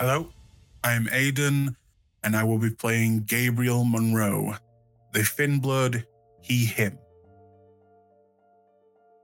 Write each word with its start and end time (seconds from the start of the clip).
Hello, 0.00 0.28
I'm 0.84 1.08
Aidon, 1.08 1.74
and 2.22 2.36
I 2.36 2.44
will 2.44 2.58
be 2.58 2.70
playing 2.70 3.24
Gabriel 3.24 3.82
Monroe, 3.82 4.54
the 5.12 5.24
Thin 5.24 5.58
Blood, 5.58 6.06
he, 6.40 6.66
him. 6.66 6.96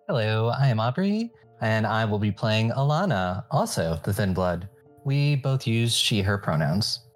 Hello, 0.08 0.48
I 0.48 0.66
am 0.66 0.80
Aubrey, 0.80 1.30
and 1.60 1.86
I 1.86 2.04
will 2.04 2.18
be 2.18 2.32
playing 2.32 2.72
Alannah, 2.72 3.44
also 3.52 4.00
the 4.02 4.12
Thin 4.12 4.34
Blood. 4.34 4.68
We 5.04 5.36
both 5.36 5.64
use 5.64 5.94
she, 5.94 6.22
her 6.22 6.38
pronouns. 6.38 7.06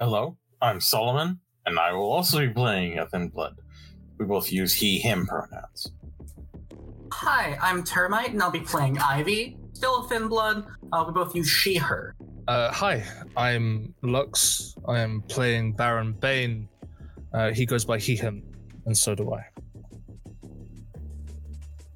Hello, 0.00 0.36
I'm 0.60 0.80
Solomon, 0.80 1.38
and 1.64 1.78
I 1.78 1.92
will 1.92 2.10
also 2.10 2.40
be 2.40 2.48
playing 2.48 2.98
a 2.98 3.06
Thin 3.06 3.28
Blood. 3.28 3.54
We 4.18 4.26
both 4.26 4.50
use 4.50 4.74
he, 4.74 4.98
him 4.98 5.28
pronouns. 5.28 5.92
Hi, 7.12 7.56
I'm 7.62 7.84
Termite, 7.84 8.32
and 8.32 8.42
I'll 8.42 8.50
be 8.50 8.58
playing 8.58 8.98
Ivy. 8.98 9.58
Still 9.74 10.04
a 10.04 10.08
Thin 10.08 10.28
Blood. 10.28 10.64
Uh, 10.92 11.04
we 11.06 11.12
both 11.12 11.34
use 11.34 11.48
she, 11.48 11.76
her. 11.76 12.14
Uh, 12.48 12.70
hi, 12.70 13.04
I'm 13.36 13.94
Lux. 14.02 14.74
I 14.88 15.00
am 15.00 15.22
playing 15.22 15.72
Baron 15.72 16.12
Bane. 16.12 16.68
Uh, 17.32 17.50
he 17.50 17.66
goes 17.66 17.84
by 17.84 17.98
he, 17.98 18.16
him, 18.16 18.44
and 18.86 18.96
so 18.96 19.14
do 19.14 19.34
I. 19.34 19.44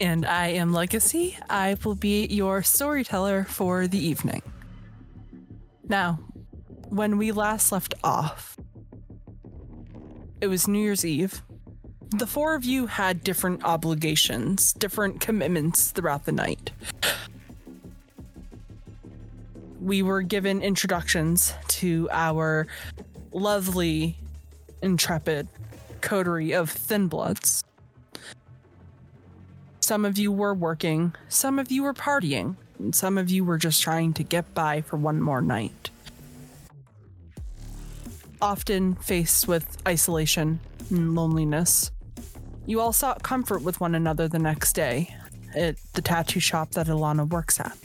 And 0.01 0.27
I 0.27 0.49
am 0.49 0.73
Legacy. 0.73 1.37
I 1.49 1.77
will 1.85 1.95
be 1.95 2.27
your 2.27 2.63
storyteller 2.63 3.45
for 3.45 3.87
the 3.87 3.99
evening. 3.99 4.43
Now, 5.89 6.19
when 6.89 7.17
we 7.17 7.33
last 7.33 7.73
left 7.73 7.95
off, 8.03 8.57
it 10.41 10.47
was 10.49 10.69
New 10.69 10.81
Year's 10.81 11.05
Eve. 11.05 11.43
The 12.11 12.27
four 12.27 12.55
of 12.55 12.65
you 12.65 12.87
had 12.87 13.23
different 13.23 13.65
obligations, 13.65 14.73
different 14.73 15.21
commitments 15.21 15.91
throughout 15.91 16.25
the 16.25 16.33
night. 16.33 16.71
We 19.81 20.03
were 20.03 20.23
given 20.23 20.61
introductions 20.61 21.55
to 21.69 22.09
our 22.11 22.67
lovely, 23.33 24.19
intrepid 24.83 25.49
coterie 26.01 26.53
of 26.53 26.71
thin 26.71 27.09
bloods. 27.09 27.63
Some 29.81 30.05
of 30.05 30.19
you 30.19 30.33
were 30.33 30.55
working, 30.55 31.15
some 31.29 31.59
of 31.59 31.71
you 31.71 31.83
were 31.83 31.95
partying, 31.95 32.57
and 32.79 32.95
some 32.95 33.17
of 33.17 33.31
you 33.31 33.45
were 33.45 33.59
just 33.59 33.83
trying 33.83 34.13
to 34.15 34.23
get 34.23 34.53
by 34.55 34.83
for 34.83 34.97
one 34.97 35.21
more 35.21 35.41
night. 35.41 35.91
Often 38.41 38.97
faced 38.97 39.49
with 39.49 39.79
isolation 39.87 40.61
and 40.91 41.15
loneliness, 41.15 41.91
you 42.67 42.81
all 42.81 42.93
sought 42.93 43.23
comfort 43.23 43.63
with 43.63 43.81
one 43.81 43.95
another 43.95 44.29
the 44.29 44.39
next 44.39 44.75
day 44.75 45.15
at 45.55 45.77
the 45.95 46.03
tattoo 46.03 46.41
shop 46.41 46.73
that 46.73 46.89
Alannah 46.89 47.25
works 47.25 47.59
at. 47.59 47.79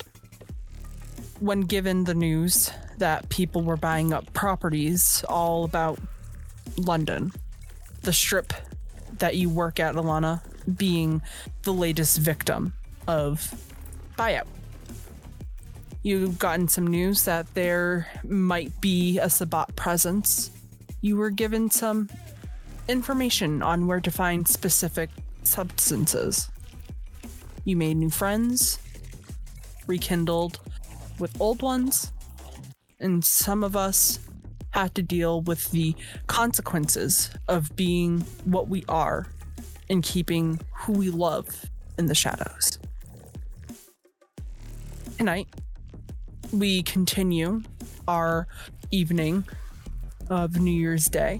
When 1.44 1.64
given 1.64 2.06
the 2.06 2.14
news 2.14 2.72
that 3.00 3.28
people 3.28 3.64
were 3.64 3.76
buying 3.76 4.14
up 4.14 4.32
properties 4.32 5.26
all 5.28 5.66
about 5.66 6.00
London, 6.78 7.34
the 8.04 8.14
strip 8.14 8.54
that 9.18 9.36
you 9.36 9.50
work 9.50 9.78
at, 9.78 9.96
Alannah, 9.96 10.42
being 10.78 11.22
the 11.64 11.74
latest 11.74 12.20
victim 12.20 12.72
of 13.10 13.54
buyout. 14.18 14.48
You've 16.02 16.40
gotten 16.40 16.70
some 16.70 16.88
news 16.88 17.26
that 17.26 17.54
there 17.56 18.08
might 18.24 18.80
be 18.80 19.20
a 19.20 19.30
Sabbat 19.30 19.76
presence. 19.76 20.50
You 21.02 21.18
were 21.18 21.30
given 21.30 21.70
some 21.70 22.10
information 22.88 23.62
on 23.62 23.86
where 23.86 24.00
to 24.00 24.12
find 24.12 24.48
specific 24.48 25.10
substances. 25.44 26.50
You 27.66 27.76
made 27.76 27.98
new 27.98 28.12
friends, 28.12 28.80
rekindled 29.88 30.62
with 31.24 31.40
old 31.40 31.62
ones, 31.62 32.12
and 33.00 33.24
some 33.24 33.64
of 33.64 33.78
us 33.78 34.20
had 34.72 34.94
to 34.94 35.02
deal 35.02 35.40
with 35.40 35.72
the 35.72 35.96
consequences 36.28 37.30
of 37.48 37.74
being 37.78 38.20
what 38.44 38.68
we 38.68 38.84
are 38.90 39.26
and 39.90 40.04
keeping 40.04 40.60
who 40.74 40.92
we 40.92 41.10
love 41.10 41.48
in 41.98 42.08
the 42.08 42.14
shadows. 42.14 42.78
Tonight, 45.18 45.48
we 46.52 46.84
continue 46.84 47.62
our 48.06 48.46
evening 48.92 49.46
of 50.30 50.60
New 50.60 50.72
Year's 50.72 51.06
Day. 51.06 51.40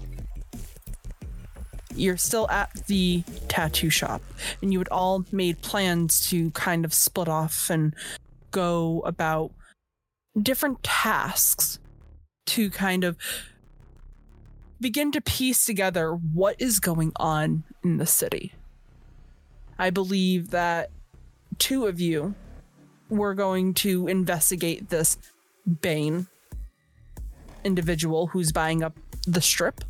You're 1.94 2.16
still 2.16 2.48
at 2.48 2.72
the 2.86 3.22
tattoo 3.48 3.90
shop, 3.90 4.22
and 4.62 4.72
you 4.72 4.78
had 4.78 4.88
all 4.88 5.26
made 5.30 5.60
plans 5.60 6.26
to 6.30 6.50
kind 6.52 6.86
of 6.86 6.94
split 6.94 7.28
off 7.28 7.68
and 7.68 7.94
go 8.50 9.02
about 9.04 9.52
different 10.40 10.82
tasks 10.82 11.78
to 12.46 12.70
kind 12.70 13.04
of 13.04 13.16
begin 14.80 15.12
to 15.12 15.20
piece 15.20 15.64
together 15.64 16.12
what 16.12 16.56
is 16.58 16.80
going 16.80 17.12
on 17.16 17.64
in 17.82 17.96
the 17.96 18.06
city. 18.06 18.52
I 19.78 19.90
believe 19.90 20.50
that 20.50 20.90
two 21.58 21.86
of 21.86 22.00
you 22.00 22.34
were 23.08 23.34
going 23.34 23.74
to 23.74 24.06
investigate 24.06 24.90
this 24.90 25.16
Bane 25.80 26.26
individual 27.64 28.28
who's 28.28 28.52
buying 28.52 28.82
up 28.82 28.98
the 29.26 29.40
strip. 29.40 29.82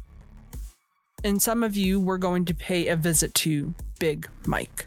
And 1.25 1.43
some 1.43 1.62
of 1.62 1.77
you 1.77 1.99
were 1.99 2.19
going 2.19 2.44
to 2.44 2.54
pay 2.54 2.88
a 2.88 2.97
visit 2.97 3.34
to 3.34 3.75
Big 3.99 4.28
Mike. 4.47 4.87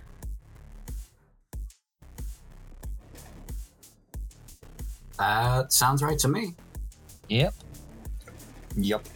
That 5.18 5.74
sounds 5.74 6.04
right 6.04 6.18
to 6.20 6.28
me. 6.28 6.56
Yep. 7.30 7.54
Yep. 8.76 9.08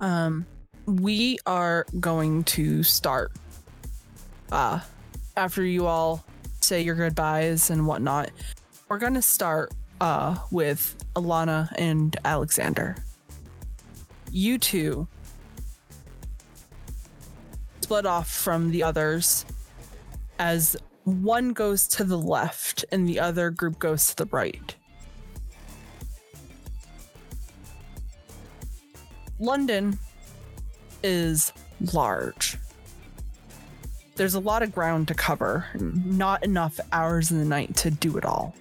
Um, 0.00 0.46
we 0.86 1.38
are 1.46 1.86
going 2.00 2.44
to 2.44 2.82
start. 2.82 3.32
Uh, 4.50 4.80
after 5.36 5.64
you 5.64 5.86
all 5.86 6.24
say 6.60 6.82
your 6.82 6.94
goodbyes 6.94 7.70
and 7.70 7.86
whatnot, 7.86 8.30
we're 8.88 8.98
gonna 8.98 9.22
start 9.22 9.72
uh 10.00 10.36
with 10.50 10.96
Alannah 11.14 11.70
and 11.76 12.16
Alexander. 12.24 12.96
You 14.30 14.58
two 14.58 15.06
split 17.80 18.06
off 18.06 18.30
from 18.30 18.70
the 18.70 18.82
others 18.82 19.46
as 20.38 20.76
one 21.08 21.52
goes 21.52 21.88
to 21.88 22.04
the 22.04 22.18
left 22.18 22.84
and 22.92 23.08
the 23.08 23.18
other 23.18 23.50
group 23.50 23.78
goes 23.78 24.06
to 24.08 24.16
the 24.16 24.26
right. 24.26 24.74
London 29.40 29.98
is 31.02 31.52
large. 31.92 32.58
There's 34.16 34.34
a 34.34 34.40
lot 34.40 34.62
of 34.62 34.74
ground 34.74 35.08
to 35.08 35.14
cover, 35.14 35.66
not 35.74 36.44
enough 36.44 36.80
hours 36.92 37.30
in 37.30 37.38
the 37.38 37.44
night 37.44 37.76
to 37.76 37.90
do 37.90 38.18
it 38.18 38.24
all. 38.24 38.54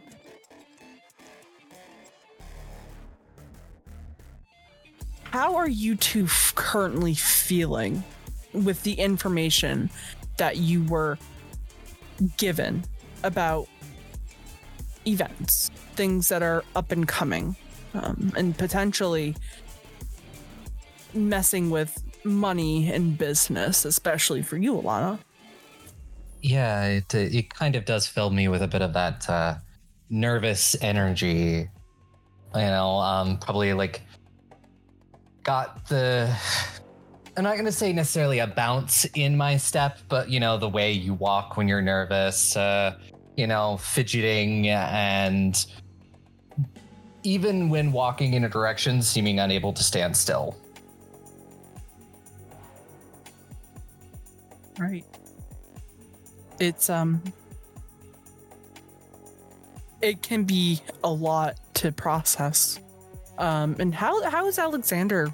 How 5.23 5.55
are 5.55 5.67
you 5.67 5.95
two 5.95 6.25
f- 6.25 6.53
currently 6.55 7.15
feeling 7.15 8.03
with 8.53 8.83
the 8.83 8.93
information 8.93 9.89
that 10.37 10.57
you 10.57 10.83
were 10.85 11.17
given 12.37 12.83
about 13.23 13.67
events, 15.05 15.69
things 15.95 16.29
that 16.29 16.43
are 16.43 16.63
up 16.75 16.91
and 16.91 17.07
coming, 17.07 17.55
um, 17.93 18.31
and 18.35 18.57
potentially 18.57 19.35
messing 21.13 21.69
with 21.69 22.03
money 22.23 22.91
and 22.91 23.17
business, 23.17 23.85
especially 23.85 24.41
for 24.41 24.57
you, 24.57 24.73
Alannah. 24.73 25.19
Yeah, 26.41 26.85
it 26.85 27.13
it 27.13 27.53
kind 27.53 27.75
of 27.75 27.85
does 27.85 28.07
fill 28.07 28.29
me 28.29 28.47
with 28.47 28.61
a 28.61 28.67
bit 28.67 28.81
of 28.81 28.93
that 28.93 29.27
uh, 29.29 29.55
nervous 30.09 30.75
energy. 30.81 31.69
You 32.55 32.61
know, 32.61 32.97
um, 32.97 33.37
probably 33.39 33.73
like 33.73 34.01
got 35.43 35.87
the. 35.87 36.35
I'm 37.37 37.43
not 37.43 37.55
gonna 37.55 37.71
say 37.71 37.93
necessarily 37.93 38.39
a 38.39 38.47
bounce 38.47 39.05
in 39.13 39.37
my 39.37 39.57
step, 39.57 39.99
but 40.09 40.27
you 40.27 40.39
know 40.39 40.57
the 40.57 40.67
way 40.67 40.91
you 40.91 41.13
walk 41.13 41.55
when 41.55 41.67
you're 41.67 41.83
nervous. 41.83 42.57
Uh, 42.57 42.97
you 43.35 43.45
know, 43.45 43.77
fidgeting 43.77 44.67
and 44.69 45.65
even 47.21 47.69
when 47.69 47.91
walking 47.91 48.33
in 48.33 48.43
a 48.45 48.49
direction, 48.49 49.01
seeming 49.01 49.39
unable 49.39 49.71
to 49.71 49.83
stand 49.83 50.17
still. 50.17 50.57
Right. 54.79 55.05
It's 56.59 56.89
um 56.89 57.21
it 60.01 60.23
can 60.23 60.43
be 60.43 60.81
a 61.03 61.11
lot 61.11 61.59
to 61.75 61.91
process. 61.91 62.79
Um 63.37 63.75
and 63.77 63.93
how 63.93 64.27
how 64.27 64.47
is 64.47 64.57
Alexander 64.57 65.31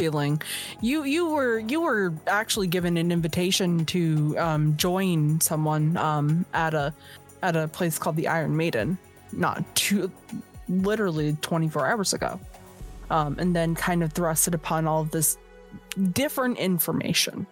feeling? 0.00 0.40
You 0.80 1.04
you 1.04 1.28
were 1.28 1.58
you 1.58 1.80
were 1.82 2.14
actually 2.26 2.66
given 2.66 2.96
an 2.96 3.12
invitation 3.12 3.84
to 3.86 4.34
um 4.38 4.76
join 4.76 5.40
someone 5.40 5.96
um 5.98 6.46
at 6.54 6.72
a 6.72 6.94
at 7.42 7.54
a 7.56 7.68
place 7.68 7.98
called 7.98 8.16
the 8.16 8.28
Iron 8.28 8.56
Maiden, 8.56 8.98
not 9.32 9.62
too, 9.74 10.10
literally 10.68 11.36
24 11.40 11.86
hours 11.86 12.12
ago. 12.12 12.40
Um, 13.10 13.36
and 13.38 13.56
then 13.56 13.74
kind 13.74 14.02
of 14.02 14.14
thrusted 14.14 14.54
upon 14.54 14.86
all 14.86 15.02
of 15.02 15.10
this 15.10 15.36
different 16.12 16.58
information. 16.58 17.46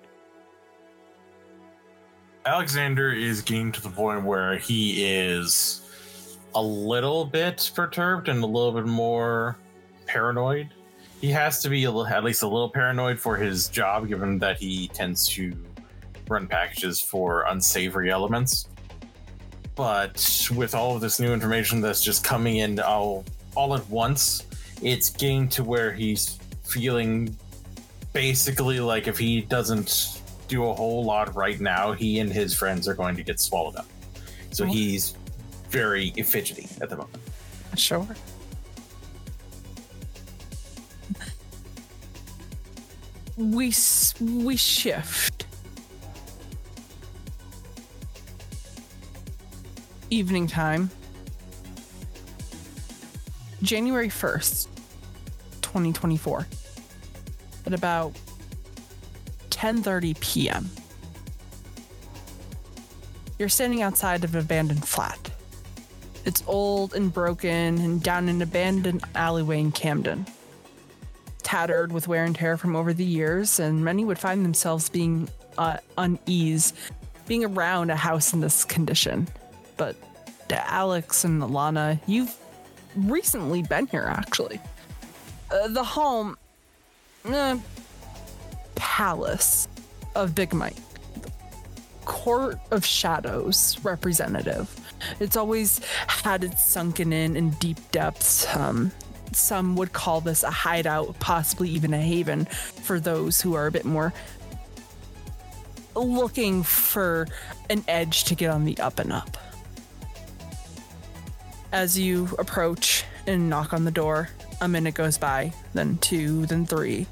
Alexander 2.46 3.12
is 3.12 3.42
getting 3.42 3.72
to 3.72 3.82
the 3.82 3.90
point 3.90 4.24
where 4.24 4.56
he 4.56 5.04
is 5.04 5.82
a 6.54 6.62
little 6.62 7.24
bit 7.24 7.70
perturbed 7.74 8.28
and 8.28 8.42
a 8.42 8.46
little 8.46 8.72
bit 8.72 8.86
more 8.86 9.56
paranoid. 10.06 10.72
He 11.20 11.30
has 11.30 11.60
to 11.62 11.68
be 11.68 11.84
a 11.84 11.90
little, 11.90 12.06
at 12.06 12.22
least 12.22 12.42
a 12.42 12.46
little 12.46 12.70
paranoid 12.70 13.18
for 13.18 13.36
his 13.36 13.68
job, 13.68 14.08
given 14.08 14.38
that 14.38 14.58
he 14.58 14.88
tends 14.88 15.26
to 15.28 15.52
run 16.28 16.46
packages 16.46 17.00
for 17.00 17.42
unsavory 17.48 18.10
elements. 18.10 18.68
But 19.74 20.48
with 20.54 20.74
all 20.74 20.94
of 20.94 21.00
this 21.00 21.18
new 21.18 21.32
information 21.32 21.80
that's 21.80 22.02
just 22.02 22.24
coming 22.24 22.58
in 22.58 22.80
all, 22.80 23.24
all 23.54 23.74
at 23.74 23.88
once, 23.88 24.46
it's 24.82 25.10
getting 25.10 25.48
to 25.50 25.64
where 25.64 25.92
he's 25.92 26.38
feeling 26.64 27.36
basically 28.12 28.80
like 28.80 29.06
if 29.08 29.18
he 29.18 29.40
doesn't 29.40 30.20
do 30.48 30.66
a 30.68 30.74
whole 30.74 31.04
lot 31.04 31.34
right 31.34 31.60
now, 31.60 31.92
he 31.92 32.20
and 32.20 32.32
his 32.32 32.54
friends 32.54 32.88
are 32.88 32.94
going 32.94 33.16
to 33.16 33.22
get 33.22 33.40
swallowed 33.40 33.76
up. 33.76 33.86
So 34.50 34.64
he's 34.64 35.14
very 35.70 36.10
fidgety 36.10 36.68
at 36.80 36.88
the 36.90 36.96
moment. 36.96 37.18
Sure. 37.76 38.06
We 43.38 43.72
we 44.20 44.56
shift. 44.56 45.46
Evening 50.10 50.48
time. 50.48 50.90
January 53.62 54.08
1st, 54.08 54.66
2024. 55.62 56.48
At 57.66 57.74
about 57.74 58.16
10:30 59.50 60.18
p.m. 60.18 60.68
You're 63.38 63.48
standing 63.48 63.82
outside 63.82 64.24
of 64.24 64.34
an 64.34 64.40
abandoned 64.40 64.84
flat. 64.84 65.30
It's 66.24 66.42
old 66.48 66.92
and 66.92 67.14
broken 67.14 67.78
and 67.78 68.02
down 68.02 68.28
an 68.28 68.42
abandoned 68.42 69.04
alleyway 69.14 69.60
in 69.60 69.70
Camden. 69.70 70.26
Tattered 71.48 71.92
with 71.92 72.06
wear 72.08 72.24
and 72.24 72.36
tear 72.36 72.58
from 72.58 72.76
over 72.76 72.92
the 72.92 73.06
years, 73.06 73.58
and 73.58 73.82
many 73.82 74.04
would 74.04 74.18
find 74.18 74.44
themselves 74.44 74.90
being 74.90 75.30
uh, 75.56 75.78
unease 75.96 76.74
being 77.26 77.42
around 77.44 77.90
a 77.90 77.96
house 77.96 78.34
in 78.34 78.40
this 78.40 78.64
condition. 78.64 79.28
But 79.78 79.96
Alex 80.50 81.24
and 81.24 81.42
Alannah, 81.42 82.00
you've 82.06 82.34
recently 82.96 83.62
been 83.62 83.86
here 83.86 84.04
actually. 84.04 84.60
Uh, 85.50 85.68
the 85.68 85.84
home, 85.84 86.36
uh, 87.24 87.58
palace 88.74 89.68
of 90.14 90.34
Big 90.34 90.52
Mike, 90.52 90.76
Court 92.04 92.58
of 92.70 92.84
Shadows 92.84 93.78
representative. 93.82 94.74
It's 95.20 95.36
always 95.36 95.80
had 96.08 96.44
its 96.44 96.62
sunken 96.64 97.12
in 97.12 97.36
in 97.36 97.50
deep 97.52 97.78
depths. 97.90 98.46
Um, 98.54 98.92
some 99.38 99.76
would 99.76 99.92
call 99.92 100.20
this 100.20 100.42
a 100.42 100.50
hideout, 100.50 101.18
possibly 101.20 101.70
even 101.70 101.94
a 101.94 102.00
haven 102.00 102.44
for 102.44 103.00
those 103.00 103.40
who 103.40 103.54
are 103.54 103.66
a 103.66 103.72
bit 103.72 103.84
more 103.84 104.12
looking 105.94 106.62
for 106.62 107.26
an 107.70 107.82
edge 107.88 108.24
to 108.24 108.34
get 108.34 108.50
on 108.50 108.64
the 108.64 108.78
up 108.78 108.98
and 108.98 109.12
up. 109.12 109.36
As 111.72 111.98
you 111.98 112.28
approach 112.38 113.04
and 113.26 113.50
knock 113.50 113.72
on 113.72 113.84
the 113.84 113.90
door, 113.90 114.30
a 114.60 114.68
minute 114.68 114.94
goes 114.94 115.18
by, 115.18 115.52
then 115.74 115.98
two, 115.98 116.46
then 116.46 116.66
three. 116.66 117.06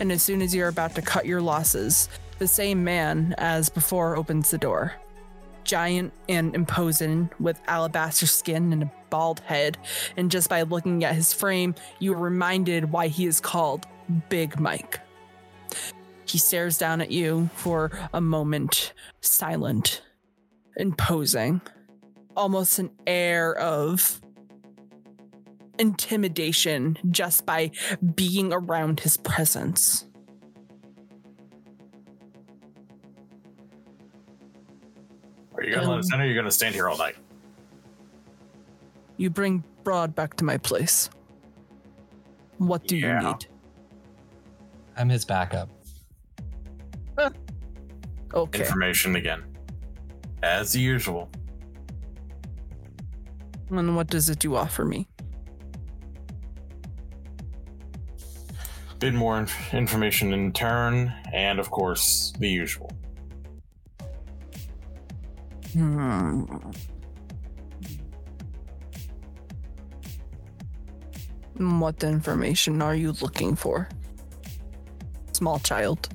And 0.00 0.12
as 0.12 0.22
soon 0.22 0.42
as 0.42 0.54
you're 0.54 0.68
about 0.68 0.94
to 0.96 1.02
cut 1.02 1.26
your 1.26 1.40
losses, 1.40 2.08
the 2.38 2.46
same 2.46 2.84
man 2.84 3.34
as 3.38 3.68
before 3.68 4.16
opens 4.16 4.50
the 4.50 4.58
door 4.58 4.92
giant 5.66 6.12
and 6.28 6.54
imposing 6.54 7.28
with 7.40 7.60
alabaster 7.66 8.26
skin 8.26 8.72
and 8.72 8.84
a 8.84 8.92
bald 9.10 9.40
head. 9.40 9.78
And 10.16 10.30
just 10.30 10.48
by 10.48 10.62
looking 10.62 11.04
at 11.04 11.14
his 11.14 11.32
frame, 11.32 11.74
you 11.98 12.14
are 12.14 12.18
reminded 12.18 12.92
why 12.92 13.08
he 13.08 13.26
is 13.26 13.40
called 13.40 13.86
Big 14.28 14.60
Mike. 14.60 15.00
He 16.26 16.38
stares 16.38 16.78
down 16.78 17.00
at 17.00 17.10
you 17.10 17.48
for 17.54 17.90
a 18.12 18.20
moment, 18.20 18.92
silent, 19.20 20.02
imposing, 20.76 21.60
almost 22.36 22.78
an 22.78 22.90
air 23.06 23.56
of 23.56 24.20
intimidation 25.78 26.98
just 27.10 27.46
by 27.46 27.70
being 28.14 28.52
around 28.52 29.00
his 29.00 29.16
presence. 29.18 30.06
Are 35.54 35.62
you 35.62 35.74
gonna 35.74 35.88
let 35.88 35.98
us 36.00 36.12
Um, 36.12 36.20
in, 36.20 36.20
or 36.20 36.24
are 36.24 36.28
you 36.28 36.34
gonna 36.34 36.50
stand 36.50 36.74
here 36.74 36.88
all 36.88 36.98
night? 36.98 37.16
You 39.16 39.30
bring 39.30 39.64
Broad 39.84 40.14
back 40.14 40.34
to 40.36 40.44
my 40.44 40.58
place. 40.58 41.08
What 42.58 42.86
do 42.86 42.96
Yeah. 42.96 43.20
you 43.20 43.28
need? 43.28 43.46
I'm 44.96 45.08
his 45.08 45.24
backup. 45.24 45.68
Okay. 48.34 48.60
Information 48.60 49.16
again, 49.16 49.44
as 50.42 50.74
usual. 50.76 51.30
And 53.70 53.96
what 53.96 54.08
does 54.08 54.28
it 54.28 54.42
you 54.44 54.56
offer 54.56 54.84
me? 54.84 55.08
Bit 58.98 59.14
more 59.14 59.38
inf- 59.38 59.74
information 59.74 60.32
in 60.32 60.52
turn, 60.52 61.12
and 61.32 61.58
of 61.58 61.70
course 61.70 62.32
the 62.38 62.48
usual. 62.48 62.90
Hmm. 65.72 66.44
What 71.58 72.04
information 72.04 72.82
are 72.82 72.94
you 72.94 73.12
looking 73.20 73.56
for? 73.56 73.88
Small 75.32 75.58
child. 75.58 76.08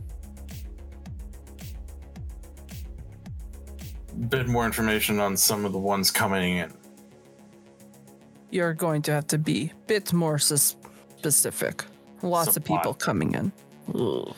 Bit 4.29 4.47
more 4.47 4.65
information 4.65 5.19
on 5.19 5.35
some 5.35 5.65
of 5.65 5.71
the 5.71 5.79
ones 5.79 6.11
coming 6.11 6.57
in. 6.57 6.73
You're 8.51 8.73
going 8.73 9.01
to 9.03 9.11
have 9.13 9.27
to 9.27 9.37
be 9.37 9.71
a 9.71 9.87
bit 9.87 10.13
more 10.13 10.37
sus- 10.37 10.75
specific. 11.17 11.85
Lots 12.21 12.55
of 12.55 12.63
people 12.63 12.93
coming 12.93 13.33
in. 13.33 13.51
Ugh. 13.95 14.35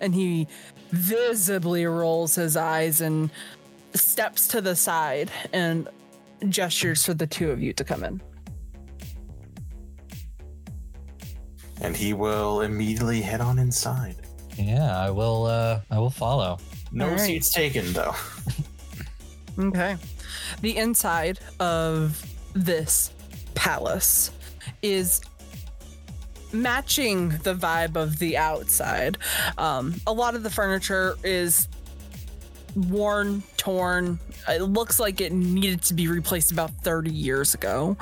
And 0.00 0.14
he 0.14 0.48
visibly 0.90 1.86
rolls 1.86 2.34
his 2.34 2.56
eyes 2.56 3.00
and 3.00 3.30
steps 3.94 4.48
to 4.48 4.60
the 4.60 4.74
side 4.74 5.30
and 5.52 5.88
gestures 6.48 7.04
for 7.04 7.14
the 7.14 7.26
two 7.26 7.50
of 7.50 7.62
you 7.62 7.72
to 7.74 7.84
come 7.84 8.02
in. 8.02 8.20
And 11.80 11.96
he 11.96 12.12
will 12.12 12.60
immediately 12.60 13.20
head 13.22 13.40
on 13.40 13.58
inside. 13.58 14.16
Yeah, 14.58 14.98
I 14.98 15.10
will. 15.10 15.46
Uh, 15.46 15.80
I 15.90 15.98
will 15.98 16.10
follow. 16.10 16.58
No 16.92 17.06
All 17.06 17.10
right. 17.12 17.20
seats 17.20 17.50
taken, 17.50 17.92
though. 17.92 18.14
Okay. 19.58 19.96
The 20.62 20.76
inside 20.78 21.38
of 21.58 22.24
this 22.54 23.12
palace 23.54 24.30
is 24.80 25.20
matching 26.52 27.30
the 27.42 27.54
vibe 27.54 27.96
of 27.96 28.18
the 28.18 28.36
outside. 28.38 29.18
Um, 29.58 29.94
a 30.06 30.12
lot 30.12 30.34
of 30.34 30.42
the 30.44 30.50
furniture 30.50 31.16
is 31.24 31.68
worn, 32.74 33.42
torn. 33.56 34.18
It 34.48 34.62
looks 34.62 34.98
like 34.98 35.20
it 35.20 35.32
needed 35.32 35.82
to 35.82 35.94
be 35.94 36.08
replaced 36.08 36.52
about 36.52 36.70
30 36.82 37.10
years 37.10 37.52
ago. 37.52 37.96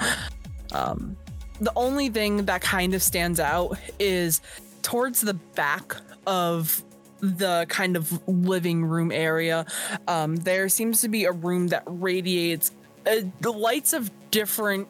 Um, 0.72 1.16
the 1.60 1.72
only 1.76 2.08
thing 2.08 2.44
that 2.46 2.60
kind 2.60 2.94
of 2.94 3.02
stands 3.02 3.40
out 3.40 3.78
is 3.98 4.40
towards 4.82 5.20
the 5.20 5.34
back 5.34 5.96
of 6.26 6.82
the 7.20 7.66
kind 7.68 7.96
of 7.96 8.26
living 8.28 8.84
room 8.84 9.10
area 9.10 9.66
um, 10.06 10.36
there 10.36 10.68
seems 10.68 11.00
to 11.00 11.08
be 11.08 11.24
a 11.24 11.32
room 11.32 11.68
that 11.68 11.82
radiates 11.86 12.70
uh, 13.06 13.22
the 13.40 13.52
lights 13.52 13.92
of 13.92 14.10
different 14.30 14.88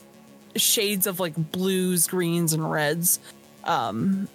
shades 0.57 1.07
of 1.07 1.21
like 1.21 1.35
blues, 1.53 2.07
greens, 2.07 2.53
and 2.53 2.71
reds. 2.71 3.21
Um, 3.65 4.29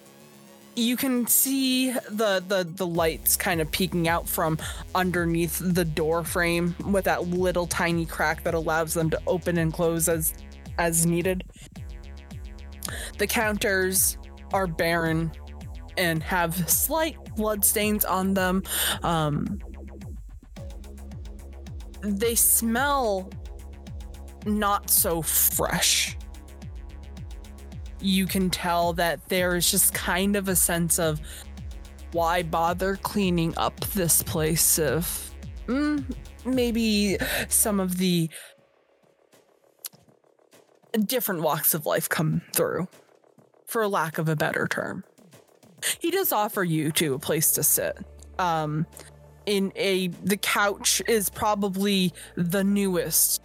you 0.76 0.96
can 0.96 1.26
see 1.26 1.92
the, 1.92 2.42
the 2.46 2.66
the 2.68 2.86
lights 2.86 3.36
kind 3.36 3.60
of 3.60 3.70
peeking 3.70 4.08
out 4.08 4.28
from 4.28 4.58
underneath 4.94 5.60
the 5.62 5.84
door 5.84 6.24
frame 6.24 6.74
with 6.84 7.04
that 7.04 7.28
little 7.28 7.66
tiny 7.66 8.06
crack 8.06 8.42
that 8.44 8.54
allows 8.54 8.94
them 8.94 9.10
to 9.10 9.20
open 9.26 9.58
and 9.58 9.72
close 9.72 10.08
as 10.08 10.34
as 10.78 11.06
needed. 11.06 11.44
The 13.18 13.26
counters 13.26 14.18
are 14.52 14.66
barren 14.66 15.32
and 15.96 16.22
have 16.22 16.68
slight 16.68 17.16
blood 17.36 17.64
stains 17.64 18.04
on 18.04 18.34
them. 18.34 18.62
Um, 19.02 19.60
they 22.02 22.34
smell 22.34 23.30
not 24.44 24.90
so 24.90 25.22
fresh. 25.22 26.16
You 28.00 28.26
can 28.26 28.50
tell 28.50 28.92
that 28.94 29.26
there 29.28 29.56
is 29.56 29.70
just 29.70 29.94
kind 29.94 30.36
of 30.36 30.48
a 30.48 30.56
sense 30.56 30.98
of 30.98 31.20
why 32.12 32.42
bother 32.42 32.96
cleaning 32.96 33.54
up 33.56 33.80
this 33.80 34.22
place 34.22 34.78
if 34.78 35.34
mm, 35.66 36.04
maybe 36.44 37.16
some 37.48 37.80
of 37.80 37.98
the 37.98 38.28
different 41.06 41.42
walks 41.42 41.74
of 41.74 41.86
life 41.86 42.08
come 42.08 42.42
through, 42.52 42.86
for 43.74 43.88
lack 43.88 44.18
of 44.18 44.28
a 44.28 44.36
better 44.36 44.68
term. 44.68 45.02
He 45.98 46.12
does 46.12 46.30
offer 46.30 46.62
you 46.62 46.92
to 46.92 47.14
a 47.14 47.18
place 47.18 47.50
to 47.54 47.64
sit. 47.64 47.98
Um, 48.38 48.86
in 49.46 49.72
a 49.74 50.06
the 50.22 50.36
couch 50.36 51.02
is 51.08 51.28
probably 51.28 52.12
the 52.36 52.62
newest 52.62 53.42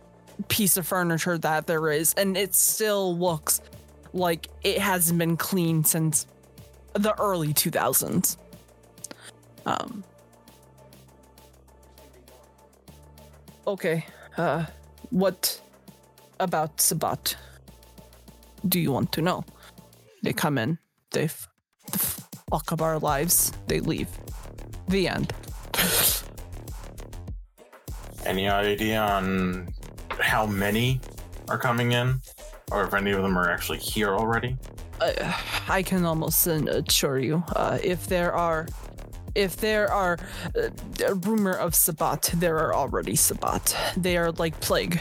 piece 0.48 0.77
of 0.77 0.86
furniture 0.86 1.39
that 1.39 1.65
there 1.65 1.89
is, 1.89 2.13
and 2.13 2.38
it 2.38 2.53
still 2.53 3.17
looks 3.17 3.59
like 4.13 4.50
it 4.63 4.77
hasn't 4.77 5.17
been 5.17 5.36
cleaned 5.36 5.88
since 5.88 6.27
the 6.93 7.19
early 7.19 7.51
2000s. 7.51 8.38
Um. 9.65 10.03
Okay. 13.65 14.05
Uh, 14.38 14.67
what 15.09 15.59
about 16.39 16.79
Sabbat 16.79 17.36
do 18.67 18.79
you 18.79 18.91
want 18.91 19.12
to 19.13 19.24
know? 19.24 19.43
They 20.21 20.33
come 20.33 20.57
in, 20.57 20.77
they 21.11 21.25
f- 21.25 21.47
fuck 22.49 22.71
up 22.71 22.81
our 22.81 22.99
lives, 22.99 23.51
they 23.67 23.79
leave. 23.79 24.09
The 24.88 25.07
end. 25.07 25.33
Any 28.25 28.49
idea 28.49 28.99
on 29.01 29.69
how 30.19 30.45
many 30.45 30.99
are 31.49 31.57
coming 31.57 31.93
in, 31.93 32.19
or 32.71 32.83
if 32.83 32.93
any 32.93 33.11
of 33.11 33.21
them 33.21 33.38
are 33.38 33.49
actually 33.49 33.79
here 33.79 34.13
already? 34.15 34.57
uh, 35.01 35.33
I 35.67 35.83
can 35.83 36.05
almost 36.05 36.47
uh, 36.47 36.51
assure 36.51 37.19
you, 37.19 37.43
uh, 37.55 37.79
if 37.83 38.07
there 38.07 38.33
are, 38.33 38.67
if 39.35 39.57
there 39.57 39.91
are 39.91 40.17
uh, 40.55 40.69
a 41.07 41.15
rumor 41.15 41.53
of 41.53 41.73
Sabbat, 41.73 42.31
there 42.35 42.57
are 42.57 42.73
already 42.73 43.15
Sabbat. 43.15 43.75
They 43.97 44.17
are 44.17 44.31
like 44.33 44.59
plague. 44.59 44.99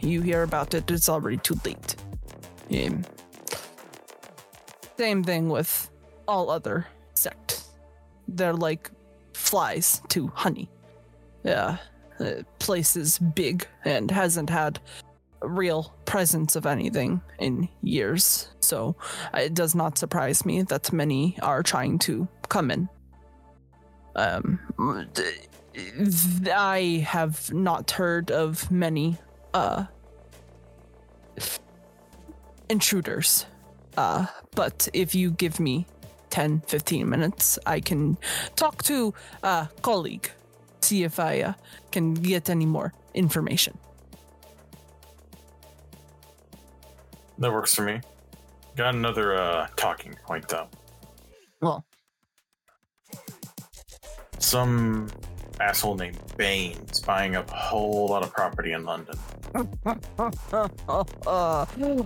You 0.00 0.22
hear 0.22 0.42
about 0.42 0.74
it, 0.74 0.90
it's 0.90 1.08
already 1.08 1.38
too 1.38 1.58
late. 1.64 1.96
Um, 2.72 3.04
same 4.96 5.24
thing 5.24 5.48
with 5.48 5.90
all 6.26 6.50
other 6.50 6.86
sects. 7.14 7.70
They're 8.28 8.54
like 8.54 8.90
flies 9.34 10.00
to 10.08 10.28
honey. 10.28 10.70
Yeah, 11.42 11.76
the 12.18 12.46
place 12.58 12.96
is 12.96 13.18
big 13.18 13.66
and 13.84 14.10
hasn't 14.10 14.50
had 14.50 14.80
a 15.42 15.48
real 15.48 15.94
presence 16.06 16.56
of 16.56 16.64
anything 16.64 17.20
in 17.38 17.68
years. 17.82 18.48
So 18.60 18.96
it 19.34 19.54
does 19.54 19.74
not 19.74 19.98
surprise 19.98 20.46
me 20.46 20.62
that 20.62 20.92
many 20.92 21.38
are 21.42 21.62
trying 21.62 21.98
to 22.00 22.26
come 22.48 22.70
in. 22.70 22.88
Um, 24.16 24.60
I 26.54 27.04
have 27.06 27.52
not 27.52 27.90
heard 27.90 28.30
of 28.30 28.70
many 28.70 29.18
uh 29.52 29.86
intruders. 32.68 33.46
Uh, 33.96 34.26
but 34.54 34.88
if 34.92 35.14
you 35.14 35.30
give 35.30 35.60
me 35.60 35.86
10, 36.30 36.60
15 36.66 37.08
minutes, 37.08 37.58
I 37.66 37.80
can 37.80 38.16
talk 38.56 38.82
to 38.84 39.14
a 39.42 39.68
colleague, 39.82 40.30
see 40.80 41.04
if 41.04 41.18
I 41.18 41.40
uh, 41.40 41.52
can 41.92 42.14
get 42.14 42.50
any 42.50 42.66
more 42.66 42.92
information. 43.14 43.78
That 47.38 47.52
works 47.52 47.74
for 47.74 47.82
me. 47.82 48.00
Got 48.76 48.94
another 48.94 49.36
uh, 49.36 49.68
talking 49.76 50.16
point 50.26 50.48
though. 50.48 50.68
Well, 51.60 51.84
Some 54.38 55.08
asshole 55.60 55.96
named 55.96 56.18
Bane 56.36 56.76
is 56.90 57.00
buying 57.00 57.36
up 57.36 57.50
a 57.50 57.54
whole 57.54 58.08
lot 58.08 58.22
of 58.22 58.32
property 58.32 58.72
in 58.72 58.84
London. 58.84 59.18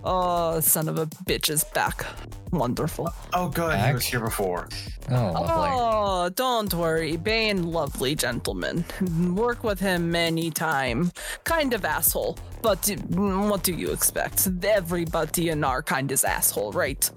oh, 0.05 0.61
son 0.61 0.89
of 0.89 0.99
a 0.99 1.07
bitch 1.07 1.49
is 1.51 1.65
back. 1.65 2.05
Wonderful. 2.53 3.13
Oh, 3.33 3.49
good. 3.49 3.79
He 3.79 3.93
was 3.93 4.05
here 4.05 4.21
before. 4.21 4.69
Oh, 5.11 5.15
lovely. 5.15 5.69
Oh, 5.73 6.29
don't 6.31 6.73
worry. 6.75 7.17
Bane, 7.17 7.73
lovely 7.73 8.15
gentleman. 8.15 8.85
Work 9.35 9.65
with 9.65 9.81
him 9.81 10.11
many 10.11 10.51
time. 10.51 11.11
Kind 11.45 11.73
of 11.73 11.85
asshole, 11.85 12.39
but 12.63 12.87
what 13.11 13.63
do 13.63 13.73
you 13.75 13.93
expect? 13.93 14.49
Everybody 14.63 15.49
in 15.49 15.65
our 15.65 15.83
kind 15.83 16.13
is 16.13 16.25
asshole, 16.25 16.73
right? 16.73 17.11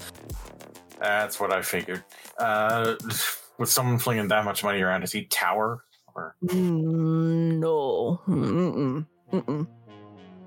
That's 1.00 1.40
what 1.40 1.52
I 1.52 1.62
figured. 1.62 2.04
Uh, 2.38 2.96
with 3.58 3.70
someone 3.70 3.98
flinging 4.00 4.28
that 4.30 4.46
much 4.46 4.64
money 4.64 4.82
around, 4.82 5.04
is 5.04 5.12
he 5.12 5.26
Tower? 5.26 5.84
Or 6.16 6.36
Mm, 6.46 7.60
no. 7.60 8.22
Mm-mm. 8.28 9.06
Mm-mm. 9.32 9.68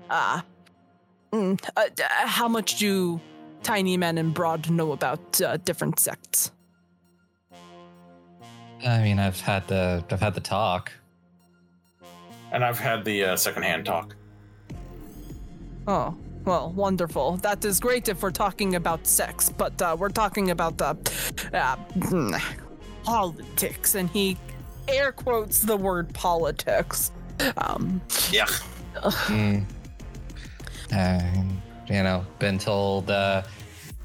Ah. 0.09 0.43
Mm. 1.33 1.59
Uh, 1.75 1.83
d- 1.95 2.03
how 2.09 2.47
much 2.47 2.77
do 2.77 3.19
tiny 3.63 3.97
men 3.97 4.17
and 4.17 4.33
broad 4.33 4.69
know 4.69 4.91
about 4.91 5.41
uh, 5.41 5.57
different 5.57 5.99
sects? 5.99 6.51
I 8.85 9.01
mean, 9.01 9.17
I've 9.19 9.39
had 9.39 9.67
the 9.67 10.03
I've 10.11 10.19
had 10.21 10.35
the 10.35 10.41
talk. 10.41 10.91
and 12.51 12.63
I've 12.63 12.79
had 12.79 13.03
the 13.03 13.23
uh, 13.25 13.35
secondhand 13.35 13.85
talk. 13.85 14.15
Oh, 15.87 16.15
well, 16.45 16.71
wonderful. 16.73 17.37
That 17.37 17.65
is 17.65 17.79
great 17.79 18.07
if 18.07 18.21
we're 18.21 18.31
talking 18.31 18.75
about 18.75 19.07
sex, 19.07 19.49
but 19.49 19.81
uh, 19.81 19.95
we're 19.99 20.09
talking 20.09 20.51
about 20.51 20.79
uh, 20.81 20.93
uh, 21.53 21.75
mm, 21.97 22.39
politics, 23.03 23.95
and 23.95 24.09
he 24.09 24.37
air 24.87 25.11
quotes 25.11 25.61
the 25.61 25.75
word 25.77 26.13
politics. 26.13 27.11
Um, 27.57 28.01
Yeah. 28.31 28.47
Hmm. 29.01 29.59
Um, 30.91 31.61
you 31.87 32.03
know, 32.03 32.25
been 32.39 32.57
told 32.57 33.11
uh, 33.11 33.43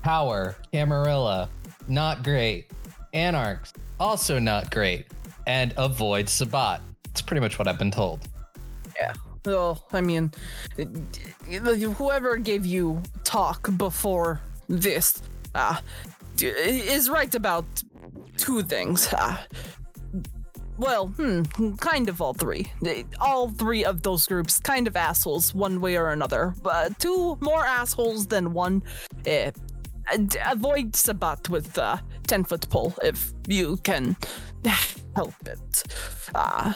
power, 0.02 0.56
Camarilla, 0.72 1.48
not 1.88 2.22
great. 2.22 2.70
Anarchs, 3.12 3.72
also 3.98 4.38
not 4.38 4.70
great. 4.70 5.06
And 5.46 5.72
avoid 5.76 6.28
Sabbat. 6.28 6.80
It's 7.10 7.22
pretty 7.22 7.40
much 7.40 7.58
what 7.58 7.66
I've 7.68 7.78
been 7.78 7.90
told. 7.90 8.20
Yeah. 8.96 9.12
Well, 9.44 9.86
I 9.92 10.00
mean, 10.00 10.32
whoever 11.96 12.36
gave 12.36 12.66
you 12.66 13.02
talk 13.24 13.70
before 13.76 14.40
this 14.68 15.22
uh, 15.54 15.80
is 16.40 17.08
right 17.08 17.34
about 17.34 17.64
two 18.36 18.62
things. 18.62 19.12
Uh, 19.12 19.36
well, 20.80 21.08
hmm, 21.08 21.42
kind 21.76 22.08
of 22.08 22.20
all 22.20 22.34
three. 22.34 22.72
All 23.20 23.50
three 23.50 23.84
of 23.84 24.02
those 24.02 24.26
groups, 24.26 24.58
kind 24.58 24.86
of 24.88 24.96
assholes, 24.96 25.54
one 25.54 25.80
way 25.80 25.96
or 25.96 26.08
another. 26.10 26.54
But 26.62 26.98
two 26.98 27.36
more 27.40 27.64
assholes 27.64 28.26
than 28.26 28.52
one. 28.54 28.82
And 29.26 30.36
avoid 30.44 30.96
Sabbat 30.96 31.48
with 31.50 31.78
uh, 31.78 31.98
10 32.26 32.44
foot 32.44 32.68
pole 32.70 32.94
if 33.02 33.32
you 33.46 33.76
can 33.78 34.16
help 35.14 35.34
it. 35.46 35.84
Uh, 36.34 36.72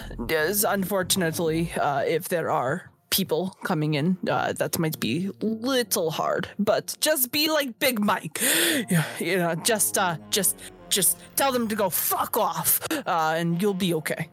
unfortunately, 0.68 1.72
uh, 1.80 2.04
if 2.06 2.28
there 2.28 2.50
are 2.50 2.90
people 3.10 3.56
coming 3.62 3.94
in, 3.94 4.18
uh, 4.28 4.52
that 4.52 4.78
might 4.78 4.98
be 4.98 5.30
little 5.40 6.10
hard. 6.10 6.48
But 6.58 6.96
just 7.00 7.30
be 7.30 7.48
like 7.48 7.78
Big 7.78 8.00
Mike, 8.00 8.40
you 9.18 9.38
know, 9.38 9.54
just 9.54 9.96
uh, 9.98 10.16
just 10.30 10.56
just 10.88 11.18
tell 11.36 11.52
them 11.52 11.68
to 11.68 11.74
go 11.74 11.90
fuck 11.90 12.36
off, 12.36 12.80
uh, 12.90 13.34
and 13.36 13.60
you'll 13.60 13.74
be 13.74 13.94
okay. 13.94 14.28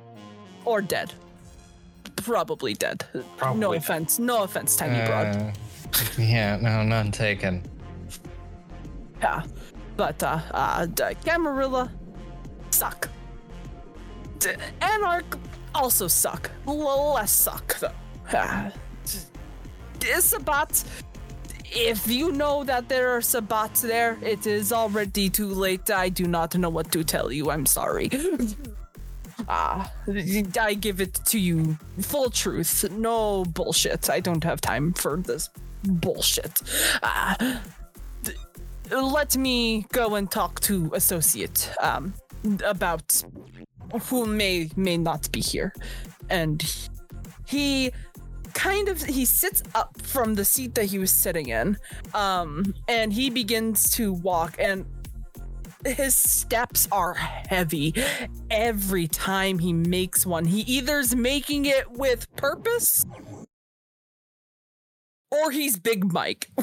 or 0.64 0.80
dead. 0.82 1.12
Probably 2.16 2.74
dead. 2.74 3.04
Probably 3.36 3.60
no 3.60 3.72
dead. 3.72 3.78
offense. 3.82 4.18
No 4.18 4.42
offense, 4.42 4.76
Tiny 4.76 5.04
Broad. 5.06 5.36
Uh, 5.36 5.52
yeah, 6.18 6.56
no, 6.56 6.82
none 6.82 7.10
taken. 7.10 7.62
Yeah, 9.20 9.42
but 9.96 10.22
uh, 10.22 10.40
uh, 10.52 10.86
Camarilla 11.24 11.90
suck. 12.70 13.08
D- 14.38 14.50
Anarch 14.80 15.36
also 15.74 16.08
suck. 16.08 16.50
L- 16.66 17.12
less 17.14 17.30
suck 17.32 17.78
though. 17.80 17.92
Ah, 18.32 18.70
d- 19.98 20.06
Sabbat. 20.20 20.84
If 21.72 22.08
you 22.08 22.32
know 22.32 22.64
that 22.64 22.88
there 22.88 23.10
are 23.10 23.20
Sabbats 23.20 23.80
there, 23.82 24.18
it 24.22 24.46
is 24.46 24.72
already 24.72 25.30
too 25.30 25.46
late. 25.46 25.90
I 25.90 26.08
do 26.08 26.26
not 26.26 26.56
know 26.56 26.68
what 26.68 26.90
to 26.92 27.04
tell 27.04 27.30
you. 27.30 27.50
I'm 27.50 27.66
sorry. 27.66 28.10
Ah, 29.48 29.90
I 30.60 30.74
give 30.74 31.00
it 31.00 31.14
to 31.24 31.38
you 31.38 31.78
full 32.00 32.28
truth. 32.28 32.84
No 32.90 33.44
bullshit. 33.46 34.10
I 34.10 34.20
don't 34.20 34.44
have 34.44 34.60
time 34.60 34.92
for 34.92 35.16
this 35.16 35.48
bullshit. 35.82 36.60
Ah, 37.02 37.62
let 38.90 39.36
me 39.36 39.86
go 39.92 40.16
and 40.16 40.30
talk 40.30 40.60
to 40.60 40.90
associate 40.94 41.72
um 41.80 42.12
about 42.64 43.22
who 44.08 44.26
may 44.26 44.68
may 44.76 44.96
not 44.96 45.30
be 45.32 45.40
here 45.40 45.72
and 46.28 46.62
he 47.46 47.92
kind 48.54 48.88
of 48.88 49.02
he 49.02 49.24
sits 49.24 49.62
up 49.74 50.00
from 50.02 50.34
the 50.34 50.44
seat 50.44 50.74
that 50.74 50.86
he 50.86 50.98
was 50.98 51.10
sitting 51.10 51.48
in 51.48 51.76
um 52.14 52.74
and 52.88 53.12
he 53.12 53.30
begins 53.30 53.90
to 53.90 54.12
walk 54.12 54.56
and 54.58 54.84
his 55.86 56.14
steps 56.14 56.86
are 56.92 57.14
heavy. 57.14 57.94
Every 58.50 59.08
time 59.08 59.58
he 59.58 59.72
makes 59.72 60.26
one 60.26 60.44
he 60.44 60.60
either's 60.60 61.16
making 61.16 61.64
it 61.64 61.90
with 61.90 62.26
purpose 62.36 63.04
or 65.30 65.50
he's 65.50 65.78
big 65.78 66.12
mike. 66.12 66.48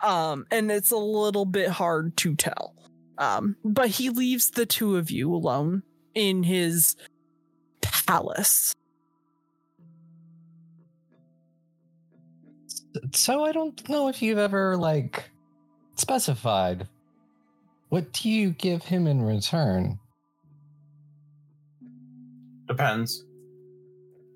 Um 0.00 0.46
and 0.50 0.70
it's 0.70 0.90
a 0.90 0.96
little 0.96 1.44
bit 1.44 1.68
hard 1.68 2.16
to 2.18 2.34
tell. 2.34 2.74
Um 3.18 3.56
but 3.64 3.88
he 3.88 4.10
leaves 4.10 4.50
the 4.50 4.66
two 4.66 4.96
of 4.96 5.10
you 5.10 5.32
alone 5.32 5.82
in 6.14 6.42
his 6.42 6.96
palace 7.80 8.74
So 13.12 13.44
I 13.44 13.52
don't 13.52 13.88
know 13.88 14.08
if 14.08 14.22
you've 14.22 14.38
ever 14.38 14.76
like 14.76 15.30
specified 15.96 16.88
what 17.94 18.12
do 18.12 18.28
you 18.28 18.50
give 18.50 18.82
him 18.82 19.06
in 19.06 19.22
return? 19.22 20.00
Depends. 22.66 23.24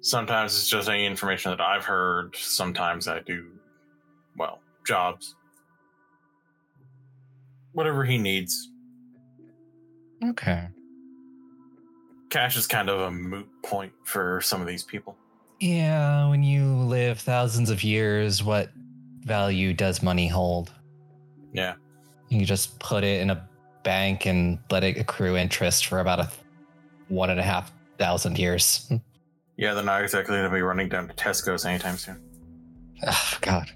Sometimes 0.01 0.55
it's 0.55 0.69
just 0.69 0.89
any 0.89 1.05
information 1.05 1.51
that 1.51 1.61
I've 1.61 1.85
heard. 1.85 2.37
Sometimes 2.37 3.09
I 3.09 3.19
do, 3.19 3.49
well, 4.37 4.61
jobs. 4.87 5.35
Whatever 7.73 8.05
he 8.05 8.17
needs. 8.17 8.71
Okay. 10.25 10.69
Cash 12.31 12.57
is 12.57 12.69
kind 12.69 12.89
of 12.89 13.01
a 13.01 13.11
moot 13.11 13.49
point 13.65 13.93
for 14.05 14.41
some 14.41 14.61
of 14.61 14.69
these 14.69 14.85
people. 14.85 15.17
Yeah, 15.61 16.29
when 16.29 16.43
you 16.43 16.65
live 16.65 17.19
thousands 17.19 17.71
of 17.71 17.83
years, 17.83 18.45
what 18.45 18.71
value 19.23 19.75
does 19.75 20.03
money 20.03 20.29
hold? 20.29 20.73
Yeah. 21.53 21.75
You 22.29 22.45
just 22.45 22.79
put 22.79 23.03
it 23.05 23.21
in 23.21 23.31
a 23.31 23.49
bank 23.83 24.27
and 24.27 24.59
let 24.71 24.85
it 24.85 24.99
accrue 24.99 25.37
interest 25.37 25.87
for 25.87 26.01
about 26.01 26.21
a 26.21 26.31
one 27.09 27.31
and 27.31 27.41
a 27.41 27.43
half 27.43 27.73
thousand 27.99 28.39
years. 28.39 28.91
Yeah, 29.61 29.75
they're 29.75 29.83
not 29.83 30.03
exactly 30.05 30.37
going 30.37 30.49
to 30.49 30.55
be 30.55 30.63
running 30.63 30.89
down 30.89 31.09
to 31.09 31.15
Tesco's 31.15 31.67
anytime 31.67 31.97
soon. 31.97 32.23
Oh, 33.05 33.39
God. 33.41 33.69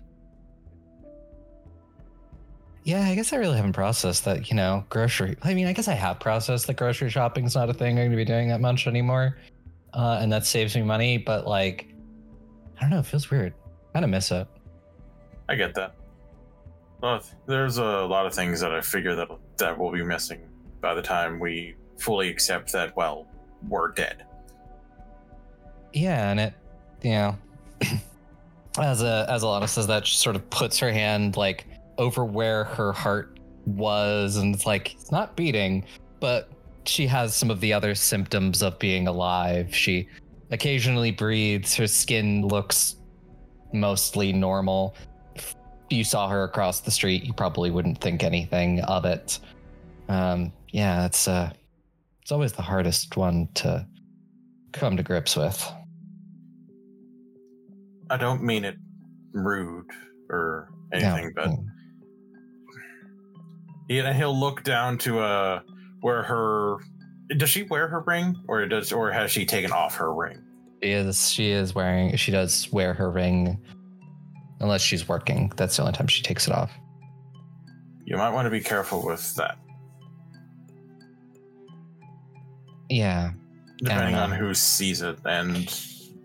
Yeah, 2.84 3.02
I 3.02 3.16
guess 3.16 3.32
I 3.32 3.36
really 3.36 3.56
haven't 3.56 3.72
processed 3.72 4.24
that, 4.26 4.48
you 4.48 4.54
know, 4.54 4.84
grocery. 4.90 5.36
I 5.42 5.54
mean, 5.54 5.66
I 5.66 5.72
guess 5.72 5.88
I 5.88 5.94
have 5.94 6.20
processed 6.20 6.68
that 6.68 6.74
grocery 6.74 7.10
shopping's 7.10 7.56
not 7.56 7.68
a 7.68 7.74
thing 7.74 7.98
I'm 7.98 8.04
going 8.04 8.10
to 8.12 8.16
be 8.16 8.24
doing 8.24 8.48
that 8.50 8.60
much 8.60 8.86
anymore. 8.86 9.36
Uh, 9.94 10.18
and 10.20 10.32
that 10.32 10.46
saves 10.46 10.74
me 10.74 10.82
money, 10.82 11.18
but 11.18 11.46
like, 11.46 11.92
I 12.78 12.82
don't 12.82 12.90
know, 12.90 12.98
it 13.00 13.06
feels 13.06 13.30
weird. 13.30 13.54
Kind 13.92 14.04
of 14.04 14.10
miss 14.10 14.30
it. 14.30 14.46
I 15.48 15.54
get 15.54 15.74
that. 15.74 15.94
Well, 17.02 17.22
there's 17.46 17.78
a 17.78 17.84
lot 17.84 18.26
of 18.26 18.34
things 18.34 18.60
that 18.60 18.72
I 18.72 18.80
figure 18.80 19.14
that 19.16 19.28
that 19.58 19.76
will 19.76 19.90
be 19.90 20.02
missing 20.02 20.40
by 20.80 20.94
the 20.94 21.02
time 21.02 21.40
we 21.40 21.74
fully 21.98 22.28
accept 22.28 22.72
that. 22.72 22.96
Well, 22.96 23.26
we're 23.68 23.88
dead. 23.88 24.24
Yeah, 25.92 26.30
and 26.30 26.40
it, 26.40 26.54
you 27.02 27.10
know, 27.10 27.38
as 28.78 29.02
a 29.02 29.26
as 29.28 29.42
Alannah 29.42 29.68
says 29.68 29.88
that, 29.88 30.06
she 30.06 30.16
sort 30.16 30.36
of 30.36 30.48
puts 30.50 30.78
her 30.78 30.92
hand 30.92 31.36
like 31.36 31.66
over 31.98 32.24
where 32.24 32.64
her 32.64 32.92
heart 32.92 33.38
was, 33.66 34.36
and 34.36 34.54
it's 34.54 34.64
like 34.64 34.94
it's 34.94 35.10
not 35.10 35.36
beating, 35.36 35.84
but 36.20 36.48
she 36.84 37.06
has 37.06 37.34
some 37.34 37.50
of 37.50 37.60
the 37.60 37.72
other 37.72 37.94
symptoms 37.94 38.62
of 38.62 38.78
being 38.78 39.06
alive. 39.06 39.74
She 39.74 40.08
occasionally 40.50 41.10
breathes. 41.10 41.74
Her 41.74 41.86
skin 41.86 42.46
looks 42.46 42.96
mostly 43.72 44.32
normal. 44.32 44.94
If 45.34 45.54
you 45.90 46.04
saw 46.04 46.28
her 46.28 46.44
across 46.44 46.80
the 46.80 46.90
street, 46.90 47.24
you 47.24 47.32
probably 47.32 47.70
wouldn't 47.70 48.00
think 48.00 48.22
anything 48.22 48.80
of 48.82 49.04
it. 49.04 49.38
Um, 50.08 50.52
yeah, 50.70 51.06
it's 51.06 51.28
uh, 51.28 51.52
it's 52.20 52.32
always 52.32 52.52
the 52.52 52.62
hardest 52.62 53.16
one 53.16 53.48
to 53.54 53.86
come 54.72 54.96
to 54.96 55.02
grips 55.02 55.36
with. 55.36 55.72
I 58.10 58.16
don't 58.16 58.42
mean 58.42 58.64
it 58.64 58.76
rude 59.32 59.86
or 60.28 60.70
anything, 60.92 61.32
No, 61.36 61.44
but 61.44 61.50
he, 63.88 64.02
he'll 64.14 64.38
look 64.38 64.62
down 64.64 64.98
to 64.98 65.20
uh 65.20 65.60
where 66.02 66.22
her 66.22 66.76
does 67.36 67.48
she 67.48 67.62
wear 67.62 67.88
her 67.88 68.00
ring 68.00 68.36
or 68.46 68.66
does 68.66 68.92
or 68.92 69.10
has 69.10 69.30
she 69.30 69.46
taken 69.46 69.72
off 69.72 69.96
her 69.96 70.12
ring? 70.14 70.38
Is 70.82 71.30
she 71.30 71.50
is 71.50 71.74
wearing 71.74 72.14
she 72.16 72.30
does 72.30 72.70
wear 72.72 72.92
her 72.92 73.10
ring 73.10 73.58
unless 74.60 74.82
she's 74.82 75.08
working. 75.08 75.50
That's 75.56 75.76
the 75.76 75.82
only 75.82 75.94
time 75.94 76.06
she 76.08 76.22
takes 76.22 76.46
it 76.46 76.52
off. 76.54 76.70
You 78.04 78.16
might 78.16 78.30
want 78.30 78.46
to 78.46 78.50
be 78.50 78.60
careful 78.60 79.04
with 79.04 79.34
that, 79.36 79.56
Yeah. 82.90 83.32
depending 83.78 84.16
on 84.16 84.30
who 84.32 84.54
sees 84.54 85.02
it, 85.02 85.18
and 85.24 85.72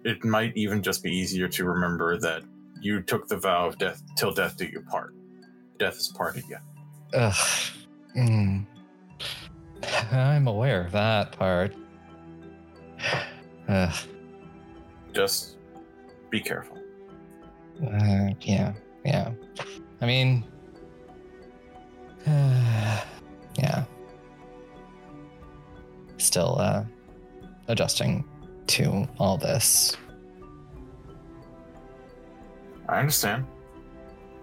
it 0.03 0.23
might 0.25 0.55
even 0.57 0.81
just 0.83 1.03
be 1.03 1.11
easier 1.15 1.47
to 1.47 1.65
remember 1.65 2.17
that 2.19 2.43
you 2.81 3.01
took 3.01 3.27
the 3.27 3.37
vow 3.37 3.67
of 3.67 3.77
death 3.77 4.01
till 4.15 4.31
death 4.33 4.57
do 4.57 4.65
you 4.65 4.81
part. 4.81 5.13
Death 5.79 5.95
is 5.97 6.07
parted 6.15 6.43
you. 6.49 6.57
Ugh. 7.13 7.33
Mm. 8.15 8.65
I'm 10.11 10.47
aware 10.47 10.81
of 10.81 10.91
that 10.91 11.31
part. 11.33 11.73
Just 15.13 15.57
be 16.29 16.39
careful. 16.39 16.77
Uh, 17.83 18.29
yeah. 18.41 18.73
Yeah. 19.05 19.31
I 20.01 20.05
mean 20.05 20.43
yeah. 22.25 23.85
Still 26.17 26.57
uh 26.59 26.83
adjusting 27.67 28.25
to 28.67 29.07
all 29.19 29.37
this. 29.37 29.95
I 32.89 32.99
understand. 32.99 33.45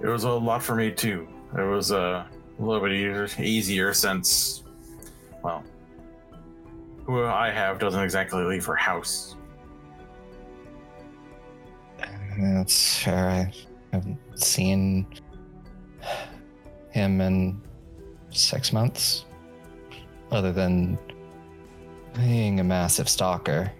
It 0.03 0.07
was 0.07 0.25
a 0.25 0.31
lot 0.31 0.63
for 0.63 0.75
me 0.75 0.91
too. 0.91 1.27
It 1.57 1.63
was 1.63 1.93
uh, 1.93 2.25
a 2.59 2.63
little 2.63 2.87
bit 2.87 2.93
easier 3.41 3.95
since, 3.95 4.64
well, 5.45 5.63
who 7.05 7.23
I 7.23 7.51
have 7.51 7.79
doesn't 7.79 8.03
exactly 8.03 8.43
leave 8.43 8.65
her 8.65 8.75
house. 8.75 9.37
That's 12.39 12.99
fair. 12.99 13.29
I 13.29 13.53
haven't 13.93 14.19
seen 14.35 15.07
him 16.91 17.21
in 17.21 17.61
six 18.31 18.73
months, 18.73 19.27
other 20.33 20.51
than 20.51 20.99
being 22.15 22.59
a 22.59 22.65
massive 22.65 23.09
stalker. 23.09 23.71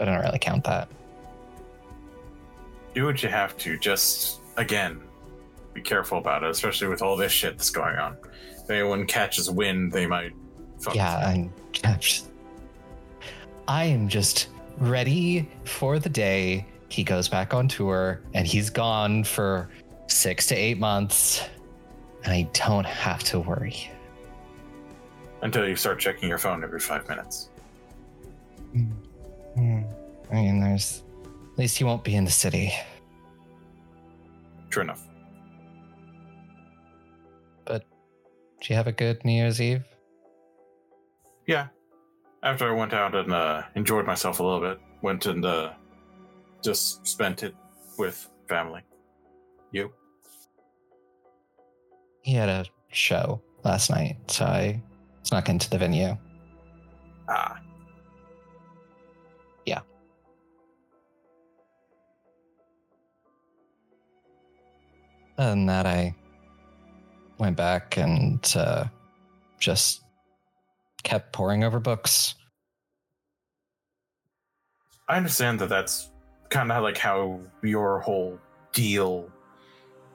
I 0.00 0.04
don't 0.04 0.20
really 0.20 0.38
count 0.38 0.64
that. 0.64 0.88
Do 2.94 3.04
what 3.04 3.22
you 3.22 3.28
have 3.28 3.56
to. 3.58 3.78
Just 3.78 4.40
again, 4.56 5.00
be 5.74 5.80
careful 5.80 6.18
about 6.18 6.42
it, 6.42 6.50
especially 6.50 6.88
with 6.88 7.02
all 7.02 7.16
this 7.16 7.32
shit 7.32 7.56
that's 7.56 7.70
going 7.70 7.96
on. 7.96 8.16
If 8.56 8.70
anyone 8.70 9.06
catches 9.06 9.50
wind, 9.50 9.92
they 9.92 10.06
might. 10.06 10.32
Fuck 10.80 10.94
Yeah, 10.94 11.16
I'm, 11.18 11.52
I'm 11.84 11.98
just, 11.98 12.30
I 13.68 13.84
am 13.84 14.08
just 14.08 14.48
ready 14.78 15.48
for 15.64 15.98
the 15.98 16.08
day 16.08 16.66
he 16.88 17.04
goes 17.04 17.28
back 17.28 17.54
on 17.54 17.68
tour 17.68 18.20
and 18.34 18.46
he's 18.46 18.70
gone 18.70 19.24
for 19.24 19.70
six 20.08 20.46
to 20.48 20.54
eight 20.54 20.78
months, 20.78 21.48
and 22.24 22.32
I 22.32 22.48
don't 22.52 22.86
have 22.86 23.22
to 23.24 23.40
worry. 23.40 23.90
until 25.42 25.66
you 25.66 25.76
start 25.76 25.98
checking 25.98 26.28
your 26.28 26.38
phone 26.38 26.62
every 26.62 26.80
five 26.80 27.08
minutes. 27.08 27.48
Hmm. 29.56 29.82
I 30.30 30.34
mean, 30.34 30.60
there's 30.60 31.02
at 31.52 31.58
least 31.58 31.78
he 31.78 31.84
won't 31.84 32.04
be 32.04 32.14
in 32.14 32.24
the 32.24 32.30
city. 32.30 32.72
True 34.70 34.82
enough. 34.82 35.06
Did 38.60 38.68
you 38.68 38.76
have 38.76 38.86
a 38.86 38.92
good 38.92 39.24
New 39.24 39.32
Year's 39.32 39.60
Eve? 39.60 39.84
Yeah. 41.46 41.68
After 42.42 42.68
I 42.68 42.78
went 42.78 42.92
out 42.92 43.14
and 43.14 43.32
uh, 43.32 43.62
enjoyed 43.74 44.06
myself 44.06 44.40
a 44.40 44.42
little 44.42 44.60
bit, 44.60 44.78
went 45.02 45.26
and 45.26 45.44
uh, 45.44 45.72
just 46.62 47.06
spent 47.06 47.42
it 47.42 47.54
with 47.98 48.28
family. 48.48 48.82
You? 49.72 49.92
He 52.22 52.34
had 52.34 52.48
a 52.48 52.66
show 52.90 53.40
last 53.64 53.90
night, 53.90 54.16
so 54.26 54.44
I 54.44 54.82
snuck 55.22 55.48
into 55.48 55.70
the 55.70 55.78
venue. 55.78 56.16
Ah. 57.28 57.60
Yeah. 59.64 59.80
Other 65.38 65.50
than 65.50 65.66
that, 65.66 65.86
I 65.86 66.14
went 67.40 67.56
back 67.56 67.96
and 67.96 68.52
uh, 68.54 68.84
just 69.58 70.02
kept 71.02 71.32
poring 71.32 71.64
over 71.64 71.80
books. 71.80 72.34
I 75.08 75.16
understand 75.16 75.58
that 75.60 75.68
that's 75.68 76.10
kind 76.50 76.70
of 76.70 76.82
like 76.82 76.98
how 76.98 77.40
your 77.62 78.00
whole 78.00 78.38
deal 78.72 79.28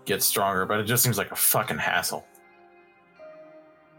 gets 0.06 0.26
stronger, 0.26 0.66
but 0.66 0.80
it 0.80 0.84
just 0.84 1.04
seems 1.04 1.18
like 1.18 1.32
a 1.32 1.36
fucking 1.36 1.80
hassle. 1.80 2.26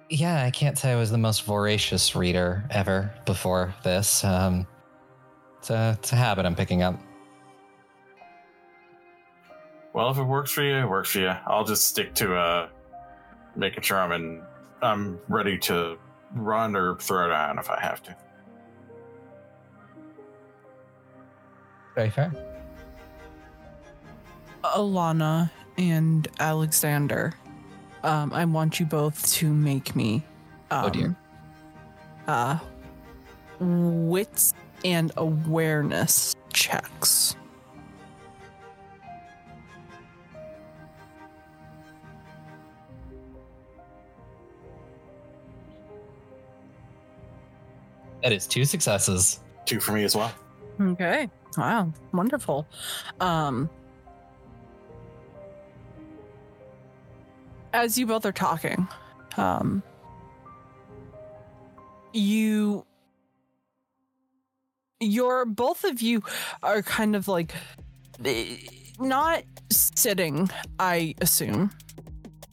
Yeah, 0.08 0.44
I 0.44 0.50
can't 0.50 0.78
say 0.78 0.92
I 0.92 0.96
was 0.96 1.10
the 1.10 1.18
most 1.18 1.44
voracious 1.44 2.14
reader 2.14 2.64
ever 2.70 3.12
before 3.26 3.74
this. 3.82 4.22
Um, 4.22 4.66
it's 5.58 5.70
a, 5.70 5.96
it's 5.98 6.12
a 6.12 6.16
habit 6.16 6.46
I'm 6.46 6.54
picking 6.54 6.82
up. 6.82 6.98
Well, 9.92 10.10
if 10.10 10.18
it 10.18 10.22
works 10.22 10.52
for 10.52 10.62
you, 10.62 10.76
it 10.76 10.88
works 10.88 11.10
for 11.10 11.20
you. 11.20 11.32
I'll 11.46 11.64
just 11.64 11.88
stick 11.88 12.14
to 12.16 12.36
uh, 12.36 12.68
making 13.56 13.82
sure 13.82 13.98
I'm 13.98 14.12
in. 14.12 14.42
I'm 14.82 15.18
ready 15.28 15.56
to 15.58 15.96
run 16.34 16.76
or 16.76 16.96
throw 16.96 17.28
down 17.28 17.58
if 17.58 17.70
I 17.70 17.80
have 17.80 18.02
to. 18.04 18.16
Very 21.94 22.10
fair. 22.10 22.32
Alannah 24.62 25.50
and 25.78 26.28
Alexander, 26.40 27.32
um, 28.02 28.32
I 28.32 28.44
want 28.44 28.78
you 28.80 28.86
both 28.86 29.30
to 29.34 29.52
make 29.52 29.96
me 29.96 30.22
um, 30.70 30.84
Oh, 30.86 30.90
dear. 30.90 31.16
uh 32.26 32.58
wits 33.60 34.52
and 34.84 35.10
awareness 35.16 36.34
checks. 36.52 37.36
That 48.26 48.32
is 48.32 48.48
two 48.48 48.64
successes. 48.64 49.38
Two 49.66 49.78
for 49.78 49.92
me 49.92 50.02
as 50.02 50.16
well. 50.16 50.32
Okay. 50.80 51.30
Wow. 51.56 51.92
Wonderful. 52.12 52.66
Um 53.20 53.70
as 57.72 57.96
you 57.96 58.04
both 58.04 58.26
are 58.26 58.32
talking, 58.32 58.88
um 59.36 59.80
you 62.12 62.84
you're 64.98 65.44
both 65.44 65.84
of 65.84 66.02
you 66.02 66.24
are 66.64 66.82
kind 66.82 67.14
of 67.14 67.28
like 67.28 67.54
eh, 68.24 68.56
not 68.98 69.44
sitting, 69.70 70.50
I 70.80 71.14
assume. 71.20 71.70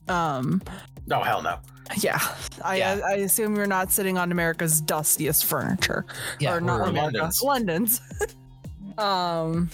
Um 0.08 0.62
Oh 1.10 1.22
hell 1.22 1.42
no! 1.42 1.58
Yeah. 1.98 2.20
I 2.64 2.78
Yeah. 2.78 3.00
I 3.06 3.14
assume 3.16 3.56
you're 3.56 3.68
not 3.68 3.92
sitting 3.92 4.18
on 4.18 4.32
America's 4.32 4.82
dustiest 4.82 5.46
furniture. 5.46 6.06
Yeah, 6.40 6.56
or 6.56 6.62
not 6.62 6.94
London's. 6.94 7.42
London's. 7.42 8.02
um 8.98 9.70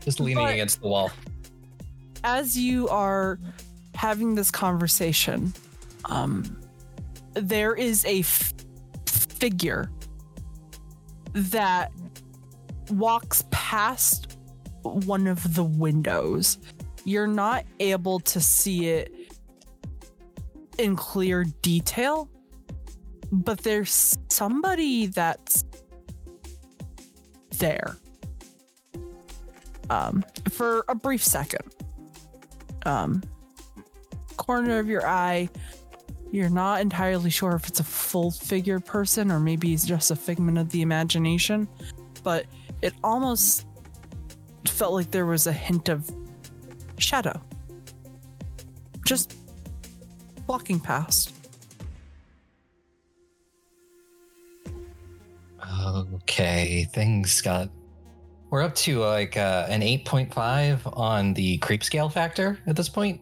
just 0.00 0.20
leaning 0.20 0.46
against 0.46 0.80
the 0.80 0.88
wall. 0.88 1.10
as 2.24 2.56
you 2.56 2.88
are 2.88 3.38
having 3.94 4.34
this 4.34 4.50
conversation, 4.50 5.52
um, 6.06 6.58
there 7.34 7.74
is 7.74 8.04
a 8.06 8.20
f- 8.20 8.54
figure 9.06 9.90
that 11.32 11.92
walks 12.90 13.44
past 13.50 14.38
one 14.82 15.26
of 15.26 15.54
the 15.54 15.64
windows. 15.64 16.58
You're 17.04 17.26
not 17.26 17.64
able 17.78 18.20
to 18.20 18.40
see 18.40 18.88
it 18.88 19.14
in 20.80 20.96
clear 20.96 21.44
detail, 21.62 22.28
but 23.30 23.60
there's 23.60 24.18
somebody 24.28 25.06
that's 25.06 25.64
there 27.58 27.96
um, 29.90 30.24
for 30.50 30.84
a 30.88 30.94
brief 30.94 31.22
second. 31.22 31.74
Um, 32.86 33.22
corner 34.36 34.78
of 34.78 34.88
your 34.88 35.06
eye, 35.06 35.48
you're 36.32 36.48
not 36.48 36.80
entirely 36.80 37.30
sure 37.30 37.52
if 37.52 37.68
it's 37.68 37.80
a 37.80 37.84
full 37.84 38.30
figure 38.30 38.80
person 38.80 39.30
or 39.30 39.38
maybe 39.38 39.74
it's 39.74 39.84
just 39.84 40.10
a 40.10 40.16
figment 40.16 40.58
of 40.58 40.70
the 40.70 40.80
imagination, 40.80 41.68
but 42.22 42.46
it 42.82 42.94
almost 43.04 43.66
felt 44.66 44.94
like 44.94 45.10
there 45.10 45.26
was 45.26 45.46
a 45.46 45.52
hint 45.52 45.88
of 45.88 46.10
shadow. 46.98 47.38
Just 49.04 49.34
walking 50.50 50.80
past. 50.80 51.32
Okay, 55.84 56.88
things 56.92 57.40
got. 57.40 57.70
We're 58.50 58.62
up 58.62 58.74
to 58.76 58.98
like 58.98 59.36
uh, 59.36 59.66
an 59.68 59.80
8.5 59.80 60.98
on 60.98 61.34
the 61.34 61.58
creep 61.58 61.84
scale 61.84 62.08
factor 62.08 62.58
at 62.66 62.74
this 62.74 62.88
point. 62.88 63.20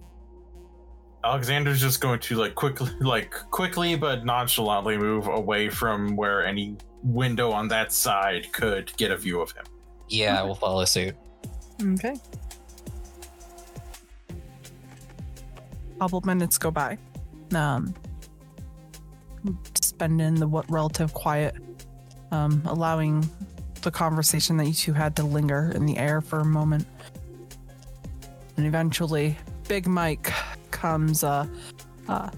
Alexander's 1.22 1.82
just 1.82 2.00
going 2.00 2.18
to 2.20 2.36
like 2.36 2.54
quickly, 2.54 2.90
like 3.00 3.32
quickly 3.50 3.94
but 3.94 4.24
nonchalantly 4.24 4.96
move 4.96 5.26
away 5.26 5.68
from 5.68 6.16
where 6.16 6.46
any 6.46 6.78
window 7.02 7.50
on 7.50 7.68
that 7.68 7.92
side 7.92 8.50
could 8.54 8.90
get 8.96 9.10
a 9.10 9.16
view 9.18 9.42
of 9.42 9.52
him. 9.52 9.66
Yeah, 10.08 10.42
we'll 10.44 10.54
follow 10.54 10.86
suit. 10.86 11.14
Okay. 11.82 12.14
Couple 16.00 16.22
minutes 16.22 16.56
go 16.56 16.70
by. 16.70 16.96
Um, 17.54 17.94
spend 19.80 20.20
in 20.20 20.34
the 20.36 20.46
what 20.46 20.70
relative 20.70 21.14
quiet, 21.14 21.56
um, 22.30 22.62
allowing 22.66 23.28
the 23.82 23.90
conversation 23.90 24.56
that 24.58 24.66
you 24.66 24.74
two 24.74 24.92
had 24.92 25.16
to 25.16 25.22
linger 25.22 25.72
in 25.74 25.86
the 25.86 25.96
air 25.98 26.20
for 26.20 26.40
a 26.40 26.44
moment, 26.44 26.86
and 28.56 28.66
eventually, 28.66 29.36
Big 29.68 29.86
Mike 29.86 30.32
comes 30.70 31.22
uh, 31.24 31.46
uh, 32.08 32.30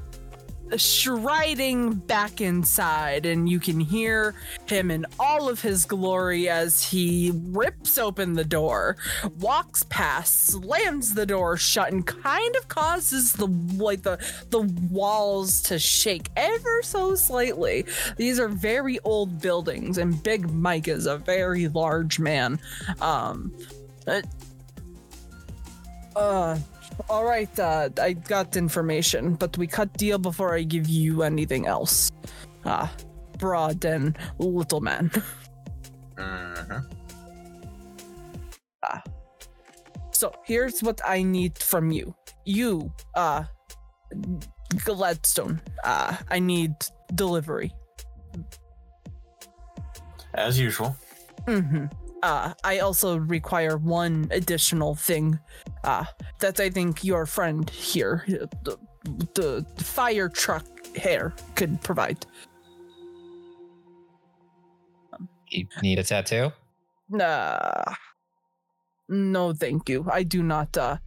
striding 0.77 1.95
back 1.95 2.41
inside, 2.41 3.27
and 3.27 3.49
you 3.49 3.61
can 3.61 3.81
hear 3.81 4.35
him 4.67 4.91
in 4.91 5.07
all 5.19 5.49
of 5.49 5.61
his 5.61 5.85
glory 5.85 6.49
as 6.49 6.83
he 6.83 7.33
rips 7.35 7.99
open 7.99 8.35
the 8.35 8.45
door, 8.45 8.97
walks 9.39 9.85
past, 9.89 10.47
slams 10.47 11.15
the 11.15 11.27
door 11.27 11.57
shut, 11.57 11.93
and 11.93 12.07
kind 12.07 12.57
of 12.57 12.69
causes 12.69 13.33
the 13.33 13.47
like 13.77 14.03
the 14.03 14.19
the 14.51 14.63
walls 14.91 15.61
to 15.63 15.79
shake 15.79 16.29
ever 16.37 16.83
so 16.83 17.15
slightly. 17.15 17.85
These 18.17 18.39
are 18.39 18.49
very 18.49 18.99
old 19.01 19.41
buildings, 19.41 19.99
and 19.99 20.23
Big 20.23 20.51
Mike 20.51 20.89
is 20.89 21.07
a 21.07 21.17
very 21.19 21.69
large 21.69 22.19
man. 22.19 22.59
Um, 23.01 23.53
uh, 24.07 24.23
uh 26.17 26.59
all 27.09 27.25
right, 27.25 27.59
uh, 27.59 27.89
I 28.01 28.13
got 28.13 28.57
information, 28.57 29.35
but 29.35 29.57
we 29.59 29.67
cut 29.67 29.93
deal 29.97 30.19
before 30.19 30.55
I 30.55 30.63
give 30.63 30.89
you 30.89 31.23
anything 31.23 31.67
else. 31.67 32.11
Ah, 32.65 32.93
broad 33.39 33.85
and 33.85 34.17
little 34.39 34.81
man. 34.81 35.11
Mhm. 36.17 36.85
So 40.13 40.33
here's 40.45 40.83
what 40.83 41.01
I 41.03 41.23
need 41.23 41.57
from 41.57 41.91
you. 41.91 42.15
You, 42.45 42.93
uh, 43.15 43.45
Gladstone, 44.85 45.63
uh, 45.83 46.15
I 46.31 46.39
need 46.41 46.75
delivery. 47.15 47.73
As 50.35 50.59
usual. 50.61 50.95
Mm-hmm. 51.47 51.87
Uh, 52.23 52.53
I 52.65 52.81
also 52.81 53.19
require 53.19 53.79
one 53.79 54.29
additional 54.31 54.95
thing, 54.95 55.39
uh, 55.85 56.05
that 56.41 56.61
I 56.61 56.69
think 56.69 57.03
your 57.03 57.25
friend 57.27 57.69
here, 57.71 58.25
the, 58.27 58.79
the 59.35 59.67
fire 59.83 60.29
truck 60.29 60.67
hair, 60.97 61.33
could 61.55 61.81
provide. 61.83 62.27
You 65.49 65.67
need 65.83 65.99
a 65.99 66.05
tattoo? 66.05 66.53
Nah. 67.09 67.83
No, 69.09 69.53
thank 69.53 69.89
you. 69.89 70.07
I 70.11 70.23
do 70.23 70.43
not. 70.43 70.77
Uh, 70.77 70.99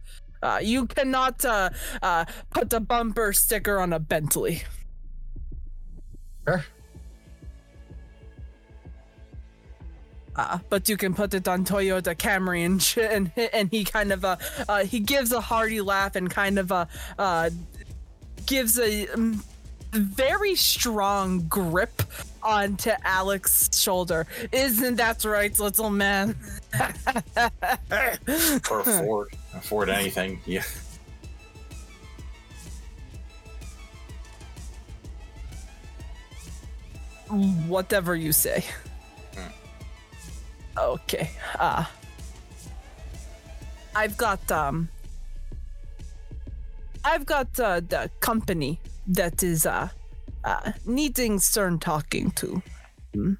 uh, 0.42 0.60
you 0.62 0.86
cannot 0.86 1.42
uh, 1.44 1.70
uh, 2.02 2.26
put 2.50 2.72
a 2.72 2.80
bumper 2.80 3.32
sticker 3.32 3.78
on 3.78 3.92
a 3.94 3.98
Bentley. 3.98 4.62
Sure. 6.46 6.64
Uh, 10.36 10.58
but 10.68 10.88
you 10.88 10.96
can 10.96 11.14
put 11.14 11.32
it 11.34 11.46
on 11.46 11.64
Toyota 11.64 12.14
Camry 12.14 12.66
and 12.66 12.82
shit, 12.82 13.10
and 13.10 13.30
and 13.52 13.70
he 13.70 13.84
kind 13.84 14.12
of 14.12 14.24
uh, 14.24 14.36
uh 14.68 14.84
he 14.84 15.00
gives 15.00 15.32
a 15.32 15.40
hearty 15.40 15.80
laugh 15.80 16.16
and 16.16 16.30
kind 16.30 16.58
of 16.58 16.72
uh, 16.72 16.86
uh 17.18 17.50
gives 18.46 18.78
a 18.78 19.06
um, 19.08 19.42
very 19.92 20.54
strong 20.54 21.40
grip 21.48 22.02
onto 22.42 22.90
Alex's 23.04 23.80
shoulder. 23.80 24.26
Isn't 24.52 24.96
that 24.96 25.24
right, 25.24 25.58
little 25.58 25.90
man? 25.90 26.36
Or 28.70 28.80
afford 28.80 29.28
afford 29.54 29.88
anything. 29.88 30.40
Yeah. 30.44 30.62
Whatever 37.28 38.16
you 38.16 38.32
say. 38.32 38.64
Okay. 40.76 41.30
Uh 41.58 41.84
I've 43.94 44.16
got 44.16 44.50
um 44.50 44.88
I've 47.04 47.26
got 47.26 47.60
uh, 47.60 47.80
the 47.80 48.10
company 48.20 48.80
that 49.06 49.42
is 49.42 49.66
uh, 49.66 49.88
uh 50.42 50.72
needing 50.86 51.38
certain 51.38 51.78
talking 51.78 52.30
to. 52.32 52.62
Hmm. 53.12 53.34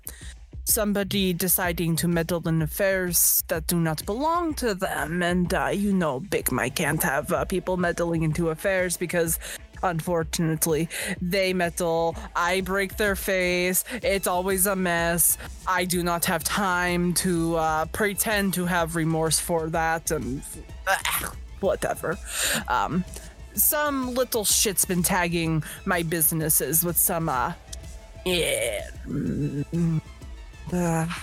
Somebody 0.66 1.32
deciding 1.32 1.96
to 1.96 2.08
meddle 2.08 2.46
in 2.48 2.62
affairs 2.62 3.42
that 3.48 3.66
do 3.66 3.78
not 3.80 4.04
belong 4.06 4.54
to 4.54 4.74
them, 4.74 5.22
and 5.22 5.52
uh, 5.52 5.68
you 5.72 5.92
know, 5.92 6.20
Big 6.20 6.50
Mike 6.52 6.76
can't 6.76 7.02
have 7.02 7.32
uh, 7.32 7.44
people 7.44 7.76
meddling 7.76 8.22
into 8.22 8.48
affairs 8.50 8.96
because 8.96 9.38
unfortunately. 9.84 10.88
They 11.20 11.52
meddle, 11.52 12.16
I 12.34 12.62
break 12.62 12.96
their 12.96 13.14
face, 13.14 13.84
it's 14.02 14.26
always 14.26 14.66
a 14.66 14.74
mess. 14.74 15.38
I 15.66 15.84
do 15.84 16.02
not 16.02 16.24
have 16.24 16.42
time 16.42 17.14
to 17.14 17.56
uh, 17.56 17.84
pretend 17.86 18.54
to 18.54 18.64
have 18.64 18.96
remorse 18.96 19.38
for 19.38 19.68
that, 19.70 20.10
and 20.10 20.42
uh, 20.86 20.96
whatever. 21.60 22.18
Um, 22.68 23.04
some 23.54 24.14
little 24.14 24.44
shit's 24.44 24.84
been 24.84 25.02
tagging 25.02 25.62
my 25.84 26.02
businesses 26.02 26.84
with 26.84 26.96
some, 26.96 27.28
uh, 27.28 27.52
yeah. 28.24 28.88
uh, 30.72 31.06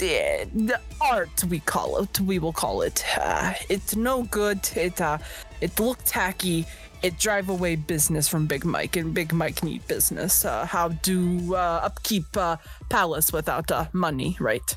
the 0.00 0.80
art 1.00 1.44
we 1.44 1.60
call 1.60 1.98
it 1.98 2.20
we 2.20 2.38
will 2.38 2.54
call 2.54 2.80
it 2.80 3.04
uh, 3.18 3.52
it's 3.68 3.94
no 3.94 4.22
good 4.24 4.58
it 4.74 4.98
uh 5.00 5.18
it 5.60 5.78
looked 5.78 6.06
tacky 6.06 6.66
it 7.02 7.18
drive 7.18 7.48
away 7.48 7.76
business 7.76 8.28
from 8.28 8.46
big 8.46 8.64
mike 8.64 8.96
and 8.96 9.14
big 9.14 9.32
mike 9.32 9.62
need 9.62 9.86
business 9.86 10.44
uh 10.44 10.64
how 10.64 10.88
do 10.88 11.54
uh 11.54 11.80
upkeep 11.82 12.24
uh 12.36 12.56
palace 12.88 13.32
without 13.32 13.70
uh 13.70 13.86
money 13.92 14.36
right 14.40 14.76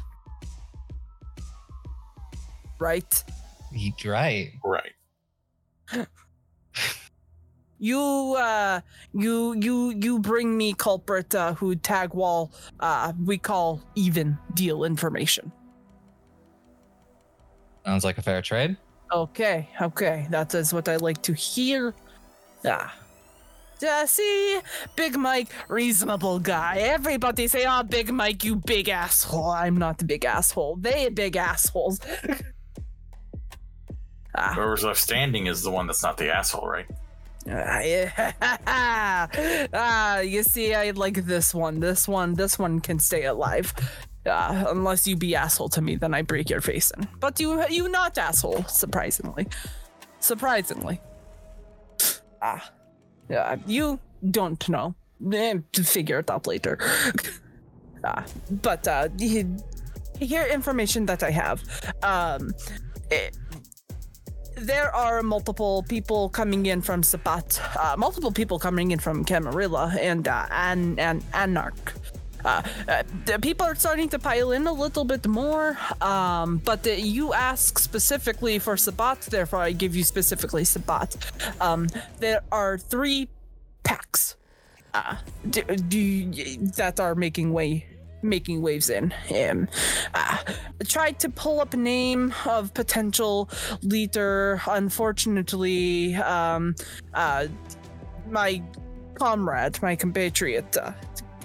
right 2.80 3.24
Right. 4.06 4.54
Right. 4.64 4.94
you 7.80 8.00
uh 8.38 8.82
you 9.14 9.54
you 9.60 9.92
you 9.92 10.20
bring 10.20 10.56
me 10.56 10.74
culprit 10.74 11.34
uh 11.36 11.54
who 11.56 11.76
tag 11.76 12.14
wall 12.14 12.52
uh 12.80 13.12
we 13.26 13.38
call 13.38 13.82
even 13.96 14.38
deal 14.54 14.84
information 14.84 15.52
Sounds 17.86 18.04
like 18.04 18.18
a 18.18 18.22
fair 18.22 18.42
trade. 18.42 18.78
Okay, 19.12 19.70
okay, 19.82 20.28
that 20.32 20.56
is 20.56 20.74
what 20.74 20.88
I 20.88 20.96
like 20.96 21.22
to 21.24 21.34
hear. 21.34 21.94
Ah. 22.66 22.96
Yeah, 23.82 24.06
see, 24.06 24.62
Big 24.96 25.18
Mike, 25.18 25.50
reasonable 25.68 26.40
guy. 26.40 26.78
Everybody 26.78 27.50
say, 27.50 27.66
"Oh, 27.68 27.84
Big 27.84 28.14
Mike, 28.14 28.46
you 28.46 28.56
big 28.56 28.88
asshole." 28.88 29.50
I'm 29.50 29.76
not 29.78 29.98
the 29.98 30.06
big 30.06 30.24
asshole. 30.24 30.78
They 30.78 31.10
big 31.10 31.36
assholes. 31.36 32.00
ah, 34.36 34.54
Whoever's 34.56 34.86
left 34.86 35.02
standing 35.02 35.48
is 35.48 35.64
the 35.64 35.72
one 35.72 35.88
that's 35.88 36.02
not 36.02 36.18
the 36.18 36.34
asshole, 36.34 36.66
right? 36.66 36.86
ah, 37.50 37.80
yeah. 37.82 39.28
ah, 39.74 40.20
you 40.20 40.44
see, 40.44 40.74
I 40.74 40.92
like 40.92 41.26
this 41.26 41.54
one. 41.54 41.82
This 41.82 42.08
one, 42.08 42.36
this 42.36 42.58
one 42.58 42.80
can 42.80 43.00
stay 43.00 43.26
alive. 43.26 43.74
Uh, 44.26 44.64
unless 44.70 45.06
you 45.06 45.18
be 45.18 45.36
asshole 45.36 45.68
to 45.68 45.82
me, 45.82 45.98
then 45.98 46.14
I 46.14 46.22
break 46.22 46.50
your 46.50 46.62
face 46.62 46.90
in. 46.92 47.06
But 47.20 47.42
you, 47.42 47.68
you 47.68 47.90
not 47.90 48.18
asshole. 48.18 48.64
Surprisingly, 48.64 49.48
surprisingly. 50.22 51.02
Ah, 52.44 52.72
yeah. 53.30 53.56
You 53.66 54.00
don't 54.32 54.68
know. 54.70 54.96
Eh, 55.34 55.60
figure 55.84 56.20
it 56.20 56.30
out 56.30 56.46
later. 56.48 56.78
ah, 58.04 58.26
but 58.62 58.88
uh, 58.88 59.08
he- 59.18 59.46
here 60.20 60.46
information 60.52 61.06
that 61.06 61.24
I 61.24 61.32
have. 61.32 61.64
Um, 62.04 62.54
it, 63.10 63.38
there 64.58 64.94
are 64.96 65.24
multiple 65.24 65.84
people 65.90 66.30
coming 66.30 66.66
in 66.68 66.82
from 66.82 67.02
Sabbat, 67.04 67.60
uh, 67.80 67.96
multiple 67.98 68.32
people 68.32 68.60
coming 68.60 68.92
in 68.92 69.00
from 69.00 69.26
Camarilla 69.26 69.96
and 70.00 70.28
uh, 70.28 70.46
and 70.52 71.00
and 71.00 71.24
Anarch. 71.34 71.94
Uh, 72.46 72.62
uh, 72.88 73.04
people 73.42 73.66
are 73.66 73.76
starting 73.76 74.10
to 74.10 74.20
pile 74.20 74.52
in 74.52 74.68
a 74.68 74.74
little 74.74 75.06
bit 75.06 75.26
more, 75.28 75.78
um, 76.02 76.58
but 76.58 76.86
uh, 76.86 76.92
you 76.92 77.34
ask 77.34 77.80
specifically 77.80 78.60
for 78.60 78.76
Sabbat, 78.76 79.22
therefore 79.22 79.60
I 79.60 79.72
give 79.72 79.96
you 79.96 80.04
specifically 80.04 80.64
Sabbat. 80.64 81.16
Um, 81.62 81.88
there 82.20 82.42
are 82.52 82.78
three 82.78 83.30
packs 83.84 84.36
uh, 84.94 85.16
do, 85.50 85.62
that 86.76 87.00
are 87.00 87.16
making 87.16 87.54
way 87.54 87.86
making 88.24 88.62
waves 88.62 88.90
in. 88.90 89.14
Um, 89.36 89.68
uh, 90.14 90.38
tried 90.88 91.20
to 91.20 91.30
pull 91.30 91.60
up 91.60 91.74
name 91.74 92.34
of 92.46 92.74
potential 92.74 93.50
leader. 93.82 94.62
Unfortunately, 94.66 96.16
um, 96.16 96.74
uh, 97.14 97.48
my 98.30 98.64
comrade, 99.16 99.82
my 99.82 99.96
compatriot, 99.96 100.78
uh, 100.78 100.94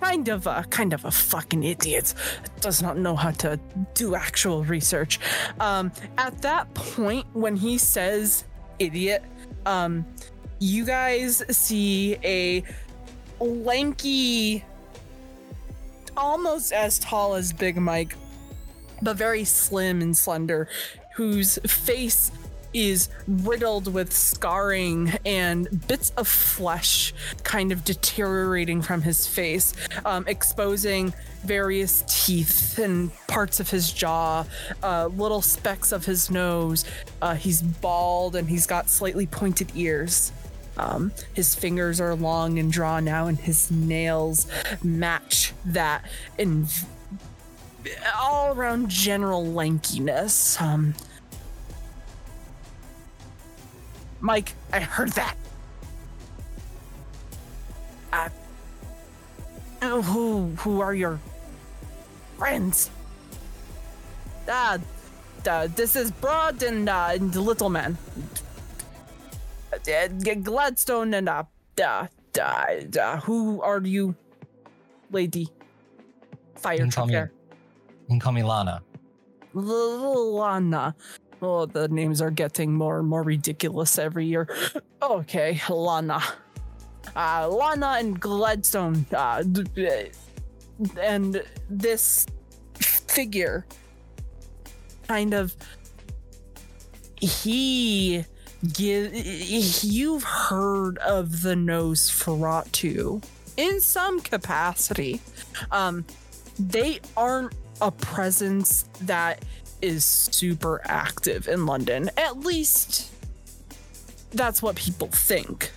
kind 0.00 0.28
of 0.28 0.46
a 0.46 0.64
kind 0.70 0.92
of 0.92 1.04
a 1.04 1.10
fucking 1.10 1.64
idiot. 1.64 2.14
Does 2.60 2.82
not 2.82 2.98
know 2.98 3.16
how 3.16 3.30
to 3.32 3.58
do 3.94 4.14
actual 4.14 4.64
research. 4.64 5.18
Um, 5.60 5.92
at 6.16 6.40
that 6.42 6.72
point, 6.74 7.26
when 7.32 7.56
he 7.56 7.78
says 7.78 8.44
idiot, 8.78 9.22
um, 9.66 10.06
you 10.60 10.84
guys 10.84 11.42
see 11.56 12.16
a 12.24 12.62
lanky 13.40 14.64
almost 16.16 16.72
as 16.72 16.98
tall 16.98 17.34
as 17.34 17.52
Big 17.52 17.76
Mike, 17.76 18.16
but 19.02 19.16
very 19.16 19.44
slim 19.44 20.02
and 20.02 20.16
slender, 20.16 20.68
whose 21.14 21.58
face 21.66 22.30
is 22.72 23.08
riddled 23.26 23.92
with 23.92 24.12
scarring 24.12 25.12
and 25.24 25.86
bits 25.86 26.12
of 26.16 26.28
flesh 26.28 27.14
kind 27.42 27.72
of 27.72 27.84
deteriorating 27.84 28.82
from 28.82 29.02
his 29.02 29.26
face, 29.26 29.74
um, 30.04 30.24
exposing 30.26 31.12
various 31.44 32.04
teeth 32.06 32.78
and 32.78 33.10
parts 33.26 33.60
of 33.60 33.70
his 33.70 33.92
jaw, 33.92 34.44
uh, 34.82 35.06
little 35.06 35.42
specks 35.42 35.92
of 35.92 36.04
his 36.04 36.30
nose. 36.30 36.84
Uh, 37.22 37.34
he's 37.34 37.62
bald 37.62 38.36
and 38.36 38.48
he's 38.48 38.66
got 38.66 38.88
slightly 38.88 39.26
pointed 39.26 39.70
ears. 39.74 40.32
Um, 40.78 41.12
his 41.34 41.54
fingers 41.54 42.00
are 42.00 42.14
long 42.14 42.58
and 42.58 42.70
drawn 42.70 43.08
out, 43.08 43.26
and 43.26 43.38
his 43.38 43.68
nails 43.70 44.46
match 44.82 45.52
that 45.64 46.04
in 46.38 46.68
all 48.16 48.52
around 48.54 48.88
general 48.88 49.44
lankiness. 49.44 50.60
Um, 50.60 50.94
Mike, 54.20 54.54
I 54.72 54.80
heard 54.80 55.10
that. 55.10 55.36
Uh, 58.12 58.28
who 60.02 60.50
who 60.58 60.80
are 60.80 60.94
your 60.94 61.20
friends? 62.36 62.90
Uh, 64.48 64.78
uh 65.46 65.68
this 65.76 65.94
is 65.94 66.10
Broad 66.10 66.62
and 66.62 66.88
uh, 66.88 67.10
and 67.12 67.32
the 67.32 67.40
Little 67.40 67.68
Man. 67.68 67.96
Uh, 69.72 70.08
Gladstone 70.42 71.14
and 71.14 71.28
uh, 71.28 71.44
uh, 71.80 72.06
uh, 72.40 72.66
uh, 73.00 73.20
who 73.20 73.62
are 73.62 73.80
you, 73.80 74.14
lady? 75.10 75.48
Fire 76.56 76.78
can 76.78 76.90
call 76.90 77.06
me-. 77.06 77.14
You 77.14 77.28
can 78.08 78.20
call 78.20 78.32
me 78.32 78.42
Lana. 78.42 78.82
Lana. 79.54 80.94
Oh, 81.40 81.66
the 81.66 81.88
names 81.88 82.20
are 82.20 82.30
getting 82.30 82.72
more 82.72 82.98
and 82.98 83.08
more 83.08 83.22
ridiculous 83.22 83.98
every 83.98 84.26
year. 84.26 84.48
Okay, 85.00 85.60
Lana. 85.68 86.20
Uh, 87.14 87.48
Lana 87.48 87.96
and 87.98 88.18
Gladstone. 88.18 89.06
Uh, 89.14 89.44
and 91.00 91.42
this 91.70 92.26
figure 92.74 93.66
kind 95.06 95.34
of. 95.34 95.54
He 97.20 98.24
give 98.72 99.12
you've 99.14 100.22
heard 100.22 100.98
of 100.98 101.42
the 101.42 101.54
Nosferatu 101.54 103.22
in 103.56 103.80
some 103.80 104.20
capacity. 104.20 105.20
Um, 105.72 106.04
they 106.58 107.00
aren't 107.16 107.54
a 107.80 107.90
presence 107.90 108.84
that 109.02 109.44
is 109.80 110.04
super 110.04 110.80
active 110.84 111.48
in 111.48 111.66
London. 111.66 112.10
At 112.16 112.40
least 112.40 113.12
that's 114.32 114.62
what 114.62 114.76
people 114.76 115.08
think. 115.08 115.70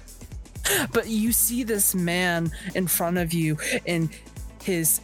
But 0.93 1.07
you 1.07 1.31
see 1.31 1.63
this 1.63 1.95
man 1.95 2.51
in 2.75 2.87
front 2.87 3.17
of 3.17 3.33
you, 3.33 3.57
and 3.85 4.09
his 4.61 5.01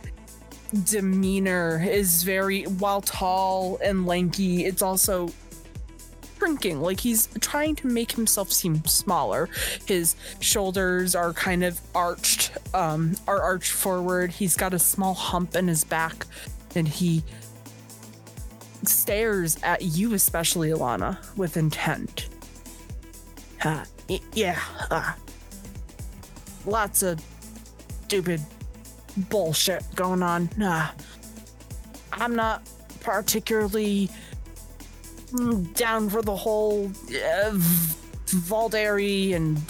demeanor 0.86 1.84
is 1.84 2.24
very, 2.24 2.64
while 2.64 3.02
tall 3.02 3.80
and 3.84 4.06
lanky, 4.06 4.66
it's 4.66 4.82
also 4.82 5.30
shrinking. 6.38 6.82
Like 6.82 7.00
he's 7.00 7.28
trying 7.42 7.76
to 7.78 7.88
make 7.88 8.12
himself 8.12 8.52
seem 8.52 8.86
smaller. 8.86 9.50
His 9.86 10.16
shoulders 10.40 11.16
are 11.16 11.34
kind 11.34 11.64
of 11.64 11.80
arched, 11.96 12.52
um, 12.74 13.16
are 13.28 13.42
arched 13.42 13.72
forward. 13.72 14.32
He's 14.32 14.56
got 14.56 14.74
a 14.74 14.80
small 14.80 15.16
hump 15.16 15.56
in 15.56 15.68
his 15.68 15.84
back, 15.84 16.26
and 16.76 16.88
he 16.88 17.24
stares 18.84 19.58
at 19.63 19.82
you, 19.82 20.13
especially 20.13 20.72
Alannah, 20.72 21.20
with 21.36 21.58
intent. 21.58 22.30
Uh, 23.63 23.84
yeah, 24.34 24.60
uh, 24.92 25.13
lots 26.66 27.04
of 27.04 27.20
stupid 28.06 28.42
bullshit 29.30 29.84
going 29.96 30.22
on. 30.24 30.50
Uh, 30.62 30.92
I'm 32.13 32.36
not 32.36 32.68
particularly 33.02 34.10
down 35.74 36.10
for 36.10 36.22
the 36.22 36.36
whole 36.36 36.86
uh, 36.88 37.52
v- 37.52 37.96
Vaulderie 38.28 39.34
and 39.34 39.62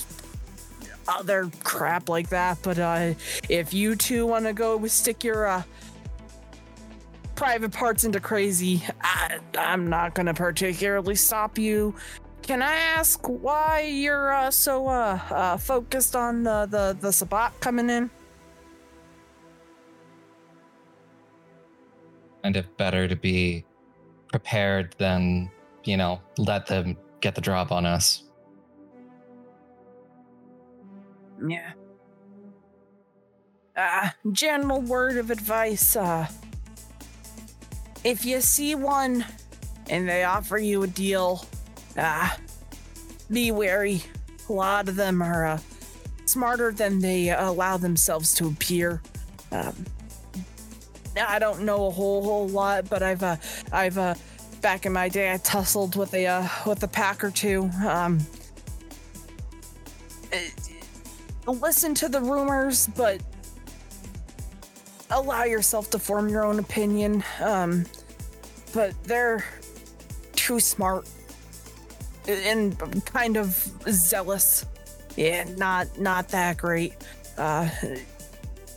other 1.07 1.49
crap 1.63 2.09
like 2.09 2.29
that, 2.29 2.57
but 2.61 2.77
uh, 2.77 3.13
if 3.49 3.73
you 3.73 3.95
two 3.95 4.25
want 4.25 4.45
to 4.45 4.53
go 4.53 4.85
stick 4.87 5.23
your 5.23 5.47
uh, 5.47 5.63
private 7.37 7.71
parts 7.71 8.03
into 8.03 8.19
crazy, 8.19 8.83
I, 9.01 9.39
I'm 9.57 9.87
not 9.87 10.15
gonna 10.15 10.33
particularly 10.33 11.15
stop 11.15 11.57
you. 11.57 11.95
Can 12.41 12.61
I 12.61 12.75
ask 12.75 13.25
why 13.27 13.81
you're 13.81 14.33
uh, 14.33 14.51
so 14.51 14.87
uh, 14.87 15.19
uh, 15.29 15.57
focused 15.57 16.15
on 16.15 16.43
the 16.43 16.65
the 16.65 16.97
the 16.99 17.13
Sabbat 17.13 17.59
coming 17.61 17.89
in? 17.89 18.09
Kind 22.43 22.57
of 22.57 22.75
better 22.77 23.07
to 23.07 23.15
be 23.15 23.65
prepared 24.31 24.95
than, 24.97 25.51
you 25.83 25.97
know, 25.97 26.21
let 26.37 26.65
them 26.65 26.97
get 27.21 27.35
the 27.35 27.41
drop 27.41 27.71
on 27.71 27.85
us. 27.85 28.23
Yeah. 31.47 31.73
Uh, 33.75 34.09
general 34.31 34.81
word 34.81 35.17
of 35.17 35.29
advice, 35.29 35.95
uh, 35.95 36.27
if 38.07 38.23
you 38.23 38.39
see 38.39 38.73
one 38.73 39.25
and 39.89 40.07
they 40.07 40.23
offer 40.23 40.57
you 40.57 40.83
a 40.83 40.87
deal, 40.87 41.45
uh, 41.97 42.29
be 43.29 43.51
wary. 43.51 44.01
A 44.47 44.53
lot 44.53 44.87
of 44.87 44.95
them 44.95 45.21
are, 45.21 45.45
uh, 45.45 45.59
smarter 46.25 46.71
than 46.71 46.99
they 46.99 47.31
allow 47.31 47.75
themselves 47.75 48.33
to 48.35 48.47
appear. 48.47 49.01
Um, 49.51 49.85
I 51.19 51.37
don't 51.37 51.63
know 51.63 51.87
a 51.87 51.91
whole 51.91 52.23
whole 52.23 52.47
lot, 52.47 52.89
but 52.89 53.03
I've, 53.03 53.23
uh, 53.23 53.35
I've, 53.73 53.97
uh, 53.97 54.15
back 54.61 54.85
in 54.85 54.93
my 54.93 55.09
day, 55.09 55.33
I 55.33 55.37
tussled 55.37 55.97
with 55.97 56.13
a, 56.13 56.27
uh, 56.27 56.47
with 56.65 56.81
a 56.83 56.87
pack 56.87 57.25
or 57.25 57.31
two. 57.31 57.69
Um, 57.85 58.19
listen 61.45 61.93
to 61.95 62.07
the 62.07 62.21
rumors, 62.21 62.87
but 62.95 63.21
allow 65.11 65.43
yourself 65.43 65.89
to 65.91 65.99
form 65.99 66.29
your 66.29 66.43
own 66.43 66.59
opinion. 66.59 67.23
Um, 67.41 67.85
but 68.73 68.93
they're 69.03 69.43
too 70.33 70.59
smart 70.59 71.07
and 72.27 73.05
kind 73.05 73.37
of 73.37 73.53
zealous. 73.89 74.65
Yeah, 75.15 75.45
not 75.57 75.99
not 75.99 76.29
that 76.29 76.57
great. 76.57 76.93
Uh, 77.37 77.69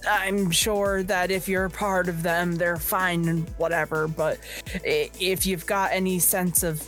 I'm 0.09 0.51
sure 0.51 1.03
that 1.05 1.31
if 1.31 1.49
you're 1.49 1.69
part 1.69 2.09
of 2.09 2.23
them, 2.23 2.57
they're 2.57 2.77
fine 2.77 3.29
and 3.29 3.49
whatever. 3.59 4.09
But 4.09 4.39
if 4.85 5.45
you've 5.45 5.67
got 5.67 5.93
any 5.93 6.19
sense 6.19 6.63
of 6.63 6.87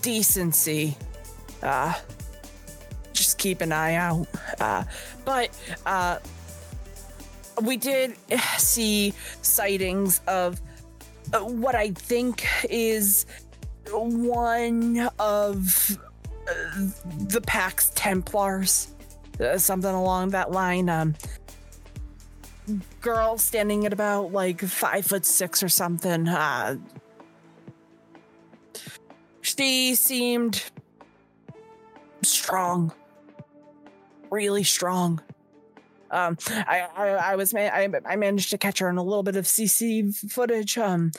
decency, 0.00 0.96
uh, 1.62 1.94
just 3.12 3.38
keep 3.38 3.60
an 3.60 3.72
eye 3.72 3.94
out. 3.94 4.28
Uh, 4.60 4.84
but 5.24 5.50
uh, 5.84 6.18
we 7.62 7.76
did 7.76 8.16
see 8.58 9.14
sightings 9.42 10.20
of 10.26 10.60
uh, 11.32 11.40
what 11.40 11.74
I 11.74 11.90
think 11.90 12.46
is 12.68 13.26
one 13.90 15.08
of 15.18 15.98
uh, 16.48 16.88
the 17.28 17.40
Pax 17.46 17.92
Templars, 17.94 18.88
uh, 19.40 19.58
something 19.58 19.90
along 19.90 20.30
that 20.30 20.50
line. 20.50 20.88
Um, 20.88 21.14
girl 23.00 23.38
standing 23.38 23.86
at 23.86 23.92
about 23.92 24.32
like 24.32 24.60
five 24.60 25.06
foot 25.06 25.26
six 25.26 25.62
or 25.62 25.68
something. 25.68 26.28
Uh, 26.28 26.76
she 29.40 29.94
seemed 29.94 30.62
strong 32.22 32.92
really 34.32 34.64
strong. 34.64 35.20
Um, 36.12 36.36
I, 36.50 36.86
I, 36.96 37.08
I 37.08 37.36
was, 37.36 37.54
I, 37.54 37.88
I 38.06 38.16
managed 38.16 38.50
to 38.50 38.58
catch 38.58 38.78
her 38.78 38.88
in 38.88 38.98
a 38.98 39.02
little 39.02 39.22
bit 39.22 39.36
of 39.36 39.46
CC 39.46 40.14
footage. 40.30 40.78
Um, 40.78 41.10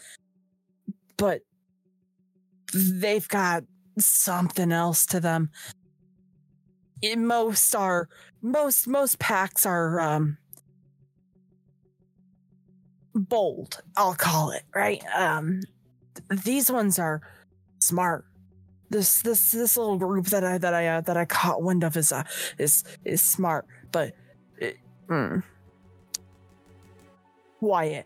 but 1.17 1.41
they've 2.73 3.27
got 3.27 3.63
something 3.99 4.71
else 4.71 5.05
to 5.07 5.19
them. 5.19 5.49
Most 7.17 7.75
are 7.75 8.07
most 8.41 8.87
most 8.87 9.19
packs 9.19 9.65
are 9.65 9.99
um 9.99 10.37
bold. 13.13 13.81
I'll 13.97 14.15
call 14.15 14.51
it 14.51 14.63
right. 14.73 15.03
Um, 15.13 15.61
these 16.29 16.71
ones 16.71 16.97
are 16.97 17.21
smart 17.79 18.25
this 18.93 19.21
this 19.23 19.51
this 19.51 19.75
little 19.75 19.97
group 19.97 20.27
that 20.27 20.43
I 20.43 20.57
that 20.59 20.73
I 20.73 20.87
uh, 20.87 21.01
that 21.01 21.17
I 21.17 21.25
caught 21.25 21.61
wind 21.61 21.83
of 21.83 21.97
is 21.97 22.11
uh 22.11 22.23
is 22.57 22.83
is 23.03 23.21
smart, 23.21 23.65
but 23.91 24.13
mm, 25.07 25.43
quiet. 27.59 28.05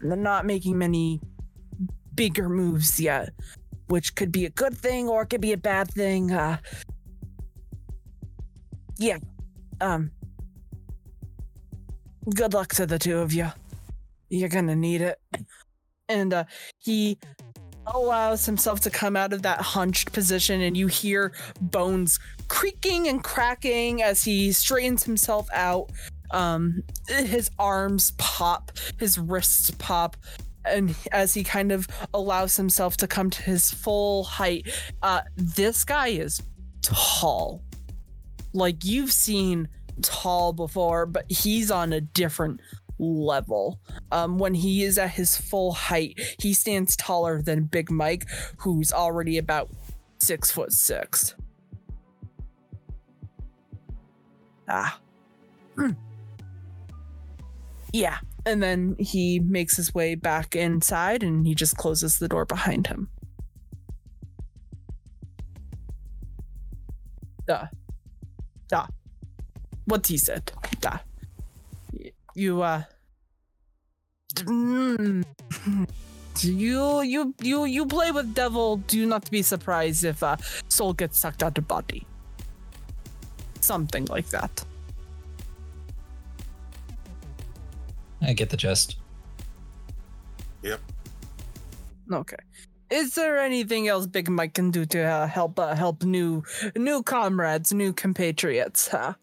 They're 0.00 0.16
not 0.16 0.44
making 0.44 0.78
many 0.78 1.20
bigger 2.14 2.48
moves 2.48 3.00
yet, 3.00 3.30
which 3.88 4.14
could 4.14 4.32
be 4.32 4.44
a 4.44 4.50
good 4.50 4.76
thing 4.76 5.08
or 5.08 5.22
it 5.22 5.26
could 5.26 5.40
be 5.40 5.52
a 5.52 5.56
bad 5.56 5.90
thing. 5.90 6.32
Uh, 6.32 6.58
yeah. 8.98 9.18
Um. 9.80 10.10
Good 12.34 12.54
luck 12.54 12.74
to 12.74 12.86
the 12.86 12.98
two 12.98 13.18
of 13.18 13.32
you. 13.32 13.52
You're 14.28 14.48
gonna 14.48 14.74
need 14.74 15.00
it. 15.00 15.20
And 16.08 16.34
uh, 16.34 16.44
he 16.78 17.18
allows 17.86 18.46
himself 18.46 18.80
to 18.80 18.90
come 18.90 19.16
out 19.16 19.32
of 19.32 19.42
that 19.42 19.60
hunched 19.60 20.12
position 20.12 20.60
and 20.60 20.76
you 20.76 20.88
hear 20.88 21.32
bones 21.60 22.18
creaking 22.48 23.08
and 23.08 23.22
cracking 23.22 24.02
as 24.02 24.24
he 24.24 24.52
straightens 24.52 25.04
himself 25.04 25.48
out 25.52 25.90
um 26.32 26.82
his 27.08 27.50
arms 27.58 28.12
pop 28.18 28.72
his 28.98 29.18
wrists 29.18 29.70
pop 29.72 30.16
and 30.64 30.94
as 31.12 31.34
he 31.34 31.44
kind 31.44 31.70
of 31.70 31.86
allows 32.12 32.56
himself 32.56 32.96
to 32.96 33.06
come 33.06 33.30
to 33.30 33.42
his 33.42 33.70
full 33.70 34.24
height 34.24 34.68
uh 35.02 35.20
this 35.36 35.84
guy 35.84 36.08
is 36.08 36.42
tall 36.82 37.62
like 38.52 38.84
you've 38.84 39.12
seen 39.12 39.68
tall 40.02 40.52
before 40.52 41.06
but 41.06 41.24
he's 41.30 41.70
on 41.70 41.92
a 41.92 42.00
different 42.00 42.60
level. 42.98 43.78
Um, 44.12 44.38
when 44.38 44.54
he 44.54 44.84
is 44.84 44.98
at 44.98 45.10
his 45.10 45.36
full 45.36 45.72
height, 45.72 46.18
he 46.40 46.54
stands 46.54 46.96
taller 46.96 47.42
than 47.42 47.64
Big 47.64 47.90
Mike, 47.90 48.26
who's 48.58 48.92
already 48.92 49.38
about 49.38 49.70
six 50.18 50.50
foot 50.50 50.72
six. 50.72 51.34
Ah. 54.68 54.98
Hmm. 55.76 55.92
Yeah. 57.92 58.18
And 58.44 58.62
then 58.62 58.96
he 58.98 59.40
makes 59.40 59.76
his 59.76 59.94
way 59.94 60.14
back 60.14 60.54
inside 60.54 61.22
and 61.22 61.46
he 61.46 61.54
just 61.54 61.76
closes 61.76 62.18
the 62.18 62.28
door 62.28 62.44
behind 62.44 62.86
him. 62.86 63.08
Duh. 67.46 67.66
Duh. 68.68 68.86
What 69.86 70.06
he 70.06 70.18
said. 70.18 70.52
Duh 70.80 70.98
you 72.36 72.60
uh 72.60 72.82
mm, 74.34 75.24
you 76.42 77.00
you 77.00 77.34
you 77.40 77.64
you 77.64 77.86
play 77.86 78.12
with 78.12 78.34
devil 78.34 78.76
do 78.76 79.06
not 79.06 79.28
be 79.30 79.40
surprised 79.40 80.04
if 80.04 80.22
uh 80.22 80.36
soul 80.68 80.92
gets 80.92 81.18
sucked 81.18 81.42
out 81.42 81.56
of 81.56 81.66
body 81.66 82.06
something 83.62 84.04
like 84.06 84.28
that 84.28 84.64
I 88.22 88.32
get 88.32 88.50
the 88.50 88.56
gist. 88.56 88.96
Yep. 90.62 90.80
Okay 92.12 92.36
is 92.90 93.14
there 93.14 93.38
anything 93.38 93.88
else 93.88 94.06
big 94.06 94.28
mike 94.28 94.54
can 94.54 94.70
do 94.70 94.84
to 94.86 95.02
uh, 95.02 95.26
help 95.26 95.58
uh, 95.58 95.74
help 95.74 96.04
new 96.04 96.42
new 96.76 97.02
comrades 97.02 97.72
new 97.72 97.92
compatriots 97.92 98.88
huh 98.88 99.14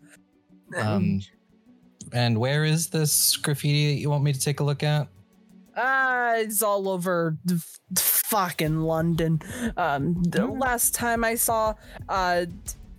Um, 0.77 1.21
and 2.11 2.38
where 2.38 2.65
is 2.65 2.89
this 2.89 3.38
graffiti 3.38 3.93
that 3.93 4.01
you 4.01 4.09
want 4.09 4.23
me 4.23 4.34
to 4.34 4.39
take 4.39 4.59
a 4.59 4.63
look 4.63 4.84
at? 4.84 5.07
Uh, 5.75 6.34
it's 6.38 6.61
all 6.61 6.89
over 6.89 7.38
f- 7.49 7.79
fucking 7.97 8.81
London. 8.81 9.39
Um, 9.77 10.21
the 10.23 10.45
last 10.45 10.93
time 10.95 11.23
I 11.23 11.36
saw 11.36 11.73
uh 12.09 12.45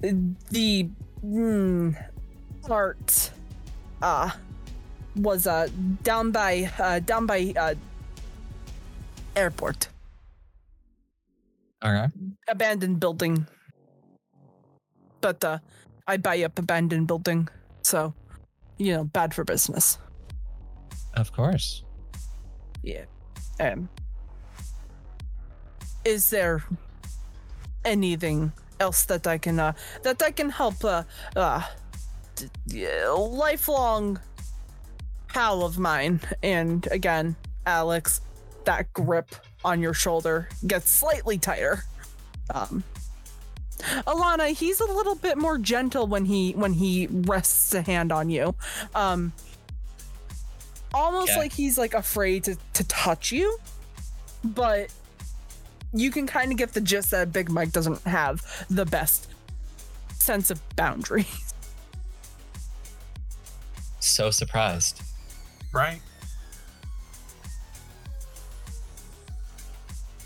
the 0.00 0.88
mm, 1.24 1.96
art 2.70 3.30
uh 4.02 4.30
was 5.16 5.46
uh 5.46 5.68
down 6.02 6.30
by 6.30 6.70
uh 6.78 6.98
down 7.00 7.26
by 7.26 7.52
uh 7.56 7.74
airport 9.36 9.88
Okay. 11.84 12.06
abandoned 12.48 12.98
building. 13.00 13.46
But 15.20 15.44
uh 15.44 15.58
I 16.06 16.16
buy 16.16 16.42
up 16.42 16.58
abandoned 16.58 17.06
building, 17.06 17.48
so 17.82 18.14
you 18.78 18.92
know, 18.92 19.04
bad 19.04 19.32
for 19.34 19.44
business. 19.44 19.98
Of 21.14 21.32
course. 21.32 21.84
Yeah. 22.82 23.04
Um 23.60 23.88
Is 26.04 26.28
there 26.30 26.62
anything 27.84 28.52
else 28.84 29.04
that 29.06 29.26
I 29.26 29.38
can 29.38 29.56
uh 29.58 29.72
that 30.02 30.22
I 30.22 30.30
can 30.30 30.50
help 30.50 30.84
uh 30.84 31.02
uh 31.34 31.62
d- 32.36 32.50
yeah, 32.66 33.08
lifelong 33.08 34.20
pal 35.28 35.62
of 35.64 35.78
mine 35.78 36.20
and 36.42 36.86
again 36.90 37.34
Alex 37.66 38.20
that 38.64 38.92
grip 38.92 39.28
on 39.64 39.80
your 39.80 39.94
shoulder 39.94 40.48
gets 40.66 40.90
slightly 40.90 41.38
tighter. 41.38 41.84
Um 42.54 42.84
Alannah, 44.06 44.48
he's 44.48 44.80
a 44.80 44.86
little 44.98 45.16
bit 45.16 45.36
more 45.36 45.58
gentle 45.58 46.06
when 46.06 46.24
he 46.24 46.52
when 46.52 46.72
he 46.74 47.08
rests 47.10 47.74
a 47.74 47.82
hand 47.82 48.12
on 48.12 48.28
you. 48.30 48.54
Um 48.94 49.32
almost 50.92 51.32
Okay. 51.32 51.40
like 51.40 51.52
he's 51.52 51.76
like 51.76 51.94
afraid 51.94 52.44
to, 52.44 52.56
to 52.74 52.84
touch 52.84 53.32
you, 53.32 53.58
but 54.44 54.92
you 55.94 56.10
can 56.10 56.26
kind 56.26 56.50
of 56.52 56.58
get 56.58 56.72
the 56.74 56.80
gist 56.80 57.10
that 57.12 57.32
Big 57.32 57.48
Mike 57.48 57.72
doesn't 57.72 58.02
have 58.02 58.66
the 58.68 58.84
best 58.84 59.28
sense 60.18 60.50
of 60.50 60.60
boundaries. 60.76 61.54
So 64.00 64.30
surprised. 64.30 65.00
Right? 65.72 65.98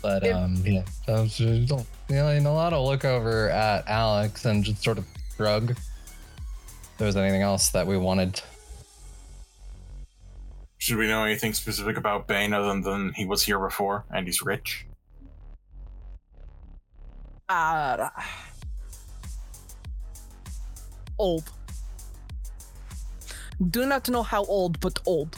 But 0.01 0.25
If- 0.25 0.35
um, 0.35 0.55
yeah, 0.65 0.83
so 1.05 1.27
so, 1.27 1.45
you 1.45 2.15
know, 2.15 2.25
Nalado 2.25 2.85
look 2.85 3.05
over 3.05 3.49
at 3.49 3.87
Alex 3.87 4.43
and 4.43 4.65
just 4.65 4.83
sort 4.83 4.97
of 4.97 5.05
shrug. 5.37 5.71
If 5.71 5.77
there 6.97 7.07
was 7.07 7.15
anything 7.15 7.41
else 7.41 7.69
that 7.69 7.87
we 7.87 7.97
wanted, 7.97 8.41
Should 10.77 10.97
we 10.97 11.07
know 11.07 11.23
anything 11.23 11.53
specific 11.53 11.95
about 11.97 12.27
Bane 12.27 12.53
other 12.53 12.81
than 12.81 13.13
he 13.13 13.25
was 13.25 13.43
here 13.43 13.59
before 13.59 14.03
and 14.09 14.25
he's 14.27 14.41
rich? 14.41 14.85
Uh, 17.49 18.09
old. 21.17 21.49
Do 23.71 23.85
not 23.85 24.07
know 24.07 24.23
how 24.23 24.45
old, 24.45 24.79
but 24.79 24.99
old. 25.05 25.35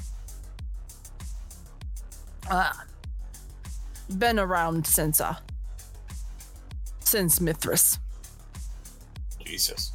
Uh, 2.49 2.74
been 4.18 4.38
around 4.39 4.86
since 4.86 5.22
uh 5.22 5.36
since 6.99 7.39
Mithras. 7.39 7.97
Jesus. 9.45 9.93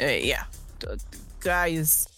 Uh, 0.00 0.06
yeah, 0.06 0.44
the 0.78 0.96
the 1.10 1.18
guy 1.40 1.68
is 1.68 2.08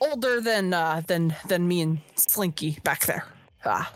older 0.00 0.40
than 0.40 0.74
uh 0.74 1.02
than 1.06 1.34
than 1.46 1.68
me 1.68 1.82
and 1.82 2.00
Slinky 2.16 2.78
back 2.82 3.06
there. 3.06 3.24
Ah, 3.64 3.92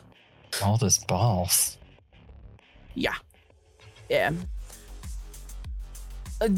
all 0.62 0.76
this 0.76 0.98
balls. 0.98 1.76
yeah, 2.94 3.14
yeah. 4.10 4.32
Uh, 6.40 6.48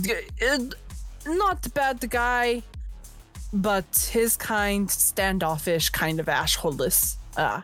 not 1.27 1.73
bad 1.75 2.09
guy, 2.11 2.63
but 3.53 4.09
his 4.11 4.37
kind 4.37 4.91
standoffish, 4.91 5.91
kind 5.91 6.19
of 6.19 6.29
ashholeless. 6.29 7.17
Uh, 7.37 7.61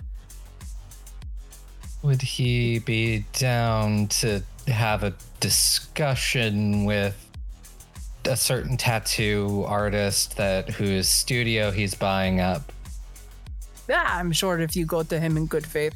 Would 2.02 2.22
he 2.22 2.78
be 2.78 3.24
down 3.32 4.08
to 4.08 4.42
have 4.68 5.02
a 5.02 5.14
discussion 5.40 6.84
with 6.84 7.16
a 8.24 8.36
certain 8.36 8.76
tattoo 8.76 9.64
artist 9.66 10.36
that 10.36 10.68
whose 10.68 11.08
studio 11.08 11.70
he's 11.70 11.94
buying 11.94 12.40
up? 12.40 12.72
Yeah, 13.88 14.04
I'm 14.06 14.32
sure 14.32 14.58
if 14.60 14.76
you 14.76 14.84
go 14.84 15.02
to 15.02 15.18
him 15.18 15.36
in 15.38 15.46
good 15.46 15.66
faith. 15.66 15.94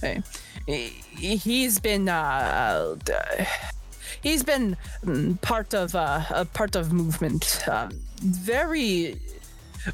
Hey, 0.00 0.22
he- 0.49 0.49
he's 0.70 1.78
been 1.80 2.08
uh, 2.08 2.96
uh, 3.12 3.44
he's 4.22 4.42
been 4.42 4.76
mm, 5.04 5.40
part 5.40 5.74
of 5.74 5.94
uh, 5.94 6.22
a 6.30 6.44
part 6.44 6.76
of 6.76 6.92
movement. 6.92 7.62
Um, 7.68 7.90
very 8.22 9.16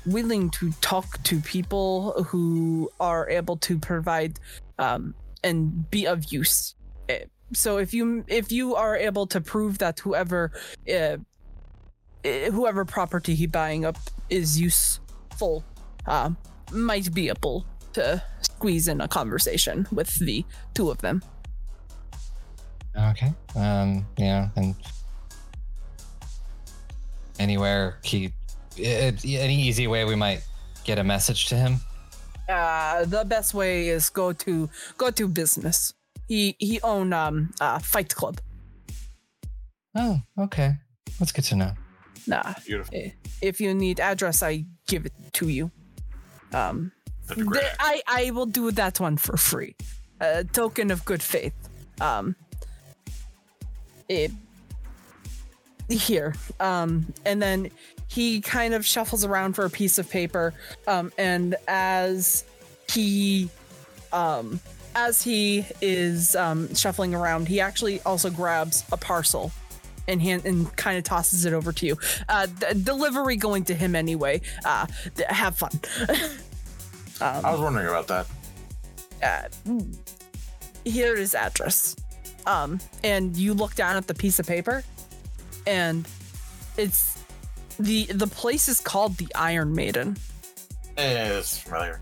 willing 0.04 0.50
to 0.50 0.72
talk 0.80 1.22
to 1.22 1.40
people 1.40 2.24
who 2.24 2.90
are 2.98 3.28
able 3.30 3.56
to 3.58 3.78
provide 3.78 4.38
um, 4.78 5.14
and 5.44 5.88
be 5.90 6.06
of 6.06 6.32
use. 6.32 6.74
Eh, 7.08 7.24
So 7.52 7.78
if 7.78 7.94
you 7.94 8.24
if 8.26 8.50
you 8.50 8.74
are 8.74 8.96
able 8.96 9.26
to 9.28 9.40
prove 9.40 9.78
that 9.78 10.00
whoever 10.00 10.50
uh, 10.92 11.16
whoever 12.50 12.84
property 12.84 13.34
he 13.34 13.46
buying 13.46 13.84
up 13.84 13.96
is 14.28 14.60
useful, 14.60 15.62
um, 16.06 16.36
might 16.72 17.14
be 17.14 17.28
able 17.28 17.64
to 17.96 18.22
squeeze 18.40 18.88
in 18.88 19.00
a 19.00 19.08
conversation 19.08 19.86
with 19.90 20.08
the 20.20 20.44
two 20.74 20.90
of 20.90 20.98
them. 20.98 21.22
Okay. 22.96 23.32
Um. 23.54 24.06
Yeah. 24.16 24.48
And 24.56 24.74
anywhere 27.38 27.98
he, 28.02 28.32
it, 28.76 29.24
any 29.24 29.60
easy 29.60 29.86
way 29.86 30.04
we 30.04 30.14
might 30.14 30.40
get 30.84 30.98
a 30.98 31.04
message 31.04 31.46
to 31.48 31.56
him. 31.56 31.80
Uh, 32.48 33.04
the 33.04 33.24
best 33.24 33.52
way 33.54 33.88
is 33.88 34.08
go 34.08 34.32
to 34.32 34.70
go 34.96 35.10
to 35.10 35.28
business. 35.28 35.92
He 36.28 36.56
he 36.58 36.80
own 36.82 37.12
um 37.12 37.50
uh 37.60 37.78
Fight 37.78 38.14
Club. 38.14 38.40
Oh. 39.94 40.20
Okay. 40.38 40.74
That's 41.18 41.32
good 41.32 41.44
to 41.44 41.56
know. 41.56 41.72
Nah, 42.26 42.54
Beautiful. 42.66 42.92
eh, 42.96 43.10
if 43.40 43.60
you 43.60 43.72
need 43.74 44.00
address, 44.00 44.42
I 44.42 44.66
give 44.88 45.06
it 45.06 45.12
to 45.34 45.48
you. 45.48 45.70
Um, 46.52 46.92
That'd 47.28 47.44
be 47.44 47.48
great. 47.48 47.60
th- 47.62 47.74
I 47.78 48.02
I 48.06 48.30
will 48.30 48.46
do 48.46 48.70
that 48.72 49.00
one 49.00 49.16
for 49.16 49.36
free. 49.36 49.74
A 50.20 50.44
token 50.44 50.90
of 50.90 51.04
good 51.04 51.22
faith. 51.22 51.54
Um, 52.00 52.36
it, 54.08 54.30
here. 55.88 56.34
Um, 56.60 57.12
and 57.24 57.40
then 57.42 57.70
he 58.08 58.40
kind 58.40 58.74
of 58.74 58.84
shuffles 58.86 59.24
around 59.24 59.54
for 59.54 59.64
a 59.64 59.70
piece 59.70 59.98
of 59.98 60.08
paper. 60.08 60.54
Um, 60.86 61.12
and 61.18 61.56
as 61.68 62.44
he, 62.90 63.50
um, 64.12 64.60
as 64.94 65.22
he 65.22 65.66
is 65.80 66.34
um, 66.36 66.74
shuffling 66.74 67.14
around, 67.14 67.48
he 67.48 67.60
actually 67.60 68.00
also 68.02 68.30
grabs 68.30 68.84
a 68.92 68.96
parcel 68.96 69.52
and 70.08 70.22
hand 70.22 70.44
and 70.46 70.74
kind 70.76 70.96
of 70.96 71.04
tosses 71.04 71.44
it 71.44 71.52
over 71.52 71.72
to 71.72 71.86
you. 71.86 71.98
Uh, 72.28 72.46
d- 72.46 72.80
delivery 72.82 73.36
going 73.36 73.64
to 73.64 73.74
him 73.74 73.94
anyway. 73.96 74.40
Uh, 74.64 74.86
d- 75.14 75.24
have 75.28 75.56
fun. 75.56 75.72
I 77.20 77.50
was 77.52 77.60
wondering 77.60 77.86
about 77.88 78.08
that. 78.08 78.26
uh, 79.22 79.48
here 80.84 81.16
is 81.16 81.34
address. 81.34 81.96
Um, 82.46 82.80
and 83.02 83.36
you 83.36 83.54
look 83.54 83.74
down 83.74 83.96
at 83.96 84.06
the 84.06 84.14
piece 84.14 84.38
of 84.38 84.46
paper, 84.46 84.84
and 85.66 86.06
it's 86.76 87.18
the 87.78 88.04
the 88.06 88.26
place 88.26 88.68
is 88.68 88.80
called 88.80 89.16
the 89.16 89.28
Iron 89.34 89.74
Maiden. 89.74 90.16
It's 90.96 91.58
familiar. 91.58 92.00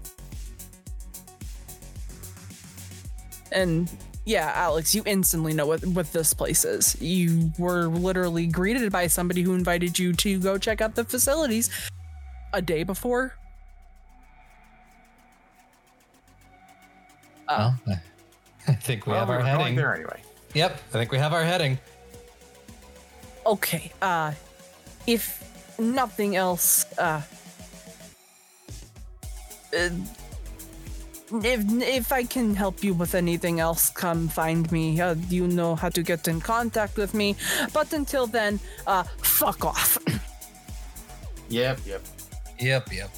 And 3.52 3.90
yeah, 4.26 4.52
Alex, 4.54 4.94
you 4.94 5.02
instantly 5.06 5.52
know 5.54 5.66
what 5.66 5.84
what 5.86 6.12
this 6.12 6.34
place 6.34 6.64
is. 6.64 7.00
You 7.00 7.52
were 7.58 7.86
literally 7.86 8.46
greeted 8.46 8.90
by 8.92 9.06
somebody 9.06 9.42
who 9.42 9.54
invited 9.54 9.98
you 9.98 10.12
to 10.14 10.38
go 10.38 10.58
check 10.58 10.80
out 10.80 10.94
the 10.94 11.04
facilities 11.04 11.70
a 12.52 12.60
day 12.60 12.82
before. 12.82 13.34
Uh, 17.48 17.72
Well, 17.86 17.98
I 18.68 18.72
think 18.74 19.06
we 19.06 19.10
Well, 19.12 19.20
have 19.20 19.28
we 19.28 19.34
our 19.34 19.40
were 19.40 19.44
going 19.46 19.58
heading. 19.60 19.76
there 19.76 19.94
anyway. 19.94 20.22
Yep. 20.54 20.72
I 20.72 20.92
think 20.98 21.12
we 21.12 21.18
have 21.18 21.32
our 21.32 21.44
heading. 21.44 21.78
okay. 23.46 23.92
Uh, 24.00 24.32
if 25.06 25.42
nothing 25.78 26.36
else, 26.36 26.86
uh, 26.98 27.20
uh, 29.76 29.90
if 31.42 31.60
if 31.82 32.12
I 32.12 32.22
can 32.24 32.54
help 32.54 32.84
you 32.84 32.94
with 32.94 33.14
anything 33.14 33.58
else, 33.60 33.90
come 33.90 34.28
find 34.28 34.70
me. 34.70 35.00
Uh, 35.00 35.16
you 35.28 35.46
know 35.48 35.74
how 35.74 35.88
to 35.90 36.02
get 36.02 36.28
in 36.28 36.40
contact 36.40 36.96
with 36.96 37.12
me. 37.14 37.34
But 37.72 37.92
until 37.92 38.26
then, 38.26 38.60
uh, 38.86 39.02
fuck 39.18 39.64
off. 39.64 39.98
Yep, 41.48 41.80
yep. 41.86 42.02
Yep. 42.60 42.92
Yep. 42.92 43.10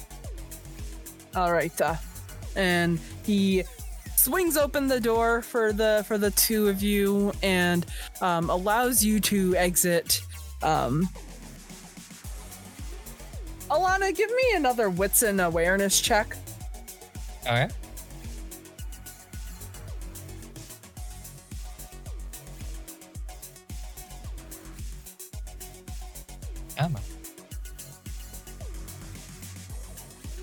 All 1.35 1.51
right. 1.53 1.79
Uh, 1.81 1.95
and 2.55 2.99
he 3.23 3.63
swings 4.27 4.57
open 4.57 4.89
the 4.89 4.99
door 4.99 5.41
for 5.41 5.71
the 5.71 6.03
for 6.05 6.17
the 6.17 6.31
two 6.31 6.67
of 6.67 6.83
you 6.83 7.31
and 7.43 7.85
um, 8.19 8.49
allows 8.49 9.01
you 9.01 9.21
to 9.21 9.55
exit. 9.55 10.21
Um, 10.61 11.07
Alannah, 13.71 14.11
give 14.11 14.29
me 14.29 14.43
another 14.55 14.89
wits 14.89 15.21
and 15.21 15.39
awareness 15.39 16.01
check. 16.01 16.35
All 17.47 17.53
right. 17.53 17.71
Ammo. 26.77 26.99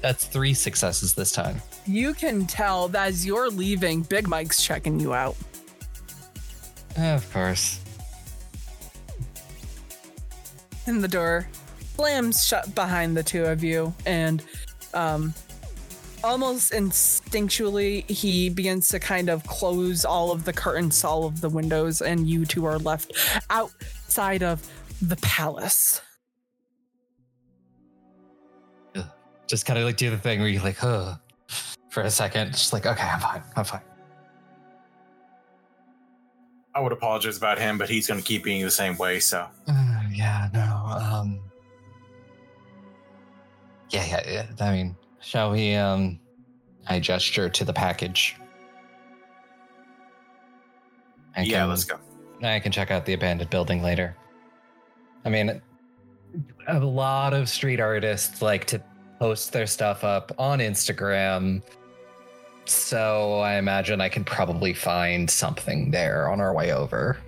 That's 0.01 0.25
three 0.25 0.55
successes 0.55 1.13
this 1.13 1.33
time. 1.33 1.61
You 1.87 2.15
can 2.15 2.47
tell 2.47 2.89
that 2.89 3.09
as 3.09 3.27
you're 3.27 3.51
leaving, 3.51 4.03
Big 4.03 4.27
Mike's 4.27 4.63
checking 4.63 4.99
you 4.99 5.13
out. 5.15 5.37
Of 6.97 7.31
course. 7.33 7.81
And 10.87 11.03
the 11.03 11.09
door 11.09 11.49
slams 11.97 12.45
shut 12.45 12.75
behind 12.75 13.17
the 13.17 13.23
two 13.23 13.45
of 13.45 13.63
you, 13.63 13.95
and 14.07 14.43
um, 14.95 15.35
almost 16.23 16.73
instinctually, 16.73 18.09
he 18.11 18.49
begins 18.49 18.89
to 18.89 18.99
kind 18.99 19.29
of 19.29 19.47
close 19.47 20.05
all 20.05 20.33
of 20.33 20.45
the 20.45 20.53
curtains, 20.53 21.05
all 21.05 21.25
of 21.25 21.41
the 21.41 21.49
windows, 21.49 22.01
and 22.01 22.29
you 22.29 22.45
two 22.47 22.65
are 22.65 22.79
left 22.79 23.13
outside 23.51 24.43
of 24.43 24.67
the 25.03 25.17
palace. 25.17 26.01
Just 29.47 29.67
kind 29.67 29.79
of 29.79 29.85
like 29.85 29.99
do 29.99 30.09
the 30.09 30.17
thing 30.17 30.41
where 30.41 30.49
you're 30.49 30.63
like, 30.63 30.79
huh, 30.79 31.17
for 31.91 32.03
a 32.03 32.11
second. 32.11 32.53
Just 32.53 32.73
like, 32.73 32.87
okay, 32.87 33.05
I'm 33.07 33.21
fine. 33.21 33.43
I'm 33.57 33.65
fine. 33.65 33.81
I 36.75 36.81
would 36.81 36.93
apologize 36.93 37.37
about 37.37 37.59
him, 37.59 37.79
but 37.79 37.89
he's 37.89 38.09
going 38.09 38.19
to 38.21 38.27
keep 38.27 38.43
being 38.43 38.63
the 38.65 38.71
same 38.71 38.97
way. 38.97 39.21
So 39.21 39.47
Uh, 39.69 40.01
yeah, 40.11 40.49
no. 40.53 40.61
Um. 41.01 41.41
Yeah, 43.91 44.05
yeah, 44.07 44.23
yeah. 44.59 44.67
I 44.67 44.73
mean, 44.73 44.97
shall 45.21 45.53
we? 45.53 45.75
Um, 45.75 46.19
I 46.89 46.99
gesture 46.99 47.49
to 47.49 47.65
the 47.65 47.73
package. 47.73 48.37
I 51.37 51.43
yeah, 51.43 51.61
can- 51.61 51.69
let's 51.69 51.85
go. 51.85 51.99
I 52.43 52.59
can 52.61 52.73
check 52.73 52.91
out 52.91 53.07
the 53.07 53.13
abandoned 53.15 53.51
building 53.51 53.83
later. 53.83 54.17
I 55.25 55.31
mean, 55.31 55.63
a 56.67 56.79
lot 56.81 57.33
of 57.33 57.49
street 57.49 57.81
artists 57.81 58.43
like 58.43 58.67
to 58.67 58.83
post 59.19 59.53
their 59.53 59.67
stuff 59.67 60.05
up 60.05 60.33
on 60.39 60.59
Instagram. 60.59 61.63
So 62.67 63.41
I 63.41 63.57
imagine 63.57 64.01
I 64.01 64.09
can 64.09 64.25
probably 64.25 64.73
find 64.73 65.29
something 65.31 65.91
there 65.91 66.29
on 66.31 66.41
our 66.41 66.55
way 66.55 66.73
over. 66.73 67.19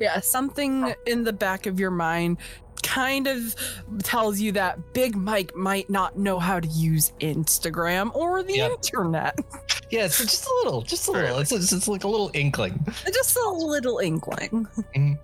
Yeah, 0.00 0.20
something 0.20 0.94
in 1.06 1.24
the 1.24 1.32
back 1.32 1.66
of 1.66 1.80
your 1.80 1.90
mind 1.90 2.38
kind 2.82 3.26
of 3.26 3.54
tells 4.02 4.38
you 4.38 4.52
that 4.52 4.92
Big 4.92 5.16
Mike 5.16 5.54
might 5.56 5.90
not 5.90 6.16
know 6.18 6.38
how 6.38 6.60
to 6.60 6.68
use 6.68 7.12
Instagram 7.20 8.14
or 8.14 8.42
the 8.42 8.54
Yep. 8.56 8.70
internet. 8.72 9.38
Yeah, 9.90 10.04
it's 10.04 10.18
just 10.18 10.44
a 10.44 10.50
little, 10.62 10.82
just 10.82 11.08
a 11.08 11.12
little. 11.12 11.38
It's, 11.38 11.50
it's, 11.50 11.72
it's 11.72 11.88
like 11.88 12.04
a 12.04 12.08
little 12.08 12.30
inkling. 12.34 12.78
Just 13.10 13.38
a 13.38 13.48
little 13.48 14.00
inkling. 14.00 14.68
Mm-hmm. 14.76 15.14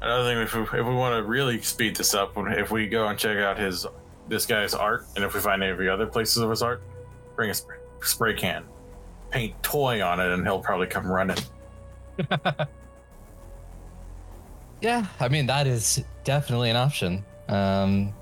Another 0.00 0.24
thing, 0.24 0.38
if 0.38 0.54
we, 0.54 0.78
if 0.78 0.86
we 0.86 0.94
want 0.94 1.16
to 1.16 1.28
really 1.28 1.60
speed 1.62 1.96
this 1.96 2.14
up, 2.14 2.32
if 2.36 2.70
we 2.70 2.86
go 2.86 3.08
and 3.08 3.18
check 3.18 3.38
out 3.38 3.58
his 3.58 3.86
this 4.28 4.46
guy's 4.46 4.74
art, 4.74 5.06
and 5.16 5.24
if 5.24 5.34
we 5.34 5.40
find 5.40 5.62
every 5.62 5.88
other 5.88 6.06
places 6.06 6.38
of 6.38 6.50
his 6.50 6.62
art, 6.62 6.82
bring 7.36 7.50
a 7.50 7.54
spray, 7.54 7.76
spray 8.02 8.34
can, 8.34 8.64
paint 9.30 9.60
toy 9.62 10.02
on 10.02 10.20
it, 10.20 10.32
and 10.32 10.44
he'll 10.44 10.60
probably 10.60 10.86
come 10.86 11.06
running. 11.06 11.38
Yeah, 14.82 15.06
I 15.20 15.28
mean 15.28 15.46
that 15.46 15.68
is 15.68 16.04
definitely 16.24 16.68
an 16.68 16.76
option. 16.76 17.24
Um, 17.48 18.12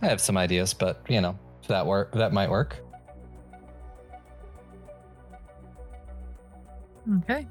I 0.00 0.06
have 0.06 0.22
some 0.22 0.38
ideas, 0.38 0.72
but 0.72 1.02
you 1.06 1.20
know 1.20 1.38
that 1.68 1.84
work 1.84 2.12
that 2.12 2.32
might 2.32 2.48
work. 2.48 2.78
Okay. 7.18 7.46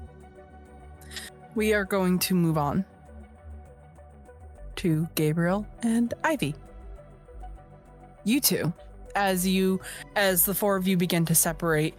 We 1.54 1.72
are 1.72 1.84
going 1.84 2.18
to 2.18 2.34
move 2.34 2.58
on 2.58 2.84
to 4.76 5.08
Gabriel 5.14 5.66
and 5.82 6.14
Ivy. 6.24 6.54
You 8.24 8.40
two, 8.40 8.72
as 9.14 9.46
you 9.46 9.80
as 10.16 10.44
the 10.44 10.54
four 10.54 10.76
of 10.76 10.86
you 10.86 10.96
begin 10.96 11.24
to 11.26 11.34
separate, 11.34 11.94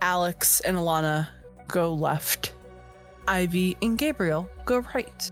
Alex 0.00 0.60
and 0.60 0.76
Alannah 0.76 1.28
go 1.68 1.94
left. 1.94 2.54
Ivy 3.28 3.76
and 3.82 3.96
Gabriel 3.96 4.48
go 4.64 4.80
right. 4.94 5.30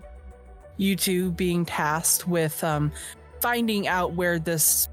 You 0.77 0.95
two 0.95 1.31
being 1.31 1.65
tasked 1.65 2.27
with 2.27 2.63
um, 2.63 2.91
finding 3.41 3.87
out 3.87 4.13
where 4.13 4.39
this 4.39 4.87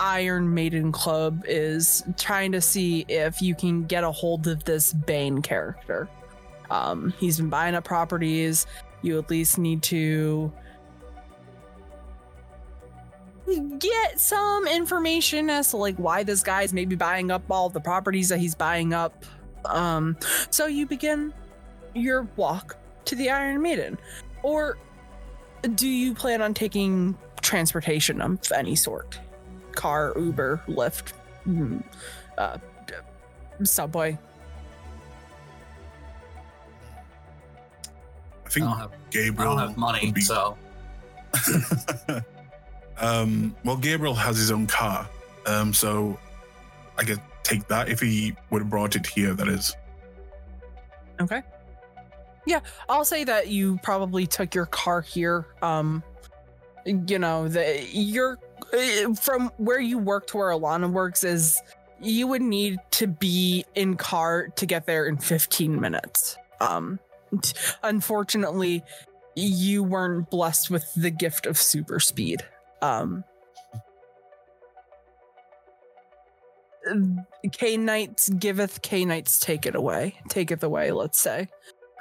Iron 0.00 0.52
Maiden 0.54 0.90
Club 0.90 1.44
is 1.46 2.02
trying 2.16 2.52
to 2.52 2.60
see 2.60 3.04
if 3.08 3.42
you 3.42 3.54
can 3.54 3.84
get 3.84 4.02
a 4.02 4.10
hold 4.10 4.46
of 4.46 4.64
this 4.64 4.94
Bane 4.94 5.42
character. 5.42 6.08
Um, 6.70 7.12
he's 7.18 7.36
been 7.36 7.50
buying 7.50 7.74
up 7.74 7.84
properties. 7.84 8.66
You 9.02 9.18
at 9.18 9.28
least 9.28 9.58
need 9.58 9.82
to 9.84 10.50
get 13.58 14.20
some 14.20 14.66
information 14.66 15.50
as 15.50 15.70
to 15.70 15.76
like 15.76 15.96
why 15.96 16.22
this 16.22 16.42
guy's 16.42 16.72
maybe 16.72 16.96
buying 16.96 17.30
up 17.30 17.42
all 17.50 17.68
the 17.68 17.80
properties 17.80 18.28
that 18.28 18.38
he's 18.38 18.54
buying 18.54 18.92
up. 18.94 19.24
Um, 19.64 20.16
so 20.50 20.66
you 20.66 20.86
begin 20.86 21.32
your 21.94 22.22
walk 22.36 22.76
to 23.06 23.14
the 23.14 23.30
Iron 23.30 23.60
Maiden, 23.62 23.98
or 24.42 24.78
do 25.74 25.88
you 25.88 26.14
plan 26.14 26.40
on 26.42 26.54
taking 26.54 27.16
transportation 27.42 28.20
of 28.20 28.38
any 28.52 28.74
sort? 28.74 29.18
car, 29.72 30.12
Uber, 30.16 30.62
Lyft, 30.68 31.12
mm, 31.46 31.82
uh, 32.38 32.58
subway. 33.62 34.18
I 38.44 38.46
I 38.46 38.50
think 38.50 38.66
don't 38.66 38.78
have, 38.78 38.92
I 38.92 38.96
Gabriel 39.10 39.56
don't 39.56 39.68
have 39.68 39.76
money, 39.76 40.06
would 40.06 40.14
be- 40.14 40.20
so 40.20 40.56
um, 43.00 43.54
well, 43.64 43.76
Gabriel 43.76 44.14
has 44.14 44.36
his 44.36 44.50
own 44.50 44.66
car, 44.66 45.08
um, 45.46 45.72
so 45.72 46.18
I 46.98 47.04
could 47.04 47.20
take 47.42 47.66
that 47.68 47.88
if 47.88 48.00
he 48.00 48.36
would 48.50 48.62
have 48.62 48.70
brought 48.70 48.96
it 48.96 49.06
here. 49.06 49.34
That 49.34 49.48
is. 49.48 49.74
Okay. 51.20 51.42
Yeah, 52.46 52.60
I'll 52.88 53.04
say 53.04 53.24
that 53.24 53.48
you 53.48 53.78
probably 53.82 54.26
took 54.26 54.54
your 54.54 54.66
car 54.66 55.00
here. 55.00 55.46
Um, 55.62 56.02
you 56.84 57.18
know, 57.18 57.48
the 57.48 58.36
uh, 58.72 59.14
from 59.14 59.50
where 59.58 59.80
you 59.80 59.98
work 59.98 60.26
to 60.28 60.38
where 60.38 60.50
Alannah 60.50 60.88
works 60.88 61.24
is 61.24 61.60
you 62.00 62.26
would 62.26 62.42
need 62.42 62.78
to 62.92 63.06
be 63.06 63.64
in 63.74 63.96
car 63.96 64.48
to 64.56 64.66
get 64.66 64.86
there 64.86 65.06
in 65.06 65.18
15 65.18 65.78
minutes. 65.80 66.36
Um, 66.60 66.98
unfortunately, 67.82 68.82
you 69.36 69.82
weren't 69.82 70.30
blessed 70.30 70.70
with 70.70 70.92
the 70.94 71.10
gift 71.10 71.46
of 71.46 71.58
super 71.58 72.00
speed. 72.00 72.42
Um, 72.82 73.24
K 77.52 77.76
Knights 77.76 78.28
giveth, 78.30 78.82
K 78.82 79.04
Knights 79.04 79.38
take 79.38 79.66
it 79.66 79.74
away, 79.74 80.14
taketh 80.28 80.62
away, 80.62 80.92
let's 80.92 81.20
say. 81.20 81.48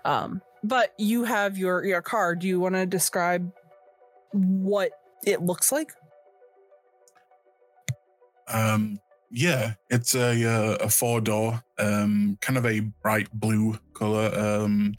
Um, 0.05 0.41
but 0.63 0.93
you 0.97 1.23
have 1.23 1.57
your 1.57 1.85
your 1.85 2.01
car. 2.01 2.35
Do 2.35 2.47
you 2.47 2.59
want 2.59 2.75
to 2.75 2.85
describe 2.85 3.51
what 4.31 4.91
it 5.25 5.41
looks 5.41 5.71
like? 5.71 5.91
Um, 8.47 8.99
yeah, 9.31 9.73
it's 9.89 10.15
a 10.15 10.45
uh, 10.45 10.77
a 10.81 10.89
four 10.89 11.21
door, 11.21 11.63
um, 11.77 12.37
kind 12.41 12.57
of 12.57 12.65
a 12.65 12.79
bright 12.79 13.31
blue 13.31 13.77
color. 13.93 14.31
Um, 14.33 14.95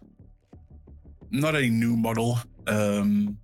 not 1.31 1.57
a 1.57 1.69
new 1.69 1.97
model. 1.97 2.39
Um, 2.67 3.39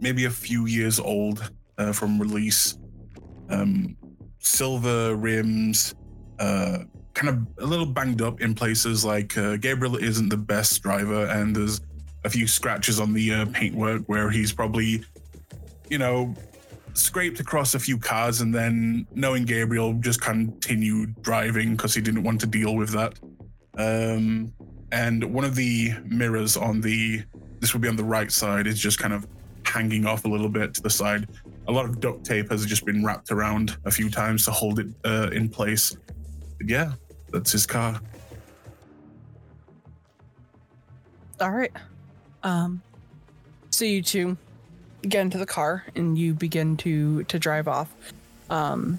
maybe 0.00 0.24
a 0.24 0.30
few 0.30 0.66
years 0.66 0.98
old 1.00 1.50
uh, 1.78 1.92
from 1.92 2.18
release. 2.18 2.78
Um, 3.48 3.96
silver 4.38 5.16
rims. 5.16 5.94
Uh, 6.38 6.78
kind 7.14 7.28
of 7.28 7.64
a 7.64 7.66
little 7.66 7.86
banged 7.86 8.22
up 8.22 8.40
in 8.40 8.54
places. 8.54 9.04
Like 9.04 9.36
uh, 9.36 9.56
Gabriel 9.56 9.96
isn't 9.96 10.28
the 10.28 10.36
best 10.36 10.82
driver, 10.82 11.26
and 11.26 11.54
there's 11.54 11.80
a 12.24 12.30
few 12.30 12.46
scratches 12.46 13.00
on 13.00 13.12
the 13.12 13.32
uh, 13.32 13.46
paintwork 13.52 14.02
where 14.06 14.30
he's 14.30 14.52
probably, 14.52 15.04
you 15.88 15.98
know, 15.98 16.34
scraped 16.94 17.40
across 17.40 17.74
a 17.74 17.78
few 17.78 17.98
cars 17.98 18.40
and 18.40 18.54
then 18.54 19.06
knowing 19.14 19.44
Gabriel 19.44 19.94
just 19.94 20.20
continued 20.20 21.20
driving 21.22 21.72
because 21.72 21.94
he 21.94 22.00
didn't 22.00 22.22
want 22.22 22.40
to 22.40 22.46
deal 22.46 22.74
with 22.74 22.90
that. 22.90 23.18
Um, 23.76 24.52
and 24.90 25.22
one 25.32 25.44
of 25.44 25.54
the 25.54 25.92
mirrors 26.04 26.56
on 26.56 26.80
the 26.80 27.22
this 27.60 27.72
would 27.72 27.82
be 27.82 27.88
on 27.88 27.96
the 27.96 28.04
right 28.04 28.30
side 28.30 28.66
is 28.66 28.78
just 28.78 28.98
kind 28.98 29.12
of 29.12 29.26
hanging 29.68 30.06
off 30.06 30.24
a 30.24 30.28
little 30.28 30.48
bit 30.48 30.74
to 30.74 30.82
the 30.82 30.90
side. 30.90 31.28
a 31.66 31.72
lot 31.72 31.84
of 31.84 32.00
duct 32.00 32.24
tape 32.24 32.50
has 32.50 32.64
just 32.64 32.84
been 32.86 33.04
wrapped 33.04 33.30
around 33.30 33.76
a 33.84 33.90
few 33.90 34.08
times 34.10 34.44
to 34.46 34.50
hold 34.50 34.78
it 34.78 34.86
uh, 35.04 35.28
in 35.32 35.48
place. 35.48 35.96
But 36.58 36.68
yeah, 36.68 36.92
that's 37.30 37.52
his 37.52 37.66
car. 37.66 38.00
All 41.40 41.50
right. 41.50 41.72
Um, 42.42 42.82
so 43.70 43.84
you 43.84 44.02
two 44.02 44.36
get 45.02 45.20
into 45.20 45.38
the 45.38 45.46
car 45.46 45.84
and 45.94 46.18
you 46.18 46.34
begin 46.34 46.76
to 46.78 47.22
to 47.24 47.38
drive 47.38 47.68
off. 47.68 47.94
Um, 48.50 48.98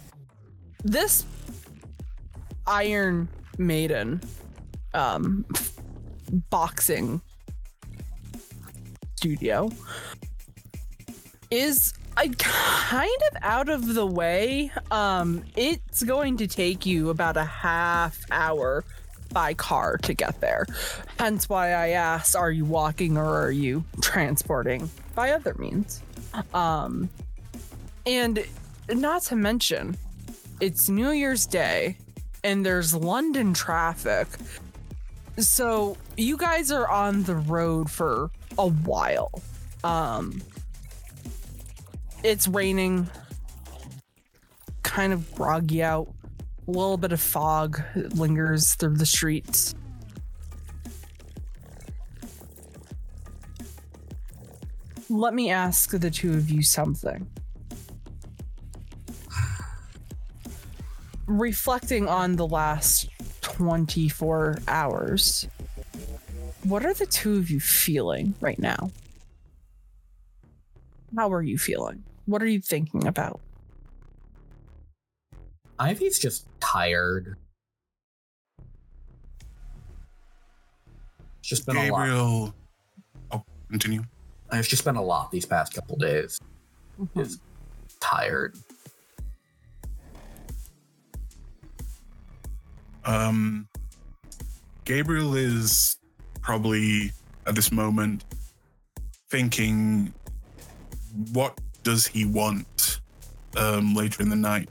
this 0.84 1.26
Iron 2.68 3.28
Maiden, 3.58 4.22
um, 4.94 5.46
boxing 6.50 7.22
studio 9.16 9.70
is 11.52 11.94
uh, 12.18 12.28
kind 12.38 13.22
of 13.32 13.38
out 13.42 13.70
of 13.70 13.94
the 13.94 14.06
way. 14.06 14.72
Um, 14.92 15.44
it's 15.56 16.04
going 16.04 16.38
to 16.38 16.48
take 16.48 16.86
you 16.86 17.10
about 17.10 17.38
a 17.38 17.46
half 17.46 18.20
hour 18.32 18.84
by 19.32 19.54
car 19.54 19.98
to 19.98 20.14
get 20.14 20.40
there. 20.42 20.66
Hence 21.18 21.48
why 21.48 21.72
I 21.72 21.90
asked, 21.90 22.36
are 22.36 22.52
you 22.52 22.66
walking 22.66 23.18
or 23.18 23.42
are 23.42 23.52
you 23.52 23.84
transporting 24.02 24.90
by 25.16 25.32
other 25.32 25.56
means? 25.58 26.02
Um, 26.54 27.10
and 28.06 28.46
not 28.90 29.24
to 29.24 29.36
mention, 29.36 29.98
it's 30.60 30.90
New 30.90 31.12
Year's 31.12 31.46
Day 31.46 31.98
and 32.44 32.66
there's 32.66 32.96
London 32.96 33.54
traffic. 33.54 34.28
So 35.38 35.96
you 36.18 36.38
guys 36.38 36.72
are 36.72 36.90
on 36.90 37.24
the 37.24 37.36
road 37.36 37.90
for 37.90 38.32
a 38.58 38.68
while. 38.68 39.42
Um, 39.84 40.42
it's 42.24 42.48
raining, 42.48 43.10
kind 44.84 45.14
of 45.14 45.34
groggy 45.36 45.84
out. 45.84 46.14
A 46.68 46.72
little 46.72 46.98
bit 46.98 47.12
of 47.12 47.20
fog 47.20 47.82
lingers 47.96 48.76
through 48.76 48.98
the 48.98 49.06
streets. 49.06 49.74
Let 55.10 55.34
me 55.34 55.50
ask 55.50 55.90
the 55.90 56.12
two 56.12 56.34
of 56.34 56.52
you 56.52 56.62
something. 56.62 57.28
Reflecting 61.26 62.08
on 62.08 62.36
the 62.36 62.46
last 62.46 63.10
24 63.42 64.60
hours, 64.68 65.48
what 66.64 66.86
are 66.86 66.94
the 66.94 67.08
two 67.08 67.38
of 67.38 67.50
you 67.50 67.60
feeling 67.60 68.36
right 68.42 68.60
now? 68.60 68.92
How 71.16 71.32
are 71.34 71.42
you 71.42 71.58
feeling? 71.58 72.04
What 72.30 72.44
are 72.44 72.48
you 72.48 72.62
thinking 72.62 73.08
about? 73.08 73.42
Ivy's 75.80 76.20
just 76.20 76.46
tired. 76.60 77.36
It's 81.40 81.50
just 81.50 81.66
been 81.66 81.76
a 81.76 81.92
lot. 81.92 82.06
Gabriel. 82.06 82.54
Oh, 83.32 83.44
continue. 83.72 84.04
It's 84.54 84.68
just 84.68 84.86
been 84.86 84.96
a 84.96 85.02
lot 85.02 85.32
these 85.32 85.48
past 85.48 85.74
couple 85.74 85.96
days. 85.96 86.40
Is 87.16 87.40
tired. 88.00 88.56
Um, 93.06 93.68
Gabriel 94.86 95.36
is 95.36 95.98
probably 96.44 97.12
at 97.48 97.56
this 97.56 97.72
moment 97.72 98.24
thinking, 99.32 100.14
what 101.32 101.60
does 101.84 102.08
he 102.08 102.26
want 102.26 103.00
um, 103.58 103.96
later 103.96 104.22
in 104.22 104.30
the 104.30 104.36
night? 104.36 104.70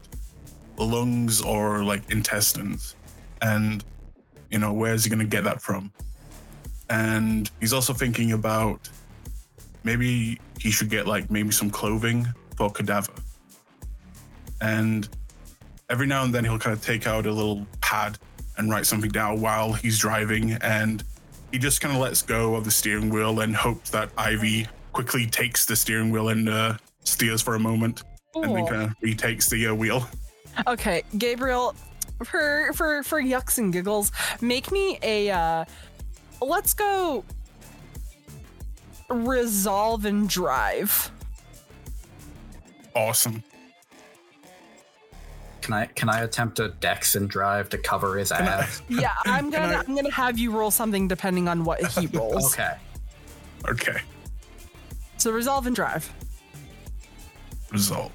Lungs 0.76 1.40
or 1.40 1.82
like 1.82 2.10
intestines? 2.10 2.94
And, 3.42 3.84
you 4.50 4.58
know, 4.58 4.72
where's 4.72 5.04
he 5.04 5.10
going 5.10 5.18
to 5.20 5.26
get 5.26 5.44
that 5.44 5.60
from? 5.60 5.92
And 6.90 7.50
he's 7.60 7.72
also 7.72 7.92
thinking 7.92 8.32
about 8.32 8.88
maybe 9.84 10.40
he 10.58 10.70
should 10.70 10.88
get 10.90 11.06
like 11.06 11.30
maybe 11.30 11.50
some 11.50 11.70
clothing 11.70 12.26
for 12.56 12.70
Cadaver. 12.70 13.12
And 14.60 15.08
every 15.90 16.06
now 16.06 16.24
and 16.24 16.34
then 16.34 16.44
he'll 16.44 16.58
kind 16.58 16.76
of 16.76 16.82
take 16.84 17.06
out 17.06 17.26
a 17.26 17.32
little 17.32 17.66
pad 17.80 18.18
and 18.56 18.70
write 18.70 18.86
something 18.86 19.10
down 19.10 19.40
while 19.40 19.72
he's 19.72 19.98
driving 19.98 20.52
and 20.60 21.04
he 21.52 21.58
just 21.58 21.80
kind 21.80 21.94
of 21.94 22.00
lets 22.00 22.22
go 22.22 22.56
of 22.56 22.64
the 22.64 22.70
steering 22.70 23.08
wheel 23.08 23.40
and 23.40 23.54
hopes 23.56 23.88
that 23.90 24.10
ivy 24.18 24.66
quickly 24.92 25.26
takes 25.26 25.64
the 25.64 25.76
steering 25.76 26.10
wheel 26.10 26.28
and 26.28 26.48
uh, 26.48 26.76
steers 27.08 27.42
for 27.42 27.54
a 27.54 27.58
moment 27.58 28.02
and 28.34 28.44
then 28.44 28.50
Cool. 28.56 28.66
kind 28.68 28.82
of 28.82 28.94
retakes 29.02 29.48
the 29.48 29.66
uh, 29.68 29.74
wheel 29.74 30.06
Okay, 30.66 31.02
Gabriel, 31.16 31.74
for 32.24 32.72
for 32.74 33.02
for 33.04 33.20
yucks 33.22 33.58
and 33.58 33.72
giggles, 33.72 34.10
make 34.40 34.72
me 34.72 34.98
a 35.02 35.30
uh 35.30 35.64
let's 36.42 36.74
go 36.74 37.24
resolve 39.08 40.04
and 40.04 40.28
drive. 40.28 41.10
awesome 42.94 43.42
Can 45.62 45.74
I 45.74 45.86
can 45.86 46.08
I 46.10 46.20
attempt 46.22 46.58
a 46.58 46.68
dex 46.80 47.14
and 47.14 47.28
drive 47.30 47.68
to 47.70 47.78
cover 47.78 48.16
his 48.18 48.32
ass? 48.32 48.82
Yeah, 48.88 49.14
I'm 49.24 49.50
gonna 49.50 49.76
I- 49.76 49.80
I'm 49.86 49.94
gonna 49.94 50.10
have 50.10 50.38
you 50.38 50.50
roll 50.50 50.70
something 50.70 51.06
depending 51.08 51.46
on 51.48 51.64
what 51.64 51.84
he 51.86 52.06
rolls. 52.12 52.52
okay. 52.52 52.72
okay 53.68 54.00
So 55.18 55.30
resolve 55.30 55.66
and 55.66 55.76
drive. 55.76 56.12
Result 57.70 58.12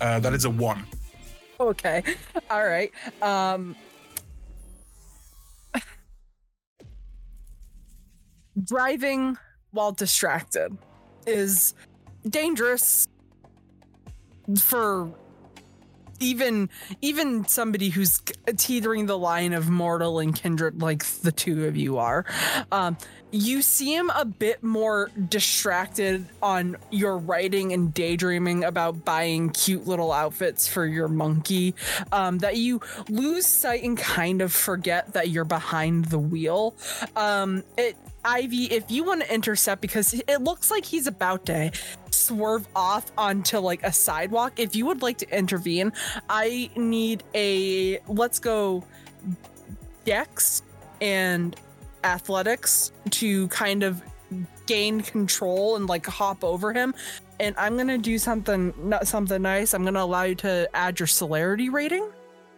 uh, 0.00 0.18
that 0.20 0.32
is 0.32 0.44
a 0.44 0.50
one 0.50 0.84
Okay. 1.58 2.02
All 2.50 2.66
right. 2.66 2.92
Um 3.22 3.76
driving 8.64 9.36
while 9.70 9.92
distracted 9.92 10.76
is 11.26 11.74
dangerous 12.28 13.06
for 14.58 15.10
even 16.20 16.68
even 17.00 17.46
somebody 17.46 17.90
who's 17.90 18.20
teetering 18.56 19.06
the 19.06 19.18
line 19.18 19.52
of 19.52 19.68
mortal 19.68 20.18
and 20.18 20.34
kindred 20.34 20.80
like 20.80 21.04
the 21.22 21.32
two 21.32 21.66
of 21.66 21.76
you 21.76 21.98
are 21.98 22.24
um 22.72 22.96
you 23.32 23.60
seem 23.60 24.08
a 24.10 24.24
bit 24.24 24.62
more 24.62 25.10
distracted 25.28 26.26
on 26.42 26.76
your 26.90 27.18
writing 27.18 27.72
and 27.72 27.92
daydreaming 27.92 28.64
about 28.64 29.04
buying 29.04 29.50
cute 29.50 29.86
little 29.86 30.12
outfits 30.12 30.68
for 30.68 30.86
your 30.86 31.08
monkey 31.08 31.74
um, 32.12 32.38
that 32.38 32.56
you 32.56 32.80
lose 33.08 33.46
sight 33.46 33.82
and 33.82 33.98
kind 33.98 34.40
of 34.42 34.52
forget 34.52 35.12
that 35.12 35.28
you're 35.28 35.44
behind 35.44 36.06
the 36.06 36.18
wheel. 36.18 36.74
Um, 37.16 37.64
it 37.76 37.96
ivy 38.26 38.64
if 38.64 38.90
you 38.90 39.04
want 39.04 39.22
to 39.22 39.32
intercept 39.32 39.80
because 39.80 40.12
it 40.12 40.42
looks 40.42 40.70
like 40.70 40.84
he's 40.84 41.06
about 41.06 41.46
to 41.46 41.70
swerve 42.10 42.66
off 42.74 43.10
onto 43.16 43.58
like 43.58 43.82
a 43.84 43.92
sidewalk. 43.92 44.58
If 44.58 44.74
you 44.74 44.84
would 44.86 45.00
like 45.00 45.18
to 45.18 45.36
intervene 45.36 45.92
i 46.28 46.70
need 46.76 47.22
a 47.34 47.98
let's 48.08 48.38
go 48.38 48.84
dex 50.04 50.62
and 51.00 51.56
athletics 52.04 52.92
to 53.10 53.48
kind 53.48 53.82
of 53.82 54.02
gain 54.66 55.00
control 55.00 55.76
and 55.76 55.86
like 55.86 56.06
hop 56.06 56.42
over 56.42 56.72
him. 56.72 56.94
And 57.38 57.54
i'm 57.58 57.76
gonna 57.76 57.98
do 57.98 58.18
something 58.18 58.74
not 58.78 59.06
something 59.06 59.40
nice. 59.42 59.74
I'm 59.74 59.84
gonna 59.84 60.02
allow 60.02 60.24
you 60.24 60.34
to 60.36 60.68
add 60.74 60.98
your 60.98 61.06
celerity 61.06 61.68
rating 61.68 62.10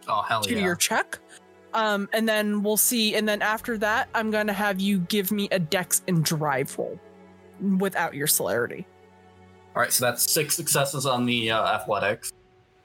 Oh 0.07 0.21
hell 0.23 0.41
to 0.41 0.53
yeah. 0.55 0.63
your 0.63 0.75
check 0.75 1.19
um 1.73 2.09
and 2.13 2.27
then 2.27 2.63
we'll 2.63 2.77
see 2.77 3.15
and 3.15 3.27
then 3.27 3.41
after 3.41 3.77
that 3.77 4.09
i'm 4.15 4.31
gonna 4.31 4.53
have 4.53 4.79
you 4.79 4.99
give 4.99 5.31
me 5.31 5.47
a 5.51 5.59
dex 5.59 6.01
and 6.07 6.23
drive 6.25 6.75
roll 6.77 6.99
without 7.77 8.13
your 8.13 8.27
celerity 8.27 8.85
All 9.75 9.81
right, 9.83 9.93
so 9.93 10.05
that's 10.05 10.29
six 10.29 10.55
successes 10.55 11.05
on 11.05 11.25
the 11.25 11.51
uh, 11.51 11.63
athletics. 11.63 12.33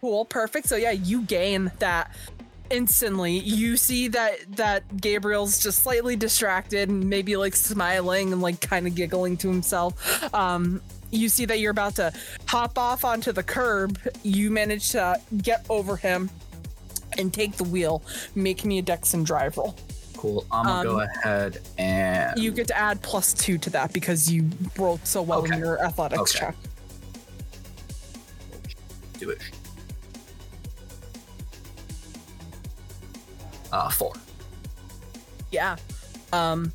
Cool, 0.00 0.26
perfect. 0.26 0.68
So 0.68 0.76
yeah, 0.76 0.90
you 0.90 1.22
gain 1.22 1.72
that 1.78 2.14
instantly. 2.70 3.38
You 3.38 3.76
see 3.78 4.08
that 4.08 4.56
that 4.56 5.00
Gabriel's 5.00 5.62
just 5.62 5.82
slightly 5.82 6.14
distracted 6.14 6.90
and 6.90 7.08
maybe 7.08 7.36
like 7.36 7.56
smiling 7.56 8.32
and 8.32 8.42
like 8.42 8.60
kind 8.60 8.86
of 8.86 8.94
giggling 8.94 9.36
to 9.38 9.48
himself. 9.48 10.32
Um 10.34 10.82
you 11.10 11.28
see 11.28 11.44
that 11.46 11.58
you're 11.58 11.70
about 11.70 11.94
to 11.96 12.12
hop 12.46 12.76
off 12.76 13.04
onto 13.04 13.32
the 13.32 13.42
curb. 13.42 13.98
You 14.22 14.50
manage 14.50 14.90
to 14.90 15.18
get 15.38 15.64
over 15.70 15.96
him 15.96 16.28
and 17.18 17.32
take 17.32 17.56
the 17.56 17.64
wheel. 17.64 18.02
Make 18.34 18.64
me 18.64 18.78
a 18.78 18.82
dex 18.82 19.14
and 19.14 19.24
drive 19.26 19.56
roll. 19.56 19.76
Cool. 20.16 20.46
I'm 20.50 20.64
gonna 20.66 20.82
go 20.84 21.00
Um, 21.00 21.08
ahead 21.22 21.60
and 21.78 22.38
You 22.38 22.50
get 22.50 22.66
to 22.68 22.76
add 22.78 23.02
plus 23.02 23.34
two 23.34 23.58
to 23.58 23.70
that 23.70 23.92
because 23.92 24.30
you 24.30 24.48
rolled 24.78 25.06
so 25.06 25.20
well 25.22 25.44
in 25.44 25.58
your 25.58 25.82
athletics 25.84 26.34
Okay. 26.34 26.38
check. 26.46 26.56
do 29.18 29.30
it. 29.30 29.38
Uh, 33.72 33.88
four. 33.90 34.12
Yeah. 35.50 35.76
Um 36.32 36.72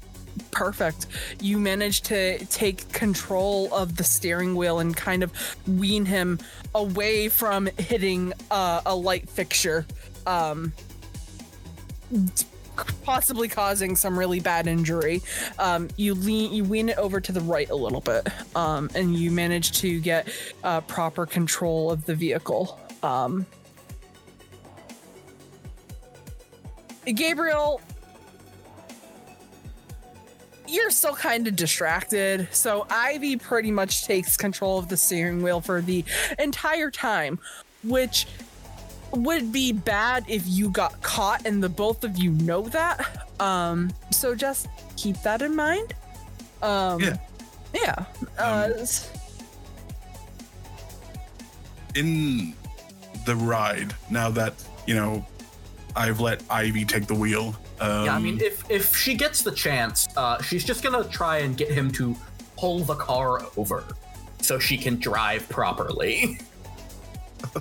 Perfect. 0.51 1.07
You 1.41 1.57
manage 1.57 2.01
to 2.03 2.43
take 2.45 2.89
control 2.93 3.73
of 3.73 3.97
the 3.97 4.03
steering 4.05 4.55
wheel 4.55 4.79
and 4.79 4.95
kind 4.95 5.21
of 5.21 5.33
wean 5.67 6.05
him 6.05 6.39
away 6.75 7.27
from 7.27 7.67
hitting 7.77 8.31
uh, 8.49 8.81
a 8.85 8.95
light 8.95 9.29
fixture, 9.29 9.85
um, 10.29 10.71
possibly 13.03 13.47
causing 13.47 13.95
some 13.95 14.17
really 14.17 14.39
bad 14.39 14.67
injury. 14.67 15.21
Um, 15.57 15.89
you 15.97 16.13
lean, 16.13 16.53
you 16.53 16.63
wean 16.63 16.89
it 16.89 16.97
over 16.97 17.19
to 17.19 17.31
the 17.31 17.41
right 17.41 17.69
a 17.69 17.75
little 17.75 18.01
bit, 18.01 18.27
um, 18.55 18.89
and 18.93 19.15
you 19.15 19.31
manage 19.31 19.71
to 19.79 19.99
get 19.99 20.29
uh, 20.63 20.81
proper 20.81 21.25
control 21.25 21.91
of 21.91 22.05
the 22.05 22.13
vehicle. 22.13 22.79
Um, 23.01 23.45
Gabriel, 27.05 27.81
you're 30.67 30.91
still 30.91 31.15
kind 31.15 31.47
of 31.47 31.55
distracted. 31.55 32.47
So 32.51 32.85
Ivy 32.91 33.37
pretty 33.37 33.71
much 33.71 34.05
takes 34.05 34.37
control 34.37 34.77
of 34.77 34.89
the 34.89 34.97
steering 34.97 35.41
wheel 35.41 35.59
for 35.59 35.81
the 35.81 36.05
entire 36.37 36.91
time, 36.91 37.39
which 37.83 38.27
would 39.11 39.51
be 39.51 39.71
bad 39.71 40.25
if 40.27 40.43
you 40.47 40.69
got 40.69 41.01
caught 41.01 41.45
and 41.45 41.61
the 41.63 41.69
both 41.69 42.03
of 42.03 42.17
you 42.17 42.31
know 42.31 42.61
that. 42.69 43.27
Um, 43.39 43.91
so 44.11 44.35
just 44.35 44.67
keep 44.95 45.21
that 45.23 45.41
in 45.41 45.55
mind. 45.55 45.93
Um, 46.61 46.99
Yeah. 47.01 47.17
Yeah. 47.73 48.05
Uh, 48.37 48.69
s- 48.75 49.09
in 51.95 52.53
the 53.25 53.35
ride 53.35 53.93
now 54.09 54.29
that 54.29 54.53
you 54.85 54.95
know 54.95 55.25
I've 55.95 56.19
let 56.19 56.41
Ivy 56.49 56.85
take 56.85 57.07
the 57.07 57.15
wheel. 57.15 57.55
Um, 57.79 58.05
yeah, 58.05 58.15
I 58.15 58.19
mean, 58.19 58.39
if 58.41 58.69
if 58.69 58.95
she 58.95 59.15
gets 59.15 59.41
the 59.41 59.51
chance, 59.51 60.07
uh, 60.17 60.41
she's 60.41 60.63
just 60.63 60.83
gonna 60.83 61.03
try 61.05 61.39
and 61.39 61.55
get 61.57 61.71
him 61.71 61.91
to 61.93 62.15
pull 62.57 62.79
the 62.79 62.95
car 62.95 63.41
over 63.57 63.83
so 64.41 64.59
she 64.59 64.77
can 64.77 64.97
drive 64.99 65.47
properly. 65.49 66.39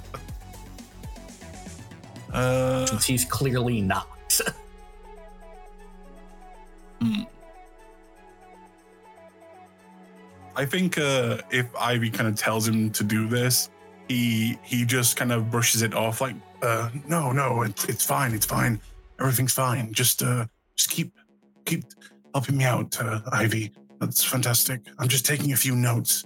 uh, 2.38 2.86
Since 2.86 3.04
he's 3.06 3.24
clearly 3.24 3.80
not. 3.80 4.06
I 10.56 10.64
think 10.64 10.98
uh, 10.98 11.38
if 11.50 11.66
Ivy 11.78 12.10
kind 12.10 12.28
of 12.28 12.34
tells 12.34 12.66
him 12.66 12.90
to 12.90 13.04
do 13.04 13.28
this, 13.28 13.70
he 14.08 14.58
he 14.64 14.84
just 14.84 15.16
kind 15.16 15.30
of 15.30 15.50
brushes 15.50 15.82
it 15.82 15.94
off 15.94 16.20
like, 16.20 16.34
uh, 16.62 16.90
no, 17.06 17.30
no, 17.30 17.62
it's 17.62 17.84
it's 17.84 18.04
fine, 18.04 18.34
it's 18.34 18.46
fine, 18.46 18.80
everything's 19.20 19.52
fine. 19.52 19.92
Just 19.92 20.22
uh, 20.22 20.46
just 20.74 20.90
keep 20.90 21.12
keep 21.64 21.84
helping 22.34 22.56
me 22.56 22.64
out, 22.64 23.00
uh, 23.00 23.20
Ivy. 23.30 23.72
That's 24.00 24.24
fantastic. 24.24 24.80
I'm 24.98 25.08
just 25.08 25.24
taking 25.26 25.52
a 25.52 25.56
few 25.56 25.76
notes 25.76 26.24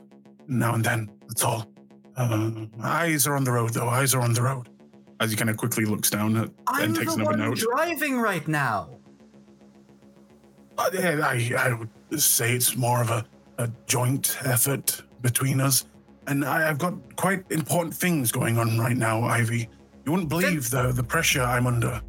now 0.49 0.75
and 0.75 0.85
then. 0.85 1.11
That's 1.29 1.45
all. 1.45 1.67
Uh, 2.17 2.67
eyes 2.83 3.27
are 3.27 3.37
on 3.37 3.45
the 3.45 3.53
road, 3.53 3.71
though. 3.73 3.89
Eyes 3.89 4.15
are 4.15 4.21
on 4.21 4.35
the 4.35 4.43
road. 4.43 4.69
As 5.23 5.31
he 5.31 5.37
kind 5.37 5.49
of 5.51 5.57
quickly 5.57 5.85
looks 5.85 6.11
down 6.11 6.37
at, 6.37 6.51
and 6.81 6.97
takes 6.97 7.15
the 7.15 7.21
another 7.23 7.37
note. 7.37 7.59
driving 7.59 8.19
right 8.19 8.47
now. 8.49 8.91
Uh, 10.77 10.91
I, 10.93 11.53
I 11.57 11.73
would 11.75 12.21
say 12.21 12.55
it's 12.55 12.77
more 12.77 13.01
of 13.01 13.11
a, 13.11 13.25
a 13.59 13.71
joint 13.87 14.37
effort 14.45 15.01
between 15.21 15.61
us. 15.61 15.85
And 16.27 16.45
I, 16.45 16.69
I've 16.69 16.79
got 16.79 16.95
quite 17.15 17.45
important 17.51 17.95
things 17.95 18.33
going 18.33 18.59
on 18.59 18.77
right 18.79 18.97
now, 18.97 19.23
Ivy. 19.23 19.69
You 20.05 20.11
wouldn't 20.11 20.29
believe 20.29 20.71
the, 20.71 20.91
the 20.91 21.05
pressure 21.05 21.43
I'm 21.43 21.69
under. 21.69 22.03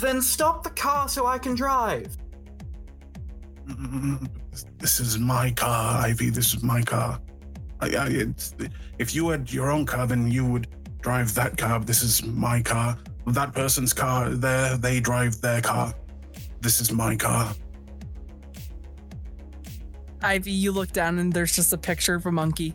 Then 0.00 0.20
stop 0.20 0.64
the 0.64 0.70
car 0.70 1.08
so 1.08 1.24
I 1.24 1.38
can 1.38 1.54
drive. 1.54 2.16
Mm, 3.68 4.28
This 4.78 5.00
is 5.00 5.18
my 5.18 5.50
car, 5.52 6.04
Ivy. 6.04 6.30
This 6.30 6.54
is 6.54 6.62
my 6.62 6.82
car. 6.82 7.20
I, 7.80 7.86
I, 7.94 8.06
it's, 8.08 8.54
if 8.98 9.14
you 9.14 9.28
had 9.28 9.52
your 9.52 9.70
own 9.70 9.84
car, 9.84 10.06
then 10.06 10.30
you 10.30 10.46
would 10.46 10.68
drive 11.06 11.32
that 11.36 11.56
car. 11.56 11.78
This 11.78 12.02
is 12.02 12.24
my 12.24 12.60
car. 12.60 12.98
That 13.28 13.52
person's 13.52 13.92
car, 13.92 14.30
there, 14.30 14.76
they 14.76 14.98
drive 14.98 15.40
their 15.40 15.60
car. 15.60 15.94
This 16.60 16.80
is 16.80 16.90
my 16.90 17.14
car. 17.14 17.54
Ivy, 20.20 20.50
you 20.50 20.72
look 20.72 20.90
down 20.90 21.20
and 21.20 21.32
there's 21.32 21.54
just 21.54 21.72
a 21.72 21.78
picture 21.78 22.16
of 22.16 22.26
a 22.26 22.32
monkey. 22.32 22.74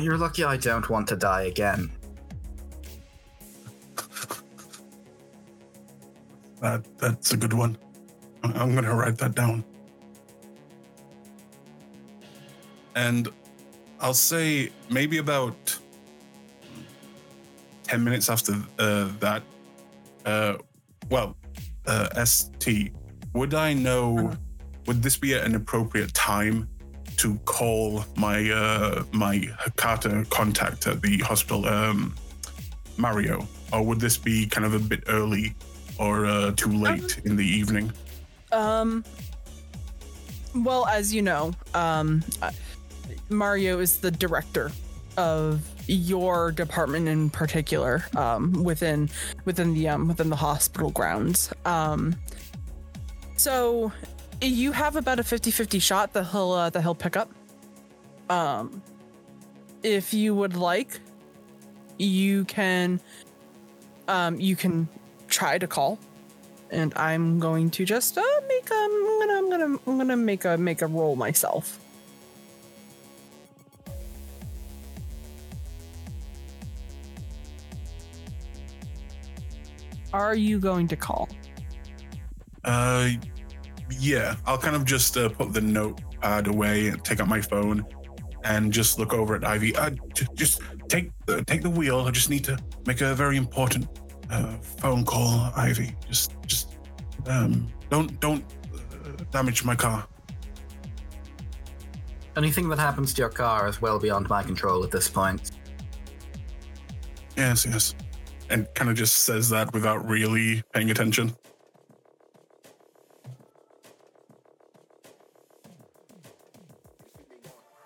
You're 0.00 0.16
lucky 0.16 0.42
I 0.42 0.56
don't 0.56 0.88
want 0.88 1.06
to 1.08 1.16
die 1.16 1.42
again. 1.42 1.90
That 6.62 6.86
that's 6.96 7.34
a 7.34 7.36
good 7.36 7.52
one. 7.52 7.76
I- 8.42 8.52
I'm 8.52 8.74
gonna 8.74 8.94
write 8.94 9.18
that 9.18 9.34
down. 9.34 9.64
And 12.94 13.28
I'll 14.00 14.14
say 14.14 14.70
maybe 14.90 15.18
about 15.18 15.78
ten 17.82 18.02
minutes 18.04 18.28
after 18.28 18.54
uh, 18.78 19.08
that. 19.20 19.42
Uh, 20.24 20.56
well, 21.10 21.36
uh, 21.86 22.24
St. 22.24 22.92
Would 23.34 23.54
I 23.54 23.74
know? 23.74 24.32
Would 24.86 25.02
this 25.02 25.16
be 25.16 25.32
an 25.32 25.54
appropriate 25.54 26.12
time 26.14 26.68
to 27.16 27.36
call 27.44 28.04
my 28.16 28.50
uh, 28.50 29.04
my 29.12 29.38
Hecata 29.62 30.28
contact 30.30 30.86
at 30.86 31.00
the 31.02 31.18
hospital, 31.18 31.66
um, 31.66 32.14
Mario, 32.96 33.46
or 33.72 33.82
would 33.82 34.00
this 34.00 34.16
be 34.16 34.46
kind 34.46 34.66
of 34.66 34.74
a 34.74 34.78
bit 34.78 35.04
early 35.08 35.54
or 35.98 36.26
uh, 36.26 36.52
too 36.52 36.72
late 36.72 37.20
in 37.24 37.36
the 37.36 37.46
evening? 37.46 37.92
Um. 38.52 39.04
Well, 40.54 40.86
as 40.86 41.12
you 41.12 41.20
know, 41.20 41.52
um, 41.74 42.22
uh, 42.40 42.52
Mario 43.34 43.80
is 43.80 43.98
the 43.98 44.10
director 44.10 44.70
of 45.16 45.62
your 45.86 46.50
department 46.50 47.08
in 47.08 47.30
particular, 47.30 48.04
um, 48.16 48.64
within 48.64 49.08
within 49.44 49.74
the 49.74 49.88
um 49.88 50.08
within 50.08 50.30
the 50.30 50.36
hospital 50.36 50.90
grounds. 50.90 51.52
Um. 51.64 52.16
So, 53.36 53.92
you 54.40 54.70
have 54.70 54.94
about 54.94 55.18
a 55.18 55.24
50-50 55.24 55.82
shot 55.82 56.12
that 56.12 56.26
he'll 56.26 56.52
uh, 56.52 56.70
that 56.70 56.82
he'll 56.82 56.94
pick 56.94 57.16
up. 57.16 57.30
Um. 58.30 58.82
If 59.82 60.14
you 60.14 60.34
would 60.34 60.56
like, 60.56 61.00
you 61.98 62.44
can. 62.44 63.00
Um, 64.06 64.38
you 64.38 64.54
can 64.54 64.86
try 65.28 65.56
to 65.56 65.66
call 65.66 65.98
and 66.70 66.92
I'm 66.96 67.38
going 67.38 67.70
to 67.70 67.84
just 67.84 68.18
uh, 68.18 68.22
make 68.48 68.70
a 68.70 68.74
I'm 68.74 69.18
gonna 69.20 69.38
I'm 69.38 69.50
gonna 69.50 69.78
I'm 69.86 69.98
gonna 69.98 70.16
make 70.16 70.44
a 70.44 70.58
make 70.58 70.82
a 70.82 70.86
roll 70.86 71.16
myself. 71.16 71.78
Are 80.14 80.36
you 80.36 80.60
going 80.60 80.86
to 80.86 80.96
call? 80.96 81.28
Uh, 82.62 83.10
yeah, 83.98 84.36
I'll 84.46 84.56
kind 84.56 84.76
of 84.76 84.84
just 84.84 85.16
uh, 85.16 85.28
put 85.28 85.52
the 85.52 85.60
notepad 85.60 86.46
away 86.46 86.86
and 86.86 87.04
take 87.04 87.18
out 87.18 87.26
my 87.26 87.40
phone 87.40 87.84
and 88.44 88.72
just 88.72 88.96
look 88.96 89.12
over 89.12 89.34
at 89.34 89.44
Ivy. 89.44 89.74
Uh, 89.74 89.90
j- 90.14 90.28
just 90.34 90.60
take 90.88 91.10
the 91.26 91.42
take 91.46 91.62
the 91.62 91.68
wheel. 91.68 91.98
I 92.02 92.12
just 92.12 92.30
need 92.30 92.44
to 92.44 92.56
make 92.86 93.00
a 93.00 93.12
very 93.16 93.36
important 93.36 93.88
uh, 94.30 94.54
phone 94.58 95.04
call, 95.04 95.50
Ivy. 95.56 95.96
Just 96.08 96.30
just 96.46 96.78
um, 97.26 97.66
don't 97.90 98.20
don't 98.20 98.44
uh, 98.72 99.24
damage 99.32 99.64
my 99.64 99.74
car. 99.74 100.06
Anything 102.36 102.68
that 102.68 102.78
happens 102.78 103.12
to 103.14 103.22
your 103.22 103.30
car 103.30 103.66
is 103.66 103.82
well 103.82 103.98
beyond 103.98 104.28
my 104.28 104.44
control 104.44 104.84
at 104.84 104.92
this 104.92 105.08
point. 105.08 105.50
Yes, 107.36 107.66
yes. 107.66 107.96
And 108.50 108.66
kind 108.74 108.90
of 108.90 108.96
just 108.96 109.24
says 109.24 109.48
that 109.50 109.72
without 109.72 110.06
really 110.08 110.62
paying 110.72 110.90
attention. 110.90 111.34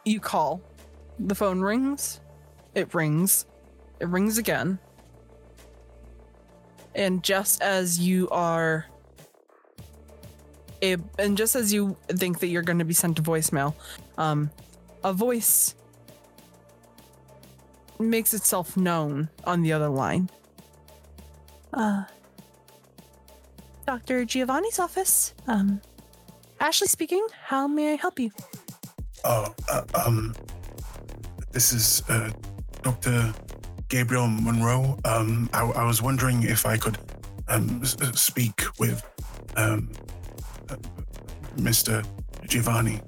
You 0.04 0.20
call. 0.20 0.60
The 1.18 1.34
phone 1.34 1.60
rings. 1.60 2.20
It 2.74 2.92
rings. 2.94 3.46
It 4.00 4.08
rings 4.08 4.38
again. 4.38 4.78
And 6.94 7.22
just 7.22 7.62
as 7.62 7.98
you 7.98 8.28
are 8.30 8.86
a- 10.82 10.96
and 11.18 11.36
just 11.36 11.54
as 11.56 11.72
you 11.72 11.96
think 12.08 12.40
that 12.40 12.48
you're 12.48 12.62
going 12.62 12.78
to 12.78 12.84
be 12.84 12.94
sent 12.94 13.16
to 13.16 13.22
voicemail, 13.22 13.74
um, 14.16 14.50
a 15.04 15.12
voice 15.12 15.74
makes 17.98 18.32
itself 18.32 18.76
known 18.76 19.28
on 19.44 19.62
the 19.62 19.72
other 19.72 19.88
line. 19.88 20.30
Uh, 21.72 22.04
Dr. 23.86 24.24
Giovanni's 24.24 24.78
office. 24.78 25.34
Um, 25.46 25.80
Ashley 26.60 26.88
speaking. 26.88 27.26
How 27.46 27.66
may 27.66 27.92
I 27.92 27.96
help 27.96 28.18
you? 28.18 28.30
Oh, 29.24 29.54
uh, 29.70 29.82
um, 30.04 30.34
this 31.52 31.72
is 31.72 32.02
uh, 32.08 32.30
Doctor 32.82 33.32
Gabriel 33.88 34.26
Monroe. 34.28 34.98
Um, 35.04 35.48
I, 35.52 35.62
I 35.64 35.84
was 35.84 36.02
wondering 36.02 36.42
if 36.42 36.66
I 36.66 36.76
could 36.76 36.98
um, 37.48 37.80
s- 37.82 37.96
s- 38.00 38.20
speak 38.20 38.62
with 38.78 39.02
um, 39.56 39.90
uh, 40.68 40.76
Mr. 41.56 42.04
Giovanni. 42.46 43.00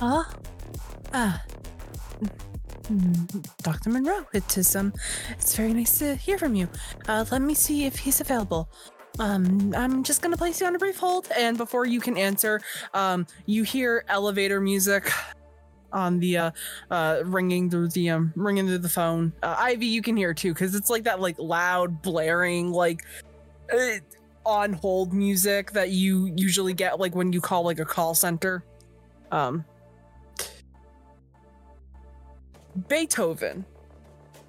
Huh? 0.00 0.24
Ah. 1.12 1.42
Mm, 2.84 3.46
Dr. 3.62 3.90
Monroe, 3.90 4.26
it 4.34 4.58
is 4.58 4.76
um 4.76 4.92
it's 5.30 5.56
very 5.56 5.72
nice 5.72 5.98
to 5.98 6.16
hear 6.16 6.36
from 6.36 6.54
you. 6.54 6.68
Uh 7.08 7.24
let 7.30 7.40
me 7.40 7.54
see 7.54 7.86
if 7.86 7.98
he's 7.98 8.20
available. 8.20 8.68
Um 9.18 9.72
I'm 9.74 10.02
just 10.02 10.20
gonna 10.20 10.36
place 10.36 10.60
you 10.60 10.66
on 10.66 10.74
a 10.76 10.78
brief 10.78 10.98
hold 10.98 11.28
and 11.36 11.56
before 11.56 11.86
you 11.86 12.00
can 12.00 12.18
answer, 12.18 12.60
um 12.92 13.26
you 13.46 13.62
hear 13.62 14.04
elevator 14.08 14.60
music 14.60 15.10
on 15.94 16.18
the 16.18 16.36
uh 16.36 16.50
uh 16.90 17.22
ringing 17.24 17.70
through 17.70 17.88
the 17.88 18.10
um 18.10 18.32
ringing 18.36 18.66
through 18.66 18.78
the 18.78 18.88
phone. 18.88 19.32
Uh, 19.42 19.54
Ivy 19.58 19.86
you 19.86 20.02
can 20.02 20.16
hear 20.16 20.34
too 20.34 20.52
cuz 20.52 20.74
it's 20.74 20.90
like 20.90 21.04
that 21.04 21.20
like 21.20 21.36
loud 21.38 22.02
blaring 22.02 22.70
like 22.70 23.02
uh, 23.72 23.96
on 24.44 24.74
hold 24.74 25.14
music 25.14 25.72
that 25.72 25.88
you 25.88 26.30
usually 26.36 26.74
get 26.74 27.00
like 27.00 27.14
when 27.14 27.32
you 27.32 27.40
call 27.40 27.64
like 27.64 27.78
a 27.78 27.84
call 27.86 28.14
center. 28.14 28.62
Um 29.32 29.64
Beethoven, 32.88 33.64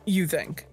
you 0.05 0.28
think. 0.28 0.65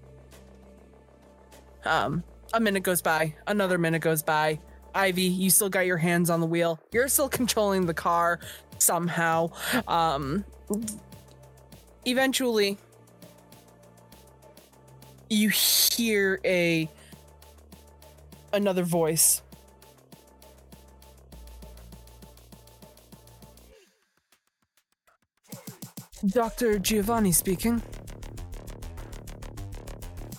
Um, 1.85 2.23
a 2.55 2.61
minute 2.61 2.83
goes 2.83 3.03
by, 3.03 3.35
another 3.47 3.79
minute 3.79 4.03
goes 4.03 4.23
by. 4.23 4.59
Ivy, 4.95 5.23
you 5.23 5.51
still 5.51 5.71
got 5.71 5.87
your 5.87 5.97
hands 5.97 6.31
on 6.31 6.41
the 6.41 6.47
wheel. 6.47 6.79
You're 6.93 7.09
still 7.09 7.29
controlling 7.29 7.87
the 7.87 7.95
car 7.95 8.41
somehow. 8.79 9.51
Um, 9.89 10.45
eventually, 12.05 12.79
you 15.31 15.49
hear 15.49 16.41
a 16.45 16.89
another 18.53 18.83
voice. 18.83 19.43
Dr. 26.27 26.79
Giovanni 26.79 27.33
speaking. 27.33 27.83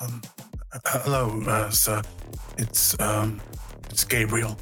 Um, 0.02 0.22
hello, 0.86 1.42
uh, 1.48 1.70
sir. 1.70 2.02
It's 2.58 2.98
um, 3.00 3.42
it's 3.90 4.04
Gabriel. 4.04 4.58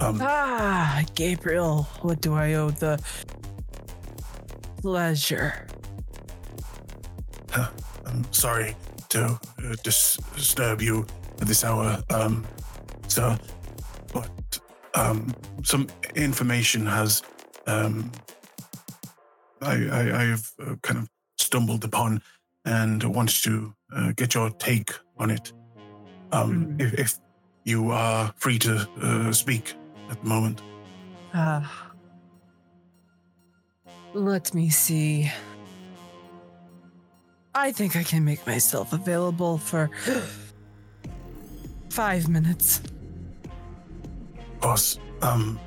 Um, 0.00 0.18
Ah, 0.22 1.02
Gabriel, 1.14 1.82
what 2.02 2.20
do 2.20 2.34
I 2.34 2.54
owe 2.54 2.70
the 2.70 2.98
pleasure? 4.80 5.66
I'm 8.06 8.24
sorry 8.32 8.74
to 9.10 9.24
uh, 9.24 9.74
dis- 9.84 10.16
disturb 10.34 10.80
you 10.80 11.06
at 11.40 11.46
this 11.46 11.62
hour, 11.62 12.02
um, 12.10 12.46
sir, 13.06 13.38
but 14.14 14.58
um, 14.94 15.34
some 15.62 15.88
information 16.14 16.86
has 16.86 17.22
um, 17.66 18.10
I, 19.62 19.74
I 19.88 20.22
I've 20.32 20.52
uh, 20.60 20.74
kind 20.82 20.98
of 21.00 21.08
stumbled 21.38 21.84
upon 21.84 22.22
and 22.64 23.02
wanted 23.04 23.42
to 23.44 23.74
uh, 23.94 24.12
get 24.16 24.34
your 24.34 24.50
take 24.50 24.90
on 25.16 25.30
it. 25.30 25.52
Um, 26.32 26.66
Mm. 26.78 26.80
if, 26.82 26.94
if 26.98 27.18
you 27.64 27.90
are 27.90 28.32
free 28.36 28.58
to 28.60 28.88
uh, 29.02 29.32
speak 29.32 29.74
at 30.10 30.20
the 30.22 30.28
moment. 30.28 30.62
Ah. 31.34 31.92
let 34.14 34.54
me 34.54 34.68
see. 34.70 35.30
I 37.54 37.72
think 37.72 37.96
I 37.96 38.02
can 38.02 38.24
make 38.24 38.46
myself 38.46 38.92
available 38.92 39.58
for 39.58 39.90
five 41.90 42.28
minutes. 42.28 42.80
Of 44.54 44.60
course. 44.60 44.98
Um. 45.22 45.58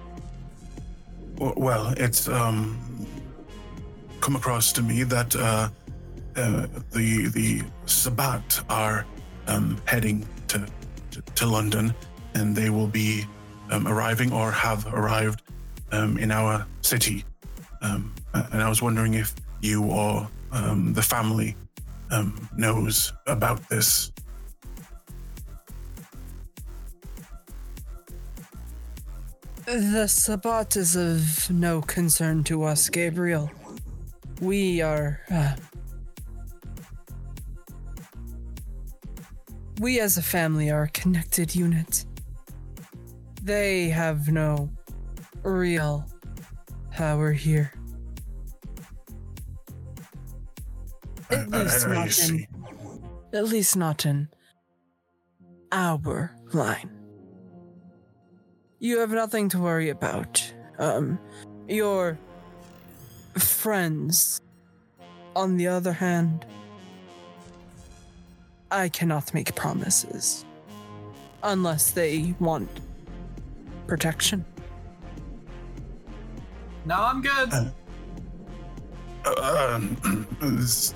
Well, 1.37 1.93
it's 1.97 2.27
um. 2.27 2.77
Come 4.21 4.35
across 4.35 4.71
to 4.73 4.81
me 4.81 5.03
that 5.03 5.35
uh, 5.35 5.69
uh 6.35 6.67
the 6.91 7.27
the 7.27 7.61
Sabbat 7.85 8.63
are 8.69 9.05
um 9.47 9.81
heading 9.85 10.25
to 10.47 10.65
to, 11.11 11.21
to 11.21 11.45
London, 11.45 11.93
and 12.35 12.55
they 12.55 12.69
will 12.69 12.87
be 12.87 13.25
um, 13.71 13.87
arriving 13.87 14.31
or 14.31 14.51
have 14.51 14.85
arrived 14.93 15.41
um 15.91 16.17
in 16.17 16.31
our 16.31 16.65
city. 16.81 17.25
Um, 17.81 18.13
and 18.33 18.61
I 18.61 18.69
was 18.69 18.81
wondering 18.81 19.15
if 19.15 19.33
you 19.61 19.83
or 19.83 20.29
um 20.51 20.93
the 20.93 21.01
family 21.01 21.55
knows 22.55 23.13
about 23.27 23.67
this. 23.69 24.11
The 29.65 30.07
Sabbat 30.07 30.75
is 30.75 30.95
of 30.95 31.49
no 31.49 31.81
concern 31.81 32.43
to 32.45 32.63
us, 32.63 32.89
Gabriel. 32.89 33.49
We 34.41 34.81
are. 34.81 35.21
Uh, 35.31 35.55
we 39.79 39.99
as 39.99 40.17
a 40.17 40.21
family 40.21 40.69
are 40.71 40.83
a 40.83 40.89
connected 40.89 41.55
unit. 41.55 42.05
They 43.43 43.89
have 43.89 44.29
no 44.29 44.69
real 45.43 46.05
power 46.91 47.31
here. 47.31 47.71
At 51.29 51.53
I- 51.53 51.57
I- 51.59 51.63
least 51.63 51.85
I 51.87 51.93
not 51.93 52.19
in, 52.29 52.47
at 53.33 53.45
least 53.45 53.75
not 53.77 54.05
in 54.05 54.27
our 55.71 56.35
line. 56.53 56.89
You 58.79 58.99
have 58.99 59.11
nothing 59.11 59.49
to 59.49 59.59
worry 59.59 59.89
about. 59.89 60.41
Um, 60.79 61.19
your 61.67 62.17
friends, 63.37 64.41
on 65.35 65.57
the 65.57 65.67
other 65.67 65.93
hand, 65.93 66.45
I 68.71 68.89
cannot 68.89 69.33
make 69.33 69.53
promises 69.55 70.45
unless 71.43 71.91
they 71.91 72.33
want 72.39 72.69
protection. 73.87 74.45
No, 76.85 76.95
I'm 76.95 77.21
good. 77.21 77.51
Uh, 77.53 77.65
Um, 79.75 80.27
this- 80.41 80.93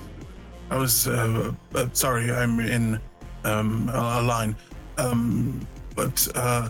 I 0.71 0.77
was 0.77 1.07
uh, 1.07 1.53
uh, 1.75 1.85
sorry. 1.93 2.31
I'm 2.31 2.59
in 2.59 2.99
um, 3.43 3.87
a, 3.93 4.19
a 4.19 4.21
line, 4.23 4.55
um, 4.97 5.61
but 5.95 6.27
uh, 6.33 6.69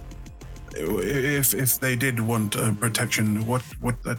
if 0.76 1.54
if 1.54 1.80
they 1.80 1.96
did 1.96 2.20
want 2.20 2.58
uh, 2.58 2.74
protection, 2.74 3.46
what 3.48 3.62
what 3.80 4.04
that 4.04 4.18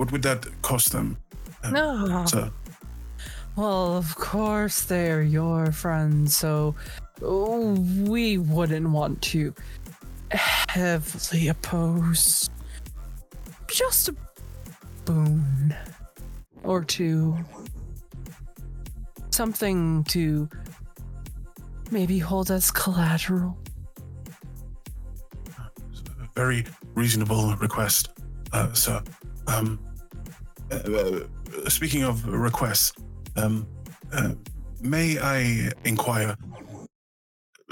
what 0.00 0.10
would 0.12 0.22
that 0.22 0.46
cost 0.62 0.92
them? 0.92 1.18
Uh, 1.62 1.70
No. 1.72 2.24
So 2.24 2.50
Well, 3.54 3.98
of 3.98 4.14
course 4.14 4.80
they're 4.80 5.22
your 5.22 5.72
friends, 5.72 6.34
so 6.34 6.74
oh, 7.20 7.74
we 8.08 8.38
wouldn't 8.38 8.88
want 8.88 9.20
to 9.32 9.54
heavily 10.30 11.48
oppose 11.48 12.48
just 13.66 14.08
a 14.08 14.14
boon 15.04 15.76
or 16.62 16.82
two. 16.82 17.36
Something 19.28 20.04
to 20.04 20.48
maybe 21.90 22.18
hold 22.18 22.50
as 22.50 22.70
collateral. 22.70 23.58
a 25.58 26.28
very 26.34 26.64
reasonable 26.94 27.54
request, 27.56 28.08
uh, 28.54 28.72
sir. 28.72 29.02
Um, 29.46 29.78
uh, 30.70 30.76
uh, 30.76 31.68
speaking 31.68 32.04
of 32.04 32.26
requests, 32.26 32.92
um, 33.36 33.66
uh, 34.12 34.32
may 34.80 35.18
I 35.18 35.70
inquire, 35.84 36.36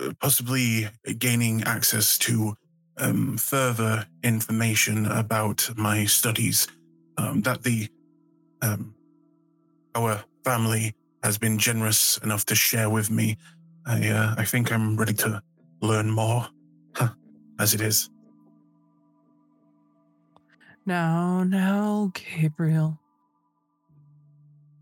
uh, 0.01 0.13
possibly 0.21 0.89
gaining 1.19 1.63
access 1.65 2.19
to 2.19 2.55
um, 2.99 3.37
further 3.37 4.07
information 4.23 5.07
about 5.07 5.69
my 5.77 6.05
studies 6.05 6.67
um, 7.17 7.43
that 7.43 7.63
the 7.63 7.89
um, 8.63 8.95
our 9.95 10.23
family 10.45 10.95
has 11.23 11.39
been 11.39 11.59
generous 11.59 12.19
enough 12.19 12.45
to 12.47 12.55
share 12.55 12.91
with 12.91 13.11
me. 13.11 13.37
I 13.87 14.09
uh, 14.09 14.35
I 14.37 14.45
think 14.45 14.73
I'm 14.73 14.97
ready 14.97 15.15
to 15.15 15.41
learn 15.81 16.11
more, 16.11 16.49
as 17.59 17.75
it 17.75 17.81
is. 17.81 18.11
Now, 20.89 21.45
now, 21.45 22.13
Gabriel. 22.15 22.99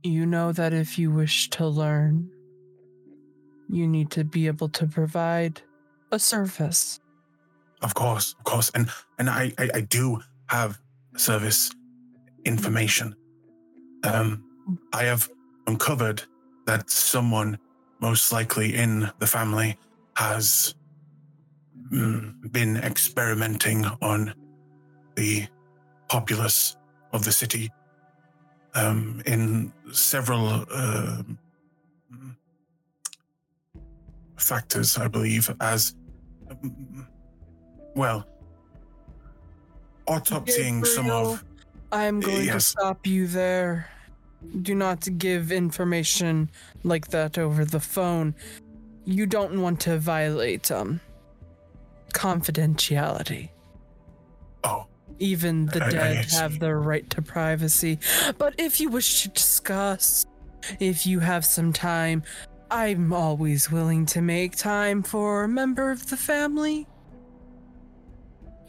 You 0.05 0.25
know 0.25 0.53
that 0.53 0.73
if 0.73 1.01
you 1.01 1.11
wish 1.11 1.51
to 1.51 1.67
learn, 1.67 2.31
you 3.69 3.89
need 3.89 4.13
to 4.13 4.23
be 4.23 4.47
able 4.47 4.69
to 4.69 4.87
provide 4.87 5.63
a 6.13 6.21
service. 6.21 7.01
Of 7.83 7.95
course, 7.95 8.37
of 8.39 8.45
course, 8.45 8.71
and 8.77 8.89
and 9.19 9.29
I 9.29 9.53
I, 9.59 9.69
I 9.75 9.81
do 9.81 10.21
have 10.47 10.79
service 11.17 11.73
information. 12.45 13.17
Um, 14.05 14.45
I 14.93 15.07
have 15.07 15.29
uncovered 15.67 16.23
that 16.67 16.89
someone, 16.89 17.59
most 18.01 18.31
likely 18.31 18.77
in 18.77 19.11
the 19.19 19.27
family, 19.27 19.77
has 20.15 20.77
mm, 21.91 22.33
been 22.53 22.77
experimenting 22.77 23.87
on 24.01 24.33
the 25.17 25.49
populace 26.09 26.77
of 27.13 27.25
the 27.25 27.33
city 27.33 27.71
um, 28.75 29.23
in 29.27 29.73
several 29.93 30.65
um 30.73 31.39
factors, 34.37 34.99
I 34.99 35.09
believe, 35.09 35.55
as 35.61 35.95
um, 36.51 37.09
well, 37.95 38.27
autopsying 40.07 40.87
some 40.87 41.11
of. 41.11 41.45
I'm 41.93 42.21
going 42.21 42.41
to 42.41 42.47
Yes. 42.47 42.67
stop 42.67 43.07
you 43.07 43.27
there. 43.27 43.89
Do 44.63 44.75
not 44.75 45.09
give 45.19 45.51
information 45.51 46.51
like 46.85 47.09
that 47.09 47.39
over 47.39 47.65
the 47.65 47.81
phone. 47.81 48.35
You 49.05 49.27
don't 49.27 49.63
want 49.63 49.81
to 49.81 49.99
violate 49.99 50.71
um 50.71 51.01
confidentiality. 52.13 53.51
Oh, 54.65 54.87
Even 55.19 55.67
the 55.67 55.83
I- 55.83 55.87
I 55.87 55.91
dead 55.91 56.31
see. 56.31 56.37
have 56.37 56.59
the 56.59 56.75
right 56.75 57.09
to 57.11 57.23
privacy. 57.23 57.99
But 58.39 58.55
if 58.59 58.81
you 58.81 58.89
wish 58.91 59.23
to 59.23 59.29
discuss, 59.29 60.27
if 60.81 61.07
you 61.07 61.21
have 61.21 61.45
some 61.45 61.73
time, 61.73 62.23
I'm 62.71 63.13
always 63.13 63.71
willing 63.71 64.07
to 64.07 64.21
make 64.21 64.57
time 64.57 65.03
for 65.03 65.45
a 65.45 65.49
member 65.49 65.91
of 65.91 66.11
the 66.11 66.17
family. 66.17 66.87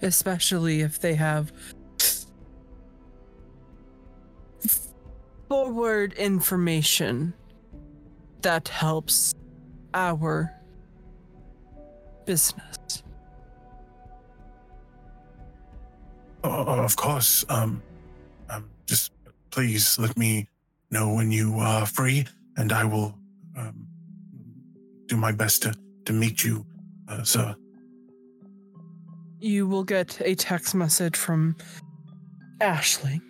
Especially 0.02 0.82
if 0.82 1.00
they 1.00 1.16
have 1.16 1.52
forward 5.50 6.14
information 6.14 7.34
that 8.42 8.68
helps 8.68 9.34
our 9.94 10.54
business. 12.26 13.04
O- 16.50 16.84
of 16.84 16.96
course. 16.96 17.46
Um, 17.50 17.82
um, 18.50 18.70
just 18.86 19.12
please 19.52 19.98
let 20.00 20.18
me 20.18 20.48
know 20.92 21.14
when 21.14 21.32
you 21.32 21.56
are 21.60 21.86
free, 21.86 22.26
and 22.58 22.72
I 22.72 22.84
will 22.86 23.16
um, 23.58 23.88
do 25.08 25.18
my 25.18 25.32
best 25.32 25.64
to 25.64 25.74
to 26.06 26.14
meet 26.14 26.44
you, 26.44 26.66
uh, 27.08 27.24
sir. 27.24 27.56
You 29.40 29.68
will 29.68 29.84
get 29.84 30.20
a 30.22 30.36
text 30.36 30.74
message 30.74 31.16
from 31.16 31.56
Ashley. 32.62 33.22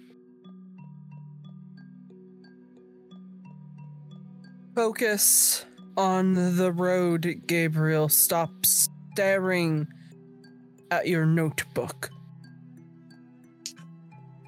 Focus 4.75 5.65
on 5.97 6.55
the 6.55 6.71
road, 6.71 7.41
Gabriel. 7.47 8.07
Stop 8.09 8.51
staring 8.63 9.87
at 10.91 11.07
your 11.07 11.25
notebook. 11.25 12.11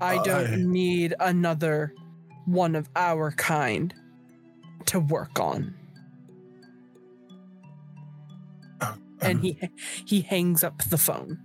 I 0.02 0.18
Uh, 0.18 0.24
don't 0.24 0.54
I- 0.54 0.56
need 0.56 1.14
another 1.20 1.94
one 2.46 2.76
of 2.76 2.90
our 2.96 3.32
kind 3.32 3.94
to 4.86 5.00
work 5.00 5.40
on. 5.40 5.74
Uh, 8.82 8.94
And 9.22 9.40
um, 9.40 9.44
he 9.44 9.70
he 10.06 10.22
hangs 10.22 10.64
up 10.64 10.82
the 10.90 10.98
phone. 10.98 11.38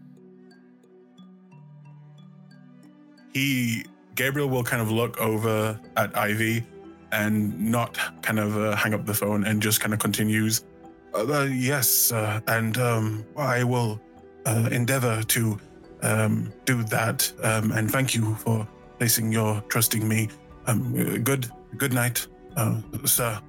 he 3.33 3.85
Gabriel 4.15 4.49
will 4.49 4.63
kind 4.63 4.81
of 4.81 4.91
look 4.93 5.19
over 5.21 5.79
at 5.97 6.17
Ivy 6.17 6.65
and 7.11 7.59
not 7.59 7.99
kind 8.23 8.39
of 8.39 8.57
uh, 8.57 8.77
hang 8.77 8.95
up 8.95 9.07
the 9.07 9.15
phone 9.15 9.45
and 9.45 9.61
just 9.61 9.81
kind 9.81 9.93
of 9.93 9.99
continues. 9.99 10.65
Uh, 11.13 11.27
uh, 11.27 11.43
yes, 11.45 12.13
uh, 12.13 12.41
and 12.47 12.79
um, 12.79 13.25
I 13.37 13.65
will 13.65 14.01
uh, 14.47 14.69
endeavor 14.71 15.23
to 15.25 15.59
um, 16.05 16.53
do 16.65 16.83
that. 16.85 17.33
Um, 17.43 17.73
and 17.73 17.91
thank 17.91 18.15
you 18.15 18.35
for 18.37 18.69
placing 18.99 19.33
your 19.33 19.61
trusting 19.63 20.07
me. 20.07 20.29
Um, 20.67 21.23
good, 21.23 21.51
good 21.77 21.93
night, 21.93 22.27
uh, 22.57 22.81
sir. 23.05 23.41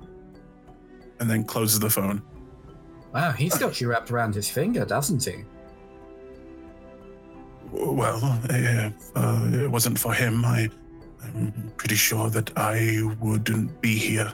And 1.20 1.30
then 1.30 1.44
closes 1.44 1.80
the 1.80 1.90
phone. 1.90 2.22
Wow, 3.14 3.32
he's 3.32 3.58
got 3.58 3.80
you 3.80 3.90
wrapped 3.90 4.12
around 4.12 4.36
his 4.36 4.50
finger, 4.50 4.84
doesn't 4.84 5.24
he? 5.24 5.46
Well, 7.72 8.40
if 8.50 9.12
uh, 9.16 9.50
it 9.54 9.72
wasn't 9.72 9.98
for 9.98 10.14
him, 10.14 10.44
I, 10.44 10.70
I'm 11.24 11.72
pretty 11.78 11.96
sure 11.96 12.30
that 12.30 12.52
I 12.58 13.02
wouldn't 13.22 13.82
be 13.82 13.98
here. 13.98 14.32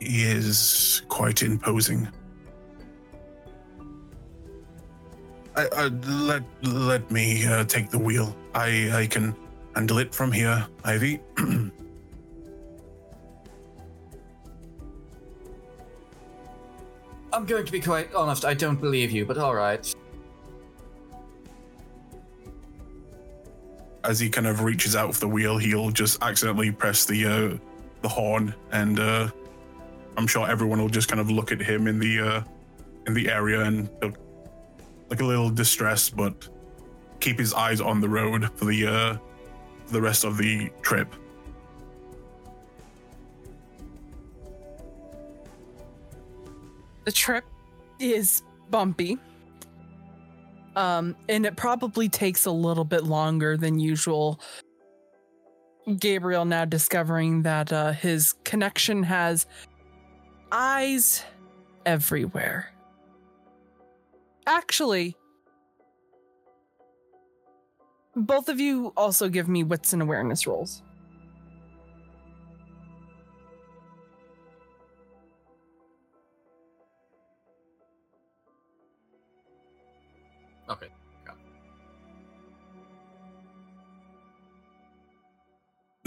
He 0.00 0.22
is 0.22 1.02
quite 1.08 1.42
imposing. 1.42 2.08
I, 5.56 5.68
I, 5.76 5.88
let 5.88 6.42
let 6.62 7.10
me 7.10 7.46
uh, 7.46 7.64
take 7.64 7.90
the 7.90 7.98
wheel. 7.98 8.36
I 8.54 8.90
I 8.92 9.06
can 9.06 9.34
handle 9.74 9.98
it 9.98 10.14
from 10.14 10.32
here, 10.32 10.66
Ivy. 10.84 11.20
I'm 17.32 17.46
going 17.46 17.64
to 17.64 17.72
be 17.72 17.80
quite 17.80 18.12
honest, 18.12 18.44
I 18.44 18.54
don't 18.54 18.80
believe 18.80 19.12
you, 19.12 19.24
but 19.24 19.38
alright. 19.38 19.94
as 24.04 24.18
he 24.18 24.28
kind 24.28 24.46
of 24.46 24.62
reaches 24.62 24.96
out 24.96 25.14
for 25.14 25.20
the 25.20 25.28
wheel, 25.28 25.58
he'll 25.58 25.90
just 25.90 26.22
accidentally 26.22 26.70
press 26.70 27.04
the 27.04 27.26
uh, 27.26 27.58
the 28.02 28.08
horn, 28.08 28.54
and 28.72 28.98
uh, 28.98 29.28
I'm 30.16 30.26
sure 30.26 30.48
everyone 30.48 30.80
will 30.80 30.88
just 30.88 31.08
kind 31.08 31.20
of 31.20 31.30
look 31.30 31.52
at 31.52 31.60
him 31.60 31.86
in 31.86 31.98
the 31.98 32.20
uh, 32.20 32.42
in 33.06 33.14
the 33.14 33.30
area 33.30 33.60
and 33.62 33.88
like 35.10 35.20
a 35.20 35.24
little 35.24 35.50
distressed, 35.50 36.16
but 36.16 36.48
keep 37.20 37.38
his 37.38 37.52
eyes 37.52 37.80
on 37.80 38.00
the 38.00 38.08
road 38.08 38.50
for 38.56 38.64
the 38.64 38.86
uh, 38.86 39.16
for 39.86 39.92
the 39.92 40.00
rest 40.00 40.24
of 40.24 40.38
the 40.38 40.70
trip. 40.82 41.14
the 47.10 47.12
trip 47.12 47.44
is 47.98 48.44
bumpy. 48.70 49.18
Um, 50.76 51.16
and 51.28 51.44
it 51.44 51.56
probably 51.56 52.08
takes 52.08 52.46
a 52.46 52.52
little 52.52 52.84
bit 52.84 53.02
longer 53.02 53.56
than 53.56 53.80
usual. 53.80 54.40
Gabriel 55.98 56.44
now 56.44 56.64
discovering 56.64 57.42
that 57.42 57.72
uh, 57.72 57.90
his 57.90 58.34
connection 58.44 59.02
has 59.02 59.46
eyes 60.52 61.24
everywhere. 61.84 62.72
Actually, 64.50 65.16
both 68.16 68.48
of 68.48 68.58
you 68.58 68.92
also 68.96 69.28
give 69.28 69.48
me 69.48 69.62
wits 69.62 69.92
and 69.92 70.02
awareness 70.02 70.44
rolls. 70.44 70.82
Okay. 80.68 80.88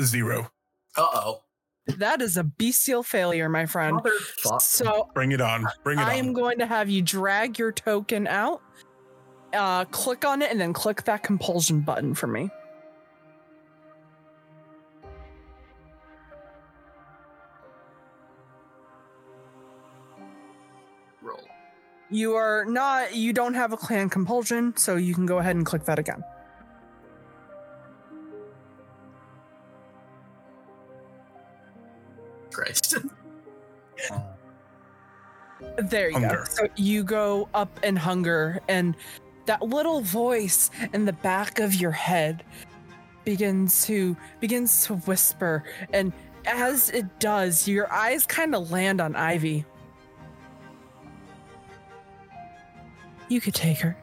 Zero. 0.01 0.51
Uh 0.97 1.07
oh. 1.13 1.43
That 1.85 2.21
is 2.21 2.37
a 2.37 2.43
bestial 2.43 3.03
failure, 3.03 3.49
my 3.49 3.65
friend. 3.65 3.99
So 4.59 5.09
Bring 5.13 5.31
it 5.33 5.41
on. 5.41 5.67
Bring 5.83 5.99
it 5.99 6.01
on. 6.01 6.09
I 6.09 6.15
am 6.15 6.33
going 6.33 6.59
to 6.59 6.65
have 6.65 6.89
you 6.89 7.01
drag 7.01 7.59
your 7.59 7.71
token 7.71 8.25
out, 8.27 8.61
uh, 9.53 9.85
click 9.85 10.23
on 10.23 10.41
it, 10.41 10.49
and 10.49 10.61
then 10.61 10.71
click 10.71 11.03
that 11.03 11.23
compulsion 11.23 11.81
button 11.81 12.13
for 12.15 12.27
me. 12.27 12.49
Roll. 21.21 21.43
You 22.09 22.33
are 22.35 22.63
not, 22.65 23.13
you 23.13 23.33
don't 23.33 23.55
have 23.55 23.73
a 23.73 23.77
clan 23.77 24.09
compulsion, 24.09 24.75
so 24.77 24.95
you 24.95 25.13
can 25.13 25.25
go 25.25 25.39
ahead 25.39 25.57
and 25.57 25.65
click 25.65 25.83
that 25.85 25.99
again. 25.99 26.23
Christ. 32.53 32.95
There 35.77 36.09
you 36.09 36.19
Hunger. 36.19 36.37
go. 36.39 36.43
So 36.43 36.67
you 36.75 37.03
go 37.03 37.47
up 37.53 37.79
in 37.83 37.95
hunger, 37.95 38.59
and 38.67 38.95
that 39.45 39.61
little 39.61 40.01
voice 40.01 40.69
in 40.93 41.05
the 41.05 41.13
back 41.13 41.59
of 41.59 41.73
your 41.73 41.91
head 41.91 42.43
begins 43.23 43.85
to 43.85 44.15
begins 44.39 44.85
to 44.87 44.95
whisper, 44.95 45.63
and 45.93 46.11
as 46.45 46.89
it 46.89 47.19
does, 47.19 47.67
your 47.67 47.91
eyes 47.91 48.25
kind 48.25 48.53
of 48.53 48.71
land 48.71 48.99
on 48.99 49.15
Ivy. 49.15 49.65
You 53.29 53.39
could 53.41 53.55
take 53.55 53.79
her. 53.79 53.97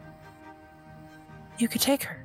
You 1.59 1.69
could 1.69 1.83
take 1.83 2.03
her. 2.05 2.25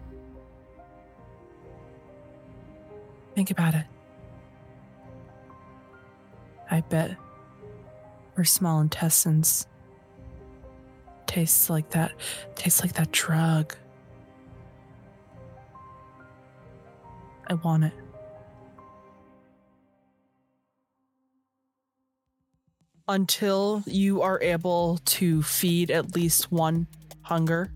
Think 3.36 3.52
about 3.52 3.76
it. 3.76 3.86
I 6.70 6.82
bet 6.82 7.16
her 8.36 8.44
small 8.44 8.82
intestines 8.82 9.68
tastes 11.26 11.70
like 11.70 11.90
that 11.92 12.12
tastes 12.56 12.82
like 12.82 12.94
that 12.94 13.12
drug. 13.12 13.76
I 17.48 17.54
want 17.56 17.86
it. 17.86 17.94
Until 23.08 23.84
you 23.86 24.24
are 24.24 24.42
able 24.42 24.98
to 25.06 25.44
feed 25.44 25.92
at 25.92 26.16
least 26.16 26.52
one 26.52 26.88
hunger, 27.22 27.72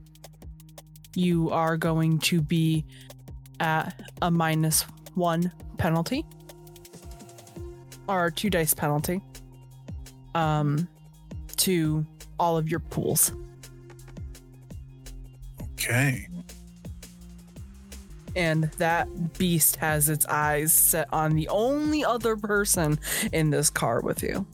you 1.15 1.51
are 1.51 1.77
going 1.77 2.19
to 2.19 2.41
be 2.41 2.85
at 3.59 3.93
a 4.21 4.31
minus 4.31 4.83
one 5.13 5.51
penalty 5.77 6.25
or 8.09 8.29
two 8.31 8.49
dice 8.49 8.73
penalty 8.73 9.21
um 10.35 10.87
to 11.57 12.05
all 12.39 12.57
of 12.57 12.69
your 12.69 12.79
pools 12.79 13.31
Okay. 15.73 16.27
and 18.35 18.65
that 18.77 19.07
beast 19.37 19.77
has 19.77 20.09
its 20.09 20.25
eyes 20.27 20.73
set 20.73 21.07
on 21.13 21.35
the 21.35 21.47
only 21.49 22.03
other 22.03 22.35
person 22.35 22.99
in 23.31 23.49
this 23.49 23.69
car 23.69 24.01
with 24.01 24.21
you 24.21 24.45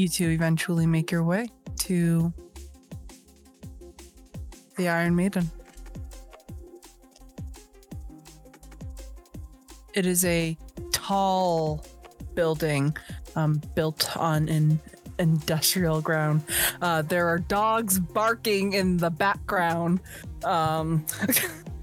you 0.00 0.08
two 0.08 0.30
eventually 0.30 0.86
make 0.86 1.10
your 1.10 1.22
way 1.22 1.46
to 1.76 2.32
the 4.76 4.88
Iron 4.88 5.14
Maiden. 5.14 5.50
It 9.92 10.06
is 10.06 10.24
a 10.24 10.56
tall 10.90 11.84
building 12.34 12.96
um, 13.36 13.60
built 13.74 14.16
on 14.16 14.48
an 14.48 14.80
industrial 15.18 16.00
ground. 16.00 16.42
Uh, 16.80 17.02
there 17.02 17.28
are 17.28 17.38
dogs 17.38 18.00
barking 18.00 18.72
in 18.72 18.96
the 18.96 19.10
background. 19.10 20.00
Um, 20.44 21.04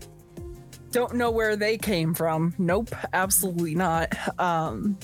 don't 0.91 1.13
know 1.13 1.29
where 1.29 1.55
they 1.55 1.77
came 1.77 2.15
from. 2.15 2.55
Nope, 2.57 2.89
absolutely 3.13 3.75
not. 3.75 4.15
Um, 4.39 4.97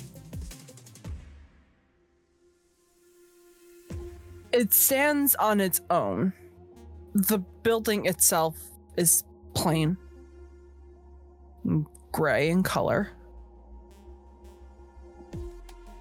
it 4.53 4.71
stands 4.71 5.35
on 5.35 5.59
its 5.59 5.81
own. 5.89 6.31
The 7.13 7.39
building 7.63 8.05
itself 8.05 8.55
is 8.95 9.23
plain, 9.55 9.97
gray 12.11 12.49
in 12.49 12.63
color. 12.63 13.09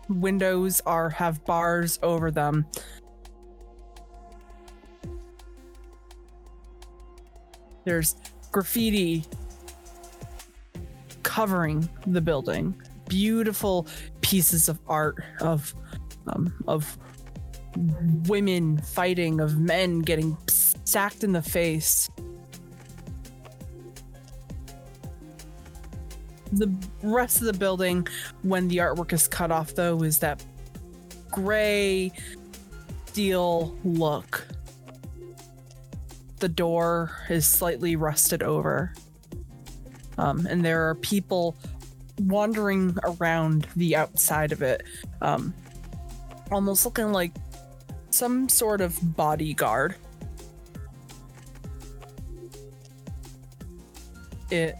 Windows 0.09 0.83
are 0.85 1.09
have 1.09 1.45
bars 1.47 1.99
over 2.03 2.31
them. 2.31 2.67
There's 7.85 8.15
graffiti 8.53 9.25
covering 11.23 11.89
the 12.07 12.21
building. 12.21 12.81
Beautiful 13.09 13.87
pieces 14.21 14.69
of 14.69 14.79
art 14.87 15.25
of 15.41 15.75
um, 16.27 16.55
of 16.67 16.99
women 17.77 18.79
fighting, 18.79 19.41
of 19.41 19.59
men 19.59 20.01
getting 20.01 20.37
sacked 20.49 21.25
in 21.25 21.33
the 21.33 21.43
face. 21.43 22.11
The 26.53 26.71
rest 27.03 27.39
of 27.39 27.45
the 27.45 27.55
building, 27.55 28.07
when 28.43 28.69
the 28.69 28.79
artwork 28.79 29.13
is 29.13 29.27
cut 29.27 29.51
off, 29.51 29.75
though, 29.75 30.03
is 30.03 30.19
that 30.19 30.45
gray 31.31 32.13
steel 33.07 33.77
look. 33.85 34.47
The 36.41 36.49
door 36.49 37.11
is 37.29 37.47
slightly 37.47 37.97
rusted 37.97 38.43
over. 38.43 38.93
Um, 40.19 40.47
and 40.47 40.65
there 40.65 40.89
are 40.89 40.95
people 40.97 41.57
wandering 42.21 42.97
around 43.03 43.67
the 43.77 43.97
outside 43.97 44.53
of 44.53 44.63
it, 44.63 44.83
um, 45.21 45.55
almost 46.51 46.85
looking 46.85 47.13
like 47.13 47.33
some 48.15 48.49
sort 48.49 48.81
of 48.81 48.99
bodyguard. 49.17 49.97
It 54.51 54.77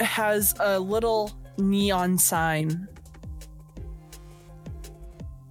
has 0.00 0.54
a 0.58 0.78
little 0.78 1.30
neon 1.56 2.18
sign, 2.18 2.88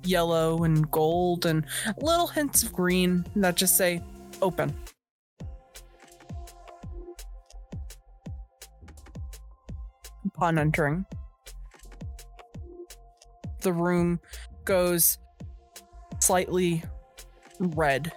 yellow 0.04 0.64
and 0.64 0.90
gold, 0.92 1.46
and 1.46 1.66
little 1.98 2.28
hints 2.28 2.64
of 2.64 2.74
green 2.74 3.26
that 3.38 3.56
just 3.56 3.78
say 3.78 4.04
open. 4.42 4.76
Upon 10.26 10.58
entering, 10.58 11.06
the 13.62 13.72
room 13.72 14.20
goes 14.66 15.18
slightly 16.24 16.84
red. 17.60 18.12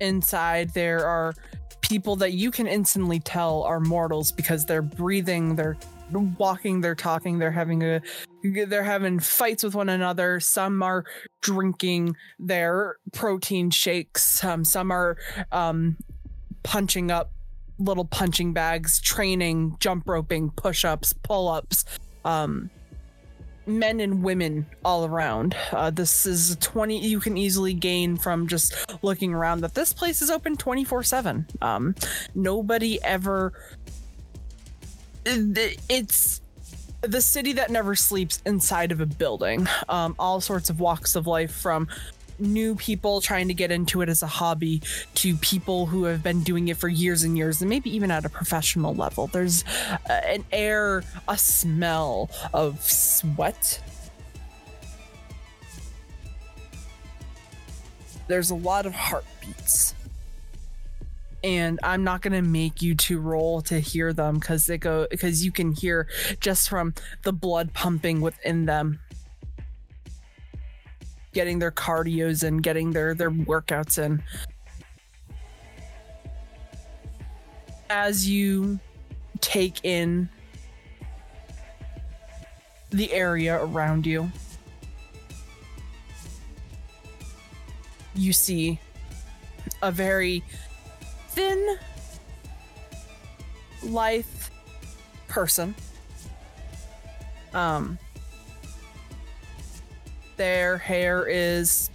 Inside, 0.00 0.72
there 0.74 1.06
are 1.06 1.34
people 1.80 2.16
that 2.16 2.32
you 2.32 2.50
can 2.50 2.66
instantly 2.66 3.20
tell 3.20 3.62
are 3.62 3.78
mortals 3.78 4.32
because 4.32 4.64
they're 4.64 4.82
breathing, 4.82 5.54
they're 5.54 5.76
walking, 6.38 6.80
they're 6.80 6.94
talking, 6.94 7.38
they're 7.38 7.50
having 7.50 7.82
a 7.82 8.00
they're 8.42 8.82
having 8.82 9.20
fights 9.20 9.62
with 9.62 9.74
one 9.74 9.88
another. 9.88 10.40
Some 10.40 10.82
are 10.82 11.04
drinking 11.42 12.16
their 12.38 12.96
protein 13.12 13.70
shakes. 13.70 14.42
Um, 14.42 14.64
some 14.64 14.90
are 14.90 15.16
um, 15.52 15.96
punching 16.64 17.10
up 17.10 17.30
little 17.78 18.04
punching 18.04 18.52
bags, 18.52 19.00
training, 19.00 19.76
jump 19.78 20.08
roping, 20.08 20.50
push 20.50 20.84
ups, 20.84 21.12
pull 21.12 21.48
ups. 21.48 21.84
Um, 22.24 22.70
men 23.66 24.00
and 24.00 24.22
women 24.22 24.66
all 24.84 25.04
around. 25.04 25.56
Uh, 25.70 25.90
this 25.90 26.26
is 26.26 26.56
20 26.60 26.98
you 26.98 27.20
can 27.20 27.36
easily 27.36 27.74
gain 27.74 28.16
from 28.16 28.46
just 28.46 28.74
looking 29.02 29.32
around 29.32 29.60
that 29.60 29.74
this 29.74 29.92
place 29.92 30.22
is 30.22 30.30
open 30.30 30.56
24 30.56 31.02
7. 31.02 31.46
Um, 31.60 31.94
nobody 32.34 33.02
ever. 33.02 33.52
It's 35.24 36.40
the 37.02 37.20
city 37.20 37.52
that 37.54 37.70
never 37.70 37.94
sleeps 37.94 38.42
inside 38.46 38.92
of 38.92 39.00
a 39.00 39.06
building. 39.06 39.66
Um, 39.88 40.14
all 40.18 40.40
sorts 40.40 40.70
of 40.70 40.80
walks 40.80 41.16
of 41.16 41.26
life 41.26 41.52
from 41.52 41.88
new 42.38 42.74
people 42.74 43.20
trying 43.20 43.48
to 43.48 43.54
get 43.54 43.70
into 43.70 44.02
it 44.02 44.08
as 44.08 44.22
a 44.22 44.26
hobby 44.26 44.82
to 45.14 45.36
people 45.36 45.86
who 45.86 46.04
have 46.04 46.22
been 46.22 46.42
doing 46.42 46.68
it 46.68 46.76
for 46.76 46.88
years 46.88 47.22
and 47.22 47.36
years 47.36 47.60
and 47.60 47.68
maybe 47.68 47.94
even 47.94 48.10
at 48.10 48.24
a 48.24 48.28
professional 48.28 48.94
level. 48.94 49.26
There's 49.26 49.64
uh, 50.08 50.20
an 50.26 50.44
air, 50.52 51.02
a 51.28 51.38
smell 51.38 52.30
of 52.52 52.82
sweat. 52.82 53.80
There's 58.28 58.50
a 58.50 58.54
lot 58.54 58.86
of 58.86 58.94
heartbeats. 58.94 59.94
And 61.44 61.80
I'm 61.82 62.04
not 62.04 62.22
gonna 62.22 62.42
make 62.42 62.82
you 62.82 62.94
to 62.94 63.18
roll 63.18 63.62
to 63.62 63.80
hear 63.80 64.12
them 64.12 64.38
because 64.38 64.66
they 64.66 64.78
go 64.78 65.08
because 65.10 65.44
you 65.44 65.50
can 65.50 65.72
hear 65.72 66.06
just 66.38 66.68
from 66.68 66.94
the 67.24 67.32
blood 67.32 67.72
pumping 67.72 68.20
within 68.20 68.66
them 68.66 69.00
getting 71.32 71.58
their 71.58 71.70
cardios 71.70 72.44
in, 72.44 72.58
getting 72.58 72.92
their 72.92 73.14
their 73.14 73.30
workouts 73.30 73.98
in. 73.98 74.22
As 77.90 78.28
you 78.28 78.78
take 79.40 79.84
in 79.84 80.28
the 82.90 83.12
area 83.12 83.62
around 83.62 84.06
you, 84.06 84.30
you 88.14 88.32
see 88.32 88.78
a 89.82 89.90
very 89.90 90.42
thin, 91.30 91.78
lithe 93.82 94.24
person. 95.28 95.74
Um, 97.54 97.98
their 100.36 100.78
hair 100.78 101.26
is 101.26 101.90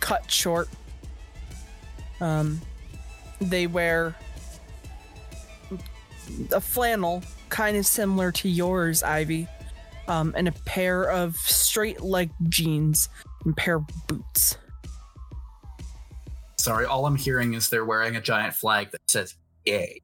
cut 0.00 0.30
short. 0.30 0.68
Um, 2.20 2.60
they 3.40 3.66
wear 3.66 4.14
a 6.52 6.60
flannel 6.60 7.22
kind 7.48 7.76
of 7.76 7.86
similar 7.86 8.32
to 8.32 8.48
yours, 8.48 9.02
Ivy, 9.02 9.48
um, 10.08 10.34
and 10.36 10.48
a 10.48 10.52
pair 10.52 11.10
of 11.10 11.36
straight 11.36 12.00
leg 12.00 12.30
jeans 12.48 13.08
and 13.44 13.56
pair 13.56 13.76
of 13.76 13.86
boots. 14.06 14.56
Sorry, 16.58 16.84
all 16.84 17.06
I'm 17.06 17.16
hearing 17.16 17.54
is 17.54 17.68
they're 17.68 17.84
wearing 17.84 18.16
a 18.16 18.20
giant 18.20 18.54
flag 18.54 18.90
that 18.90 19.00
says 19.08 19.36
"gay." 19.64 20.02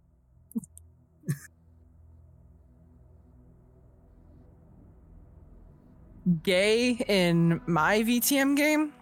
Gay 6.42 6.92
in 7.06 7.60
my 7.66 8.02
VTM 8.02 8.56
game. 8.56 8.92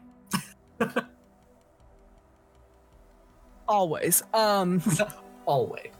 Always. 3.68 4.22
Um. 4.34 4.82
Always. 5.46 5.90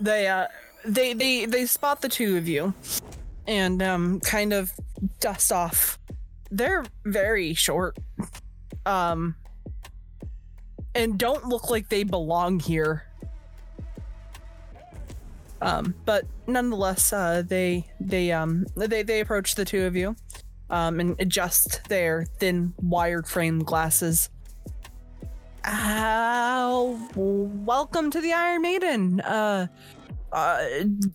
they 0.00 0.26
uh 0.28 0.46
they 0.84 1.12
they 1.14 1.46
they 1.46 1.66
spot 1.66 2.00
the 2.00 2.08
two 2.08 2.36
of 2.36 2.46
you 2.46 2.74
and 3.46 3.82
um 3.82 4.20
kind 4.20 4.52
of 4.52 4.72
dust 5.20 5.50
off 5.52 5.98
they're 6.50 6.84
very 7.04 7.54
short 7.54 7.96
um 8.86 9.34
and 10.94 11.18
don't 11.18 11.46
look 11.46 11.70
like 11.70 11.88
they 11.88 12.02
belong 12.04 12.60
here 12.60 13.04
um 15.64 15.94
but 16.04 16.24
nonetheless 16.46 17.12
uh 17.12 17.42
they 17.44 17.84
they 17.98 18.30
um 18.30 18.64
they 18.76 19.02
they 19.02 19.20
approach 19.20 19.56
the 19.56 19.64
two 19.64 19.84
of 19.84 19.96
you 19.96 20.14
um 20.70 21.00
and 21.00 21.16
adjust 21.18 21.88
their 21.88 22.24
thin 22.38 22.72
wired 22.80 23.26
frame 23.26 23.58
glasses 23.58 24.30
uh, 25.66 26.94
welcome 27.14 28.10
to 28.10 28.20
the 28.20 28.34
Iron 28.34 28.60
Maiden. 28.60 29.20
Uh, 29.22 29.66
uh, 30.30 30.64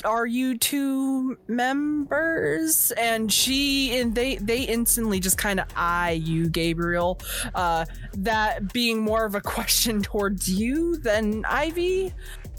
are 0.05 0.25
you 0.25 0.57
two 0.57 1.37
members? 1.47 2.91
And 2.91 3.31
she 3.31 3.99
and 3.99 4.15
they 4.15 4.37
they 4.37 4.63
instantly 4.63 5.19
just 5.19 5.37
kind 5.37 5.59
of 5.59 5.67
eye 5.75 6.21
you, 6.23 6.49
Gabriel. 6.49 7.19
Uh, 7.53 7.85
that 8.13 8.73
being 8.73 9.01
more 9.01 9.25
of 9.25 9.35
a 9.35 9.41
question 9.55 10.01
towards 10.01 10.49
you 10.49 10.97
than 10.97 11.45
Ivy. 11.45 12.13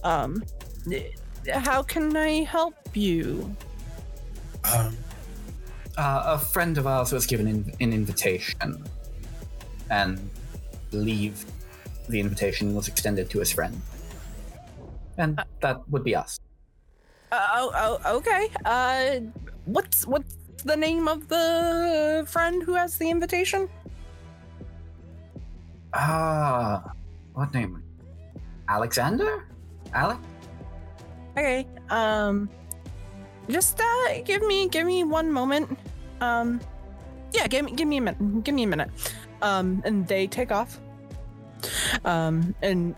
Um, 0.04 0.44
how 1.48 1.82
can 1.82 2.16
I 2.16 2.44
help 2.44 2.74
you? 2.94 3.54
Um, 4.64 4.96
Uh, 5.98 6.22
a 6.24 6.38
friend 6.38 6.78
of 6.78 6.86
ours 6.86 7.12
was 7.12 7.26
given 7.26 7.46
in, 7.46 7.60
an 7.80 7.92
invitation, 7.92 8.80
and 9.90 10.16
believe 10.90 11.44
the 12.08 12.18
invitation 12.20 12.74
was 12.74 12.88
extended 12.88 13.28
to 13.28 13.38
his 13.40 13.52
friend, 13.52 13.74
and 15.18 15.42
that 15.60 15.76
would 15.90 16.04
be 16.04 16.14
us. 16.14 16.40
Uh, 17.32 17.48
oh, 17.52 17.68
oh, 17.74 18.16
okay. 18.16 18.48
Uh, 18.64 19.20
what's 19.66 20.06
what's 20.06 20.36
the 20.64 20.76
name 20.76 21.06
of 21.08 21.28
the 21.28 22.24
friend 22.26 22.62
who 22.62 22.74
has 22.74 22.96
the 22.96 23.10
invitation? 23.10 23.68
Ah, 25.92 26.92
what 27.34 27.52
name? 27.52 27.82
Alexander? 28.68 29.44
Alex? 29.92 30.20
Okay. 31.40 31.66
Um, 31.88 32.50
just 33.48 33.80
uh, 33.80 34.20
give 34.26 34.42
me 34.42 34.68
give 34.68 34.86
me 34.86 35.04
one 35.04 35.32
moment. 35.32 35.78
Um, 36.20 36.60
yeah, 37.32 37.46
give 37.46 37.64
me 37.64 37.72
give 37.72 37.88
me 37.88 37.96
a 37.96 38.00
minute. 38.02 38.44
Give 38.44 38.54
me 38.54 38.64
a 38.64 38.66
minute. 38.66 38.90
Um, 39.40 39.80
and 39.86 40.06
they 40.06 40.26
take 40.26 40.52
off. 40.52 40.78
Um, 42.04 42.54
and 42.60 42.94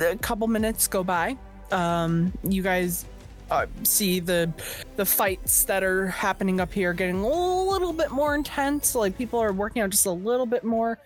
a 0.00 0.16
couple 0.16 0.48
minutes 0.48 0.88
go 0.88 1.04
by. 1.04 1.36
Um, 1.70 2.32
you 2.44 2.62
guys 2.62 3.04
uh, 3.50 3.66
see 3.82 4.18
the 4.18 4.50
the 4.96 5.04
fights 5.04 5.64
that 5.64 5.82
are 5.84 6.06
happening 6.06 6.62
up 6.62 6.72
here 6.72 6.94
getting 6.94 7.20
a 7.20 7.28
little 7.28 7.92
bit 7.92 8.10
more 8.10 8.34
intense. 8.34 8.94
Like 8.94 9.18
people 9.18 9.38
are 9.38 9.52
working 9.52 9.82
out 9.82 9.90
just 9.90 10.06
a 10.06 10.10
little 10.10 10.46
bit 10.46 10.64
more. 10.64 10.98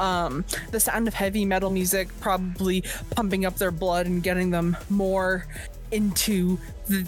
Um, 0.00 0.46
the 0.70 0.80
sound 0.80 1.08
of 1.08 1.14
heavy 1.14 1.44
metal 1.44 1.68
music 1.68 2.08
probably 2.20 2.82
pumping 3.10 3.44
up 3.44 3.56
their 3.56 3.70
blood 3.70 4.06
and 4.06 4.22
getting 4.22 4.50
them 4.50 4.74
more 4.88 5.46
into 5.92 6.58
the 6.88 7.06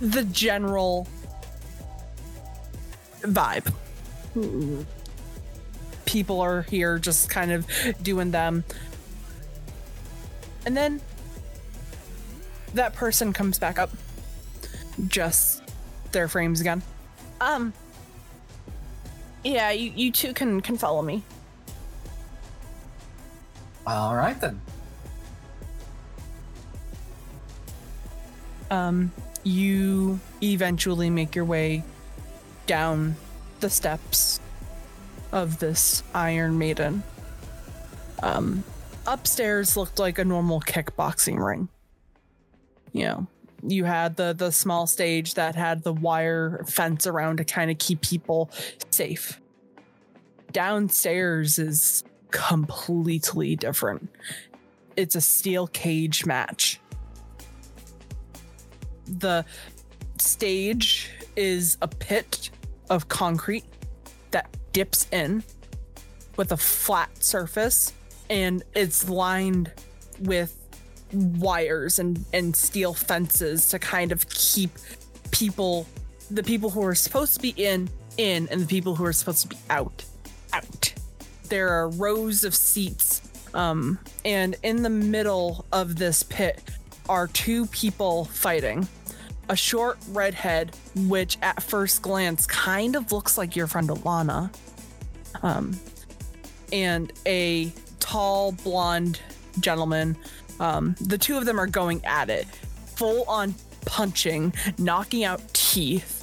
the 0.00 0.24
general 0.24 1.08
vibe. 3.22 3.72
People 6.04 6.40
are 6.42 6.62
here 6.62 6.98
just 6.98 7.30
kind 7.30 7.50
of 7.50 7.66
doing 8.02 8.30
them. 8.30 8.64
And 10.66 10.76
then 10.76 11.00
that 12.74 12.94
person 12.94 13.32
comes 13.32 13.58
back 13.58 13.78
up. 13.78 13.90
Just 15.08 15.62
their 16.12 16.28
frames 16.28 16.60
again. 16.60 16.82
Um 17.40 17.72
Yeah, 19.44 19.70
you, 19.70 19.92
you 19.96 20.12
two 20.12 20.34
can 20.34 20.60
can 20.60 20.76
follow 20.76 21.00
me. 21.00 21.22
All 23.86 24.14
right 24.14 24.40
then. 24.40 24.60
um, 28.72 29.12
you 29.44 30.18
eventually 30.42 31.10
make 31.10 31.34
your 31.34 31.44
way 31.44 31.84
down 32.66 33.14
the 33.60 33.68
steps 33.68 34.40
of 35.30 35.58
this 35.58 36.02
Iron 36.14 36.58
Maiden. 36.58 37.02
Um, 38.22 38.64
upstairs 39.06 39.76
looked 39.76 39.98
like 39.98 40.18
a 40.18 40.24
normal 40.24 40.60
kickboxing 40.60 41.44
ring. 41.44 41.68
You 42.92 43.04
know, 43.04 43.26
you 43.62 43.84
had 43.84 44.16
the 44.16 44.32
the 44.32 44.50
small 44.50 44.86
stage 44.86 45.34
that 45.34 45.54
had 45.54 45.82
the 45.82 45.92
wire 45.92 46.64
fence 46.66 47.06
around 47.06 47.38
to 47.38 47.44
kind 47.44 47.70
of 47.70 47.78
keep 47.78 48.00
people 48.00 48.50
safe. 48.90 49.38
Downstairs 50.50 51.58
is 51.58 52.04
completely 52.32 53.54
different. 53.54 54.10
It's 54.96 55.14
a 55.14 55.20
steel 55.20 55.68
cage 55.68 56.26
match 56.26 56.80
the 59.20 59.44
stage 60.18 61.10
is 61.36 61.76
a 61.82 61.88
pit 61.88 62.50
of 62.90 63.08
concrete 63.08 63.64
that 64.30 64.54
dips 64.72 65.06
in 65.12 65.42
with 66.36 66.52
a 66.52 66.56
flat 66.56 67.10
surface 67.22 67.92
and 68.30 68.62
it's 68.74 69.08
lined 69.08 69.72
with 70.20 70.56
wires 71.12 71.98
and, 71.98 72.24
and 72.32 72.54
steel 72.56 72.94
fences 72.94 73.68
to 73.68 73.78
kind 73.78 74.12
of 74.12 74.28
keep 74.30 74.70
people 75.30 75.86
the 76.30 76.42
people 76.42 76.70
who 76.70 76.82
are 76.82 76.94
supposed 76.94 77.34
to 77.34 77.40
be 77.40 77.50
in 77.56 77.88
in 78.16 78.48
and 78.48 78.60
the 78.60 78.66
people 78.66 78.94
who 78.94 79.04
are 79.04 79.12
supposed 79.12 79.42
to 79.42 79.48
be 79.48 79.56
out 79.68 80.04
out 80.52 80.94
there 81.52 81.68
are 81.68 81.90
rows 81.90 82.44
of 82.44 82.54
seats 82.54 83.20
um, 83.52 83.98
and 84.24 84.56
in 84.62 84.82
the 84.82 84.88
middle 84.88 85.66
of 85.70 85.96
this 85.96 86.22
pit 86.22 86.62
are 87.10 87.26
two 87.26 87.66
people 87.66 88.24
fighting 88.24 88.88
a 89.50 89.56
short 89.56 89.98
redhead, 90.08 90.74
which 90.96 91.36
at 91.42 91.62
first 91.62 92.00
glance 92.00 92.46
kind 92.46 92.96
of 92.96 93.12
looks 93.12 93.36
like 93.36 93.54
your 93.54 93.66
friend 93.66 93.90
Alannah, 93.90 94.50
um, 95.42 95.78
and 96.72 97.12
a 97.26 97.70
tall 98.00 98.52
blonde 98.52 99.20
gentleman. 99.60 100.16
Um, 100.58 100.96
the 101.02 101.18
two 101.18 101.36
of 101.36 101.44
them 101.44 101.60
are 101.60 101.66
going 101.66 102.02
at 102.06 102.30
it, 102.30 102.46
full 102.96 103.24
on 103.24 103.54
punching, 103.84 104.54
knocking 104.78 105.24
out 105.24 105.42
teeth. 105.52 106.18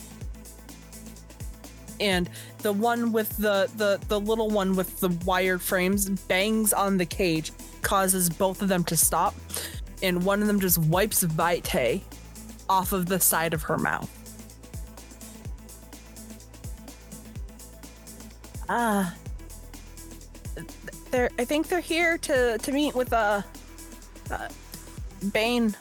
And 1.99 2.27
the 2.59 2.73
one 2.73 3.11
with 3.11 3.35
the, 3.37 3.69
the 3.77 3.99
the 4.07 4.19
little 4.19 4.49
one 4.49 4.75
with 4.75 4.99
the 4.99 5.09
wired 5.25 5.61
frames 5.61 6.09
bangs 6.09 6.73
on 6.73 6.97
the 6.97 7.05
cage, 7.05 7.51
causes 7.81 8.29
both 8.29 8.61
of 8.61 8.67
them 8.67 8.83
to 8.85 8.97
stop, 8.97 9.33
and 10.03 10.23
one 10.23 10.41
of 10.41 10.47
them 10.47 10.59
just 10.59 10.77
wipes 10.77 11.23
Vitae 11.23 12.01
off 12.67 12.91
of 12.91 13.07
the 13.07 13.19
side 13.19 13.53
of 13.53 13.63
her 13.63 13.77
mouth. 13.77 14.09
Ah. 18.67 19.15
they're 21.09 21.29
I 21.39 21.45
think 21.45 21.67
they're 21.67 21.79
here 21.79 22.17
to 22.19 22.57
to 22.57 22.71
meet 22.71 22.93
with 22.93 23.11
uh, 23.13 23.41
uh 24.29 24.47
Bane. 25.31 25.75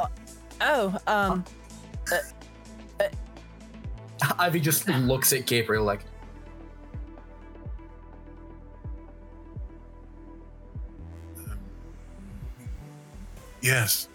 Uh, 0.00 0.06
oh, 0.60 0.98
um 1.06 1.44
Ivy 4.38 4.60
just 4.60 4.88
looks 4.88 5.32
at 5.32 5.46
Gabriel 5.46 5.84
like, 5.84 6.00
yes. 13.60 14.08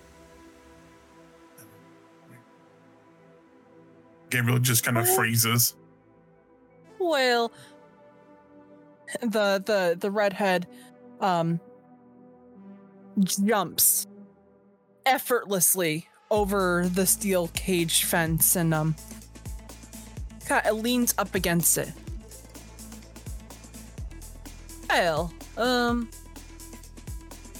Gabriel 4.30 4.60
just 4.60 4.84
kind 4.84 4.98
of 4.98 5.10
freezes. 5.10 5.76
well 7.00 7.52
the 9.22 9.62
the 9.66 9.98
the 10.00 10.12
redhead 10.12 10.68
um 11.20 11.60
jumps 13.22 14.06
effortlessly 15.06 16.08
over 16.30 16.88
the 16.94 17.08
steel 17.08 17.48
cage 17.56 18.04
fence 18.04 18.56
and 18.56 18.72
um 18.74 18.96
of 20.52 20.78
leans 20.78 21.14
up 21.18 21.36
against 21.36 21.78
it. 21.78 21.92
Well, 24.90 25.34
um 25.58 26.10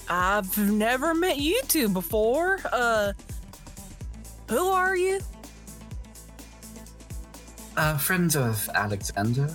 I've 0.08 0.58
never 0.58 1.14
met 1.14 1.38
you 1.38 1.60
two 1.68 1.88
before. 1.88 2.60
Uh 2.72 3.12
who 4.48 4.66
are 4.66 4.96
you? 4.96 5.20
Uh, 7.76 7.96
friends 7.96 8.34
of 8.34 8.68
Alexander. 8.74 9.48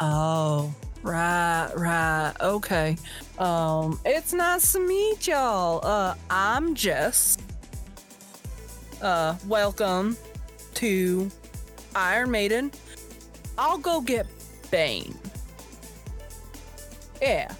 Oh, 0.00 0.74
right, 1.02 1.70
right. 1.76 2.32
Okay. 2.40 2.96
Um, 3.38 4.00
it's 4.04 4.32
nice 4.32 4.72
to 4.72 4.80
meet 4.80 5.28
y'all. 5.28 5.86
Uh, 5.86 6.14
I'm 6.28 6.74
Jess. 6.74 7.38
Uh, 9.00 9.36
welcome 9.46 10.16
to 10.74 11.30
Iron 11.94 12.30
Maiden. 12.30 12.72
I'll 13.58 13.78
go 13.78 14.00
get 14.00 14.26
Bane. 14.70 15.16
Yeah. 17.20 17.52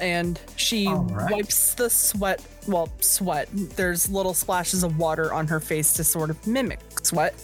And 0.00 0.38
she 0.56 0.86
right. 0.88 1.32
wipes 1.32 1.74
the 1.74 1.90
sweat. 1.90 2.44
Well, 2.66 2.88
sweat. 3.00 3.48
There's 3.52 4.08
little 4.08 4.34
splashes 4.34 4.84
of 4.84 4.98
water 4.98 5.32
on 5.32 5.46
her 5.48 5.60
face 5.60 5.92
to 5.94 6.04
sort 6.04 6.30
of 6.30 6.46
mimic 6.46 6.80
sweat. 7.02 7.34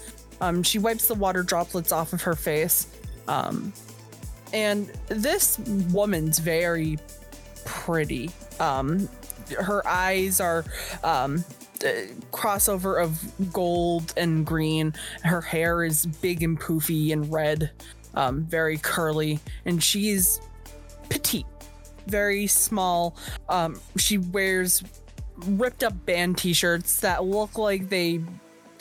Um, 0.41 0.63
she 0.63 0.79
wipes 0.79 1.09
the 1.09 1.15
water 1.15 1.43
droplets 1.43 1.91
off 1.93 2.13
of 2.13 2.23
her 2.23 2.35
face. 2.35 2.87
Um, 3.27 3.73
and 4.53 4.91
this 5.09 5.59
woman's 5.91 6.39
very 6.39 6.99
pretty. 7.65 8.31
Um, 8.61 9.09
her 9.59 9.87
eyes 9.87 10.41
are 10.41 10.65
um, 11.03 11.45
crossover 12.33 13.03
of 13.03 13.53
gold 13.53 14.13
and 14.17 14.45
green. 14.47 14.95
Her 15.23 15.41
hair 15.41 15.85
is 15.85 16.07
big 16.07 16.43
and 16.43 16.61
poofy 16.61 17.13
and 17.13 17.31
red, 17.33 17.71
um, 18.15 18.45
very 18.45 18.79
curly, 18.79 19.41
and 19.65 19.83
she's 19.83 20.41
petite, 21.09 21.47
very 22.07 22.47
small. 22.47 23.17
Um, 23.49 23.81
she 23.97 24.19
wears 24.19 24.83
ripped 25.47 25.83
up 25.83 26.07
band 26.07 26.39
t-shirts 26.39 27.01
that 27.01 27.25
look 27.25 27.59
like 27.59 27.89
they 27.89 28.21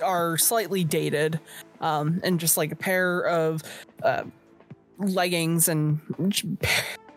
are 0.04 0.38
slightly 0.38 0.84
dated, 0.84 1.40
um, 1.82 2.22
and 2.24 2.40
just 2.40 2.58
like 2.58 2.72
a 2.72 2.76
pair 2.76 3.26
of 3.28 3.64
uh, 4.04 4.24
leggings 5.00 5.68
and 5.68 6.00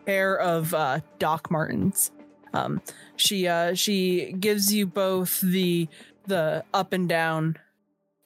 pair 0.06 0.38
of 0.38 0.72
uh, 0.74 1.00
Doc 1.18 1.50
Martens. 1.50 2.10
Um, 2.56 2.80
she 3.16 3.46
uh, 3.46 3.74
she 3.74 4.32
gives 4.32 4.72
you 4.72 4.86
both 4.86 5.40
the 5.40 5.88
the 6.26 6.64
up 6.72 6.92
and 6.92 7.08
down 7.08 7.56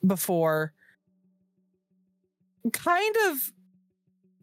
before 0.07 0.73
kind 2.73 3.15
of 3.29 3.53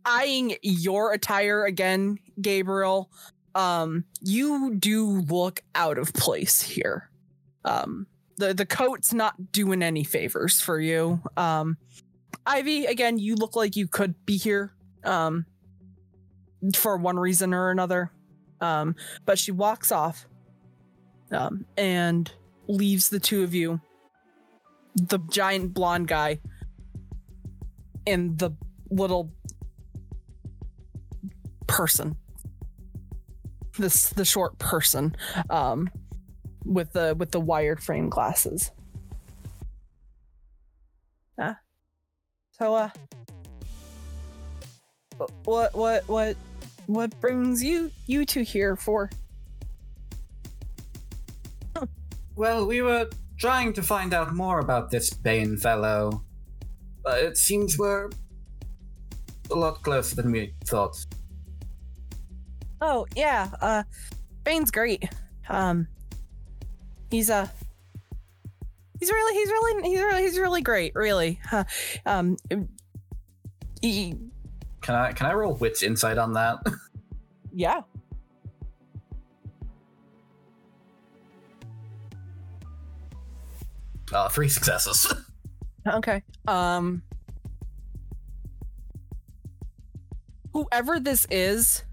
eyeing 0.05 0.55
your 0.61 1.13
attire 1.13 1.65
again, 1.65 2.19
Gabriel. 2.39 3.09
Um, 3.55 4.05
you 4.21 4.75
do 4.75 5.21
look 5.21 5.61
out 5.73 5.97
of 5.97 6.13
place 6.13 6.61
here. 6.61 7.09
Um, 7.65 8.07
the 8.37 8.53
the 8.53 8.65
coat's 8.65 9.13
not 9.13 9.51
doing 9.51 9.81
any 9.81 10.03
favors 10.03 10.61
for 10.61 10.79
you. 10.79 11.21
Um, 11.35 11.77
Ivy, 12.45 12.85
again, 12.85 13.19
you 13.19 13.35
look 13.35 13.55
like 13.55 13.75
you 13.75 13.87
could 13.87 14.25
be 14.25 14.37
here. 14.37 14.73
Um, 15.03 15.45
for 16.75 16.97
one 16.97 17.17
reason 17.17 17.53
or 17.53 17.69
another. 17.69 18.11
Um, 18.61 18.95
but 19.25 19.37
she 19.37 19.51
walks 19.51 19.91
off 19.91 20.27
um, 21.31 21.65
and 21.77 22.31
leaves 22.67 23.09
the 23.09 23.19
two 23.19 23.43
of 23.43 23.53
you, 23.53 23.81
the 24.95 25.19
giant 25.29 25.73
blonde 25.73 26.07
guy 26.07 26.39
and 28.05 28.37
the 28.37 28.51
little 28.89 29.31
person. 31.67 32.15
This 33.77 34.09
the 34.09 34.25
short 34.25 34.57
person 34.57 35.15
um, 35.51 35.89
with 36.65 36.93
the 36.93 37.15
with 37.15 37.31
the 37.31 37.39
wired 37.39 37.83
frame 37.83 38.09
glasses. 38.09 38.71
Uh, 41.39 41.53
so 42.51 42.73
uh 42.73 42.89
what 45.45 45.75
what 45.75 46.07
what 46.07 46.35
what 46.87 47.17
brings 47.21 47.63
you 47.63 47.91
you 48.07 48.25
two 48.25 48.41
here 48.41 48.75
for? 48.75 49.09
Well, 52.35 52.67
we 52.67 52.81
were 52.81 53.09
trying 53.39 53.73
to 53.73 53.81
find 53.81 54.13
out 54.13 54.35
more 54.35 54.59
about 54.59 54.91
this 54.91 55.09
Bane 55.09 55.57
fellow. 55.57 56.23
But 57.03 57.23
it 57.23 57.37
seems 57.37 57.77
we're 57.77 58.09
a 59.49 59.55
lot 59.55 59.81
closer 59.81 60.15
than 60.15 60.31
we 60.31 60.53
thought. 60.65 60.97
Oh 62.81 63.05
yeah, 63.15 63.49
uh, 63.61 63.83
Bane's 64.43 64.71
great. 64.71 65.09
Um, 65.49 65.87
he's 67.09 67.29
uh 67.29 67.47
he's 68.99 69.09
really 69.09 69.33
he's 69.33 69.49
really 69.49 69.89
he's 69.89 69.99
really 69.99 70.21
he's 70.21 70.39
really 70.39 70.61
great. 70.61 70.93
Really, 70.95 71.39
huh. 71.43 71.63
um, 72.05 72.37
he, 73.81 74.15
Can 74.87 74.95
I 74.95 75.11
can 75.11 75.25
I 75.25 75.33
roll 75.33 75.53
wits 75.53 75.83
insight 75.83 76.17
on 76.17 76.31
that? 76.31 76.59
yeah. 77.53 77.81
Uh, 84.13 84.29
three 84.29 84.47
successes. 84.49 85.13
Okay. 85.87 86.21
Um 86.49 87.01
whoever 90.51 90.99
this 90.99 91.25
is 91.31 91.85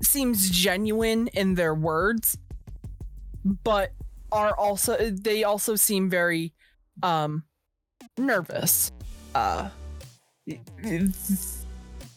seems 0.00 0.48
genuine 0.48 1.26
in 1.28 1.56
their 1.56 1.74
words 1.74 2.38
but 3.64 3.90
are 4.30 4.56
also 4.56 5.10
they 5.10 5.42
also 5.42 5.74
seem 5.74 6.08
very 6.08 6.54
um 7.02 7.42
nervous. 8.16 8.92
Uh 9.34 9.70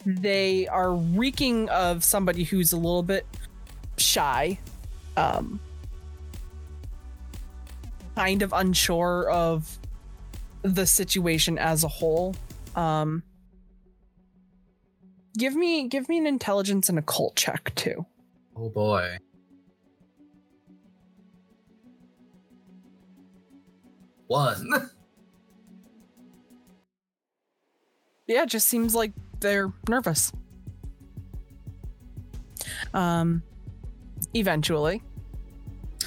they 0.05 0.67
are 0.67 0.93
reeking 0.93 1.69
of 1.69 2.03
somebody 2.03 2.43
who's 2.43 2.71
a 2.73 2.77
little 2.77 3.03
bit 3.03 3.25
shy. 3.97 4.59
Um 5.17 5.59
kind 8.15 8.41
of 8.41 8.51
unsure 8.51 9.29
of 9.29 9.79
the 10.61 10.85
situation 10.85 11.57
as 11.57 11.85
a 11.85 11.87
whole. 11.87 12.35
Um, 12.75 13.23
give 15.37 15.55
me 15.55 15.87
give 15.87 16.09
me 16.09 16.17
an 16.17 16.27
intelligence 16.27 16.89
and 16.89 16.99
occult 16.99 17.37
check 17.37 17.73
too. 17.75 18.05
oh 18.57 18.69
boy. 18.69 19.17
One. 24.27 24.69
Yeah, 28.27 28.43
it 28.43 28.49
just 28.49 28.67
seems 28.67 28.93
like 28.93 29.11
they're 29.39 29.71
nervous. 29.87 30.31
Um, 32.93 33.43
eventually, 34.33 35.01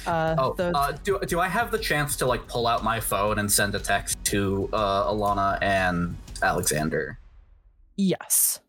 uh, 0.05 0.35
Oh, 0.37 0.53
the 0.53 0.75
uh, 0.75 0.91
do 1.03 1.19
do 1.25 1.39
I 1.39 1.47
have 1.47 1.71
the 1.71 1.77
chance 1.79 2.15
to 2.17 2.25
like 2.25 2.47
pull 2.47 2.67
out 2.67 2.83
my 2.83 2.99
phone 2.99 3.39
and 3.39 3.51
send 3.51 3.75
a 3.75 3.79
text 3.79 4.17
to 4.25 4.69
uh, 4.73 5.05
Alannah 5.11 5.57
and 5.61 6.15
Alexander? 6.41 7.19
yes, 7.95 8.59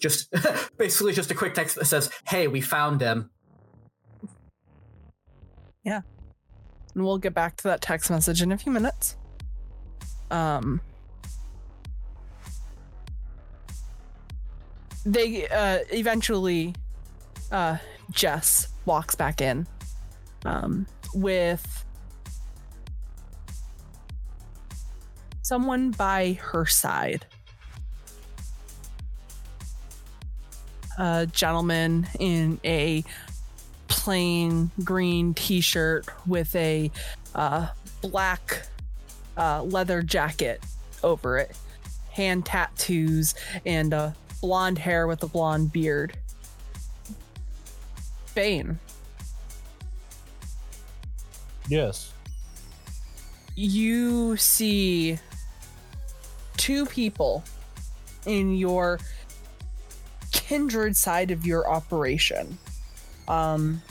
Just 0.00 0.32
basically 0.78 1.12
just 1.12 1.30
a 1.30 1.34
quick 1.34 1.54
text 1.54 1.74
that 1.76 1.84
says, 1.86 2.10
"Hey, 2.26 2.46
we 2.48 2.60
found 2.60 3.00
him." 3.00 3.30
Yeah, 5.84 6.00
and 6.94 7.04
we'll 7.04 7.18
get 7.18 7.34
back 7.34 7.56
to 7.58 7.62
that 7.64 7.80
text 7.80 8.10
message 8.10 8.42
in 8.42 8.52
a 8.52 8.58
few 8.58 8.70
minutes. 8.72 9.16
Um, 10.30 10.80
they 15.04 15.48
uh, 15.48 15.78
eventually, 15.90 16.74
uh, 17.50 17.78
Jess 18.10 18.68
walks 18.84 19.14
back 19.14 19.40
in, 19.40 19.66
um, 20.44 20.86
with 21.14 21.84
someone 25.42 25.90
by 25.92 26.38
her 26.40 26.66
side. 26.66 27.26
A 30.98 31.26
gentleman 31.26 32.06
in 32.18 32.60
a 32.64 33.02
plain 33.88 34.70
green 34.84 35.34
t-shirt 35.34 36.06
with 36.26 36.54
a 36.54 36.90
uh, 37.34 37.68
black 38.02 38.66
uh, 39.36 39.62
leather 39.62 40.02
jacket 40.02 40.62
over 41.02 41.38
it, 41.38 41.56
hand 42.10 42.44
tattoos, 42.44 43.34
and 43.64 43.94
uh, 43.94 44.10
blonde 44.40 44.78
hair 44.78 45.06
with 45.06 45.22
a 45.22 45.26
blonde 45.26 45.72
beard. 45.72 46.16
Bane, 48.34 48.78
Yes. 51.68 52.12
you 53.54 54.36
see 54.36 55.18
two 56.56 56.86
people 56.86 57.44
in 58.26 58.54
your 58.54 58.98
kindred 60.32 60.96
side 60.96 61.30
of 61.30 61.44
your 61.44 61.68
operation. 61.70 62.56
Um, 63.28 63.82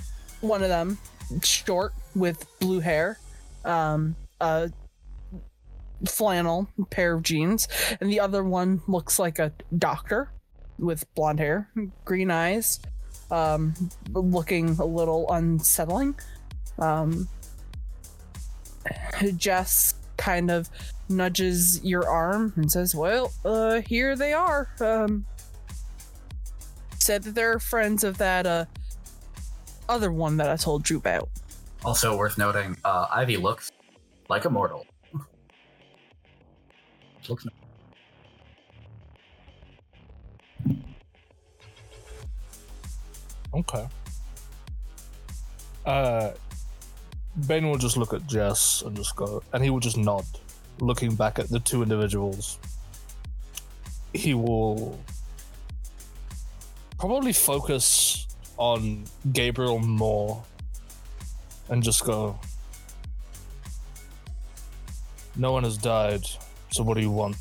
one 0.42 0.64
of 0.64 0.70
them 0.70 0.98
short 1.44 1.94
with 2.16 2.46
blue 2.60 2.80
hair, 2.80 3.20
um, 3.66 4.16
a 4.40 4.72
flannel 6.06 6.68
pair 6.90 7.14
of 7.14 7.24
jeans, 7.24 7.68
and 8.00 8.10
the 8.10 8.20
other 8.20 8.44
one 8.44 8.82
looks 8.88 9.20
like 9.20 9.38
a 9.40 9.52
doctor 9.78 10.30
with 10.80 11.04
blonde 11.16 11.40
hair, 11.40 11.70
green 12.06 12.32
eyes, 12.32 12.80
um, 13.32 13.74
looking 14.14 14.70
a 14.80 14.86
little 14.86 15.30
unsettling. 15.32 16.16
Um, 16.78 17.28
Jess 19.38 19.96
kind 20.18 20.50
of 20.50 20.70
nudges 21.10 21.84
your 21.84 22.08
arm 22.08 22.54
and 22.56 22.72
says, 22.72 22.96
"Well, 22.96 23.32
uh, 23.44 23.82
here 23.82 24.16
they 24.16 24.34
are." 24.34 24.70
Um, 24.80 25.26
said 26.98 27.24
that 27.24 27.36
they're 27.36 27.60
friends 27.60 28.04
of 28.04 28.18
that 28.20 28.46
uh 28.46 28.66
other 29.90 30.12
one 30.12 30.38
that 30.38 30.50
I 30.50 30.56
told 30.56 30.90
you 30.90 30.98
about. 30.98 31.30
Also 31.84 32.16
worth 32.16 32.38
noting, 32.38 32.78
uh, 32.86 33.08
Ivy 33.12 33.38
looks 33.38 33.72
like 34.30 34.46
a 34.46 34.50
mortal. 34.50 34.86
looks 37.30 37.46
Okay. 43.54 43.88
Uh, 45.86 46.32
Ben 47.36 47.68
will 47.68 47.78
just 47.78 47.98
look 47.98 48.14
at 48.14 48.28
Jess 48.28 48.84
and 48.84 48.96
just 48.96 49.16
go, 49.16 49.42
and 49.54 49.64
he 49.64 49.70
will 49.70 49.80
just 49.80 49.98
nod, 49.98 50.26
looking 50.80 51.16
back 51.16 51.40
at 51.40 51.50
the 51.50 51.60
two 51.60 51.82
individuals. 51.82 52.60
He 54.14 54.34
will 54.34 55.00
probably 57.00 57.34
focus 57.34 58.28
on 58.58 59.06
Gabriel 59.32 59.80
more 59.80 60.44
and 61.70 61.82
just 61.82 62.04
go, 62.04 62.38
No 65.36 65.54
one 65.54 65.64
has 65.64 65.78
died, 65.78 66.26
so 66.72 66.84
what 66.84 66.96
do 66.96 67.02
you 67.02 67.12
want? 67.12 67.38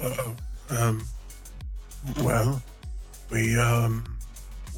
Uh, 0.00 0.32
um, 0.70 1.04
well, 2.22 2.62
we 3.30 3.58
um, 3.58 4.04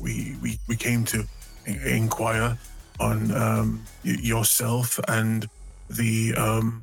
we 0.00 0.36
we 0.42 0.58
we 0.68 0.76
came 0.76 1.04
to 1.06 1.24
in- 1.66 1.82
inquire 1.86 2.58
on 3.00 3.30
um 3.34 3.84
yourself 4.02 4.98
and 5.08 5.48
the 5.90 6.34
um 6.36 6.82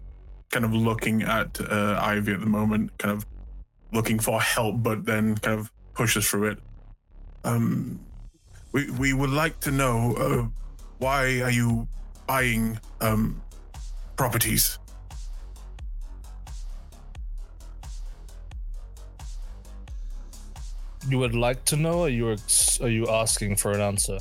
kind 0.52 0.66
of 0.66 0.74
looking 0.74 1.24
at 1.24 1.60
uh, 1.60 2.00
Ivy 2.02 2.34
at 2.34 2.40
the 2.40 2.46
moment, 2.46 2.98
kind 2.98 3.14
of 3.14 3.26
looking 3.92 4.20
for 4.20 4.42
help, 4.42 4.82
but 4.84 5.06
then 5.06 5.36
kind 5.38 5.60
of 5.60 5.72
pushes 5.94 6.28
through 6.30 6.52
it. 6.52 6.60
Um, 7.44 8.00
we 8.72 8.90
we 8.92 9.14
would 9.14 9.30
like 9.30 9.60
to 9.62 9.72
know 9.72 10.16
uh, 10.16 10.48
why 11.00 11.42
are 11.42 11.52
you 11.52 11.88
buying 12.28 12.80
um 13.02 13.42
properties? 14.16 14.80
You 21.08 21.20
would 21.20 21.36
like 21.36 21.64
to 21.66 21.76
know, 21.76 22.00
or 22.02 22.10
you 22.10 22.32
ex- 22.32 22.82
are 22.82 22.90
you 22.90 23.08
asking 23.08 23.58
for 23.58 23.72
an 23.72 23.82
answer? 23.82 24.18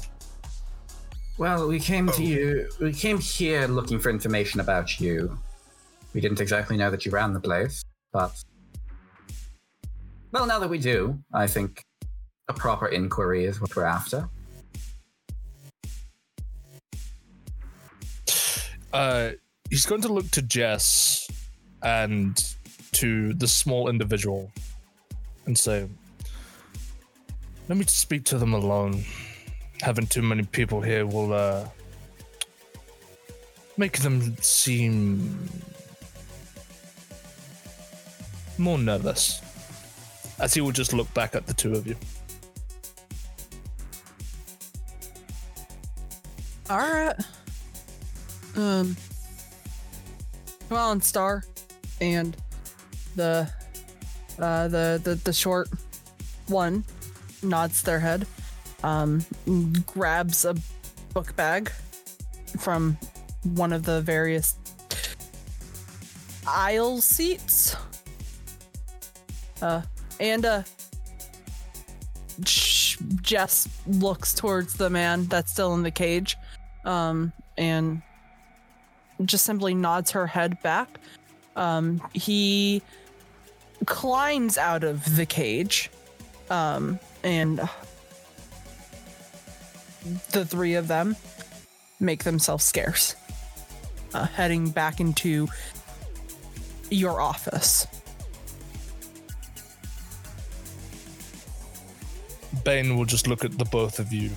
Well, 1.38 1.66
we 1.66 1.80
came 1.80 2.08
to 2.08 2.22
you. 2.22 2.68
We 2.80 2.92
came 2.92 3.18
here 3.18 3.66
looking 3.66 3.98
for 3.98 4.10
information 4.10 4.60
about 4.60 5.00
you. 5.00 5.36
We 6.12 6.20
didn't 6.20 6.40
exactly 6.40 6.76
know 6.76 6.90
that 6.90 7.04
you 7.04 7.10
ran 7.10 7.32
the 7.32 7.40
place, 7.40 7.82
but 8.12 8.32
well, 10.30 10.46
now 10.46 10.58
that 10.58 10.68
we 10.68 10.78
do, 10.78 11.18
I 11.32 11.46
think 11.46 11.84
a 12.48 12.52
proper 12.52 12.88
inquiry 12.88 13.44
is 13.44 13.60
what 13.60 13.74
we're 13.74 13.84
after. 13.84 14.28
Uh, 18.92 19.30
he's 19.70 19.86
going 19.86 20.02
to 20.02 20.12
look 20.12 20.30
to 20.32 20.42
Jess 20.42 21.28
and 21.82 22.54
to 22.92 23.34
the 23.34 23.48
small 23.48 23.88
individual 23.88 24.52
and 25.46 25.58
say, 25.58 25.88
Let 27.68 27.78
me 27.78 27.84
speak 27.86 28.24
to 28.26 28.38
them 28.38 28.52
alone. 28.52 29.04
Having 29.80 30.06
too 30.08 30.22
many 30.22 30.42
people 30.42 30.80
here 30.80 31.06
will 31.06 31.32
uh, 31.32 31.66
make 33.76 33.98
them 33.98 34.36
seem 34.40 35.48
more 38.58 38.78
nervous. 38.78 39.40
As 40.38 40.52
he 40.52 40.60
will 40.60 40.72
just 40.72 40.92
look 40.92 41.12
back 41.14 41.34
at 41.34 41.46
the 41.46 41.54
two 41.54 41.74
of 41.74 41.86
you. 41.86 41.96
All 46.68 46.78
right. 46.78 47.16
Um. 48.56 48.96
Come 50.68 50.78
on, 50.78 51.00
Star, 51.02 51.44
and 52.00 52.36
the, 53.16 53.48
uh, 54.38 54.68
the 54.68 55.00
the 55.04 55.14
the 55.24 55.32
short 55.32 55.68
one 56.46 56.84
nods 57.44 57.82
their 57.82 58.00
head, 58.00 58.26
um, 58.82 59.24
grabs 59.86 60.44
a 60.44 60.54
book 61.12 61.34
bag 61.36 61.70
from 62.58 62.96
one 63.54 63.72
of 63.72 63.84
the 63.84 64.00
various 64.00 64.56
aisle 66.46 67.00
seats. 67.00 67.76
Uh, 69.62 69.82
and 70.20 70.44
uh, 70.44 70.62
Jess 72.40 73.68
looks 73.86 74.34
towards 74.34 74.74
the 74.74 74.90
man 74.90 75.26
that's 75.26 75.52
still 75.52 75.74
in 75.74 75.82
the 75.82 75.90
cage, 75.90 76.36
um, 76.84 77.32
and 77.56 78.02
just 79.24 79.44
simply 79.44 79.74
nods 79.74 80.10
her 80.10 80.26
head 80.26 80.60
back. 80.62 80.98
Um, 81.56 82.02
he 82.12 82.82
climbs 83.86 84.58
out 84.58 84.84
of 84.84 85.16
the 85.16 85.24
cage, 85.24 85.90
um, 86.50 86.98
and 87.24 87.58
the 90.30 90.44
three 90.44 90.74
of 90.74 90.86
them 90.86 91.16
make 91.98 92.22
themselves 92.22 92.64
scarce, 92.64 93.16
uh, 94.12 94.26
heading 94.26 94.70
back 94.70 95.00
into 95.00 95.48
your 96.90 97.20
office. 97.20 97.86
Bane 102.62 102.96
will 102.96 103.04
just 103.04 103.26
look 103.26 103.44
at 103.44 103.58
the 103.58 103.64
both 103.64 103.98
of 103.98 104.12
you, 104.12 104.30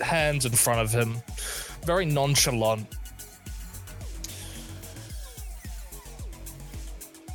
hands 0.00 0.46
in 0.46 0.52
front 0.52 0.80
of 0.80 0.90
him, 0.92 1.16
very 1.84 2.06
nonchalant. 2.06 2.86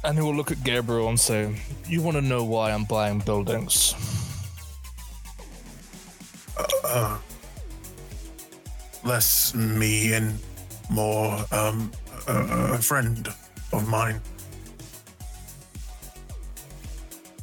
And 0.03 0.17
he 0.17 0.23
will 0.23 0.35
look 0.35 0.51
at 0.51 0.63
Gabriel 0.63 1.09
and 1.09 1.19
say, 1.19 1.53
You 1.87 2.01
want 2.01 2.15
to 2.15 2.21
know 2.21 2.43
why 2.45 2.71
I'm 2.71 2.85
buying 2.85 3.19
buildings? 3.19 3.93
Uh, 6.83 7.17
less 9.03 9.53
me 9.55 10.13
and 10.13 10.37
more 10.89 11.45
um, 11.51 11.91
a, 12.27 12.73
a 12.73 12.77
friend 12.77 13.27
of 13.73 13.87
mine. 13.87 14.19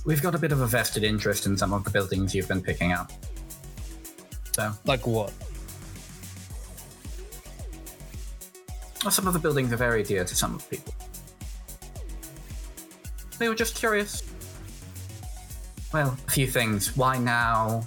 We've 0.05 0.23
got 0.23 0.35
a 0.35 0.39
bit 0.39 0.53
of 0.53 0.61
a 0.61 0.67
vested 0.67 1.03
interest 1.03 1.47
in 1.47 1.57
some 1.57 1.73
of 1.73 1.83
the 1.85 1.91
buildings 1.91 2.35
you've 2.35 2.49
been 2.49 2.63
picking 2.63 2.93
up. 2.93 3.11
So, 4.53 4.73
Like 4.85 5.07
what? 5.07 5.33
well, 9.03 9.11
some 9.11 9.27
of 9.27 9.33
the 9.33 9.39
buildings 9.39 9.73
are 9.73 9.77
very 9.77 10.03
dear 10.03 10.25
to 10.25 10.35
some 10.35 10.55
of 10.55 10.63
the 10.63 10.77
people. 10.77 10.95
They 13.39 13.49
were 13.49 13.55
just 13.55 13.75
curious. 13.75 14.23
Well, 15.93 16.17
a 16.27 16.31
few 16.31 16.47
things. 16.47 16.97
Why 16.97 17.19
now? 17.19 17.87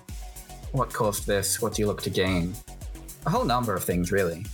What 0.72 0.94
caused 0.94 1.26
this? 1.26 1.60
What 1.62 1.74
do 1.74 1.82
you 1.82 1.88
look 1.88 2.02
to 2.04 2.12
gain? 2.12 2.54
A 3.26 3.30
whole 3.30 3.46
number 3.46 3.74
of 3.74 3.84
things, 3.84 4.12
really. 4.12 4.46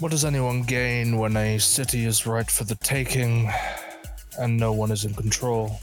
What 0.00 0.10
does 0.10 0.24
anyone 0.24 0.62
gain 0.62 1.18
when 1.18 1.36
a 1.36 1.58
city 1.58 2.06
is 2.06 2.26
right 2.26 2.50
for 2.50 2.64
the 2.64 2.74
taking 2.76 3.50
and 4.38 4.56
no 4.56 4.72
one 4.72 4.90
is 4.90 5.04
in 5.04 5.14
control? 5.14 5.78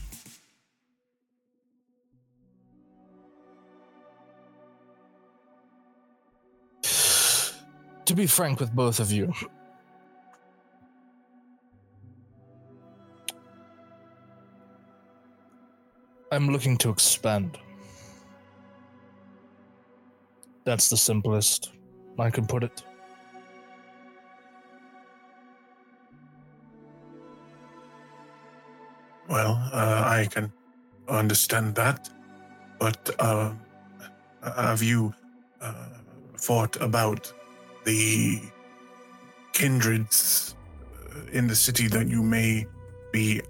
To 8.05 8.15
be 8.15 8.25
frank 8.25 8.61
with 8.61 8.71
both 8.71 9.01
of 9.01 9.11
you, 9.11 9.33
I'm 16.29 16.49
looking 16.49 16.77
to 16.79 16.89
expand. 16.89 17.57
That's 20.65 20.89
the 20.89 20.97
simplest 20.97 21.71
I 22.19 22.29
can 22.29 22.45
put 22.45 22.63
it. 22.63 22.83
Well, 29.29 29.53
uh, 29.71 30.03
I 30.05 30.27
can 30.29 30.51
understand 31.07 31.75
that, 31.75 32.09
but 32.79 33.09
uh, 33.19 33.53
have 34.43 34.83
you 34.83 35.13
uh, 35.61 35.73
thought 36.37 36.75
about 36.81 37.31
the 37.85 38.41
kindreds 39.53 40.55
uh, 40.93 41.31
in 41.31 41.47
the 41.47 41.55
city 41.55 41.87
that 41.87 42.09
you 42.09 42.21
may 42.21 42.65
be 43.13 43.41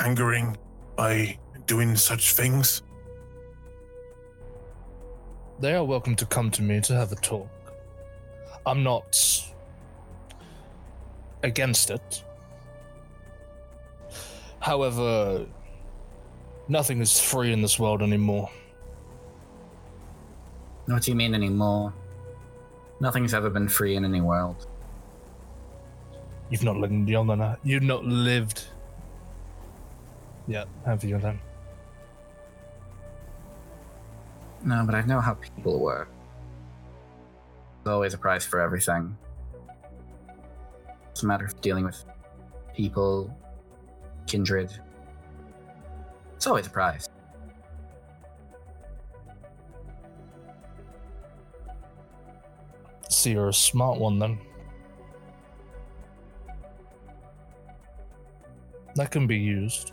angering 0.00 0.56
by 0.96 1.38
doing 1.66 1.96
such 1.96 2.32
things? 2.32 2.82
They 5.60 5.74
are 5.74 5.84
welcome 5.84 6.16
to 6.16 6.26
come 6.26 6.50
to 6.52 6.62
me 6.62 6.80
to 6.80 6.94
have 6.94 7.12
a 7.12 7.16
talk. 7.16 7.48
I'm 8.66 8.82
not 8.82 9.16
against 11.42 11.90
it. 11.90 12.24
However, 14.60 15.46
nothing 16.68 17.00
is 17.00 17.20
free 17.20 17.52
in 17.52 17.62
this 17.62 17.78
world 17.78 18.02
anymore. 18.02 18.50
What 20.86 21.02
do 21.02 21.10
you 21.10 21.16
mean 21.16 21.34
anymore? 21.34 21.92
Nothing's 23.00 23.32
ever 23.32 23.48
been 23.48 23.68
free 23.68 23.96
in 23.96 24.04
any 24.04 24.20
world. 24.20 24.66
You've 26.50 26.64
not 26.64 26.76
lived 26.76 27.08
young 27.08 27.30
enough. 27.30 27.58
You've 27.62 27.82
not 27.82 28.04
lived 28.04 28.64
yet, 30.48 30.68
have 30.84 31.04
you 31.04 31.18
then? 31.18 31.40
No, 34.62 34.82
but 34.84 34.94
I 34.94 35.02
know 35.02 35.20
how 35.20 35.34
people 35.34 35.80
work. 35.80 36.08
There's 37.82 37.94
always 37.94 38.14
a 38.14 38.18
price 38.18 38.44
for 38.44 38.60
everything. 38.60 39.16
It's 41.10 41.22
a 41.22 41.26
matter 41.26 41.46
of 41.46 41.60
dealing 41.60 41.84
with 41.84 42.04
people, 42.74 43.34
kindred. 44.26 44.70
It's 46.36 46.46
always 46.46 46.66
a 46.66 46.70
price. 46.70 47.08
So 53.08 53.30
you're 53.30 53.48
a 53.48 53.54
smart 53.54 53.98
one 53.98 54.18
then. 54.18 54.38
That 58.94 59.10
can 59.10 59.26
be 59.26 59.36
used. 59.36 59.92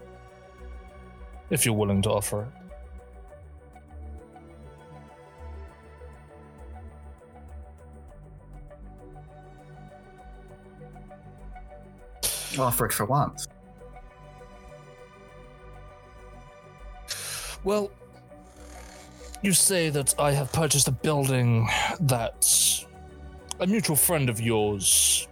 If 1.49 1.65
you're 1.65 1.75
willing 1.75 2.01
to 2.03 2.09
offer 2.11 2.43
it. 2.43 2.56
Offer 12.57 12.87
it 12.87 12.93
for 12.93 13.05
once. 13.05 13.47
Well, 17.63 17.91
you 19.41 19.53
say 19.53 19.89
that 19.89 20.15
I 20.19 20.31
have 20.31 20.51
purchased 20.51 20.87
a 20.87 20.91
building 20.91 21.67
that 21.99 22.85
a 23.59 23.67
mutual 23.67 23.95
friend 23.95 24.29
of 24.29 24.41
yours 24.41 25.27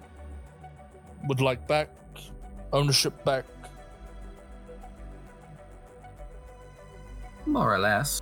would 1.27 1.41
like 1.41 1.67
back, 1.67 1.89
ownership 2.71 3.23
back. 3.25 3.45
More 7.45 7.73
or 7.73 7.79
less. 7.79 8.21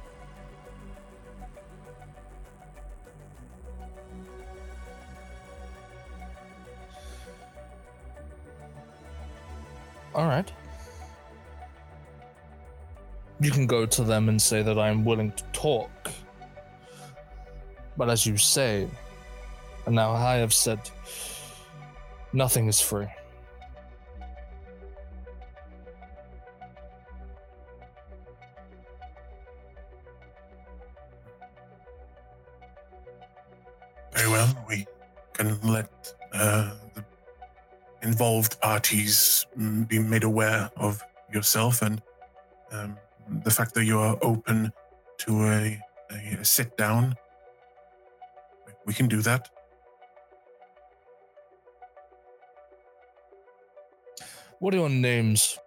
All 10.15 10.25
right. 10.27 10.51
You 13.39 13.51
can 13.51 13.67
go 13.67 13.85
to 13.85 14.03
them 14.03 14.29
and 14.29 14.41
say 14.41 14.61
that 14.61 14.77
I 14.77 14.89
am 14.89 15.03
willing 15.03 15.31
to 15.31 15.43
talk. 15.53 16.11
But 17.97 18.09
as 18.09 18.25
you 18.25 18.37
say, 18.37 18.87
and 19.85 19.95
now 19.95 20.11
I 20.11 20.35
have 20.35 20.53
said, 20.53 20.79
nothing 22.31 22.67
is 22.67 22.79
free. 22.79 23.07
Involved 38.23 38.61
parties 38.61 39.45
mm, 39.59 39.85
be 39.85 39.99
made 39.99 40.23
aware 40.23 40.71
of 40.77 41.03
yourself 41.33 41.81
and 41.81 42.01
um, 42.71 42.95
the 43.43 43.51
fact 43.51 43.73
that 43.73 43.83
you 43.83 43.99
are 43.99 44.17
open 44.21 44.71
to 45.17 45.43
a, 45.43 45.77
a, 46.09 46.37
a 46.39 46.45
sit 46.45 46.77
down. 46.77 47.15
We 48.85 48.93
can 48.93 49.09
do 49.09 49.21
that. 49.23 49.49
What 54.59 54.73
are 54.73 54.77
your 54.77 54.89
names? 54.89 55.59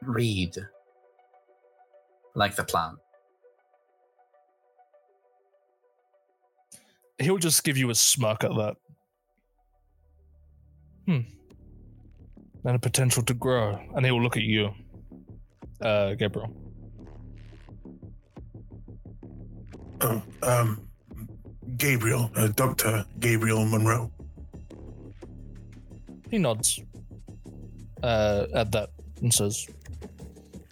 Reed. 0.00 0.56
Like 2.34 2.56
the 2.56 2.64
plant. 2.64 2.96
He'll 7.20 7.38
just 7.38 7.64
give 7.64 7.76
you 7.76 7.90
a 7.90 7.94
smirk 7.94 8.44
at 8.44 8.50
that. 8.50 8.76
Hmm. 11.06 11.20
And 12.64 12.76
a 12.76 12.78
potential 12.78 13.22
to 13.24 13.34
grow. 13.34 13.78
And 13.94 14.04
he'll 14.04 14.22
look 14.22 14.36
at 14.36 14.42
you, 14.42 14.70
uh, 15.82 16.14
Gabriel. 16.14 16.54
Oh, 20.02 20.22
um, 20.42 20.88
Gabriel, 21.76 22.30
uh, 22.36 22.48
Dr. 22.48 23.04
Gabriel 23.18 23.64
Monroe. 23.66 24.10
He 26.30 26.38
nods 26.38 26.80
uh, 28.02 28.46
at 28.54 28.72
that 28.72 28.90
and 29.20 29.32
says, 29.32 29.66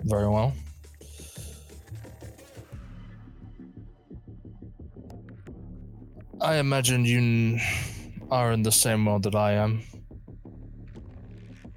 Very 0.05 0.29
well. 0.29 0.55
I 6.41 6.59
imagine 6.59 7.05
you 7.05 7.59
are 8.31 8.53
in 8.53 8.63
the 8.63 8.71
same 8.71 9.05
world 9.05 9.25
that 9.25 9.35
I 9.35 9.53
am. 9.53 9.83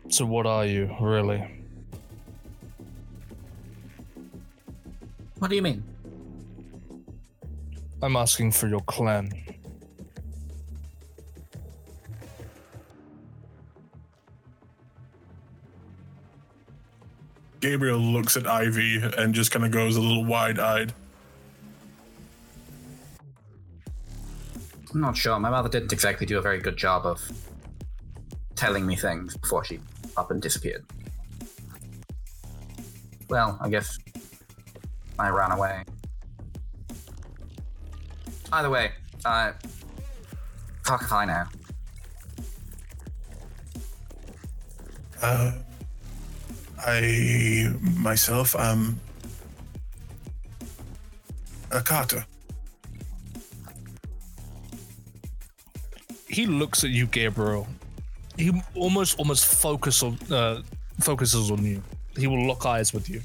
So, 0.10 0.24
what 0.24 0.46
are 0.46 0.66
you, 0.66 0.96
really? 1.00 1.44
What 5.40 5.50
do 5.50 5.56
you 5.56 5.64
mean? 5.64 5.84
I'm 8.04 8.16
asking 8.16 8.52
for 8.52 8.68
your 8.68 8.82
clan. 8.82 9.32
Gabriel 17.62 18.00
looks 18.00 18.38
at 18.38 18.46
Ivy 18.46 19.02
and 19.18 19.34
just 19.34 19.52
kind 19.52 19.66
of 19.66 19.72
goes 19.72 19.96
a 19.96 20.02
little 20.02 20.26
wide 20.26 20.60
eyed. 20.60 20.94
I'm 24.94 25.02
not 25.02 25.16
sure. 25.16 25.40
My 25.40 25.50
mother 25.50 25.70
didn't 25.70 25.94
exactly 25.94 26.26
do 26.26 26.38
a 26.38 26.42
very 26.42 26.60
good 26.60 26.76
job 26.76 27.06
of 27.06 27.22
telling 28.56 28.86
me 28.86 28.96
things 28.96 29.38
before 29.38 29.64
she 29.64 29.80
up 30.18 30.32
and 30.32 30.42
disappeared. 30.42 30.86
Well, 33.30 33.58
I 33.62 33.70
guess 33.70 33.98
I 35.18 35.30
ran 35.30 35.52
away. 35.52 35.84
Either 38.52 38.70
way, 38.70 38.92
uh, 39.24 39.54
fuck 40.84 41.02
if 41.04 41.14
I 41.14 41.26
know. 41.26 41.44
Uh, 45.22 45.52
I 46.86 47.74
myself 47.82 48.56
am 48.58 49.00
Hecata. 51.70 52.26
He 56.32 56.46
looks 56.46 56.84
at 56.84 56.92
you, 56.92 57.08
Gabriel. 57.08 57.68
He 58.38 58.52
almost 58.76 59.20
almost 59.20 59.46
focus 59.46 60.02
on 60.02 60.18
uh, 60.32 60.62
focuses 61.02 61.52
on 61.52 61.64
you. 61.66 61.84
He 62.18 62.28
will 62.28 62.48
lock 62.48 62.66
eyes 62.66 62.94
with 62.94 63.10
you. 63.10 63.22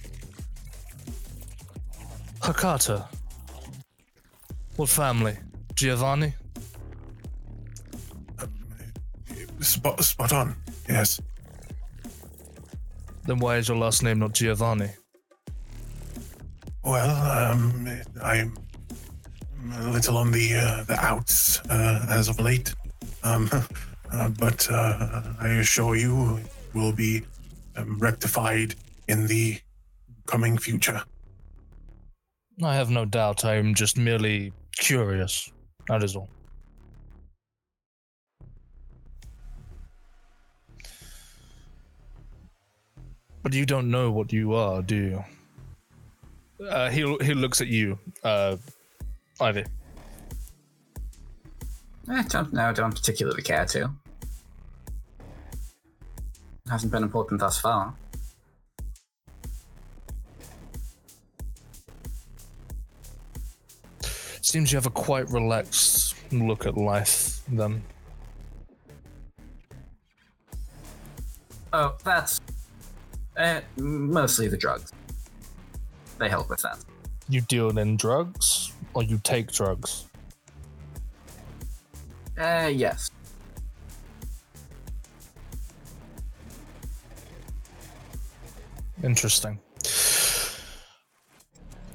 Hecata. 2.41 3.07
What 4.77 4.89
family? 4.89 5.37
Giovanni? 5.74 6.35
Spot, 9.61 10.05
spot 10.05 10.33
on. 10.33 10.57
Yes. 10.89 11.20
Then 13.24 13.39
why 13.39 13.57
is 13.57 13.69
your 13.69 13.78
last 13.78 14.03
name 14.03 14.19
not 14.19 14.33
Giovanni? 14.33 14.91
Well, 16.85 17.53
um, 17.53 17.89
I'm 18.23 18.57
a 19.73 19.91
little 19.91 20.16
on 20.19 20.31
the 20.31 20.55
uh, 20.55 20.85
the 20.85 20.99
outs 21.01 21.61
uh, 21.69 22.07
as 22.11 22.28
of 22.28 22.39
late, 22.39 22.74
um, 23.27 23.51
uh, 24.12 24.28
but 24.39 24.70
uh, 24.70 25.23
I 25.40 25.48
assure 25.61 25.97
you, 25.97 26.36
it 26.39 26.74
will 26.74 26.93
be 26.93 27.23
um, 27.77 27.98
rectified 27.98 28.74
in 29.09 29.27
the 29.27 29.59
coming 30.27 30.59
future. 30.59 31.03
I 32.62 32.74
have 32.74 32.90
no 32.90 33.05
doubt. 33.05 33.44
I 33.44 33.57
am 33.57 33.74
just 33.74 33.98
merely 33.98 34.53
curious. 34.77 35.51
That 35.89 36.03
is 36.03 36.16
all. 36.16 36.28
But 43.43 43.55
you 43.55 43.66
don't 43.66 43.90
know 43.90 44.11
what 44.11 44.32
you 44.32 44.55
are, 44.55 44.82
do 44.82 44.97
you? 44.97 45.24
Uh, 46.66 46.90
he 46.90 47.01
he 47.23 47.35
looks 47.35 47.61
at 47.61 47.69
you, 47.69 47.98
uh, 48.24 48.57
Ivy. 49.40 49.65
I 52.09 52.23
don't 52.23 52.53
know, 52.53 52.73
don't 52.73 52.95
particularly 52.95 53.43
care 53.43 53.65
to. 53.66 53.91
It 56.66 56.70
Hasn't 56.70 56.93
been 56.93 57.03
important 57.03 57.41
thus 57.41 57.59
far. 57.59 57.95
Seems 64.41 64.73
you 64.73 64.77
have 64.77 64.87
a 64.87 64.91
quite 64.91 65.28
relaxed 65.31 66.15
look 66.33 66.66
at 66.66 66.77
life, 66.77 67.41
then. 67.49 67.83
Oh, 71.73 71.97
that's 72.05 72.41
uh, 73.37 73.61
mostly 73.77 74.49
the 74.49 74.57
drugs. 74.57 74.93
They 76.19 76.28
help 76.28 76.49
with 76.49 76.62
that. 76.62 76.78
You 77.28 77.41
deal 77.41 77.77
in 77.77 77.97
drugs, 77.97 78.73
or 78.95 79.03
you 79.03 79.20
take 79.23 79.53
drugs? 79.53 80.07
Uh, 82.38 82.70
yes. 82.72 83.10
Interesting. 89.02 89.58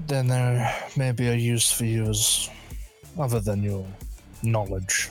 Then 0.07 0.27
there 0.27 0.75
may 0.97 1.11
be 1.11 1.27
a 1.27 1.35
use 1.35 1.71
for 1.71 1.85
you 1.85 2.05
as 2.09 2.49
other 3.19 3.39
than 3.39 3.63
your 3.63 3.85
knowledge. 4.43 5.09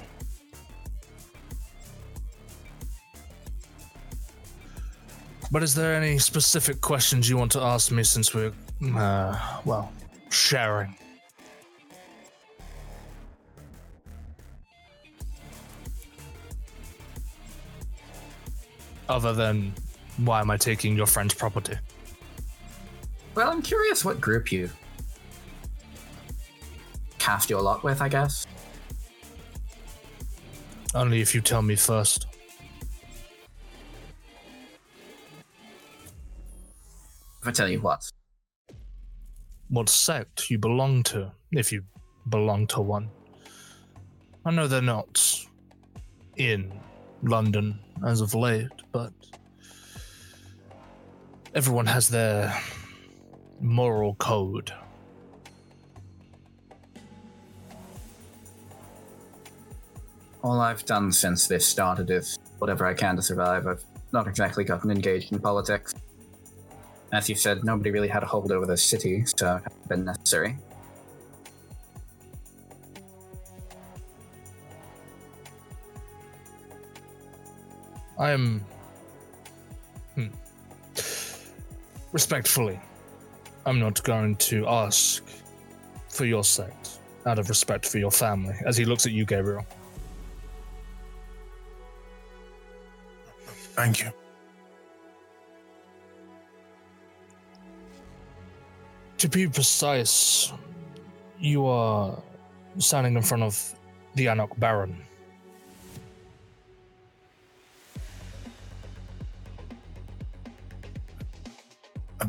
But 5.52 5.62
is 5.62 5.74
there 5.74 5.94
any 5.94 6.18
specific 6.18 6.80
questions 6.80 7.28
you 7.28 7.36
want 7.36 7.52
to 7.52 7.60
ask 7.60 7.90
me 7.90 8.04
since 8.04 8.32
we're, 8.34 8.52
uh, 8.94 9.60
well, 9.64 9.92
sharing? 10.30 10.94
Other 19.10 19.32
than, 19.32 19.74
why 20.18 20.40
am 20.40 20.52
I 20.52 20.56
taking 20.56 20.96
your 20.96 21.06
friend's 21.06 21.34
property? 21.34 21.76
Well, 23.34 23.50
I'm 23.50 23.60
curious 23.60 24.04
what 24.04 24.20
group 24.20 24.52
you 24.52 24.70
cast 27.18 27.50
your 27.50 27.60
lot 27.60 27.82
with, 27.82 28.00
I 28.00 28.08
guess. 28.08 28.46
Only 30.94 31.20
if 31.20 31.34
you 31.34 31.40
tell 31.40 31.60
me 31.60 31.74
first. 31.74 32.28
If 37.42 37.48
I 37.48 37.50
tell 37.50 37.68
you 37.68 37.80
what. 37.80 38.08
what 39.70 39.88
sect 39.88 40.50
you 40.50 40.58
belong 40.58 41.02
to, 41.04 41.32
if 41.50 41.72
you 41.72 41.82
belong 42.28 42.68
to 42.68 42.80
one. 42.80 43.10
I 44.44 44.52
know 44.52 44.68
they're 44.68 44.80
not 44.80 45.44
in 46.36 46.72
London 47.22 47.80
as 48.06 48.20
of 48.20 48.34
late, 48.34 48.68
but 48.92 49.12
everyone 51.54 51.86
has 51.86 52.08
their 52.08 52.54
moral 53.60 54.14
code. 54.14 54.72
All 60.42 60.60
I've 60.60 60.84
done 60.86 61.12
since 61.12 61.46
this 61.46 61.66
started 61.66 62.10
is 62.10 62.38
whatever 62.58 62.86
I 62.86 62.94
can 62.94 63.16
to 63.16 63.22
survive. 63.22 63.66
I've 63.66 63.84
not 64.12 64.26
exactly 64.26 64.64
gotten 64.64 64.90
engaged 64.90 65.32
in 65.32 65.38
politics. 65.38 65.92
As 67.12 67.28
you 67.28 67.34
said, 67.34 67.64
nobody 67.64 67.90
really 67.90 68.08
had 68.08 68.22
a 68.22 68.26
hold 68.26 68.50
over 68.50 68.64
the 68.64 68.76
city, 68.76 69.24
so 69.26 69.56
it 69.56 69.62
hasn't 69.64 69.88
been 69.88 70.04
necessary. 70.04 70.56
I 78.20 78.32
am. 78.32 78.62
Hmm. 80.14 80.26
Respectfully, 82.12 82.78
I'm 83.64 83.80
not 83.80 84.02
going 84.02 84.36
to 84.36 84.68
ask 84.68 85.24
for 86.10 86.26
your 86.26 86.44
sect 86.44 87.00
out 87.24 87.38
of 87.38 87.48
respect 87.48 87.86
for 87.86 87.96
your 87.96 88.10
family, 88.10 88.54
as 88.66 88.76
he 88.76 88.84
looks 88.84 89.06
at 89.06 89.12
you, 89.12 89.24
Gabriel. 89.24 89.64
Thank 93.74 94.02
you. 94.02 94.10
To 99.16 99.28
be 99.28 99.48
precise, 99.48 100.52
you 101.38 101.66
are 101.66 102.22
standing 102.78 103.16
in 103.16 103.22
front 103.22 103.44
of 103.44 103.74
the 104.14 104.28
Anarch 104.28 104.58
Baron. 104.58 105.06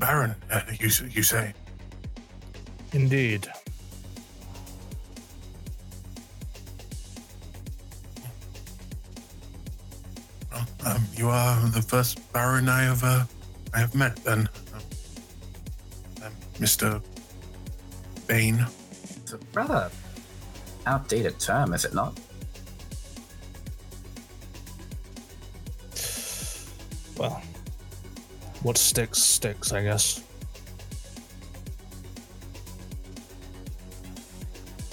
Baron, 0.02 0.34
uh, 0.52 0.62
you 0.80 0.90
you 1.12 1.22
say? 1.22 1.54
Indeed. 2.92 3.48
Well, 10.52 10.66
um, 10.88 11.06
you 11.16 11.30
are 11.30 11.56
the 11.70 11.84
first 11.84 12.18
baron 12.34 12.68
I 12.68 12.82
have 12.82 13.04
uh, 13.04 13.26
I 13.76 13.80
have 13.80 13.94
met. 13.94 14.16
Then, 14.26 14.50
um, 14.74 14.82
um, 16.26 16.34
Mister 16.60 17.00
Bane. 18.26 18.66
It's 19.22 19.34
a 19.34 19.40
rather 19.54 19.92
outdated 20.88 21.40
term, 21.40 21.74
is 21.76 21.86
it 21.86 21.94
not? 21.94 22.20
What 28.64 28.78
sticks, 28.78 29.20
sticks, 29.20 29.74
I 29.74 29.84
guess. 29.84 30.24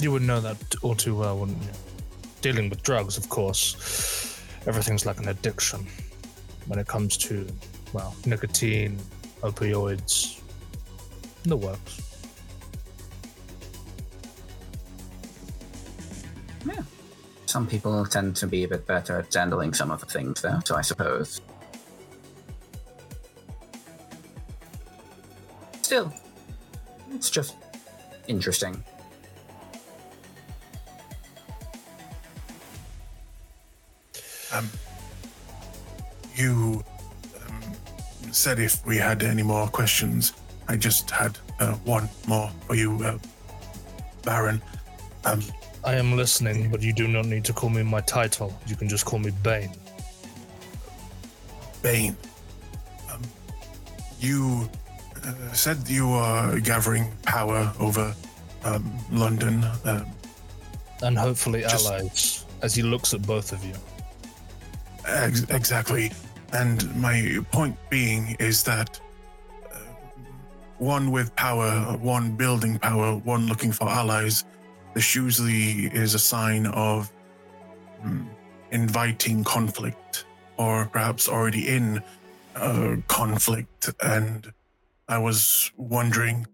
You 0.01 0.13
would 0.13 0.23
know 0.23 0.41
that 0.41 0.57
all 0.83 0.95
too 0.95 1.17
well, 1.17 1.39
wouldn't 1.39 1.61
you? 1.63 1.71
Dealing 2.41 2.71
with 2.71 2.83
drugs, 2.83 3.19
of 3.19 3.29
course, 3.29 4.45
everything's 4.67 5.05
like 5.05 5.19
an 5.19 5.29
addiction. 5.29 5.87
When 6.67 6.79
it 6.79 6.87
comes 6.87 7.17
to, 7.19 7.47
well, 7.93 8.15
nicotine, 8.25 8.99
opioids, 9.43 10.41
the 11.43 11.57
works. 11.57 12.03
Yeah. 16.65 16.83
Some 17.47 17.67
people 17.67 18.05
tend 18.07 18.37
to 18.37 18.47
be 18.47 18.65
a 18.65 18.69
bit 18.69 18.87
better 18.87 19.19
at 19.19 19.35
handling 19.35 19.75
some 19.75 19.91
of 19.91 20.01
the 20.01 20.07
things, 20.07 20.43
though, 20.43 20.61
so 20.65 20.77
I 20.77 20.83
suppose. 20.83 21.41
It's 27.19 27.31
just 27.31 27.57
interesting. 28.29 28.83
Um, 34.55 34.71
you 36.37 36.85
um, 37.45 37.73
said 38.31 38.61
if 38.61 38.87
we 38.87 38.97
had 38.99 39.25
any 39.25 39.43
more 39.43 39.67
questions, 39.67 40.33
I 40.69 40.77
just 40.77 41.11
had 41.11 41.37
uh, 41.59 41.73
one 41.85 42.09
more 42.29 42.51
for 42.69 42.77
you, 42.77 43.03
uh, 43.03 43.19
Baron. 44.23 44.63
Um, 45.25 45.43
I 45.85 45.95
am 45.95 46.17
listening, 46.17 46.71
but 46.71 46.83
you 46.83 46.93
do 46.93 47.09
not 47.09 47.27
need 47.27 47.45
to 47.47 47.53
call 47.53 47.71
me 47.71 47.83
my 47.83 48.01
title. 48.03 48.57
You 48.69 48.77
can 48.77 48.89
just 48.89 49.05
call 49.05 49.19
me 49.19 49.33
Bane. 49.43 49.73
Bane. 51.83 52.17
Um, 53.13 53.23
you 54.21 54.71
said 55.53 55.89
you 55.89 56.11
are 56.11 56.59
gathering 56.61 57.13
power 57.23 57.73
over 57.81 58.15
um, 58.65 58.85
London. 59.11 59.65
Um, 59.85 60.07
And 61.03 61.17
hopefully 61.19 61.61
Just- 61.63 61.87
allies, 61.87 62.45
as 62.63 62.75
he 62.75 62.83
looks 62.83 63.15
at 63.15 63.23
both 63.23 63.53
of 63.53 63.65
you. 63.65 63.75
ex- 65.07 65.47
exactly. 65.51 66.11
And 66.53 66.77
my 66.97 67.39
point 67.53 67.77
being 67.91 68.37
is 68.41 68.63
that 68.65 69.01
uh, 69.73 69.79
one 70.79 71.11
with 71.13 71.35
power, 71.37 71.97
one 72.01 72.37
building 72.37 72.79
power, 72.79 73.15
one 73.25 73.47
looking 73.47 73.73
for 73.73 73.89
allies, 73.89 74.45
this 74.95 75.15
usually 75.15 75.87
is 75.95 76.15
a 76.15 76.19
sign 76.19 76.67
of 76.67 77.11
mm, 78.05 78.27
inviting 78.73 79.45
conflict, 79.45 80.25
or 80.57 80.87
perhaps 80.87 81.29
already 81.29 81.69
in 81.69 82.03
uh, 82.57 82.97
conflict. 83.07 83.91
And 84.03 84.51
I 85.11 85.17
was 85.17 85.73
wondering 85.79 86.47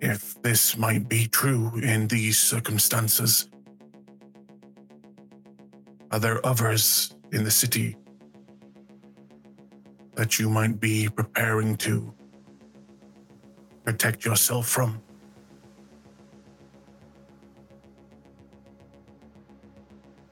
if 0.00 0.40
this 0.42 0.76
might 0.76 1.08
be 1.08 1.28
true 1.28 1.70
in 1.80 2.08
these 2.08 2.36
circumstances. 2.36 3.48
Are 6.10 6.18
there 6.18 6.44
others 6.44 7.14
in 7.30 7.44
the 7.44 7.52
city 7.52 7.96
that 10.16 10.40
you 10.40 10.50
might 10.50 10.80
be 10.80 11.08
preparing 11.08 11.76
to 11.76 12.12
protect 13.84 14.24
yourself 14.24 14.66
from? 14.66 15.00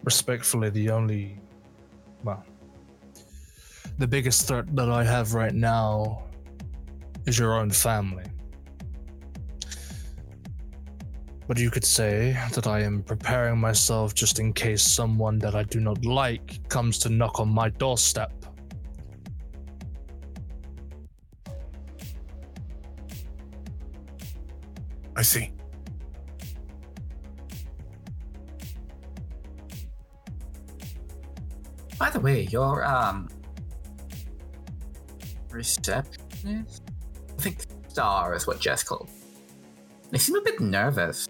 Respectfully, 0.03 0.71
the 0.71 0.91
only. 0.91 1.39
Well. 2.25 2.45
The 3.99 4.07
biggest 4.09 4.49
threat 4.49 4.75
that 4.75 4.91
I 4.91 5.05
have 5.05 5.33
right 5.33 5.55
now 5.55 6.26
is 7.27 7.39
your 7.39 7.55
own 7.55 7.71
family. 7.71 8.25
But 11.49 11.59
you 11.59 11.71
could 11.71 11.85
say 11.85 12.37
that 12.55 12.67
I 12.67 12.81
am 12.81 13.03
preparing 13.03 13.59
myself 13.59 14.15
just 14.15 14.41
in 14.41 14.53
case 14.53 14.83
someone 14.83 15.39
that 15.39 15.55
I 15.55 15.63
do 15.63 15.79
not 15.79 16.05
like 16.05 16.69
comes 16.69 16.99
to 17.01 17.09
knock 17.09 17.39
on 17.39 17.49
my 17.49 17.69
doorstep. 17.69 18.33
I 25.15 25.23
see. 25.23 25.53
By 31.99 32.11
the 32.11 32.21
way, 32.21 32.43
your 32.51 32.85
um 32.85 33.29
receptionist? 35.51 36.86
I 37.47 37.51
think 37.51 37.65
Star 37.87 38.35
is 38.35 38.49
what 38.49 38.59
Jess 38.59 38.83
called. 38.83 39.09
They 40.11 40.19
seem 40.19 40.35
a 40.35 40.41
bit 40.41 40.59
nervous. 40.59 41.29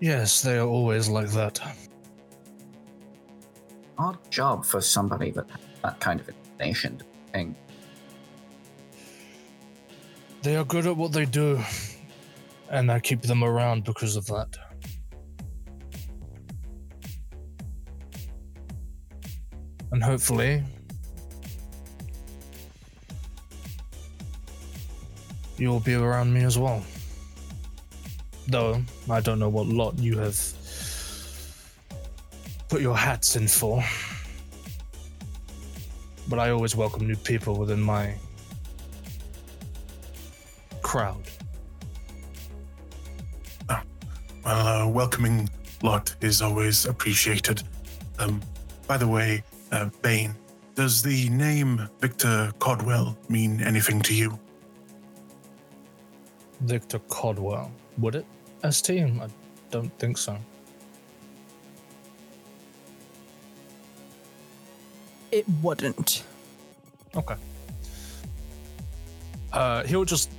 Yes, 0.00 0.42
they 0.42 0.58
are 0.58 0.66
always 0.66 1.08
like 1.08 1.28
that. 1.28 1.60
Odd 3.98 4.18
job 4.32 4.64
for 4.64 4.80
somebody 4.80 5.30
that 5.30 5.46
that 5.84 6.00
kind 6.00 6.18
of 6.18 6.28
information. 6.28 7.00
Thing. 7.32 7.54
They 10.42 10.56
are 10.56 10.64
good 10.64 10.88
at 10.88 10.96
what 10.96 11.12
they 11.12 11.24
do, 11.24 11.60
and 12.68 12.90
I 12.90 12.98
keep 12.98 13.22
them 13.22 13.44
around 13.44 13.84
because 13.84 14.16
of 14.16 14.26
that. 14.26 14.56
And 19.92 20.02
hopefully, 20.02 20.64
you'll 25.58 25.80
be 25.80 25.94
around 25.94 26.32
me 26.32 26.42
as 26.44 26.58
well. 26.58 26.82
Though, 28.48 28.82
I 29.10 29.20
don't 29.20 29.38
know 29.38 29.48
what 29.48 29.66
lot 29.66 29.98
you 29.98 30.18
have 30.18 30.38
put 32.68 32.80
your 32.80 32.96
hats 32.96 33.36
in 33.36 33.48
for. 33.48 33.82
But 36.28 36.38
I 36.38 36.50
always 36.50 36.74
welcome 36.74 37.06
new 37.06 37.16
people 37.16 37.56
within 37.56 37.80
my 37.80 38.14
crowd. 40.82 41.22
Well, 43.68 43.82
a 44.44 44.88
welcoming 44.88 45.48
lot 45.82 46.14
is 46.20 46.42
always 46.42 46.86
appreciated. 46.86 47.62
Um, 48.18 48.40
by 48.86 48.96
the 48.96 49.06
way, 49.06 49.44
uh, 49.70 49.90
Bane, 50.02 50.34
does 50.74 51.02
the 51.02 51.28
name 51.28 51.88
Victor 52.00 52.52
Codwell 52.58 53.16
mean 53.28 53.60
anything 53.62 54.00
to 54.02 54.14
you? 54.14 54.38
Victor 56.60 56.98
Codwell. 57.08 57.70
Would 57.98 58.16
it? 58.16 58.26
ST? 58.70 59.00
I 59.00 59.28
don't 59.70 59.96
think 59.98 60.18
so. 60.18 60.38
It 65.32 65.44
wouldn't. 65.62 66.24
Okay. 67.14 67.34
Uh, 69.52 69.82
he'll 69.84 70.04
just 70.04 70.30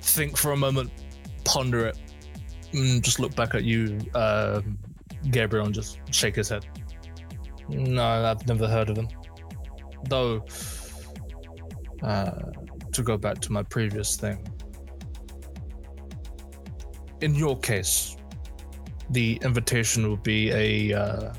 think 0.00 0.36
for 0.36 0.52
a 0.52 0.56
moment, 0.56 0.90
ponder 1.44 1.86
it, 1.86 1.98
and 2.72 3.02
just 3.02 3.18
look 3.20 3.34
back 3.34 3.54
at 3.54 3.64
you, 3.64 3.98
uh, 4.14 4.60
Gabriel, 5.30 5.66
and 5.66 5.74
just 5.74 5.98
shake 6.10 6.36
his 6.36 6.48
head. 6.48 6.66
No, 7.68 8.02
I've 8.02 8.46
never 8.46 8.66
heard 8.66 8.90
of 8.90 8.98
him. 8.98 9.08
Though, 10.08 10.44
uh, 12.02 12.32
to 12.92 13.02
go 13.02 13.16
back 13.16 13.40
to 13.40 13.52
my 13.52 13.62
previous 13.62 14.16
thing, 14.16 14.38
in 17.22 17.34
your 17.34 17.58
case, 17.58 18.16
the 19.10 19.38
invitation 19.42 20.10
would 20.10 20.22
be 20.22 20.50
a 20.50 20.98
uh, 20.98 21.32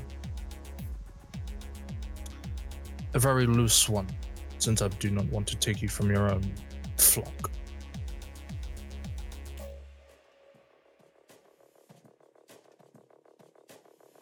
a 3.12 3.18
very 3.18 3.46
loose 3.46 3.88
one, 3.88 4.08
since 4.58 4.82
I 4.82 4.88
do 4.88 5.10
not 5.10 5.26
want 5.26 5.46
to 5.48 5.56
take 5.56 5.82
you 5.82 5.88
from 5.88 6.10
your 6.10 6.32
own 6.32 6.42
flock. 6.96 7.50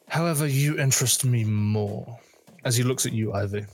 However, 0.08 0.46
you 0.46 0.78
interest 0.78 1.24
me 1.24 1.42
more. 1.44 2.18
As 2.64 2.76
he 2.76 2.82
looks 2.82 3.06
at 3.06 3.12
you, 3.12 3.32
Ivy. 3.32 3.64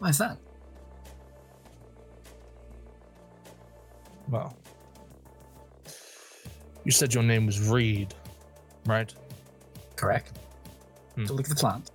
Why 0.00 0.08
is 0.08 0.18
that? 0.18 0.38
Well, 4.30 4.56
you 6.84 6.92
said 6.92 7.12
your 7.12 7.24
name 7.24 7.46
was 7.46 7.60
Reed, 7.60 8.14
right? 8.86 9.12
Correct. 9.96 10.38
Hmm. 11.16 11.24
To 11.24 11.32
look 11.32 11.46
at 11.46 11.50
the 11.50 11.56
plant. 11.56 11.90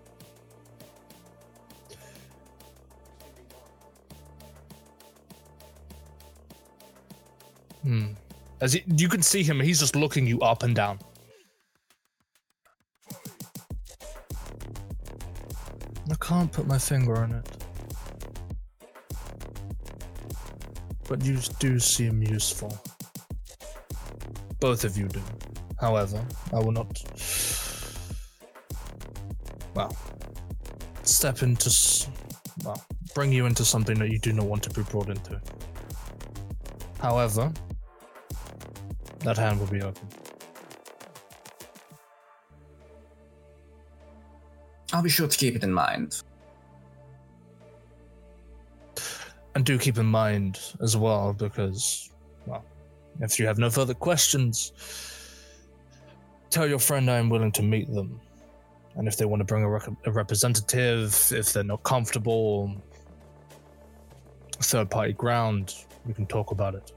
Hmm. 7.83 8.07
As 8.61 8.73
he, 8.73 8.83
you 8.97 9.07
can 9.07 9.21
see 9.21 9.43
him, 9.43 9.59
he's 9.59 9.79
just 9.79 9.95
looking 9.95 10.27
you 10.27 10.41
up 10.41 10.63
and 10.63 10.75
down. 10.75 10.99
I 16.09 16.15
can't 16.19 16.51
put 16.51 16.67
my 16.67 16.77
finger 16.77 17.17
on 17.17 17.31
it. 17.31 17.54
But 21.07 21.23
you 21.23 21.37
do 21.59 21.79
seem 21.79 22.23
useful. 22.23 22.77
Both 24.59 24.83
of 24.83 24.97
you 24.97 25.07
do. 25.07 25.21
However, 25.79 26.25
I 26.51 26.59
will 26.59 26.71
not. 26.71 27.01
Well, 29.75 29.95
step 31.03 31.43
into. 31.43 31.71
Well, 32.63 32.83
bring 33.13 33.31
you 33.31 33.45
into 33.45 33.63
something 33.63 33.99
that 33.99 34.09
you 34.09 34.19
do 34.19 34.33
not 34.33 34.45
want 34.45 34.63
to 34.63 34.69
be 34.71 34.81
brought 34.83 35.09
into. 35.09 35.39
However, 36.99 37.51
that 39.19 39.37
hand 39.37 39.59
will 39.59 39.67
be 39.67 39.81
open. 39.81 40.07
I'll 44.93 45.03
be 45.03 45.09
sure 45.09 45.27
to 45.27 45.37
keep 45.37 45.55
it 45.55 45.63
in 45.63 45.73
mind. 45.73 46.21
Do 49.65 49.77
keep 49.77 49.97
in 49.97 50.05
mind 50.05 50.59
as 50.81 50.95
well, 50.95 51.33
because, 51.33 52.11
well, 52.45 52.63
if 53.19 53.39
you 53.39 53.47
have 53.47 53.57
no 53.57 53.69
further 53.69 53.93
questions, 53.93 54.71
tell 56.49 56.67
your 56.67 56.79
friend 56.79 57.09
I 57.09 57.17
am 57.17 57.29
willing 57.29 57.51
to 57.53 57.63
meet 57.63 57.91
them. 57.93 58.21
And 58.95 59.07
if 59.07 59.17
they 59.17 59.25
want 59.25 59.41
to 59.41 59.43
bring 59.43 59.63
a, 59.63 59.69
rec- 59.69 59.89
a 60.05 60.11
representative, 60.11 61.31
if 61.31 61.51
they're 61.51 61.63
not 61.63 61.83
comfortable, 61.83 62.73
third 64.61 64.89
party 64.89 65.13
ground, 65.13 65.75
we 66.05 66.13
can 66.13 66.25
talk 66.27 66.51
about 66.51 66.75
it. 66.75 66.93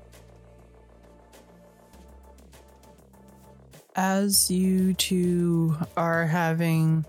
As 3.96 4.48
you 4.48 4.94
two 4.94 5.76
are 5.96 6.24
having 6.26 7.04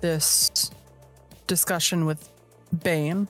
this 0.00 0.70
discussion 1.46 2.06
with 2.06 2.30
Bane, 2.82 3.28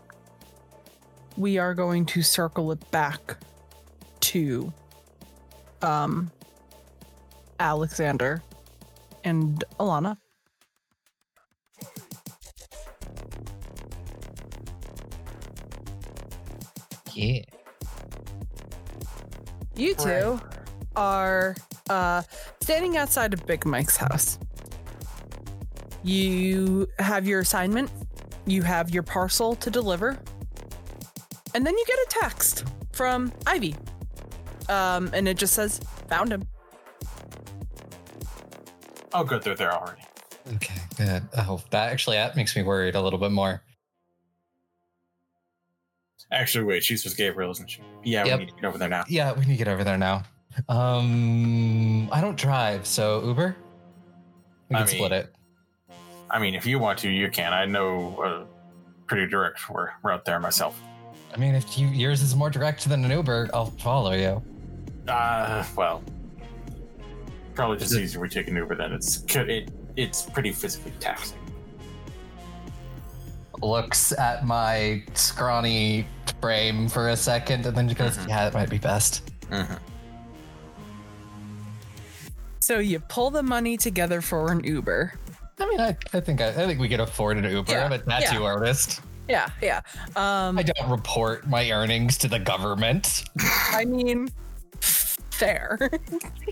we 1.37 1.59
are 1.59 1.75
going 1.75 2.07
to 2.07 2.23
circle 2.23 2.73
it 2.73 2.91
back 2.91 3.37
to 4.21 4.73
um 5.83 6.31
Alexander 7.59 8.43
and 9.25 9.65
Alannah. 9.81 10.19
Yeah. 17.13 17.43
You 19.75 19.95
two 19.95 20.09
right. 20.09 20.41
are 20.97 21.57
uh, 21.89 22.23
standing 22.63 22.97
outside 22.97 23.33
of 23.33 23.47
Big 23.47 23.65
Mike's 23.65 23.97
house. 23.97 24.39
You 26.03 26.89
have 26.99 27.27
your 27.27 27.41
assignment, 27.41 27.91
you 28.47 28.63
have 28.63 28.91
your 28.91 29.03
parcel 29.03 29.55
to 29.57 29.71
deliver 29.71 30.19
and 31.57 31.67
then 31.67 31.75
you 31.75 31.85
get 31.87 31.99
a 31.99 32.07
text 32.29 32.65
from 32.93 33.33
Ivy. 33.47 33.75
Um, 34.69 35.09
and 35.15 35.27
it 35.27 35.39
just 35.39 35.55
says, 35.55 35.81
Found 36.09 36.31
him. 36.31 36.47
Oh, 39.15 39.25
good, 39.25 39.43
they're 39.43 39.55
there 39.55 39.73
already. 39.73 40.03
Okay, 40.57 40.75
good. 40.99 41.23
Oh, 41.39 41.63
that 41.71 41.91
actually 41.93 42.17
that 42.19 42.37
makes 42.37 42.55
me 42.55 42.63
worried 42.63 42.95
a 42.95 43.01
little 43.01 43.19
bit 43.19 43.33
more. 43.33 43.63
Actually, 46.31 46.65
wait, 46.65 46.85
she's 46.85 47.05
with 47.05 47.17
Gabriel, 47.17 47.51
isn't 47.53 47.71
she? 47.71 47.81
Yeah, 48.05 48.25
Yep. 48.27 48.39
we 48.39 48.45
need 48.45 48.51
to 48.51 48.57
get 48.61 48.65
over 48.67 48.79
there 48.79 48.89
now. 48.91 49.05
Yeah, 49.09 49.33
we 49.33 49.41
need 49.47 49.53
to 49.53 49.57
get 49.57 49.69
over 49.69 49.83
there 49.83 49.97
now. 49.97 50.25
Um, 50.69 52.11
I 52.13 52.21
don't 52.21 52.37
drive, 52.37 52.87
so 52.87 53.25
Uber. 53.25 53.57
We 54.69 54.77
I 54.77 54.81
can 54.81 54.89
split 54.89 55.13
it. 55.13 55.33
I 56.29 56.39
mean, 56.39 56.55
if 56.55 56.67
you 56.67 56.79
want 56.79 56.99
to, 57.01 57.09
you 57.09 57.31
can. 57.31 57.53
I 57.55 57.65
know 57.65 58.23
a 58.23 59.07
pretty 59.07 59.27
direct 59.31 59.61
r- 59.71 59.95
route 60.03 60.25
there 60.27 60.39
myself. 60.41 60.79
I 61.37 61.39
mean, 61.39 61.55
if 61.55 61.77
you 61.79 61.89
yours 61.89 62.23
is 62.23 62.35
more 62.35 62.49
direct 62.49 62.89
than 62.89 63.05
an 63.05 63.11
Uber, 63.11 63.51
I'll 63.53 63.67
follow 63.67 64.13
you. 64.13 64.43
Uh, 65.07 65.65
well, 65.77 66.03
probably 67.55 67.77
just 67.77 67.93
Is 67.93 67.99
it- 67.99 68.03
easier 68.05 68.21
we 68.21 68.29
take 68.31 68.49
an 68.49 68.57
Uber 68.57 68.75
then. 68.75 68.93
It's 68.93 69.23
it 69.29 69.71
it's 69.97 70.23
pretty 70.23 70.53
physically 70.53 70.93
taxing. 70.99 71.39
Looks 73.61 74.13
at 74.13 74.47
my 74.47 75.03
scrawny 75.15 76.07
frame 76.41 76.89
for 76.89 77.11
a 77.11 77.17
second, 77.17 77.67
and 77.67 77.77
then 77.77 77.87
just 77.89 77.99
goes, 77.99 78.17
Mhm. 78.17 78.29
"Yeah, 78.29 78.47
it 78.49 78.55
might 78.55 78.71
be 78.71 78.79
best." 78.79 79.31
Mm-hmm. 79.51 79.75
So 82.61 82.79
you 82.79 82.99
pull 82.99 83.31
the 83.31 83.43
money 83.43 83.77
together 83.77 84.21
for 84.21 84.51
an 84.51 84.65
Uber. 84.65 85.13
I 85.61 85.67
mean, 85.69 85.81
I, 85.81 85.97
I 86.13 86.21
think 86.21 86.41
I, 86.41 86.49
I 86.49 86.53
think 86.67 86.81
we 86.81 86.89
can 86.89 87.01
afford 87.01 87.37
an 87.37 87.45
Uber. 87.45 87.73
Yeah, 87.73 87.85
I'm 87.85 87.93
a 87.93 87.99
tattoo 87.99 88.45
artist. 88.45 89.01
Yeah, 89.29 89.49
yeah. 89.61 89.81
Um, 90.15 90.59
I 90.59 90.63
don't 90.63 90.91
report 90.91 91.47
my 91.49 91.71
earnings 91.71 92.17
to 92.19 92.29
the 92.29 92.39
government. 92.39 93.25
I 93.73 93.85
mean, 93.85 94.29
fair. 94.81 95.91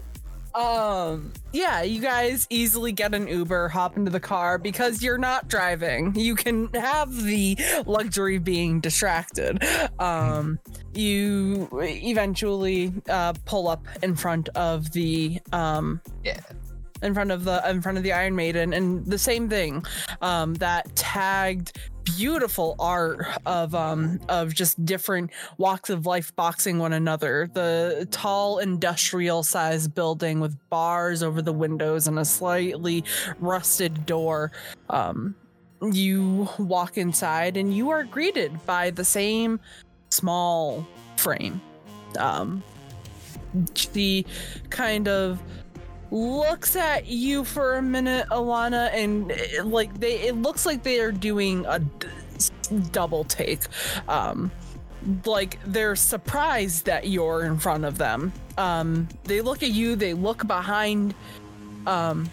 um, 0.55 1.33
yeah, 1.53 1.83
you 1.83 2.01
guys 2.01 2.47
easily 2.51 2.93
get 2.93 3.15
an 3.15 3.27
Uber, 3.29 3.69
hop 3.69 3.97
into 3.97 4.11
the 4.11 4.21
car 4.21 4.59
because 4.59 5.03
you're 5.03 5.19
not 5.19 5.49
driving. 5.49 6.15
You 6.17 6.35
can 6.35 6.69
have 6.75 7.15
the 7.25 7.57
luxury 7.87 8.37
of 8.37 8.45
being 8.45 8.81
distracted. 8.81 9.63
Um, 9.99 10.59
you 10.95 11.69
eventually 11.81 12.93
uh, 13.09 13.35
pull 13.45 13.69
up 13.69 13.87
in 14.03 14.15
front 14.17 14.49
of 14.51 14.91
the 14.93 15.41
um, 15.53 16.01
Yeah. 16.25 16.41
in 17.03 17.15
front 17.15 17.31
of 17.31 17.45
the 17.45 17.69
in 17.69 17.83
front 17.83 17.99
of 17.99 18.05
the 18.05 18.13
Iron 18.13 18.35
Maiden, 18.37 18.73
and 18.73 19.05
the 19.07 19.19
same 19.19 19.49
thing. 19.49 19.85
Um, 20.23 20.55
that 20.55 20.95
tagged 20.97 21.79
beautiful 22.05 22.77
art 22.79 23.27
of 23.47 23.75
um 23.75 24.21
of 24.29 24.55
just 24.55 24.85
different 24.85 25.31
walks 25.59 25.91
of 25.91 26.07
life 26.07 26.35
boxing 26.37 26.79
one 26.79 26.93
another. 26.93 27.49
The 27.53 28.07
tall 28.11 28.59
industrial 28.59 29.43
sized 29.43 29.95
building 29.95 30.41
with 30.41 30.57
bars 30.69 31.23
over 31.23 31.43
the 31.43 31.53
windows 31.53 32.07
and 32.07 32.19
a 32.19 32.25
slightly 32.25 33.05
rusted 33.41 34.07
door. 34.07 34.53
Um 34.91 35.35
you 35.83 36.49
walk 36.59 36.97
inside 36.97 37.57
and 37.57 37.75
you 37.75 37.91
are 37.91 38.05
greeted 38.05 38.65
by 38.65 38.91
the 38.91 39.05
same 39.05 39.61
small 40.11 40.87
frame. 41.17 41.61
Um 42.19 42.63
she 43.75 44.27
kind 44.71 45.09
of 45.09 45.41
looks 46.11 46.77
at 46.77 47.07
you 47.07 47.45
for 47.45 47.77
a 47.77 47.83
minute, 47.83 48.27
Alannah, 48.31 48.91
and 48.93 49.31
it, 49.31 49.67
like 49.67 49.99
they, 49.99 50.21
it 50.21 50.37
looks 50.37 50.67
like 50.67 50.83
they 50.83 51.01
are 51.01 51.13
doing 51.13 51.65
a 51.67 51.79
d- 51.79 52.09
double 52.93 53.25
take. 53.25 53.63
Um, 54.09 54.51
like 55.25 55.59
they're 55.67 55.97
surprised 55.97 56.87
that 56.87 57.09
you're 57.09 57.45
in 57.45 57.59
front 57.59 57.85
of 57.85 57.99
them. 57.99 58.33
Um, 58.57 59.09
they 59.25 59.41
look 59.41 59.63
at 59.63 59.71
you, 59.71 59.97
they 59.97 60.15
look 60.15 60.47
behind, 60.47 61.15
um, 61.87 62.31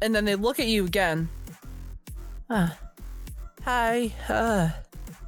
and 0.00 0.14
then 0.14 0.24
they 0.24 0.34
look 0.34 0.58
at 0.60 0.66
you 0.66 0.84
again. 0.84 1.28
Uh, 2.48 2.70
hi, 3.62 4.12
uh, 4.28 4.70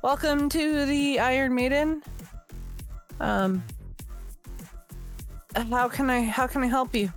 welcome 0.02 0.48
to 0.48 0.86
the 0.86 1.18
Iron 1.18 1.54
Maiden. 1.54 2.02
Um, 3.20 3.62
how 5.70 5.88
can 5.88 6.08
I 6.08 6.22
how 6.22 6.46
can 6.46 6.62
I 6.62 6.66
help 6.66 6.94
you? 6.94 7.12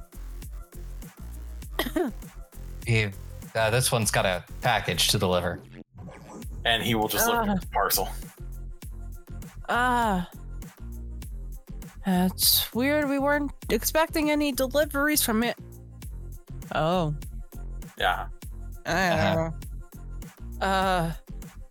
You, 2.87 3.11
uh, 3.55 3.69
this 3.69 3.91
one's 3.91 4.11
got 4.11 4.25
a 4.25 4.43
package 4.61 5.09
to 5.09 5.17
deliver. 5.19 5.59
And 6.65 6.81
he 6.83 6.95
will 6.95 7.07
just 7.07 7.27
look 7.27 7.35
Ah. 7.37 7.51
at 7.51 7.61
the 7.61 7.67
parcel. 7.67 8.09
Ah. 9.69 10.29
That's 12.05 12.73
weird. 12.73 13.07
We 13.09 13.19
weren't 13.19 13.51
expecting 13.69 14.29
any 14.31 14.51
deliveries 14.51 15.21
from 15.23 15.43
it. 15.43 15.57
Oh. 16.73 17.13
Yeah. 17.97 18.27
I 18.85 19.09
don't 19.35 19.35
know. 20.59 20.65
Uh. 20.65 21.11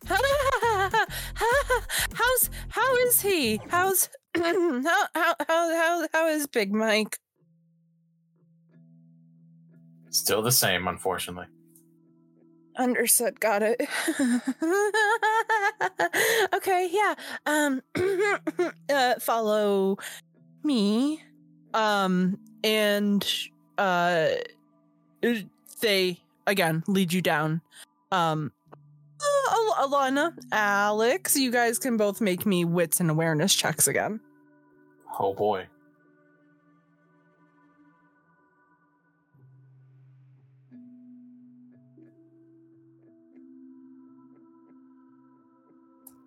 How's 2.13 2.51
how 2.69 2.97
is 3.07 3.21
he? 3.21 3.61
How's 3.69 4.09
how 4.37 4.43
how 4.83 5.07
how 5.15 5.35
how 5.47 6.07
how 6.13 6.27
is 6.29 6.47
Big 6.49 6.73
Mike? 6.73 7.19
Still 10.11 10.43
the 10.43 10.53
same, 10.53 10.89
unfortunately. 10.89 11.47
Understood. 12.77 13.41
Got 13.41 13.63
it. 13.63 13.81
okay. 16.55 16.89
Yeah. 16.91 17.15
Um. 17.47 17.83
uh, 18.91 19.15
follow 19.21 19.99
me. 20.63 21.23
Um. 21.75 22.39
And 22.63 23.27
uh, 23.79 24.29
they 25.81 26.21
again 26.47 26.83
lead 26.87 27.13
you 27.13 27.23
down. 27.23 27.61
Um. 28.13 28.53
uh, 29.21 29.53
Al- 29.53 29.89
Alannah, 29.89 30.35
Alex, 30.53 31.37
you 31.37 31.51
guys 31.51 31.79
can 31.79 31.97
both 31.97 32.21
make 32.21 32.47
me 32.47 32.65
wits 32.65 33.01
and 33.01 33.11
awareness 33.11 33.55
checks 33.55 33.89
again. 33.89 34.21
Oh 35.19 35.35
boy. 35.35 35.67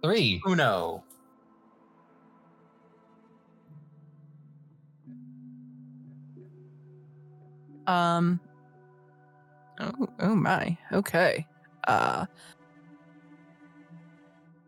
Three. 0.04 0.42
Uno. 0.46 1.04
Um. 7.88 8.40
Oh, 9.80 10.10
oh 10.20 10.36
my. 10.36 10.78
Okay. 10.92 11.48
Uh. 11.88 12.26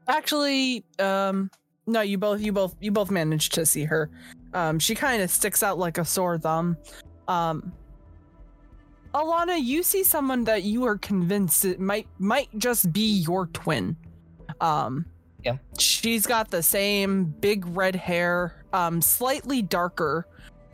Actually, 0.07 0.83
um, 0.99 1.49
no, 1.87 2.01
you 2.01 2.17
both, 2.17 2.39
you 2.39 2.53
both, 2.53 2.75
you 2.79 2.91
both 2.91 3.09
managed 3.11 3.53
to 3.55 3.65
see 3.65 3.83
her. 3.83 4.09
Um, 4.53 4.79
she 4.79 4.95
kind 4.95 5.21
of 5.21 5.29
sticks 5.29 5.63
out 5.63 5.77
like 5.77 5.97
a 5.97 6.05
sore 6.05 6.37
thumb. 6.37 6.77
Um. 7.27 7.73
Alannah, 9.13 9.57
you 9.57 9.81
see 9.81 10.03
someone 10.03 10.43
that 10.45 10.63
you 10.63 10.83
are 10.85 10.97
convinced 10.97 11.63
it 11.65 11.79
might 11.79 12.07
might 12.19 12.49
just 12.57 12.93
be 12.93 13.17
your 13.19 13.47
twin. 13.47 13.97
Um. 14.61 15.05
Yeah. 15.45 15.57
She's 15.77 16.25
got 16.25 16.49
the 16.49 16.63
same 16.63 17.25
big 17.25 17.65
red 17.67 17.95
hair, 17.95 18.65
um, 18.73 19.01
slightly 19.01 19.61
darker, 19.61 20.27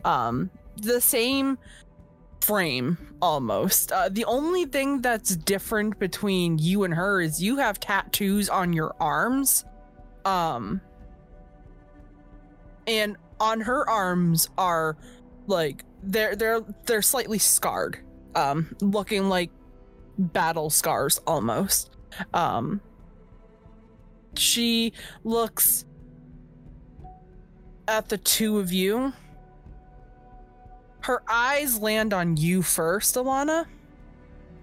um, 0.04 0.50
the 0.76 1.00
same 1.00 1.58
frame 2.42 2.98
almost. 3.20 3.92
Uh, 3.92 4.08
the 4.08 4.24
only 4.24 4.64
thing 4.64 5.00
that's 5.00 5.36
different 5.36 5.98
between 5.98 6.58
you 6.58 6.84
and 6.84 6.92
her 6.92 7.20
is 7.20 7.42
you 7.42 7.56
have 7.56 7.78
tattoos 7.78 8.48
on 8.48 8.72
your 8.72 8.94
arms. 9.00 9.64
Um 10.24 10.80
and 12.86 13.16
on 13.40 13.60
her 13.60 13.88
arms 13.88 14.48
are 14.58 14.96
like 15.46 15.84
they're 16.02 16.36
they're 16.36 16.60
they're 16.86 17.02
slightly 17.02 17.38
scarred. 17.38 17.98
Um 18.34 18.74
looking 18.80 19.28
like 19.28 19.50
battle 20.18 20.70
scars 20.70 21.18
almost. 21.26 21.90
Um 22.34 22.80
she 24.36 24.92
looks 25.24 25.84
at 27.88 28.08
the 28.08 28.18
two 28.18 28.58
of 28.58 28.72
you 28.72 29.12
her 31.02 31.22
eyes 31.28 31.80
land 31.80 32.12
on 32.14 32.36
you 32.36 32.62
first, 32.62 33.16
Alannah. 33.16 33.66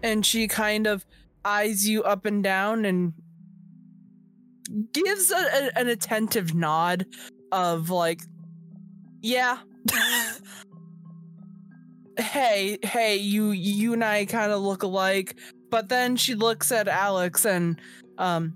And 0.03 0.25
she 0.25 0.47
kind 0.47 0.87
of 0.87 1.05
eyes 1.43 1.87
you 1.87 2.03
up 2.03 2.25
and 2.25 2.43
down 2.43 2.85
and 2.85 3.13
gives 4.93 5.31
a, 5.31 5.35
a- 5.35 5.77
an 5.79 5.89
attentive 5.89 6.53
nod 6.55 7.05
of 7.51 7.89
like, 7.89 8.21
yeah. 9.21 9.57
hey, 12.17 12.77
hey, 12.83 13.17
you 13.17 13.51
you 13.51 13.93
and 13.93 14.03
I 14.03 14.25
kind 14.25 14.51
of 14.51 14.61
look 14.61 14.83
alike. 14.83 15.35
But 15.69 15.89
then 15.89 16.15
she 16.15 16.35
looks 16.35 16.71
at 16.71 16.87
Alex 16.87 17.45
and 17.45 17.79
um 18.17 18.53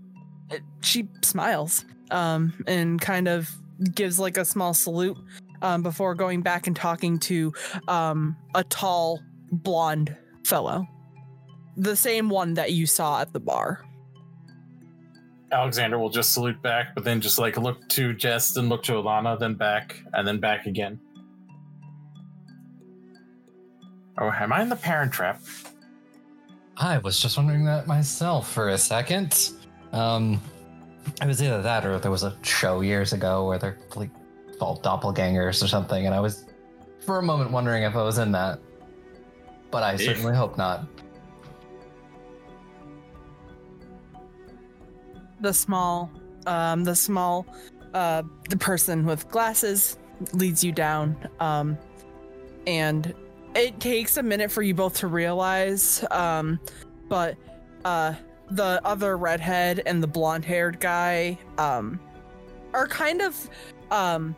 she 0.82 1.07
smiles 1.22 1.86
um 2.11 2.53
and 2.68 3.02
kind 3.02 3.28
of 3.28 3.49
gives 3.95 4.20
like 4.20 4.38
a 4.38 4.45
small 4.45 4.74
salute 4.74 5.18
um 5.61 5.82
before 5.82 6.15
going 6.15 6.41
back 6.41 6.68
and 6.68 6.76
talking 6.76 7.18
to 7.20 7.53
um 7.88 8.36
a 8.56 8.64
tall 8.65 9.20
blonde 9.52 10.15
fellow. 10.45 10.86
The 11.78 11.95
same 11.95 12.30
one 12.30 12.53
that 12.56 12.74
you 12.74 12.86
saw 12.86 13.22
at 13.22 13.34
the 13.34 13.40
bar. 13.40 13.84
Alexander 15.52 15.99
will 15.99 16.10
just 16.10 16.34
salute 16.34 16.61
back, 16.61 16.95
but 16.95 17.03
then 17.03 17.22
just 17.22 17.38
like 17.38 17.57
look 17.57 17.88
to 17.90 18.14
Jess, 18.14 18.53
then 18.53 18.70
look 18.70 18.84
to 18.84 18.98
Alannah, 18.98 19.38
then 19.38 19.53
back, 19.53 20.03
and 20.14 20.28
then 20.28 20.40
back 20.40 20.65
again. 20.65 20.99
Oh, 24.18 24.32
am 24.32 24.52
I 24.52 24.61
in 24.61 24.70
the 24.70 24.76
parent 24.76 25.11
trap? 25.11 25.41
I 26.78 26.98
was 26.99 27.20
just 27.20 27.38
wondering 27.38 27.65
that 27.65 27.88
myself 27.88 28.52
for 28.52 28.70
a 28.70 28.78
second. 28.78 29.52
Um, 29.94 30.41
it 31.22 31.28
was 31.28 31.41
either 31.41 31.61
that 31.61 31.86
or 31.86 31.99
there 31.99 32.11
was 32.11 32.24
a 32.24 32.36
show 32.41 32.82
years 32.82 33.14
ago 33.14 33.48
where 33.48 33.57
they're 33.60 33.78
like 33.95 34.10
called 34.57 34.84
doppelgangers 34.84 35.64
or 35.64 35.68
something, 35.68 36.06
and 36.06 36.14
I 36.15 36.20
was 36.20 36.45
for 37.06 37.20
a 37.20 37.24
moment 37.24 37.52
wondering 37.52 37.84
if 37.84 37.95
I 37.95 38.03
was 38.03 38.18
in 38.18 38.32
that. 38.34 38.60
But 39.72 39.84
I 39.84 39.94
If. 39.94 40.02
certainly 40.02 40.36
hope 40.36 40.57
not. 40.57 40.86
the 45.41 45.53
small 45.53 46.10
um 46.48 46.84
the 46.86 46.95
small 46.95 47.45
uh 47.94 48.24
the 48.49 48.57
person 48.57 49.06
with 49.06 49.28
glasses 49.30 49.98
leads 50.34 50.64
you 50.64 50.72
down 50.72 51.18
um 51.41 51.78
and 52.65 53.14
it 53.56 53.78
takes 53.80 54.15
a 54.18 54.24
minute 54.24 54.49
for 54.49 54.61
you 54.61 54.74
both 54.74 54.95
to 54.95 55.07
realize 55.07 56.06
um 56.11 56.60
but 57.10 57.36
uh 57.84 58.14
the 58.56 58.80
other 58.84 59.18
redhead 59.18 59.82
and 59.86 60.02
the 60.02 60.08
blonde 60.08 60.46
haired 60.46 60.80
guy 60.80 61.38
um 61.58 62.00
are 62.74 62.88
kind 62.88 63.22
of 63.22 63.50
um 63.92 64.36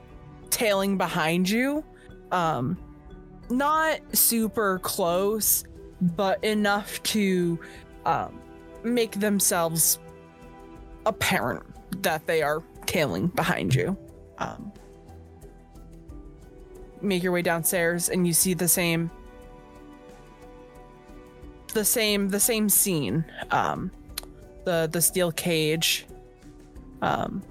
tailing 0.49 0.97
behind 0.97 1.49
you 1.49 1.83
um 2.31 2.77
not 3.49 3.99
super 4.13 4.79
close 4.79 5.63
but 6.01 6.43
enough 6.43 7.01
to 7.03 7.59
um 8.05 8.39
make 8.83 9.19
themselves 9.19 9.99
apparent 11.05 11.63
that 12.03 12.25
they 12.27 12.41
are 12.41 12.63
tailing 12.85 13.27
behind 13.27 13.73
you. 13.73 13.97
Um, 14.37 14.71
make 17.01 17.23
your 17.23 17.31
way 17.31 17.41
downstairs, 17.41 18.09
and 18.09 18.25
you 18.25 18.33
see 18.33 18.53
the 18.53 18.67
same, 18.67 19.11
the 21.73 21.85
same, 21.85 22.29
the 22.29 22.39
same 22.39 22.69
scene. 22.69 23.25
Um, 23.51 23.91
the 24.65 24.89
the 24.91 25.01
steel 25.01 25.31
cage. 25.31 26.05
Um, 27.01 27.41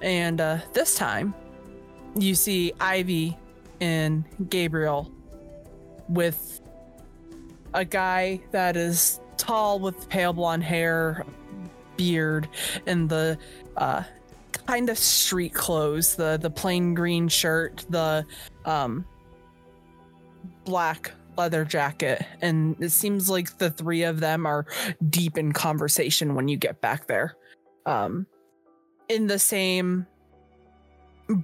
and 0.00 0.40
uh, 0.40 0.58
this 0.72 0.94
time, 0.94 1.34
you 2.16 2.34
see 2.34 2.72
Ivy 2.80 3.36
and 3.80 4.24
Gabriel 4.48 5.10
with 6.08 6.60
a 7.74 7.84
guy 7.84 8.40
that 8.52 8.76
is 8.76 9.20
tall 9.36 9.78
with 9.78 10.08
pale 10.08 10.32
blonde 10.32 10.64
hair, 10.64 11.24
beard, 11.96 12.48
and 12.86 13.08
the 13.08 13.38
uh, 13.76 14.02
kind 14.66 14.88
of 14.88 14.98
street 14.98 15.54
clothes 15.54 16.16
the 16.16 16.38
the 16.40 16.50
plain 16.50 16.94
green 16.94 17.28
shirt, 17.28 17.84
the 17.90 18.24
um, 18.64 19.04
black 20.64 21.12
leather 21.38 21.64
jacket, 21.64 22.22
and 22.42 22.76
it 22.80 22.90
seems 22.90 23.30
like 23.30 23.56
the 23.58 23.70
three 23.70 24.02
of 24.02 24.20
them 24.20 24.44
are 24.44 24.66
deep 25.08 25.38
in 25.38 25.52
conversation 25.52 26.34
when 26.34 26.48
you 26.48 26.56
get 26.56 26.80
back 26.80 27.06
there. 27.06 27.36
Um, 27.86 28.26
in 29.08 29.28
the 29.28 29.38
same 29.38 30.06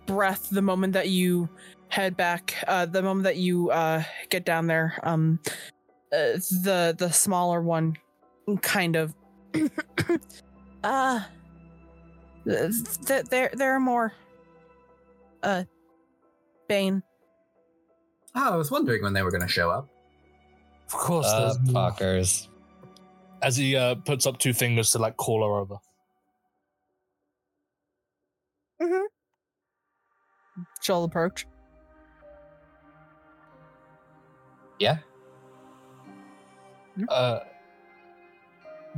breath, 0.07 0.51
the 0.51 0.61
moment 0.61 0.93
that 0.95 1.09
you 1.09 1.49
head 1.89 2.16
back, 2.16 2.55
uh, 2.66 2.85
the 2.87 3.01
moment 3.01 3.25
that 3.25 3.37
you 3.37 3.71
uh, 3.71 4.03
get 4.29 4.45
down 4.45 4.66
there, 4.66 4.99
um, 5.05 5.39
uh, 6.12 6.39
the 6.62 6.95
the 6.99 7.11
smaller 7.11 7.62
one 7.62 7.97
kind 8.61 8.95
of 8.95 9.15
uh 10.85 11.21
th- 12.45 13.25
there 13.31 13.51
there 13.55 13.73
are 13.73 13.81
more 13.81 14.12
uh 15.43 15.65
bane 16.69 17.03
Oh, 18.36 18.52
I 18.52 18.56
was 18.56 18.70
wondering 18.70 19.02
when 19.02 19.12
they 19.12 19.23
were 19.23 19.31
going 19.31 19.43
to 19.43 19.48
show 19.48 19.70
up. 19.70 19.89
Of 20.89 20.93
course, 20.93 21.27
Uh, 21.27 21.40
there's 21.55 21.59
more. 21.73 21.90
fuckers. 21.93 22.48
as 23.43 23.56
he 23.56 23.77
uh, 23.77 23.94
puts 23.97 24.27
up 24.27 24.39
two 24.39 24.52
fingers 24.55 24.90
to 24.93 24.98
like 24.98 25.16
call 25.16 25.43
her 25.44 25.59
over. 25.61 25.77
she'll 30.82 31.05
approach 31.05 31.47
Yeah. 34.81 34.98
Uh, 37.09 37.40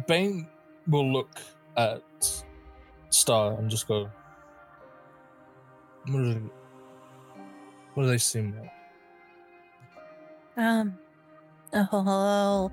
Bane 0.06 0.48
will 0.88 1.10
look 1.12 1.30
at 1.76 2.02
Star 3.10 3.52
and 3.58 3.70
just 3.70 3.86
go, 3.86 4.10
"What 6.06 6.18
do 6.18 6.34
they, 6.34 6.40
what 7.94 8.02
do 8.04 8.08
they 8.08 8.18
seem 8.18 8.54
like?" 8.58 8.70
Um 10.56 10.96
oh 11.72 11.84
hello 11.90 12.72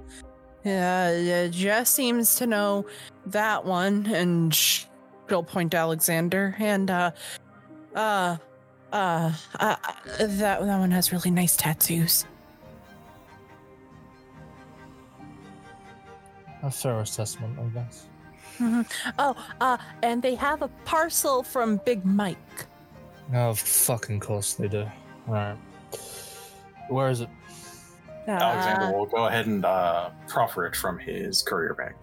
yeah, 0.63 1.17
yeah 1.17 1.47
jess 1.47 1.89
seems 1.89 2.35
to 2.35 2.47
know 2.47 2.85
that 3.25 3.65
one 3.65 4.05
and 4.07 4.53
sh- 4.53 4.85
she'll 5.27 5.43
point 5.43 5.73
alexander 5.73 6.55
and 6.59 6.89
uh 6.89 7.11
uh 7.95 8.37
uh, 8.93 9.31
uh 9.59 9.75
that 10.19 10.37
that 10.39 10.79
one 10.79 10.91
has 10.91 11.11
really 11.11 11.31
nice 11.31 11.55
tattoos 11.57 12.25
A 16.63 16.71
fair 16.71 17.01
assessment, 17.01 17.59
I 17.59 17.63
guess. 17.73 18.07
Mhm. 18.57 18.89
Oh, 19.19 19.35
uh, 19.59 19.77
and 20.01 20.21
they 20.21 20.33
have 20.35 20.61
a 20.61 20.69
parcel 20.85 21.43
from 21.43 21.81
Big 21.85 22.05
Mike. 22.05 22.37
Oh, 23.33 23.53
fucking 23.53 24.21
course 24.21 24.53
they 24.53 24.69
do. 24.69 24.87
All 25.27 25.33
right. 25.33 25.57
Where 26.87 27.09
is 27.09 27.19
it? 27.19 27.27
Alexander 28.27 28.85
Uh, 28.85 28.91
will 28.91 29.05
go 29.05 29.25
ahead 29.27 29.47
and 29.47 29.65
uh, 29.65 30.09
proffer 30.27 30.65
it 30.65 30.75
from 30.75 30.97
his 30.99 31.41
courier 31.41 31.73
bag. 31.73 31.93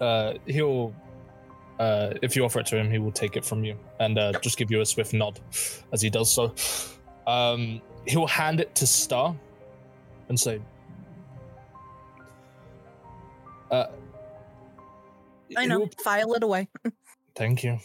Uh, 0.00 0.34
he'll. 0.46 0.94
Uh, 1.78 2.12
if 2.22 2.36
you 2.36 2.44
offer 2.44 2.60
it 2.60 2.66
to 2.66 2.76
him, 2.76 2.90
he 2.90 2.98
will 2.98 3.10
take 3.12 3.36
it 3.36 3.44
from 3.44 3.64
you 3.64 3.74
and 4.00 4.18
uh, 4.18 4.32
just 4.40 4.58
give 4.58 4.70
you 4.70 4.82
a 4.82 4.86
swift 4.86 5.14
nod 5.14 5.40
as 5.92 6.02
he 6.02 6.10
does 6.10 6.30
so. 6.30 6.54
Um, 7.26 7.80
he'll 8.06 8.26
hand 8.26 8.60
it 8.60 8.74
to 8.74 8.86
Star 8.86 9.34
and 10.28 10.38
say, 10.38 10.60
uh, 13.70 13.86
I 15.56 15.64
know. 15.64 15.78
he'll- 15.78 15.90
File 16.04 16.34
it 16.34 16.42
away. 16.42 16.68
Thank 17.34 17.64
you. 17.64 17.78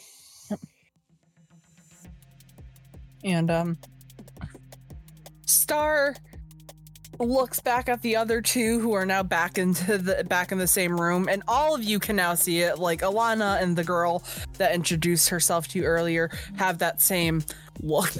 And 3.23 3.49
um, 3.49 3.77
Star 5.45 6.15
looks 7.19 7.59
back 7.59 7.87
at 7.87 8.01
the 8.01 8.15
other 8.15 8.41
two 8.41 8.79
who 8.79 8.93
are 8.93 9.05
now 9.05 9.23
back 9.23 9.57
into 9.57 9.97
the 9.97 10.23
back 10.25 10.51
in 10.51 10.57
the 10.57 10.67
same 10.67 10.99
room, 10.99 11.27
and 11.29 11.43
all 11.47 11.75
of 11.75 11.83
you 11.83 11.99
can 11.99 12.15
now 12.15 12.33
see 12.35 12.61
it. 12.61 12.79
Like 12.79 13.01
Alannah 13.01 13.59
and 13.61 13.75
the 13.75 13.83
girl 13.83 14.23
that 14.57 14.73
introduced 14.73 15.29
herself 15.29 15.67
to 15.69 15.79
you 15.79 15.85
earlier 15.85 16.29
have 16.57 16.79
that 16.79 17.01
same 17.01 17.43
look. 17.81 18.11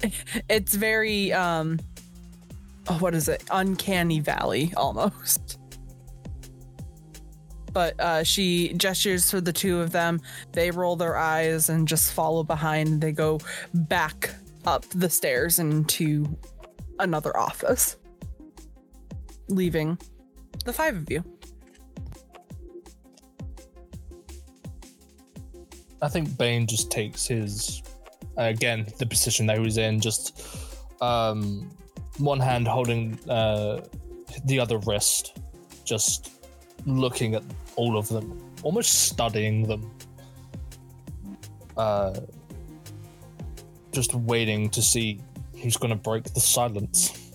it's 0.48 0.74
very 0.74 1.32
um, 1.32 1.78
oh, 2.88 2.98
what 2.98 3.14
is 3.14 3.28
it? 3.28 3.44
Uncanny 3.50 4.20
Valley 4.20 4.72
almost. 4.76 5.57
But 7.78 8.00
uh, 8.00 8.24
she 8.24 8.72
gestures 8.72 9.30
for 9.30 9.40
the 9.40 9.52
two 9.52 9.80
of 9.80 9.92
them. 9.92 10.20
They 10.50 10.72
roll 10.72 10.96
their 10.96 11.16
eyes 11.16 11.68
and 11.68 11.86
just 11.86 12.12
follow 12.12 12.42
behind. 12.42 13.00
They 13.00 13.12
go 13.12 13.38
back 13.72 14.30
up 14.66 14.84
the 14.96 15.08
stairs 15.08 15.60
into 15.60 16.26
another 16.98 17.36
office, 17.36 17.96
leaving 19.48 19.96
the 20.64 20.72
five 20.72 20.96
of 20.96 21.08
you. 21.08 21.22
I 26.02 26.08
think 26.08 26.36
Bane 26.36 26.66
just 26.66 26.90
takes 26.90 27.28
his 27.28 27.80
again 28.36 28.88
the 28.98 29.06
position 29.06 29.46
that 29.46 29.56
he 29.56 29.62
was 29.62 29.78
in, 29.78 30.00
just 30.00 30.44
um, 31.00 31.70
one 32.16 32.40
hand 32.40 32.66
holding 32.66 33.20
uh, 33.30 33.82
the 34.46 34.58
other 34.58 34.78
wrist, 34.78 35.38
just 35.84 36.32
looking 36.84 37.36
at 37.36 37.44
all 37.78 37.96
of 37.96 38.08
them, 38.08 38.36
almost 38.64 39.06
studying 39.06 39.62
them. 39.62 39.88
Uh, 41.76 42.18
just 43.92 44.14
waiting 44.14 44.68
to 44.68 44.82
see 44.82 45.20
who's 45.62 45.76
going 45.76 45.90
to 45.90 45.96
break 45.96 46.24
the 46.24 46.40
silence. 46.40 47.32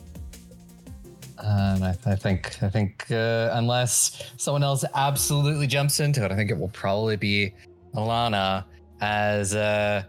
And 1.37 1.83
I, 1.83 1.95
I 2.05 2.15
think 2.15 2.61
I 2.61 2.69
think 2.69 3.09
uh, 3.09 3.49
unless 3.53 4.31
someone 4.37 4.63
else 4.63 4.83
absolutely 4.95 5.67
jumps 5.67 5.99
into 5.99 6.23
it, 6.23 6.31
I 6.31 6.35
think 6.35 6.51
it 6.51 6.57
will 6.57 6.69
probably 6.69 7.15
be 7.15 7.53
Alannah 7.95 8.65
as 9.01 9.55
uh, 9.55 10.03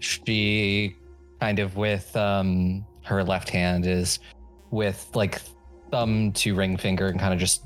she 0.00 0.96
kind 1.40 1.58
of 1.60 1.76
with 1.76 2.14
um, 2.16 2.84
her 3.04 3.22
left 3.22 3.48
hand 3.48 3.86
is 3.86 4.18
with 4.70 5.08
like 5.14 5.40
thumb 5.90 6.32
to 6.32 6.54
ring 6.54 6.76
finger 6.76 7.06
and 7.06 7.20
kind 7.20 7.32
of 7.32 7.38
just 7.38 7.65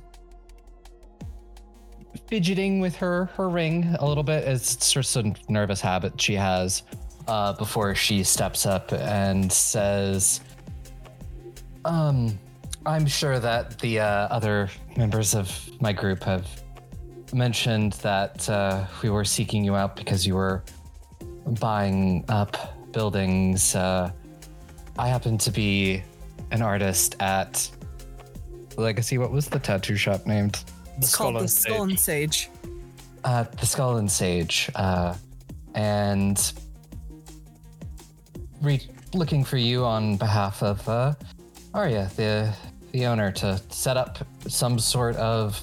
fidgeting 2.27 2.81
with 2.81 2.97
her 2.97 3.27
her 3.37 3.49
ring 3.49 3.95
a 3.99 4.07
little 4.07 4.23
bit. 4.23 4.45
It's 4.47 4.93
just 4.93 5.16
a 5.16 5.35
nervous 5.49 5.81
habit 5.81 6.20
she 6.20 6.35
has 6.35 6.82
uh, 7.27 7.53
before 7.55 7.95
she 7.95 8.23
steps 8.23 8.66
up 8.66 8.93
and 8.93 9.53
says, 9.53 10.41
"Um." 11.85 12.39
I'm 12.87 13.07
sure 13.07 13.39
that 13.39 13.78
the 13.81 14.01
uh, 14.01 14.05
other 14.05 14.70
members 14.97 15.35
of 15.35 15.70
my 15.82 15.93
group 15.93 16.23
have 16.23 16.47
mentioned 17.35 17.93
that 17.95 18.49
uh, 18.49 18.87
we 19.03 19.11
were 19.11 19.24
seeking 19.24 19.65
you 19.65 19.77
out 19.77 19.97
because 19.97 20.27
you 20.27 20.35
were 20.35 20.65
buying 21.61 22.24
up 22.28 22.57
buildings. 22.93 23.74
Uh, 23.74 24.11
I 24.99 25.09
happen 25.09 25.37
to 25.39 25.51
be 25.51 26.03
an 26.51 26.62
artist 26.62 27.16
at 27.20 27.70
Legacy. 28.77 29.19
What 29.19 29.31
was 29.31 29.47
the 29.49 29.59
tattoo 29.59 29.97
shop 29.97 30.27
named? 30.27 30.65
The 31.01 31.06
It's 31.06 31.16
called 31.16 31.32
Skull 31.35 31.40
the 31.40 31.40
and 31.40 31.51
Skull 31.51 31.82
and 31.85 31.98
Sage. 31.98 32.51
Uh, 33.24 33.44
the 33.59 33.64
Skull 33.64 33.97
and 33.97 34.10
Sage. 34.10 34.70
Uh, 34.74 35.14
and 35.74 36.52
re- 38.60 38.86
looking 39.14 39.43
for 39.43 39.56
you 39.56 39.82
on 39.86 40.18
behalf 40.18 40.62
of 40.62 40.86
uh, 40.86 41.14
Arya, 41.72 42.10
the 42.16 42.55
the 42.93 43.06
owner, 43.06 43.32
to 43.32 43.59
set 43.70 43.97
up 43.97 44.18
some 44.47 44.78
sort 44.78 45.16
of 45.16 45.59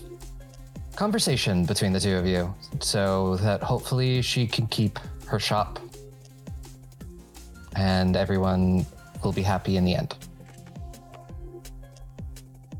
conversation 0.95 1.65
between 1.65 1.93
the 1.93 1.99
two 1.99 2.15
of 2.15 2.25
you, 2.25 2.51
so 2.79 3.35
that 3.37 3.61
hopefully 3.61 4.23
she 4.23 4.47
can 4.47 4.65
keep 4.65 4.97
her 5.27 5.39
shop, 5.39 5.77
and 7.75 8.17
everyone 8.17 8.87
will 9.23 9.33
be 9.33 9.43
happy 9.43 9.77
in 9.77 9.85
the 9.85 9.93
end. 9.93 10.15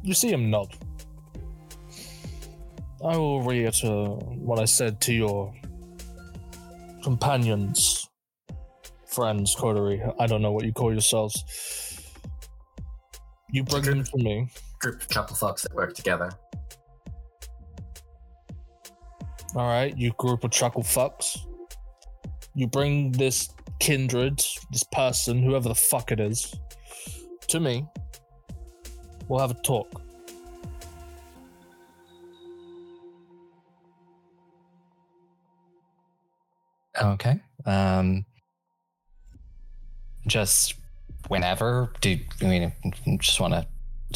You 0.01 0.15
see 0.15 0.29
him 0.31 0.49
nod. 0.49 0.69
I 3.03 3.15
will 3.15 3.41
reiterate 3.41 4.23
what 4.39 4.59
I 4.59 4.65
said 4.65 4.99
to 5.01 5.13
your 5.13 5.53
companions, 7.03 8.07
friends, 9.05 9.55
coterie. 9.55 10.01
I 10.19 10.25
don't 10.25 10.41
know 10.41 10.51
what 10.51 10.65
you 10.65 10.73
call 10.73 10.91
yourselves. 10.91 11.43
You 13.51 13.63
bring 13.63 13.83
them 13.83 14.03
to 14.03 14.17
me. 14.17 14.49
Group 14.79 15.01
of 15.01 15.09
chuckle 15.09 15.35
fucks 15.35 15.61
that 15.61 15.73
work 15.73 15.93
together. 15.93 16.31
All 19.55 19.67
right, 19.67 19.95
you 19.97 20.11
group 20.17 20.43
of 20.43 20.51
chuckle 20.51 20.83
fucks. 20.83 21.37
You 22.55 22.67
bring 22.67 23.11
this 23.11 23.49
kindred, 23.79 24.43
this 24.71 24.83
person, 24.91 25.41
whoever 25.41 25.69
the 25.69 25.75
fuck 25.75 26.11
it 26.11 26.19
is, 26.19 26.53
to 27.47 27.59
me. 27.59 27.85
We'll 29.27 29.39
have 29.39 29.51
a 29.51 29.61
talk. 29.61 30.01
Okay. 37.01 37.39
Um, 37.65 38.25
just 40.25 40.75
whenever. 41.27 41.91
Do 42.01 42.17
I 42.41 42.45
mean 42.45 42.73
just 43.19 43.39
want 43.39 43.53
to 43.53 43.67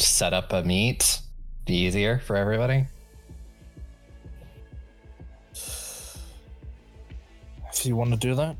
set 0.02 0.32
up 0.32 0.52
a 0.52 0.62
meet? 0.62 1.20
Be 1.66 1.74
easier 1.74 2.18
for 2.18 2.36
everybody. 2.36 2.86
If 7.72 7.86
you 7.86 7.96
want 7.96 8.10
to 8.10 8.16
do 8.16 8.34
that, 8.34 8.56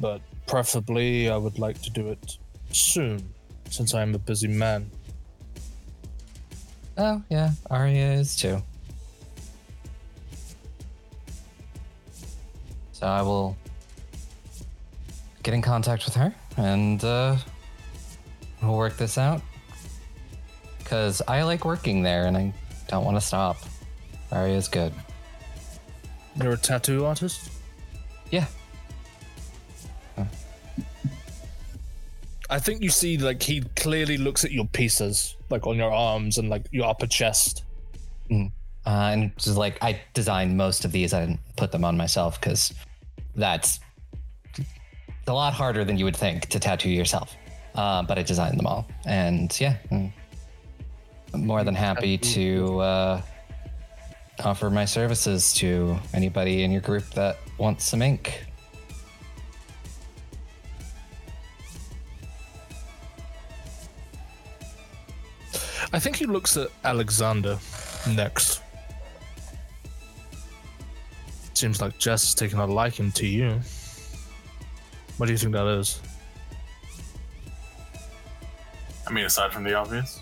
but 0.00 0.20
preferably 0.46 1.28
I 1.30 1.36
would 1.36 1.58
like 1.58 1.80
to 1.82 1.90
do 1.90 2.08
it 2.08 2.38
soon, 2.72 3.32
since 3.70 3.94
I 3.94 4.02
am 4.02 4.14
a 4.14 4.18
busy 4.18 4.48
man. 4.48 4.90
Oh 6.96 7.22
yeah, 7.28 7.50
Arya 7.70 8.12
is 8.12 8.36
too. 8.36 8.62
So 12.98 13.06
I 13.06 13.20
will 13.20 13.58
get 15.42 15.52
in 15.52 15.60
contact 15.60 16.06
with 16.06 16.14
her 16.14 16.34
and 16.56 17.04
uh, 17.04 17.36
we'll 18.62 18.74
work 18.74 18.96
this 18.96 19.18
out. 19.18 19.42
Cause 20.86 21.20
I 21.28 21.42
like 21.42 21.66
working 21.66 22.02
there 22.02 22.24
and 22.24 22.38
I 22.38 22.54
don't 22.88 23.04
want 23.04 23.18
to 23.18 23.20
stop. 23.20 23.58
Arya's 24.32 24.66
good. 24.66 24.94
You're 26.42 26.54
a 26.54 26.56
tattoo 26.56 27.04
artist? 27.04 27.50
Yeah. 28.30 28.46
I 32.48 32.58
think 32.58 32.80
you 32.80 32.88
see, 32.88 33.18
like, 33.18 33.42
he 33.42 33.60
clearly 33.76 34.16
looks 34.16 34.42
at 34.42 34.52
your 34.52 34.68
pieces, 34.68 35.36
like 35.50 35.66
on 35.66 35.76
your 35.76 35.92
arms 35.92 36.38
and 36.38 36.48
like 36.48 36.64
your 36.70 36.86
upper 36.86 37.06
chest. 37.06 37.62
Uh, 38.86 39.10
and 39.12 39.36
just 39.36 39.56
like 39.56 39.82
I 39.82 40.00
designed 40.14 40.56
most 40.56 40.84
of 40.84 40.92
these, 40.92 41.12
I 41.12 41.20
didn't 41.20 41.40
put 41.56 41.72
them 41.72 41.84
on 41.84 41.96
myself 41.96 42.40
because 42.40 42.72
that's 43.34 43.80
a 45.26 45.32
lot 45.32 45.52
harder 45.52 45.84
than 45.84 45.98
you 45.98 46.04
would 46.04 46.16
think 46.16 46.46
to 46.46 46.60
tattoo 46.60 46.90
yourself. 46.90 47.34
Uh, 47.74 48.02
but 48.02 48.16
I 48.16 48.22
designed 48.22 48.58
them 48.58 48.66
all, 48.66 48.86
and 49.04 49.54
yeah, 49.60 49.76
I'm 49.90 50.12
more 51.34 51.64
than 51.64 51.74
happy 51.74 52.16
to 52.16 52.80
uh, 52.80 53.22
offer 54.44 54.70
my 54.70 54.84
services 54.84 55.52
to 55.54 55.98
anybody 56.14 56.62
in 56.62 56.70
your 56.70 56.80
group 56.80 57.04
that 57.10 57.38
wants 57.58 57.84
some 57.84 58.02
ink. 58.02 58.46
I 65.92 65.98
think 65.98 66.16
he 66.16 66.26
looks 66.26 66.56
at 66.56 66.68
Alexander 66.84 67.58
next. 68.08 68.62
Seems 71.56 71.80
like 71.80 71.96
Jess 71.96 72.22
is 72.22 72.34
taking 72.34 72.58
a 72.58 72.66
liking 72.66 73.10
to 73.12 73.26
you. 73.26 73.58
What 75.16 75.24
do 75.24 75.32
you 75.32 75.38
think 75.38 75.54
that 75.54 75.66
is? 75.66 76.02
I 79.06 79.10
mean, 79.10 79.24
aside 79.24 79.54
from 79.54 79.64
the 79.64 79.72
obvious. 79.72 80.20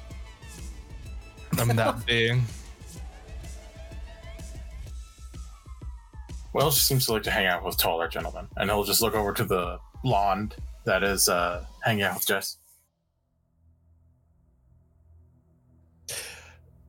I 1.58 1.64
mean, 1.64 1.74
that 1.74 2.06
being. 2.06 2.44
Well, 6.52 6.70
she 6.70 6.78
seems 6.78 7.06
to 7.06 7.14
like 7.14 7.24
to 7.24 7.32
hang 7.32 7.46
out 7.46 7.64
with 7.64 7.78
taller 7.78 8.06
gentlemen, 8.06 8.46
and 8.56 8.70
he'll 8.70 8.84
just 8.84 9.02
look 9.02 9.16
over 9.16 9.32
to 9.32 9.42
the 9.42 9.80
blonde 10.04 10.54
that 10.84 11.02
is 11.02 11.28
uh, 11.28 11.66
hanging 11.82 12.04
out 12.04 12.14
with 12.14 12.28
Jess. 12.28 12.58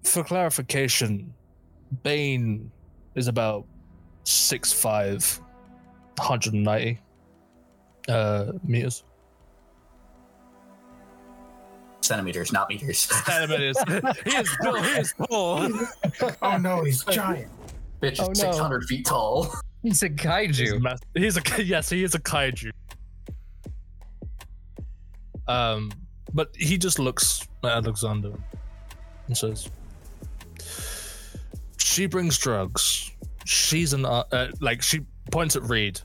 For 0.04 0.24
clarification, 0.24 1.34
Bane 2.04 2.70
is 3.16 3.28
about 3.28 3.66
6'5, 4.26 5.40
190 6.18 7.00
uh, 8.10 8.52
meters. 8.64 9.04
Centimeters, 12.02 12.52
not 12.52 12.70
meters. 12.70 13.00
Centimeters. 13.26 13.78
he 14.24 14.36
is 14.36 14.50
tall. 14.62 14.76
He 14.82 14.90
is 14.92 15.14
tall. 15.30 15.70
Oh 16.42 16.58
no, 16.58 16.84
he's 16.84 17.04
giant. 17.06 17.50
Bitch 18.02 18.18
Oh, 18.20 18.30
is 18.32 18.42
no. 18.44 18.52
600 18.52 18.84
feet 18.86 19.06
tall. 19.06 19.54
He's 19.84 20.02
a 20.02 20.08
He's, 20.08 20.16
kaiju. 20.18 20.82
mass- 20.82 21.00
he's 21.14 21.38
a 21.38 21.42
yes, 21.64 21.90
he 21.92 22.04
is 22.04 22.16
a 22.16 22.20
kaiju. 22.20 22.72
Um, 25.48 25.92
but 26.34 26.50
he 26.56 26.76
just 26.80 26.98
looks 26.98 27.48
at 27.64 27.70
Alexander 27.70 28.32
and 29.28 29.38
says, 29.38 29.70
"She 31.78 32.08
brings 32.08 32.36
drugs. 32.40 33.12
She's 33.46 33.94
an 33.94 34.06
art- 34.06 34.28
uh, 34.34 34.48
like 34.60 34.82
she 34.82 35.02
points 35.32 35.56
at 35.56 35.64
Reed. 35.64 36.02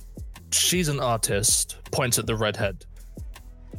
She's 0.53 0.89
an 0.89 1.01
artist. 1.01 1.79
Points 1.91 2.19
at 2.19 2.27
the 2.27 2.37
redhead. 2.37 2.85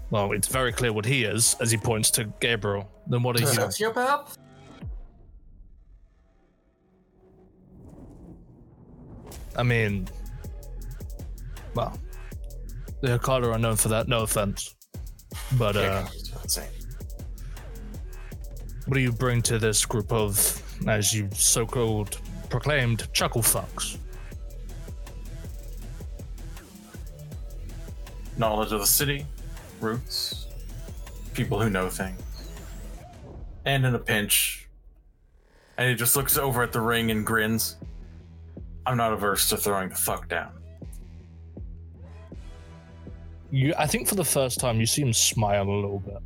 Well, 0.10 0.34
it's 0.34 0.48
very 0.48 0.74
clear 0.74 0.92
what 0.92 1.06
he 1.06 1.24
is 1.24 1.56
as 1.62 1.72
he 1.72 1.78
points 1.78 2.12
to 2.12 2.26
Gabriel. 2.42 2.92
Then 3.08 3.24
what 3.24 3.38
are 3.38 3.42
you? 3.42 3.48
Sociopath? 3.48 4.36
I 9.56 9.64
mean, 9.64 10.08
well, 11.76 11.98
the 13.02 13.20
Hecata 13.20 13.54
are 13.54 13.60
known 13.60 13.76
for 13.76 13.90
that. 13.90 14.08
No 14.08 14.24
offense, 14.24 14.76
but 15.58 15.76
uh, 15.76 16.06
What 18.86 18.96
do 18.96 19.00
you 19.02 19.12
bring 19.12 19.42
to 19.44 19.60
this 19.60 19.86
group 19.86 20.12
of, 20.12 20.62
as 20.88 21.14
you 21.14 21.30
so 21.34 21.66
called 21.66 22.20
proclaimed, 22.52 23.08
chuckle 23.14 23.42
fucks? 23.42 23.98
Knowledge 28.38 28.72
of 28.72 28.82
the 28.82 28.88
city, 28.88 29.26
roots, 29.80 30.48
people 31.34 31.60
who 31.60 31.70
know 31.70 31.90
things. 31.90 32.22
And 33.66 33.86
in 33.86 33.96
a 33.96 34.00
pinch, 34.00 34.68
and 35.78 35.90
he 35.90 35.96
just 35.96 36.16
looks 36.16 36.38
over 36.38 36.62
at 36.62 36.72
the 36.72 36.82
ring 36.82 37.10
and 37.10 37.26
grins. 37.26 37.78
I'm 38.86 38.98
not 38.98 39.14
averse 39.14 39.50
to 39.50 39.58
throwing 39.58 39.90
the 39.90 39.96
fuck 39.96 40.28
down. 40.28 40.52
You, 43.52 43.74
I 43.78 43.88
think 43.88 44.08
for 44.08 44.16
the 44.16 44.24
first 44.24 44.60
time, 44.60 44.80
you 44.80 44.86
see 44.86 45.02
him 45.02 45.14
smile 45.14 45.64
a 45.64 45.72
little 45.72 46.00
bit. 46.00 46.20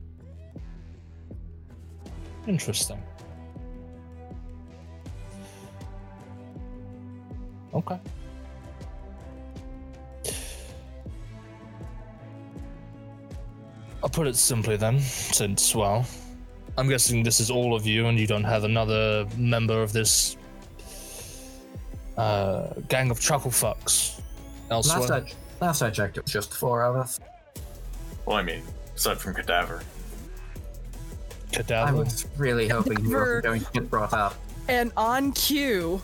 Interesting. 2.48 3.02
Okay. 7.76 8.00
I'll 14.02 14.10
put 14.10 14.28
it 14.28 14.36
simply 14.36 14.78
then, 14.78 15.00
since, 15.00 15.74
well, 15.74 16.06
I'm 16.78 16.88
guessing 16.88 17.24
this 17.24 17.40
is 17.40 17.50
all 17.50 17.74
of 17.76 17.86
you 17.86 18.06
and 18.08 18.20
you 18.20 18.28
don't 18.28 18.44
have 18.44 18.64
another 18.64 19.26
member 19.36 19.82
of 19.82 19.94
this 19.94 20.38
uh, 22.18 22.68
gang 22.88 23.10
of 23.10 23.20
chuckle 23.20 23.52
fucks 23.52 24.22
elsewhere. 24.70 25.00
Last 25.00 25.12
I, 25.12 25.34
last 25.66 25.82
I 25.82 25.90
checked, 25.90 26.18
it 26.18 26.24
was 26.24 26.32
just 26.32 26.54
four 26.54 26.84
of 26.84 26.96
us. 26.96 27.20
Well, 28.26 28.38
I 28.38 28.44
mean, 28.44 28.62
aside 28.96 29.18
from 29.18 29.34
Cadaver. 29.34 29.82
Cadaver? 31.52 31.90
I 31.90 31.92
was 31.92 32.28
really 32.38 32.68
hoping 32.68 33.00
you 33.04 33.10
Never- 33.12 33.36
were 33.36 33.42
going 33.42 33.62
to 33.62 33.72
get 33.72 33.90
brought 33.90 34.14
up. 34.14 34.36
And 34.68 34.92
on 34.98 35.32
cue, 35.32 36.02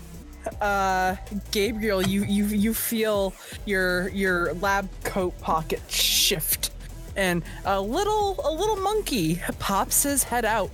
uh, 0.59 1.15
Gabriel, 1.51 2.01
you 2.01 2.23
you 2.23 2.45
you 2.45 2.73
feel 2.73 3.33
your 3.65 4.09
your 4.09 4.53
lab 4.55 4.89
coat 5.03 5.39
pocket 5.41 5.81
shift, 5.89 6.71
and 7.15 7.43
a 7.65 7.79
little 7.79 8.39
a 8.43 8.51
little 8.51 8.77
monkey 8.77 9.41
pops 9.59 10.03
his 10.03 10.23
head 10.23 10.45
out 10.45 10.71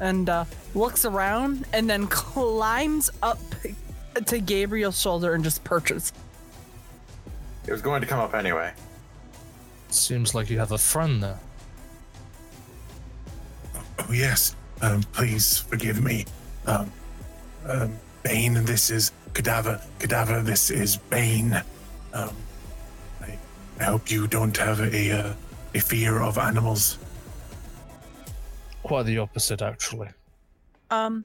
and 0.00 0.28
uh, 0.28 0.44
looks 0.74 1.04
around, 1.04 1.64
and 1.72 1.88
then 1.88 2.06
climbs 2.06 3.10
up 3.22 3.38
to 4.26 4.38
Gabriel's 4.40 5.00
shoulder 5.00 5.34
and 5.34 5.44
just 5.44 5.64
perches. 5.64 6.12
It 7.66 7.72
was 7.72 7.82
going 7.82 8.00
to 8.00 8.06
come 8.06 8.20
up 8.20 8.34
anyway. 8.34 8.72
Seems 9.88 10.34
like 10.34 10.50
you 10.50 10.58
have 10.58 10.72
a 10.72 10.78
friend 10.78 11.22
there. 11.22 11.38
Oh 13.98 14.12
yes. 14.12 14.54
Um, 14.82 15.02
please 15.12 15.58
forgive 15.58 16.02
me. 16.02 16.26
Um, 16.66 16.92
um, 17.66 17.98
Bane, 18.26 18.64
this 18.64 18.90
is 18.90 19.12
Cadaver. 19.34 19.80
Cadaver, 20.00 20.42
this 20.42 20.68
is 20.68 20.96
Bane. 20.96 21.62
Um, 22.12 22.34
I, 23.22 23.38
I 23.78 23.84
hope 23.84 24.10
you 24.10 24.26
don't 24.26 24.56
have 24.56 24.80
a 24.80 25.12
uh, 25.12 25.32
a 25.76 25.78
fear 25.78 26.20
of 26.20 26.36
animals. 26.36 26.98
Quite 28.82 29.06
the 29.06 29.18
opposite, 29.18 29.62
actually. 29.62 30.08
Um, 30.90 31.24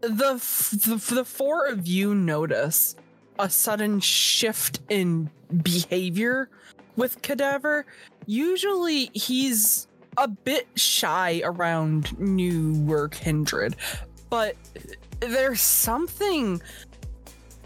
the 0.00 0.34
f- 0.34 0.70
the, 0.70 0.94
the 1.12 1.24
four 1.24 1.66
of 1.66 1.88
you 1.88 2.14
notice 2.14 2.94
a 3.40 3.50
sudden 3.50 3.98
shift 3.98 4.78
in 4.88 5.28
behavior 5.64 6.50
with 6.94 7.20
Cadaver. 7.22 7.84
Usually, 8.26 9.10
he's 9.12 9.88
a 10.18 10.28
bit 10.28 10.68
shy 10.76 11.40
around 11.44 12.18
Newer 12.18 13.08
Kindred, 13.08 13.76
but 14.30 14.56
there's 15.20 15.60
something 15.60 16.60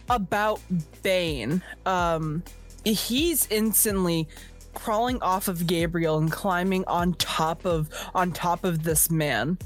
about 0.08 0.60
Bane. 1.02 1.62
Um, 1.86 2.42
he's 2.84 3.46
instantly 3.50 4.28
crawling 4.74 5.20
off 5.22 5.48
of 5.48 5.66
Gabriel 5.66 6.18
and 6.18 6.30
climbing 6.30 6.84
on 6.86 7.14
top 7.14 7.64
of 7.64 7.88
on 8.14 8.32
top 8.32 8.64
of 8.64 8.82
this 8.82 9.10
man. 9.10 9.58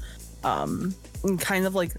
Um, 0.43 0.95
and 1.23 1.39
kind 1.39 1.65
of 1.65 1.75
like 1.75 1.93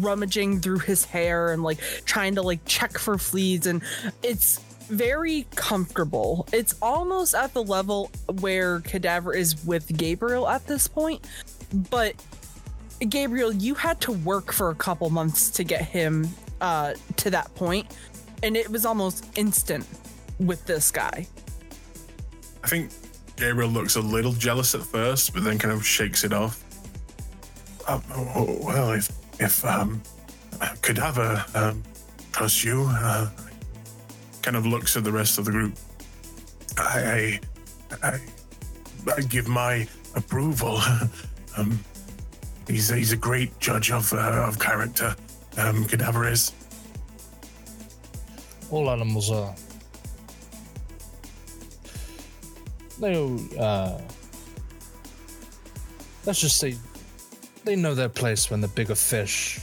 rummaging 0.00 0.60
through 0.60 0.78
his 0.78 1.04
hair 1.04 1.52
and 1.52 1.62
like 1.62 1.78
trying 2.04 2.34
to 2.36 2.42
like 2.42 2.64
check 2.64 2.98
for 2.98 3.18
fleas 3.18 3.66
and 3.66 3.82
it's 4.22 4.58
very 4.88 5.46
comfortable. 5.54 6.46
It's 6.52 6.74
almost 6.82 7.34
at 7.34 7.54
the 7.54 7.62
level 7.62 8.10
where 8.40 8.80
Cadaver 8.80 9.34
is 9.34 9.64
with 9.64 9.96
Gabriel 9.96 10.48
at 10.48 10.66
this 10.66 10.88
point, 10.88 11.26
but 11.90 12.14
Gabriel, 13.00 13.52
you 13.52 13.74
had 13.74 14.00
to 14.02 14.12
work 14.12 14.52
for 14.52 14.70
a 14.70 14.74
couple 14.74 15.10
months 15.10 15.50
to 15.50 15.64
get 15.64 15.82
him 15.82 16.28
uh, 16.60 16.94
to 17.16 17.30
that 17.30 17.54
point, 17.54 17.86
and 18.42 18.56
it 18.56 18.68
was 18.70 18.86
almost 18.86 19.36
instant 19.36 19.86
with 20.38 20.64
this 20.66 20.90
guy. 20.90 21.26
I 22.62 22.68
think 22.68 22.90
Gabriel 23.36 23.70
looks 23.70 23.96
a 23.96 24.00
little 24.00 24.32
jealous 24.32 24.74
at 24.74 24.82
first, 24.82 25.34
but 25.34 25.44
then 25.44 25.58
kind 25.58 25.72
of 25.74 25.84
shakes 25.84 26.24
it 26.24 26.32
off. 26.32 26.62
Um, 27.86 28.02
oh, 28.14 28.58
well, 28.62 28.92
if 28.92 29.10
if 29.38 29.64
um, 29.64 30.00
Cadaver 30.80 31.44
um, 31.54 31.82
trusts 32.32 32.64
you, 32.64 32.86
uh, 32.88 33.28
kind 34.40 34.56
of 34.56 34.64
looks 34.64 34.96
at 34.96 35.04
the 35.04 35.12
rest 35.12 35.38
of 35.38 35.44
the 35.44 35.50
group. 35.50 35.74
I 36.78 37.40
I, 38.02 38.08
I, 38.08 38.18
I 39.16 39.20
give 39.22 39.48
my 39.48 39.86
approval. 40.14 40.80
um, 41.56 41.78
he's 42.66 42.88
he's 42.88 43.12
a 43.12 43.16
great 43.16 43.58
judge 43.60 43.90
of 43.90 44.12
uh, 44.12 44.44
of 44.46 44.58
character. 44.58 45.14
Um, 45.56 45.84
Cadaver 45.84 46.28
is. 46.28 46.52
All 48.70 48.90
animals 48.90 49.30
are. 49.30 49.54
They, 52.98 53.14
uh, 53.58 54.00
let's 56.24 56.40
just 56.40 56.58
say, 56.58 56.76
they 57.64 57.76
know 57.76 57.94
their 57.94 58.08
place 58.08 58.50
when 58.50 58.60
the 58.60 58.68
bigger 58.68 58.94
fish 58.94 59.60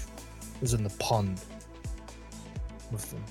is 0.62 0.74
in 0.74 0.84
the 0.84 0.90
pond 0.92 1.42
with 2.92 3.10
them. 3.10 3.24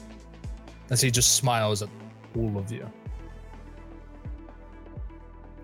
As 0.91 1.01
he 1.01 1.11
just 1.11 1.37
smiles 1.37 1.83
at 1.83 1.89
all 2.37 2.59
of 2.59 2.73
you. 2.73 2.91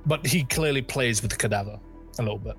But 0.05 0.25
he 0.25 0.45
clearly 0.45 0.83
plays 0.83 1.23
with 1.23 1.37
Cadaver 1.37 1.81
a 2.19 2.23
little 2.23 2.39
bit. 2.39 2.57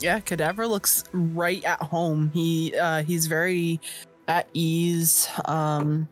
Yeah, 0.00 0.20
Cadaver 0.20 0.66
looks 0.66 1.04
right 1.12 1.64
at 1.64 1.80
home. 1.82 2.30
He 2.32 2.74
uh 2.76 3.02
he's 3.02 3.26
very 3.26 3.80
at 4.28 4.48
ease. 4.54 5.28
Um 5.44 6.08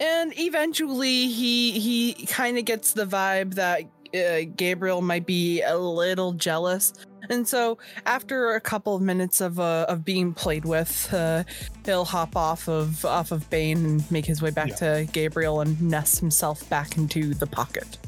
and 0.00 0.32
eventually 0.38 1.28
he 1.28 1.78
he 1.78 2.26
kind 2.26 2.58
of 2.58 2.64
gets 2.64 2.92
the 2.92 3.04
vibe 3.04 3.54
that 3.54 3.82
uh, 4.14 4.50
Gabriel 4.56 5.02
might 5.02 5.26
be 5.26 5.62
a 5.62 5.76
little 5.76 6.32
jealous. 6.32 6.92
And 7.28 7.46
so 7.46 7.78
after 8.06 8.54
a 8.54 8.60
couple 8.60 8.96
of 8.96 9.02
minutes 9.02 9.40
of 9.40 9.60
uh, 9.60 9.86
of 9.88 10.04
being 10.04 10.32
played 10.32 10.64
with, 10.64 11.12
uh, 11.12 11.44
he'll 11.84 12.04
hop 12.04 12.34
off 12.34 12.68
of 12.68 13.04
off 13.04 13.30
of 13.30 13.48
Bane 13.50 13.84
and 13.84 14.10
make 14.10 14.26
his 14.26 14.42
way 14.42 14.50
back 14.50 14.74
to 14.76 15.06
Gabriel 15.12 15.60
and 15.60 15.80
nest 15.80 16.18
himself 16.18 16.68
back 16.68 16.96
into 16.96 17.34
the 17.34 17.46
pocket. 17.46 17.98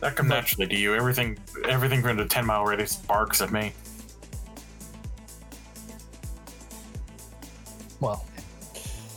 That 0.00 0.14
comes 0.14 0.28
naturally 0.28 0.66
to 0.68 0.76
you. 0.76 0.94
Everything, 0.94 1.36
everything 1.68 2.02
from 2.02 2.16
the 2.16 2.24
ten 2.24 2.46
mile 2.46 2.64
radius 2.64 2.96
barks 2.96 3.40
at 3.40 3.50
me. 3.50 3.72
Well, 8.00 8.24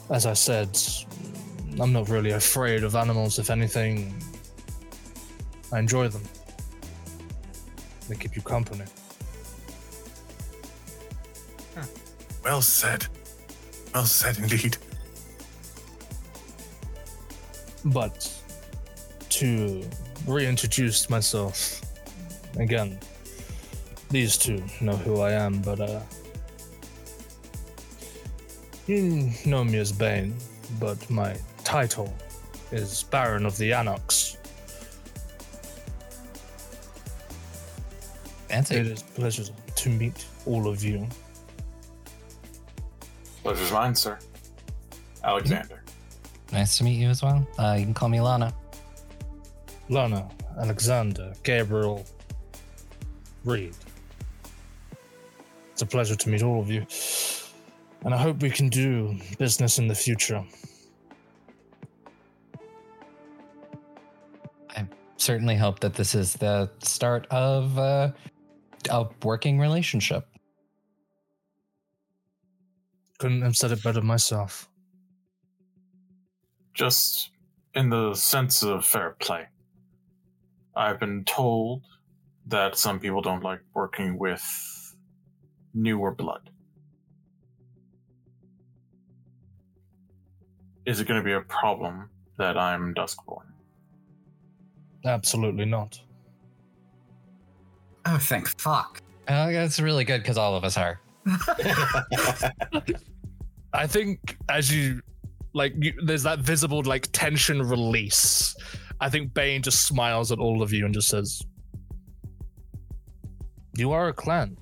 as 0.09 0.25
I 0.25 0.33
said, 0.33 0.77
I'm 1.79 1.93
not 1.93 2.09
really 2.09 2.31
afraid 2.31 2.83
of 2.83 2.95
animals. 2.95 3.37
If 3.37 3.49
anything, 3.51 4.21
I 5.71 5.79
enjoy 5.79 6.07
them. 6.07 6.23
They 8.09 8.15
keep 8.15 8.35
you 8.35 8.41
company. 8.41 8.85
Hmm. 11.75 11.85
Well 12.43 12.61
said. 12.61 13.05
Well 13.93 14.05
said 14.05 14.39
indeed. 14.39 14.77
But 17.85 18.31
to 19.29 19.83
reintroduce 20.25 21.09
myself 21.09 21.81
again, 22.57 22.99
these 24.09 24.37
two 24.37 24.63
know 24.81 24.95
who 24.95 25.21
I 25.21 25.31
am, 25.31 25.61
but 25.61 25.79
uh, 25.79 26.01
you 28.87 29.31
know 29.45 29.63
me 29.63 29.77
as 29.77 29.91
Bane, 29.91 30.35
but 30.79 31.09
my 31.09 31.35
title 31.63 32.13
is 32.71 33.03
Baron 33.03 33.45
of 33.45 33.57
the 33.57 33.73
Anarchs. 33.73 34.37
Fancy. 38.49 38.75
It 38.75 38.87
is 38.87 39.01
a 39.01 39.05
pleasure 39.05 39.45
to 39.75 39.89
meet 39.89 40.25
all 40.45 40.67
of 40.67 40.83
you. 40.83 41.07
Pleasure's 43.43 43.71
mine, 43.71 43.95
sir. 43.95 44.19
Alexander. 45.23 45.81
Nice 46.51 46.77
to 46.77 46.83
meet 46.83 46.99
you 46.99 47.09
as 47.09 47.23
well. 47.23 47.47
Uh, 47.57 47.75
you 47.77 47.85
can 47.85 47.93
call 47.93 48.09
me 48.09 48.19
Lana. 48.19 48.53
Lana, 49.91 50.25
Alexander, 50.57 51.33
Gabriel, 51.43 52.05
Reed. 53.43 53.75
It's 55.73 55.81
a 55.81 55.85
pleasure 55.85 56.15
to 56.15 56.29
meet 56.29 56.41
all 56.43 56.61
of 56.61 56.71
you. 56.71 56.85
And 58.05 58.13
I 58.13 58.17
hope 58.17 58.41
we 58.41 58.49
can 58.49 58.69
do 58.69 59.19
business 59.37 59.79
in 59.79 59.89
the 59.89 59.93
future. 59.93 60.41
I 64.69 64.87
certainly 65.17 65.57
hope 65.57 65.81
that 65.81 65.93
this 65.93 66.15
is 66.15 66.35
the 66.35 66.71
start 66.79 67.27
of 67.29 67.77
uh, 67.77 68.11
a 68.89 69.07
working 69.23 69.59
relationship. 69.59 70.25
Couldn't 73.19 73.41
have 73.41 73.57
said 73.57 73.73
it 73.73 73.83
better 73.83 74.01
myself. 74.01 74.69
Just 76.73 77.31
in 77.75 77.89
the 77.89 78.13
sense 78.13 78.63
of 78.63 78.85
fair 78.85 79.17
play. 79.19 79.47
I've 80.75 80.99
been 80.99 81.23
told 81.25 81.83
that 82.47 82.77
some 82.77 82.99
people 82.99 83.21
don't 83.21 83.43
like 83.43 83.59
working 83.73 84.17
with 84.17 84.95
newer 85.73 86.11
blood. 86.11 86.49
Is 90.85 90.99
it 90.99 91.07
going 91.07 91.19
to 91.19 91.23
be 91.23 91.33
a 91.33 91.41
problem 91.41 92.09
that 92.37 92.57
I'm 92.57 92.93
Duskborn? 92.93 93.45
Absolutely 95.05 95.65
not. 95.65 95.99
Oh, 98.05 98.17
thank 98.17 98.47
fuck. 98.59 99.01
Uh, 99.27 99.51
that's 99.51 99.79
really 99.79 100.03
good 100.03 100.21
because 100.21 100.37
all 100.37 100.55
of 100.55 100.63
us 100.63 100.77
are. 100.77 100.99
I 103.73 103.85
think 103.87 104.37
as 104.49 104.73
you 104.73 105.01
like, 105.53 105.73
you, 105.77 105.93
there's 106.03 106.23
that 106.23 106.39
visible 106.39 106.81
like 106.83 107.11
tension 107.11 107.61
release. 107.61 108.55
I 109.01 109.09
think 109.09 109.33
Bane 109.33 109.63
just 109.63 109.87
smiles 109.87 110.31
at 110.31 110.37
all 110.37 110.61
of 110.61 110.71
you 110.71 110.85
and 110.85 110.93
just 110.93 111.09
says, 111.09 111.41
"You 113.75 113.91
are 113.91 114.09
a 114.09 114.13
clan. 114.13 114.57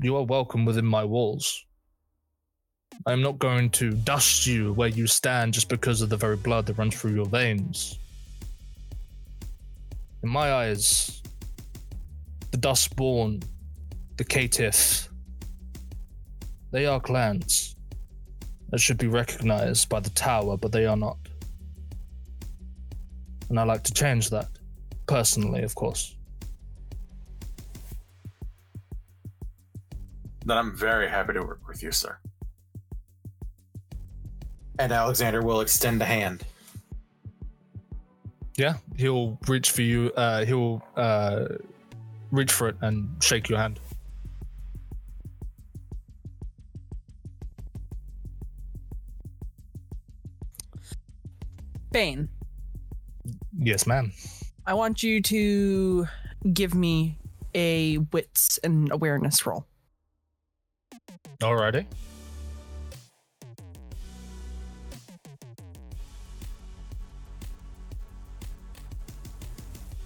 You 0.00 0.16
are 0.16 0.24
welcome 0.24 0.64
within 0.64 0.86
my 0.86 1.04
walls. 1.04 1.66
I 3.06 3.12
am 3.12 3.20
not 3.20 3.38
going 3.38 3.68
to 3.70 3.90
dust 3.90 4.46
you 4.46 4.72
where 4.72 4.88
you 4.88 5.06
stand 5.06 5.52
just 5.52 5.68
because 5.68 6.00
of 6.00 6.08
the 6.08 6.16
very 6.16 6.36
blood 6.36 6.66
that 6.66 6.78
runs 6.78 6.96
through 6.98 7.14
your 7.14 7.26
veins. 7.26 7.98
In 10.22 10.30
my 10.30 10.52
eyes, 10.52 11.22
the 12.52 12.58
Duskborn, 12.58 13.42
the 14.16 14.24
Caitiff, 14.24 15.08
they 16.70 16.86
are 16.86 17.00
clans 17.00 17.76
that 18.70 18.78
should 18.78 18.98
be 18.98 19.08
recognized 19.08 19.88
by 19.88 20.00
the 20.00 20.10
tower, 20.10 20.56
but 20.56 20.72
they 20.72 20.86
are 20.86 20.96
not. 20.96 21.21
And 23.52 23.60
I 23.60 23.64
like 23.64 23.82
to 23.82 23.92
change 23.92 24.30
that. 24.30 24.48
Personally, 25.06 25.62
of 25.62 25.74
course. 25.74 26.16
Then 30.46 30.56
I'm 30.56 30.74
very 30.74 31.06
happy 31.06 31.34
to 31.34 31.42
work 31.42 31.60
with 31.68 31.82
you, 31.82 31.92
sir. 31.92 32.16
And 34.78 34.90
Alexander 34.90 35.42
will 35.42 35.60
extend 35.60 36.00
a 36.00 36.06
hand. 36.06 36.44
Yeah, 38.56 38.76
he'll 38.96 39.38
reach 39.46 39.70
for 39.70 39.82
you. 39.82 40.10
Uh, 40.16 40.46
he'll 40.46 40.82
uh, 40.96 41.44
reach 42.30 42.52
for 42.52 42.70
it 42.70 42.76
and 42.80 43.22
shake 43.22 43.50
your 43.50 43.58
hand. 43.58 43.80
Bane, 51.90 52.30
Yes, 53.58 53.86
ma'am. 53.86 54.12
I 54.66 54.74
want 54.74 55.02
you 55.02 55.20
to 55.22 56.06
give 56.52 56.74
me 56.74 57.18
a 57.54 57.98
wits 57.98 58.58
and 58.64 58.90
awareness 58.92 59.44
roll. 59.46 59.66
Alrighty. 61.40 61.86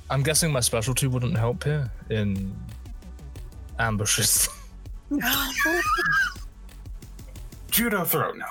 I'm 0.09 0.23
guessing 0.23 0.52
my 0.52 0.60
specialty 0.60 1.09
wouldn't 1.09 1.36
help 1.36 1.64
here 1.64 1.90
in 2.10 2.56
ambushes. 3.78 4.48
Judo 7.70 8.05
throw, 8.05 8.32
no. 8.32 8.47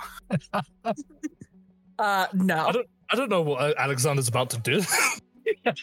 Uh, 1.97 2.27
no. 2.33 2.67
I 2.67 2.71
don't. 2.73 2.87
I 3.09 3.15
don't 3.15 3.29
know 3.29 3.41
what 3.41 3.61
uh, 3.61 3.73
Alexander's 3.77 4.27
about 4.27 4.49
to 4.51 4.57
do. 4.59 4.81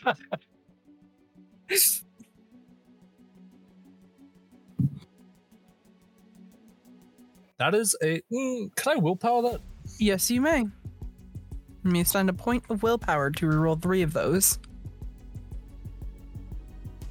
that 7.59 7.75
is 7.75 7.97
a. 8.03 8.21
Mm, 8.33 8.75
can 8.77 8.93
I 8.93 8.97
willpower 8.97 9.43
that? 9.43 9.61
Yes, 9.99 10.31
you 10.31 10.41
may. 10.41 10.61
You 10.61 11.91
may 11.91 12.05
spend 12.05 12.29
a 12.29 12.33
point 12.33 12.65
of 12.71 12.83
willpower 12.83 13.31
to 13.31 13.47
reroll 13.47 13.81
three 13.81 14.03
of 14.03 14.13
those. 14.13 14.59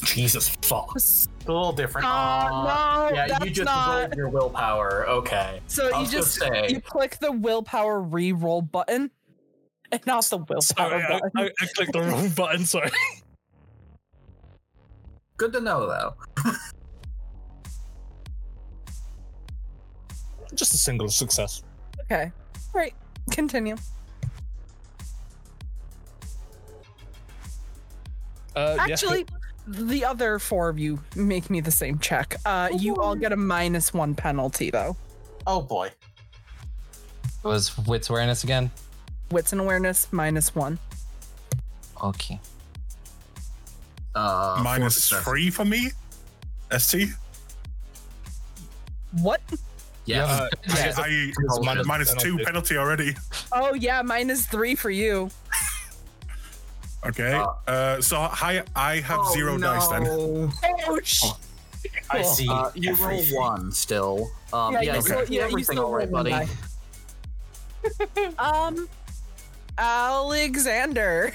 Jesus 0.04 0.50
fuck. 0.62 0.94
It's 0.96 1.28
a 1.46 1.52
little 1.52 1.72
different. 1.74 2.08
Uh, 2.08 2.50
no, 2.50 3.16
yeah, 3.16 3.28
that's 3.28 3.46
you 3.46 3.52
just 3.52 3.66
not- 3.66 4.00
rolled 4.00 4.16
your 4.16 4.30
willpower. 4.30 5.08
Okay. 5.08 5.62
So 5.68 6.00
you 6.00 6.08
just 6.08 6.34
say- 6.36 6.68
you 6.70 6.82
click 6.82 7.18
the 7.20 7.32
willpower 7.32 8.02
re-roll 8.02 8.62
button, 8.64 9.12
and 9.92 10.06
not 10.06 10.24
the 10.26 10.38
willpower 10.38 10.62
Sorry, 10.62 11.04
I, 11.04 11.10
button. 11.10 11.32
I, 11.36 11.50
I 11.60 11.68
clicked 11.76 11.94
the 11.94 12.02
wrong 12.02 12.30
button. 12.30 12.66
Sorry. 12.66 12.92
Good 15.38 15.54
to 15.54 15.62
know, 15.62 15.88
though. 15.88 16.16
Just 20.54 20.74
a 20.74 20.78
single 20.78 21.10
success. 21.10 21.64
Okay, 22.02 22.32
right. 22.74 22.94
Continue. 23.32 23.76
Uh, 28.56 28.76
yeah, 28.78 28.84
Actually, 28.94 29.26
the 29.68 30.04
other 30.04 30.38
four 30.40 30.70
of 30.70 30.78
you 30.78 31.00
make 31.16 31.50
me 31.50 31.62
the 31.62 31.72
same 31.72 31.98
check. 32.00 32.36
Uh, 32.46 32.70
you 32.78 32.96
all 32.98 33.16
get 33.16 33.32
a 33.32 33.38
minus 33.38 33.94
one 33.94 34.14
penalty 34.14 34.70
though. 34.70 34.96
Oh 35.48 35.62
boy. 35.62 35.88
It 35.88 37.48
was 37.48 37.78
wits 37.88 38.10
awareness 38.10 38.44
again. 38.44 38.70
Wits 39.32 39.52
and 39.54 39.62
awareness 39.62 40.08
minus 40.12 40.54
one. 40.54 40.78
Okay. 42.04 42.40
Uh, 44.14 44.56
four 44.56 44.64
Minus 44.64 45.10
three 45.10 45.50
for 45.50 45.64
me. 45.64 45.92
ST. 46.78 47.10
What? 49.22 49.42
Yes. 50.06 50.28
Uh, 50.30 50.48
Yeah. 50.68 50.94
I, 50.98 51.32
It's 51.38 51.60
minus, 51.66 51.88
minus 51.88 52.14
two 52.16 52.38
penalty. 52.38 52.44
penalty 52.46 52.78
already. 52.78 53.16
Oh 53.54 53.74
yeah, 53.74 54.02
minus 54.02 54.46
three 54.48 54.76
for 54.76 54.90
you. 54.90 55.30
Okay. 57.04 57.34
Uh, 57.34 57.48
Uh, 57.68 58.00
so 58.02 58.18
I 58.20 58.62
I 58.76 58.98
have 59.00 59.22
Oh, 59.24 59.34
zero 59.34 59.58
dice 59.58 59.88
then. 59.88 60.04
no. 60.04 60.52
Ouch. 60.88 61.24
I 62.12 62.22
see. 62.22 62.48
Uh, 62.48 62.70
you 62.76 62.94
roll 62.94 63.24
one 63.34 63.72
still. 63.72 64.30
Um, 64.54 64.74
Yeah, 64.74 64.82
yeah, 64.82 64.92
you 64.92 64.96
you 64.98 65.02
still- 65.02 65.18
yeah, 65.26 65.26
you 65.30 65.42
everything 65.42 65.78
still 65.78 65.86
all 65.86 65.96
right, 65.96 66.12
buddy. 66.12 66.36
Um, 68.38 68.88
Alexander. 69.78 71.32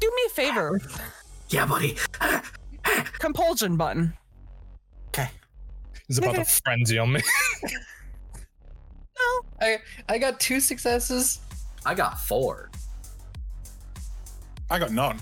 Do 0.00 0.06
me 0.08 0.22
a 0.26 0.30
favor. 0.30 0.80
Yeah, 1.50 1.66
buddy. 1.66 1.96
Compulsion 3.18 3.76
button. 3.76 4.14
Okay. 5.08 5.28
He's 6.08 6.18
about 6.18 6.34
to 6.36 6.44
frenzy 6.44 6.98
on 6.98 7.12
me. 7.12 7.20
No. 9.18 9.66
I 9.66 9.78
I 10.08 10.16
got 10.16 10.40
two 10.40 10.60
successes. 10.60 11.40
I 11.84 11.94
got 11.94 12.18
four. 12.18 12.70
I 14.70 14.78
got 14.78 14.92
none. 14.92 15.20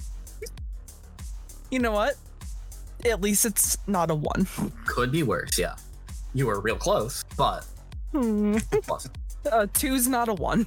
You 1.73 1.81
know 1.81 1.91
what? 1.91 2.15
At 3.05 3.21
least 3.21 3.45
it's 3.45 3.77
not 3.89 4.13
a 4.13 4.15
one. 4.15 4.47
Could 4.87 5.11
be 5.11 5.25
worse, 5.25 5.59
yeah. 5.59 5.75
You 6.33 6.47
were 6.47 6.61
real 6.61 6.77
close, 6.77 7.25
but 7.37 7.67
Hmm. 8.13 8.59
plus. 8.85 9.09
Uh, 9.51 9.67
two's 9.73 10.09
not 10.09 10.29
a 10.29 10.35
one. 10.35 10.67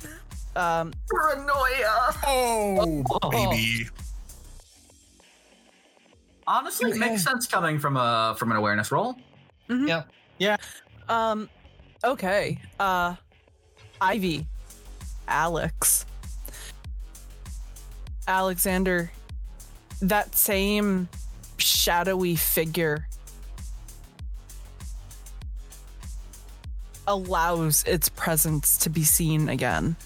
Um, 0.55 0.93
Paranoia. 1.09 2.15
Oh, 2.25 3.03
Oh. 3.21 3.29
baby. 3.29 3.87
Honestly, 6.47 6.91
it 6.91 6.97
makes 6.97 7.23
sense 7.23 7.47
coming 7.47 7.79
from 7.79 7.95
a 7.97 8.35
from 8.37 8.51
an 8.51 8.57
awareness 8.57 8.91
roll. 8.91 9.15
Mhm. 9.69 9.87
Yeah. 9.87 10.03
Yeah. 10.39 10.57
Um, 11.07 11.49
okay. 12.03 12.59
Uh, 12.79 13.15
Ivy, 14.01 14.47
Alex, 15.27 16.05
Alexander, 18.27 19.11
that 20.01 20.35
same 20.35 21.07
shadowy 21.57 22.35
figure 22.35 23.07
allows 27.11 27.83
its 27.83 28.07
presence 28.07 28.77
to 28.77 28.89
be 28.89 29.03
seen 29.03 29.49
again. 29.49 29.97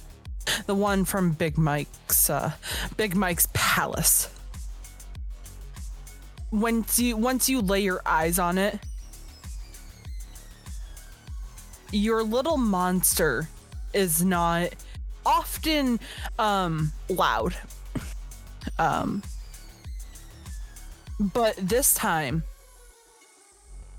the 0.65 0.73
one 0.75 1.05
from 1.05 1.31
Big 1.31 1.55
Mike's 1.57 2.29
uh, 2.29 2.51
Big 2.97 3.15
Mike's 3.15 3.47
palace. 3.53 4.29
Once 6.51 6.99
you 6.99 7.15
once 7.15 7.47
you 7.47 7.61
lay 7.61 7.81
your 7.81 8.01
eyes 8.05 8.39
on 8.39 8.57
it, 8.57 8.79
your 11.91 12.23
little 12.23 12.57
monster 12.57 13.47
is 13.93 14.23
not 14.23 14.69
often 15.25 15.99
um 16.39 16.91
loud. 17.09 17.55
Um 18.79 19.21
but 21.19 21.55
this 21.55 21.93
time 21.93 22.43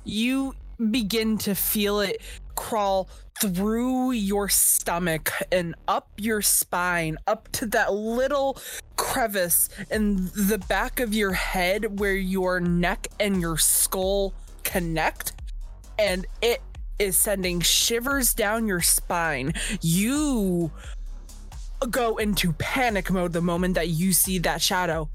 you 0.04 0.54
begin 0.90 1.38
to 1.38 1.54
feel 1.54 2.00
it 2.00 2.20
crawl 2.56 3.08
through 3.40 4.12
your 4.12 4.48
stomach 4.48 5.30
and 5.52 5.74
up 5.86 6.08
your 6.16 6.42
spine, 6.42 7.18
up 7.26 7.50
to 7.52 7.66
that 7.66 7.92
little 7.92 8.58
crevice 8.96 9.68
in 9.90 10.26
the 10.34 10.58
back 10.68 11.00
of 11.00 11.14
your 11.14 11.32
head 11.32 12.00
where 12.00 12.14
your 12.14 12.60
neck 12.60 13.08
and 13.20 13.40
your 13.40 13.58
skull 13.58 14.34
connect. 14.64 15.34
And 15.98 16.26
it 16.42 16.60
is 16.98 17.16
sending 17.16 17.60
shivers 17.60 18.34
down 18.34 18.66
your 18.66 18.80
spine. 18.80 19.52
You 19.80 20.70
go 21.90 22.16
into 22.16 22.52
panic 22.54 23.10
mode 23.10 23.32
the 23.32 23.42
moment 23.42 23.74
that 23.74 23.88
you 23.88 24.12
see 24.12 24.38
that 24.40 24.62
shadow. 24.62 25.08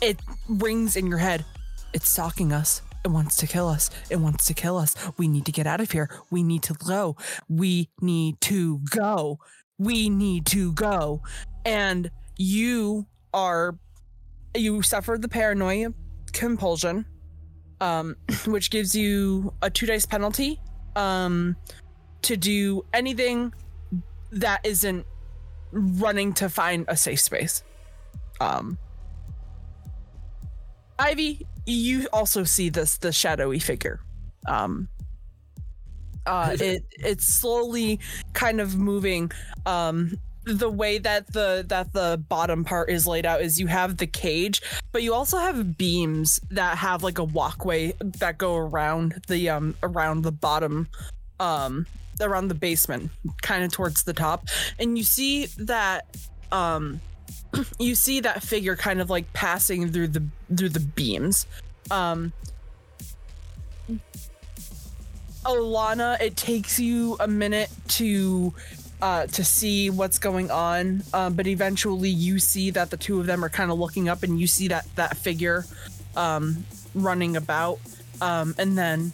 It 0.00 0.20
rings 0.48 0.96
in 0.96 1.06
your 1.06 1.18
head. 1.18 1.44
It's 1.92 2.08
stalking 2.08 2.52
us. 2.52 2.82
It 3.06 3.12
wants 3.12 3.36
to 3.36 3.46
kill 3.46 3.68
us. 3.68 3.88
It 4.10 4.16
wants 4.16 4.46
to 4.46 4.52
kill 4.52 4.76
us. 4.76 4.96
We 5.16 5.28
need 5.28 5.46
to 5.46 5.52
get 5.52 5.64
out 5.64 5.80
of 5.80 5.92
here. 5.92 6.10
We 6.32 6.42
need 6.42 6.64
to 6.64 6.74
go. 6.74 7.16
We 7.48 7.88
need 8.00 8.40
to 8.40 8.80
go. 8.90 9.38
We 9.78 10.10
need 10.10 10.44
to 10.46 10.72
go. 10.72 11.22
And 11.64 12.10
you 12.36 13.06
are, 13.32 13.78
you 14.56 14.82
suffered 14.82 15.22
the 15.22 15.28
paranoia 15.28 15.94
compulsion, 16.32 17.06
um, 17.80 18.16
which 18.46 18.72
gives 18.72 18.92
you 18.92 19.54
a 19.62 19.70
two 19.70 19.86
dice 19.86 20.04
penalty, 20.04 20.60
um, 20.96 21.54
to 22.22 22.36
do 22.36 22.84
anything 22.92 23.54
that 24.32 24.66
isn't 24.66 25.06
running 25.70 26.32
to 26.32 26.48
find 26.48 26.84
a 26.88 26.96
safe 26.96 27.20
space. 27.20 27.62
Um, 28.40 28.78
Ivy, 30.98 31.46
you 31.66 32.08
also 32.12 32.44
see 32.44 32.68
this 32.68 32.98
the 32.98 33.12
shadowy 33.12 33.58
figure. 33.58 34.00
Um, 34.46 34.88
uh, 36.24 36.56
it 36.60 36.84
it's 36.90 37.26
slowly 37.26 38.00
kind 38.32 38.60
of 38.60 38.76
moving. 38.76 39.30
Um, 39.66 40.18
the 40.44 40.70
way 40.70 40.98
that 40.98 41.32
the 41.32 41.64
that 41.68 41.92
the 41.92 42.22
bottom 42.28 42.64
part 42.64 42.88
is 42.88 43.06
laid 43.06 43.26
out 43.26 43.42
is 43.42 43.58
you 43.58 43.66
have 43.66 43.96
the 43.96 44.06
cage, 44.06 44.62
but 44.92 45.02
you 45.02 45.12
also 45.12 45.38
have 45.38 45.76
beams 45.76 46.40
that 46.50 46.78
have 46.78 47.02
like 47.02 47.18
a 47.18 47.24
walkway 47.24 47.92
that 48.00 48.38
go 48.38 48.56
around 48.56 49.20
the 49.26 49.50
um 49.50 49.74
around 49.82 50.22
the 50.22 50.32
bottom 50.32 50.88
um 51.40 51.84
around 52.20 52.48
the 52.48 52.54
basement 52.54 53.10
kind 53.42 53.62
of 53.62 53.70
towards 53.70 54.04
the 54.04 54.12
top 54.12 54.48
and 54.78 54.96
you 54.96 55.04
see 55.04 55.46
that 55.58 56.16
um 56.50 56.98
you 57.78 57.94
see 57.94 58.20
that 58.20 58.42
figure 58.42 58.76
kind 58.76 59.00
of 59.00 59.10
like 59.10 59.30
passing 59.32 59.90
through 59.90 60.08
the 60.08 60.22
through 60.56 60.70
the 60.70 60.80
beams. 60.80 61.46
Um 61.90 62.32
Alana, 65.44 66.20
it 66.20 66.36
takes 66.36 66.80
you 66.80 67.16
a 67.20 67.28
minute 67.28 67.70
to 67.88 68.52
uh, 69.00 69.26
to 69.26 69.44
see 69.44 69.90
what's 69.90 70.18
going 70.18 70.50
on, 70.50 71.02
um, 71.12 71.34
but 71.34 71.46
eventually 71.46 72.08
you 72.08 72.38
see 72.40 72.70
that 72.70 72.90
the 72.90 72.96
two 72.96 73.20
of 73.20 73.26
them 73.26 73.44
are 73.44 73.48
kind 73.48 73.70
of 73.70 73.78
looking 73.78 74.08
up, 74.08 74.22
and 74.24 74.40
you 74.40 74.46
see 74.46 74.66
that 74.68 74.86
that 74.96 75.16
figure 75.16 75.64
um, 76.16 76.64
running 76.94 77.36
about, 77.36 77.78
um, 78.20 78.54
and 78.58 78.76
then 78.76 79.12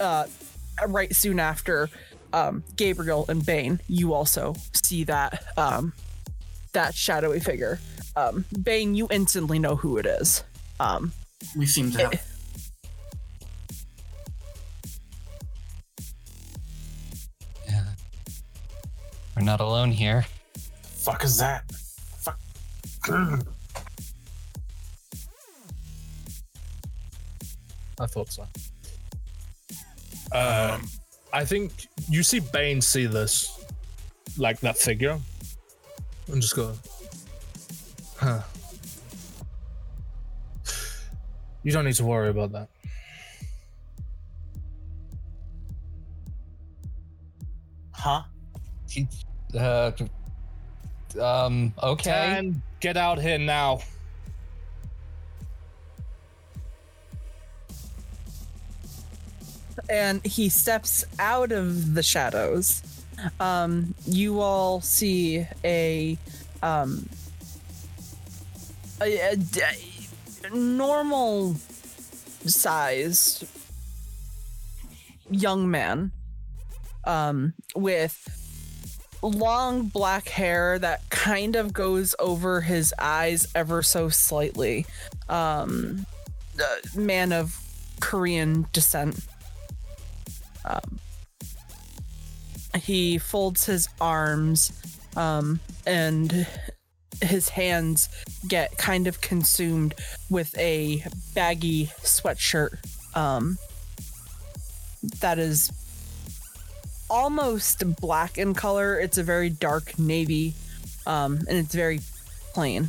uh, 0.00 0.24
right 0.88 1.14
soon 1.14 1.38
after, 1.38 1.88
um, 2.32 2.64
Gabriel 2.74 3.24
and 3.28 3.44
Bane, 3.44 3.80
you 3.86 4.14
also 4.14 4.56
see 4.72 5.04
that 5.04 5.44
um, 5.56 5.92
that 6.72 6.94
shadowy 6.94 7.40
figure. 7.40 7.78
Um, 8.16 8.44
Bane, 8.62 8.94
you 8.94 9.08
instantly 9.10 9.58
know 9.58 9.76
who 9.76 9.96
it 9.98 10.06
is. 10.06 10.44
Um, 10.78 11.12
We 11.56 11.66
seem 11.66 11.90
to 11.92 11.98
have. 11.98 12.26
Yeah. 17.68 17.84
We're 19.36 19.44
not 19.44 19.60
alone 19.60 19.90
here. 19.90 20.26
Fuck 20.82 21.24
is 21.24 21.38
that? 21.38 21.64
Fuck. 22.18 22.38
I 27.98 28.06
thought 28.06 28.32
so. 28.32 28.42
Um, 30.32 30.88
I 31.32 31.44
think 31.44 31.72
you 32.08 32.22
see 32.22 32.40
Bane 32.40 32.80
see 32.80 33.06
this, 33.06 33.64
like 34.38 34.60
that 34.60 34.78
figure, 34.78 35.18
and 36.32 36.42
just 36.42 36.56
go, 36.56 36.74
huh. 38.16 38.40
You 41.62 41.72
don't 41.72 41.84
need 41.84 41.94
to 41.94 42.04
worry 42.04 42.28
about 42.30 42.52
that. 42.52 42.68
Huh? 47.92 48.22
He- 48.88 49.08
Uh, 49.58 49.90
um, 51.20 51.74
okay. 51.82 52.10
Tan, 52.10 52.62
get 52.78 52.96
out 52.96 53.20
here 53.20 53.38
now. 53.38 53.80
and 59.88 60.24
he 60.24 60.48
steps 60.48 61.04
out 61.18 61.52
of 61.52 61.94
the 61.94 62.02
shadows. 62.02 62.82
Um, 63.38 63.94
you 64.06 64.40
all 64.40 64.80
see 64.80 65.46
a 65.64 66.16
um, 66.62 67.08
a, 69.00 69.32
a 69.32 69.36
d- 69.36 69.60
normal 70.52 71.54
sized 72.46 73.46
young 75.30 75.70
man 75.70 76.12
um, 77.04 77.54
with 77.74 78.28
long 79.22 79.86
black 79.86 80.28
hair 80.28 80.78
that 80.78 81.08
kind 81.10 81.56
of 81.56 81.72
goes 81.72 82.14
over 82.18 82.60
his 82.62 82.94
eyes 82.98 83.46
ever 83.54 83.82
so 83.82 84.08
slightly. 84.08 84.86
Um, 85.28 86.06
a 86.58 86.98
man 86.98 87.32
of 87.32 87.58
Korean 88.00 88.66
descent. 88.72 89.26
Um, 90.64 90.98
he 92.76 93.18
folds 93.18 93.66
his 93.66 93.88
arms 94.00 94.72
um, 95.16 95.60
and 95.86 96.46
his 97.22 97.48
hands 97.50 98.08
get 98.48 98.76
kind 98.78 99.06
of 99.06 99.20
consumed 99.20 99.94
with 100.30 100.56
a 100.56 101.04
baggy 101.34 101.86
sweatshirt 102.02 102.78
um, 103.14 103.58
that 105.20 105.38
is 105.38 105.70
almost 107.08 107.96
black 108.00 108.38
in 108.38 108.54
color. 108.54 108.98
It's 108.98 109.18
a 109.18 109.22
very 109.22 109.50
dark 109.50 109.98
navy 109.98 110.54
um, 111.06 111.40
and 111.48 111.58
it's 111.58 111.74
very 111.74 112.00
plain. 112.54 112.88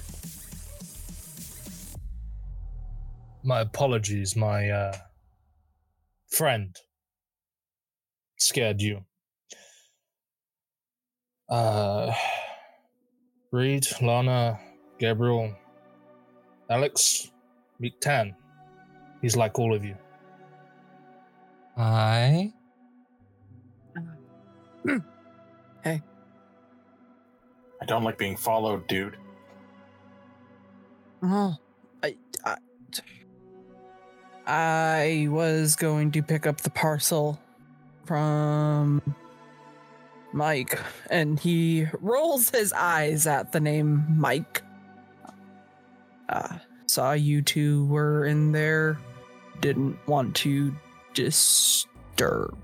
My 3.44 3.62
apologies, 3.62 4.36
my 4.36 4.70
uh, 4.70 4.96
friend 6.30 6.76
scared 8.38 8.82
you. 8.82 9.04
Uh, 11.52 12.14
Reed, 13.52 13.86
Lana, 14.02 14.58
Gabriel, 14.98 15.54
Alex, 16.70 17.30
meet 17.78 18.00
Tan. 18.00 18.34
He's 19.22 19.36
like 19.36 19.60
all 19.60 19.76
of 19.76 19.84
you. 19.84 19.96
Hi. 21.76 22.54
I 25.86 26.02
don't 27.86 28.04
like 28.04 28.18
being 28.18 28.38
followed, 28.38 28.88
dude. 28.88 29.18
Oh, 31.22 31.58
I, 32.02 32.16
I, 32.46 32.58
I 34.48 35.28
was 35.30 35.76
going 35.76 36.12
to 36.12 36.24
pick 36.24 36.48
up 36.48 36.62
the 36.62 36.70
parcel 36.70 37.42
from 38.06 39.02
Mike, 40.34 40.80
and 41.10 41.40
he 41.40 41.88
rolls 42.00 42.50
his 42.50 42.74
eyes 42.74 43.28
at 43.28 43.52
the 43.52 43.60
name 43.60 44.06
Mike. 44.10 44.62
Uh, 46.30 46.58
saw 46.88 47.12
you 47.12 47.42
two 47.42 47.86
were 47.88 48.26
in 48.26 48.52
there, 48.52 48.98
didn't 49.60 49.98
want 50.08 50.36
to 50.38 50.74
disturb. 51.14 52.58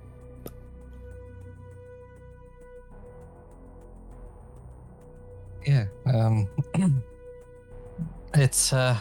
Yeah. 5.65 5.85
Um. 6.05 6.47
it's 8.33 8.71
uh. 8.71 8.97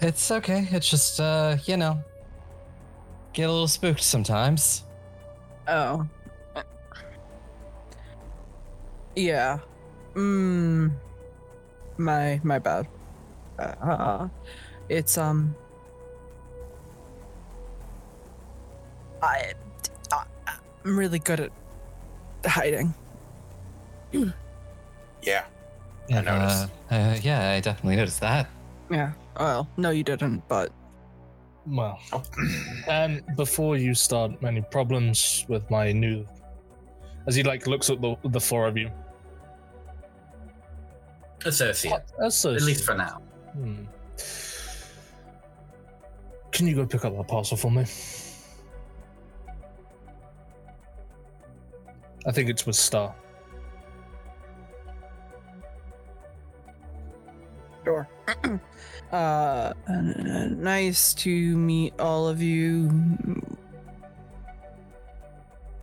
It's 0.00 0.30
okay. 0.30 0.66
It's 0.70 0.88
just 0.88 1.20
uh, 1.20 1.56
you 1.66 1.76
know, 1.76 2.02
get 3.32 3.48
a 3.48 3.52
little 3.52 3.68
spooked 3.68 4.02
sometimes. 4.02 4.84
Oh. 5.68 6.06
Yeah. 9.16 9.58
Mm. 10.14 10.92
My 11.98 12.40
my 12.44 12.58
bad. 12.58 12.86
Uh, 13.58 14.28
it's 14.88 15.16
um. 15.18 15.54
I, 19.22 19.52
I 20.12 20.24
I'm 20.84 20.96
really 20.98 21.18
good 21.18 21.40
at 21.40 21.52
hiding. 22.44 22.94
Yeah. 25.22 25.44
Yeah, 26.08 26.20
noticed. 26.20 26.68
Uh, 26.88 26.94
uh, 26.94 27.18
yeah, 27.20 27.50
I 27.50 27.60
definitely 27.60 27.96
noticed 27.96 28.20
that. 28.20 28.48
Yeah. 28.92 29.10
Well, 29.40 29.66
no, 29.76 29.90
you 29.90 30.04
didn't. 30.04 30.46
But 30.46 30.70
Well, 31.66 31.98
Oh. 32.12 32.22
and 32.88 33.22
before 33.34 33.76
you 33.76 33.92
start 33.92 34.32
any 34.44 34.62
problems 34.70 35.44
with 35.48 35.68
my 35.68 35.90
new, 35.90 36.24
as 37.26 37.34
he 37.34 37.42
like 37.42 37.66
looks 37.66 37.90
at 37.90 38.00
the 38.00 38.14
the 38.30 38.38
four 38.38 38.68
of 38.68 38.76
you, 38.76 38.88
Associate, 41.46 42.02
that's 42.18 42.44
at 42.44 42.62
least 42.62 42.84
for 42.84 42.94
now. 42.94 43.22
Hmm. 43.52 43.84
Can 46.50 46.66
you 46.66 46.74
go 46.74 46.86
pick 46.86 47.04
up 47.04 47.16
that 47.16 47.28
parcel 47.28 47.56
for 47.56 47.70
me? 47.70 47.84
I 52.26 52.32
think 52.32 52.50
it's 52.50 52.66
with 52.66 52.74
Star. 52.74 53.14
Sure. 57.84 58.08
uh, 59.12 59.72
nice 59.86 61.14
to 61.14 61.56
meet 61.56 61.94
all 62.00 62.26
of 62.26 62.42
you. 62.42 62.90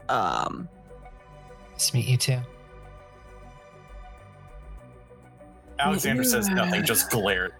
Um, 0.09 0.67
Nice 1.71 1.89
to 1.89 1.95
meet 1.95 2.07
you 2.07 2.17
too. 2.17 2.39
Alexander 5.83 6.23
says 6.23 6.49
nothing, 6.49 6.83
just 6.83 7.09
glared. 7.09 7.53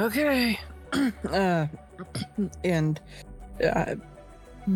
okay. 0.00 0.58
uh, 1.30 1.66
and 2.64 3.00
uh, 3.62 3.94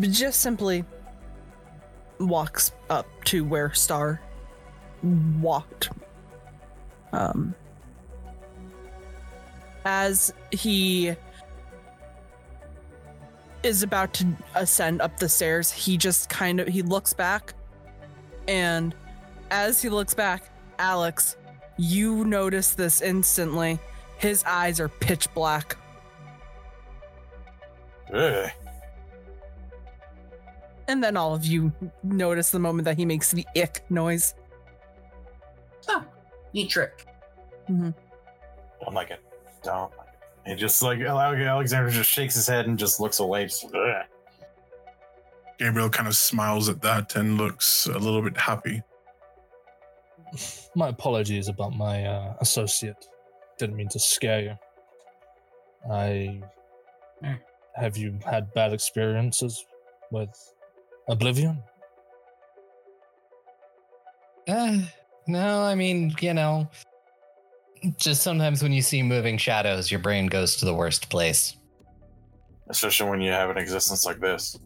just 0.01 0.41
simply 0.41 0.85
walks 2.19 2.71
up 2.89 3.07
to 3.25 3.43
where 3.43 3.73
Star 3.73 4.21
walked. 5.41 5.89
Um, 7.11 7.55
as 9.85 10.33
he 10.51 11.15
is 13.63 13.83
about 13.83 14.13
to 14.13 14.27
ascend 14.55 15.01
up 15.01 15.17
the 15.17 15.29
stairs, 15.29 15.71
he 15.71 15.97
just 15.97 16.29
kind 16.29 16.59
of 16.59 16.67
he 16.67 16.81
looks 16.81 17.13
back, 17.13 17.53
and 18.47 18.93
as 19.55 19.81
he 19.81 19.87
looks 19.87 20.13
back, 20.13 20.43
Alex, 20.79 21.37
you 21.77 22.25
notice 22.25 22.73
this 22.73 23.01
instantly. 23.01 23.79
His 24.17 24.43
eyes 24.43 24.81
are 24.81 24.89
pitch 24.89 25.33
black. 25.33 25.77
Ugh. 28.13 28.49
And 30.89 31.01
then 31.01 31.15
all 31.15 31.33
of 31.33 31.45
you 31.45 31.71
notice 32.03 32.51
the 32.51 32.59
moment 32.59 32.83
that 32.83 32.97
he 32.97 33.05
makes 33.05 33.31
the 33.31 33.47
ick 33.55 33.83
noise. 33.89 34.35
Oh, 35.87 36.03
neat 36.53 36.69
trick. 36.69 37.07
Mm-hmm. 37.69 37.91
Don't 38.83 38.93
like 38.93 39.09
it. 39.09 39.21
Don't 39.63 39.89
like 39.97 40.07
it. 40.45 40.51
It 40.51 40.55
just 40.57 40.83
like 40.83 40.99
Alexander 40.99 41.89
just 41.89 42.09
shakes 42.09 42.35
his 42.35 42.47
head 42.47 42.67
and 42.67 42.77
just 42.77 42.99
looks 42.99 43.19
away. 43.19 43.45
Just. 43.45 43.65
Gabriel 45.57 45.89
kind 45.89 46.09
of 46.09 46.15
smiles 46.17 46.67
at 46.67 46.81
that 46.81 47.15
and 47.15 47.37
looks 47.37 47.87
a 47.87 47.97
little 47.97 48.21
bit 48.21 48.35
happy. 48.37 48.83
My 50.75 50.89
apologies 50.89 51.47
about 51.47 51.75
my 51.75 52.05
uh, 52.05 52.35
associate. 52.39 53.07
Didn't 53.57 53.75
mean 53.75 53.89
to 53.89 53.99
scare 53.99 54.41
you. 54.41 54.55
I. 55.91 56.41
Eh. 57.23 57.35
Have 57.75 57.97
you 57.97 58.17
had 58.25 58.53
bad 58.53 58.71
experiences 58.71 59.65
with 60.09 60.29
Oblivion? 61.09 61.61
Uh, 64.47 64.77
no, 65.27 65.61
I 65.61 65.75
mean, 65.75 66.15
you 66.21 66.33
know, 66.33 66.69
just 67.97 68.23
sometimes 68.23 68.63
when 68.63 68.71
you 68.71 68.81
see 68.81 69.03
moving 69.03 69.37
shadows, 69.37 69.91
your 69.91 69.99
brain 69.99 70.27
goes 70.27 70.55
to 70.57 70.65
the 70.65 70.73
worst 70.73 71.09
place. 71.09 71.57
Especially 72.69 73.09
when 73.09 73.21
you 73.21 73.31
have 73.31 73.49
an 73.49 73.57
existence 73.57 74.05
like 74.05 74.19
this. 74.19 74.57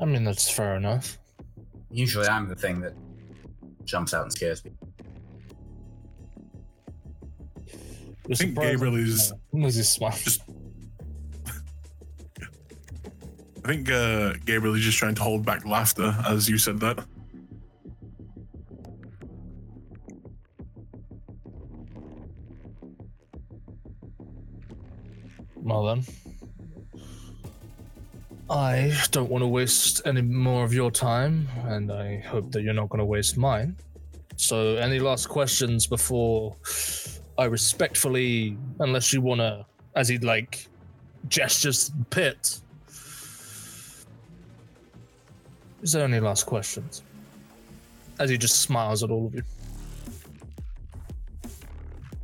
I 0.00 0.04
mean, 0.04 0.24
that's 0.24 0.48
fair 0.48 0.76
enough. 0.76 1.18
Usually, 1.90 2.26
I'm 2.26 2.48
the 2.48 2.54
thing 2.54 2.80
that 2.80 2.94
jumps 3.84 4.12
out 4.14 4.24
and 4.24 4.32
scares 4.32 4.64
me. 4.64 4.72
I 8.30 8.34
think 8.34 8.58
Gabriel 8.58 8.96
is- 8.96 9.32
Uh, 9.32 9.36
As 9.66 9.76
he. 9.88 10.22
Just- 10.24 10.42
I 13.64 13.68
think 13.72 13.90
uh, 13.90 14.34
Gabriel 14.44 14.74
is 14.74 14.82
just 14.82 14.98
trying 14.98 15.14
to 15.14 15.22
hold 15.22 15.44
back 15.44 15.64
laughter 15.66 16.14
as 16.26 16.48
you 16.48 16.58
said 16.58 16.80
that. 16.80 17.04
Well 25.56 25.84
then. 25.84 26.04
I 28.50 28.94
don't 29.10 29.28
want 29.28 29.42
to 29.42 29.48
waste 29.48 30.00
any 30.06 30.22
more 30.22 30.64
of 30.64 30.72
your 30.72 30.90
time, 30.90 31.48
and 31.64 31.92
I 31.92 32.20
hope 32.20 32.50
that 32.52 32.62
you're 32.62 32.72
not 32.72 32.88
going 32.88 33.00
to 33.00 33.04
waste 33.04 33.36
mine. 33.36 33.76
So, 34.36 34.76
any 34.76 34.98
last 35.00 35.28
questions 35.28 35.86
before 35.86 36.56
I 37.36 37.44
respectfully, 37.44 38.56
unless 38.80 39.12
you 39.12 39.20
want 39.20 39.40
to, 39.40 39.66
as 39.96 40.08
he'd 40.08 40.24
like 40.24 40.66
gestures 41.28 41.90
to 41.90 41.92
pit. 42.10 42.60
Is 45.82 45.92
there 45.92 46.04
any 46.04 46.20
last 46.20 46.46
questions? 46.46 47.02
As 48.18 48.30
he 48.30 48.38
just 48.38 48.62
smiles 48.62 49.02
at 49.02 49.10
all 49.10 49.26
of 49.26 49.34
you. 49.34 49.42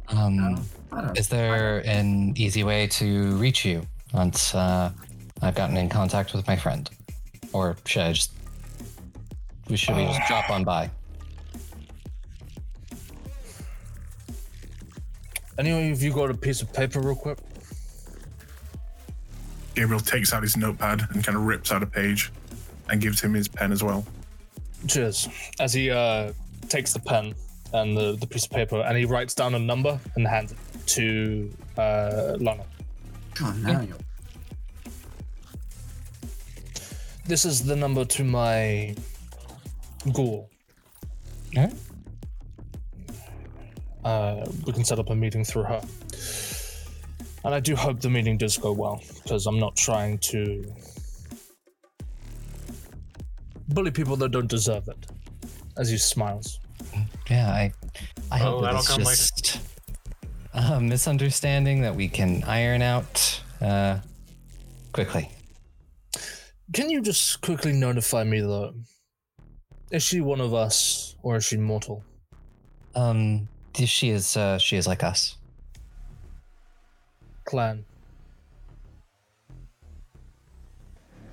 Um, 0.09 0.65
is 1.17 1.29
there 1.29 1.79
an 1.87 2.35
easy 2.37 2.65
way 2.65 2.87
to 2.89 3.37
reach 3.37 3.65
you 3.65 3.87
once 4.13 4.55
uh, 4.55 4.93
I've 5.43 5.55
gotten 5.55 5.77
in 5.77 5.89
contact 5.89 6.35
with 6.35 6.47
my 6.47 6.57
friend? 6.57 6.89
Or 7.53 7.77
should 7.85 8.03
I 8.03 8.13
just. 8.13 8.33
We 9.69 9.77
should 9.77 9.97
we 9.97 10.05
just 10.05 10.27
drop 10.27 10.51
on 10.51 10.65
by? 10.65 10.91
Any 15.59 15.91
of 15.91 16.03
you 16.03 16.13
got 16.13 16.31
a 16.31 16.35
piece 16.35 16.63
of 16.63 16.73
paper, 16.73 17.01
real 17.01 17.15
quick? 17.15 17.39
Gabriel 19.75 20.01
takes 20.01 20.33
out 20.33 20.43
his 20.43 20.57
notepad 20.57 21.03
and 21.11 21.25
kind 21.25 21.37
of 21.37 21.45
rips 21.45 21.73
out 21.73 21.83
a 21.83 21.87
page 21.87 22.33
and 22.91 23.01
gives 23.01 23.21
him 23.21 23.35
his 23.35 23.49
pen 23.49 23.73
as 23.73 23.83
well. 23.83 24.05
Cheers. 24.87 25.29
As 25.61 25.73
he 25.73 25.91
uh, 25.91 26.33
takes 26.69 26.93
the 26.93 27.01
pen 27.01 27.35
and 27.73 27.97
the, 27.97 28.17
the 28.17 28.27
piece 28.27 28.45
of 28.45 28.51
paper 28.51 28.81
and 28.81 28.97
he 28.97 29.05
writes 29.05 29.35
down 29.35 29.55
a 29.55 29.59
number 29.59 29.99
and 30.17 30.27
hands 30.27 30.53
it 30.53 30.59
to 30.87 31.51
uh, 31.77 32.37
Lana. 32.39 32.65
Oh, 33.41 33.55
now 33.63 33.81
you 33.81 33.95
This 37.27 37.45
is 37.45 37.65
the 37.65 37.75
number 37.77 38.05
to 38.05 38.25
my 38.25 38.95
ghoul. 40.13 40.51
Yeah. 41.53 41.71
Uh, 44.05 44.45
we 44.67 44.73
can 44.73 44.85
set 44.85 44.99
up 44.99 45.09
a 45.11 45.15
meeting 45.15 45.45
through 45.45 45.63
her. 45.63 45.81
And 47.45 47.55
I 47.55 47.61
do 47.61 47.75
hope 47.77 48.01
the 48.01 48.11
meeting 48.11 48.37
does 48.37 48.57
go 48.59 48.73
well, 48.73 49.03
because 49.23 49.47
I'm 49.47 49.59
not 49.59 49.77
trying 49.77 50.19
to 50.19 50.65
bully 53.69 53.91
people 53.91 54.17
that 54.17 54.31
don't 54.31 54.49
deserve 54.49 54.89
it. 54.89 55.07
As 55.77 55.89
he 55.91 55.97
smiles. 55.99 56.61
Yeah, 57.31 57.49
I, 57.51 57.73
I 58.31 58.41
Oh, 58.41 58.45
hope 58.45 58.61
that 58.63 58.67
that'll 58.75 58.81
it's 58.81 59.31
come 59.33 59.59
later. 60.55 60.77
a 60.77 60.81
misunderstanding 60.81 61.81
that 61.83 61.95
we 61.95 62.09
can 62.09 62.45
iron 62.45 62.81
out 62.83 63.41
uh, 63.61 63.99
quickly. 64.93 65.31
Can 66.75 66.91
you 66.91 67.01
just 67.01 67.41
quickly 67.41 67.73
notify 67.73 68.25
me 68.25 68.41
though? 68.41 68.75
Is 69.91 70.03
she 70.03 70.21
one 70.21 70.41
of 70.41 70.53
us, 70.53 71.15
or 71.23 71.37
is 71.37 71.45
she 71.45 71.57
mortal? 71.57 72.03
Um, 72.97 73.49
she 73.77 74.11
is, 74.11 74.37
uh, 74.37 74.59
she 74.59 74.77
is 74.77 74.87
like 74.87 75.05
us. 75.05 75.37
Clan. 77.45 77.85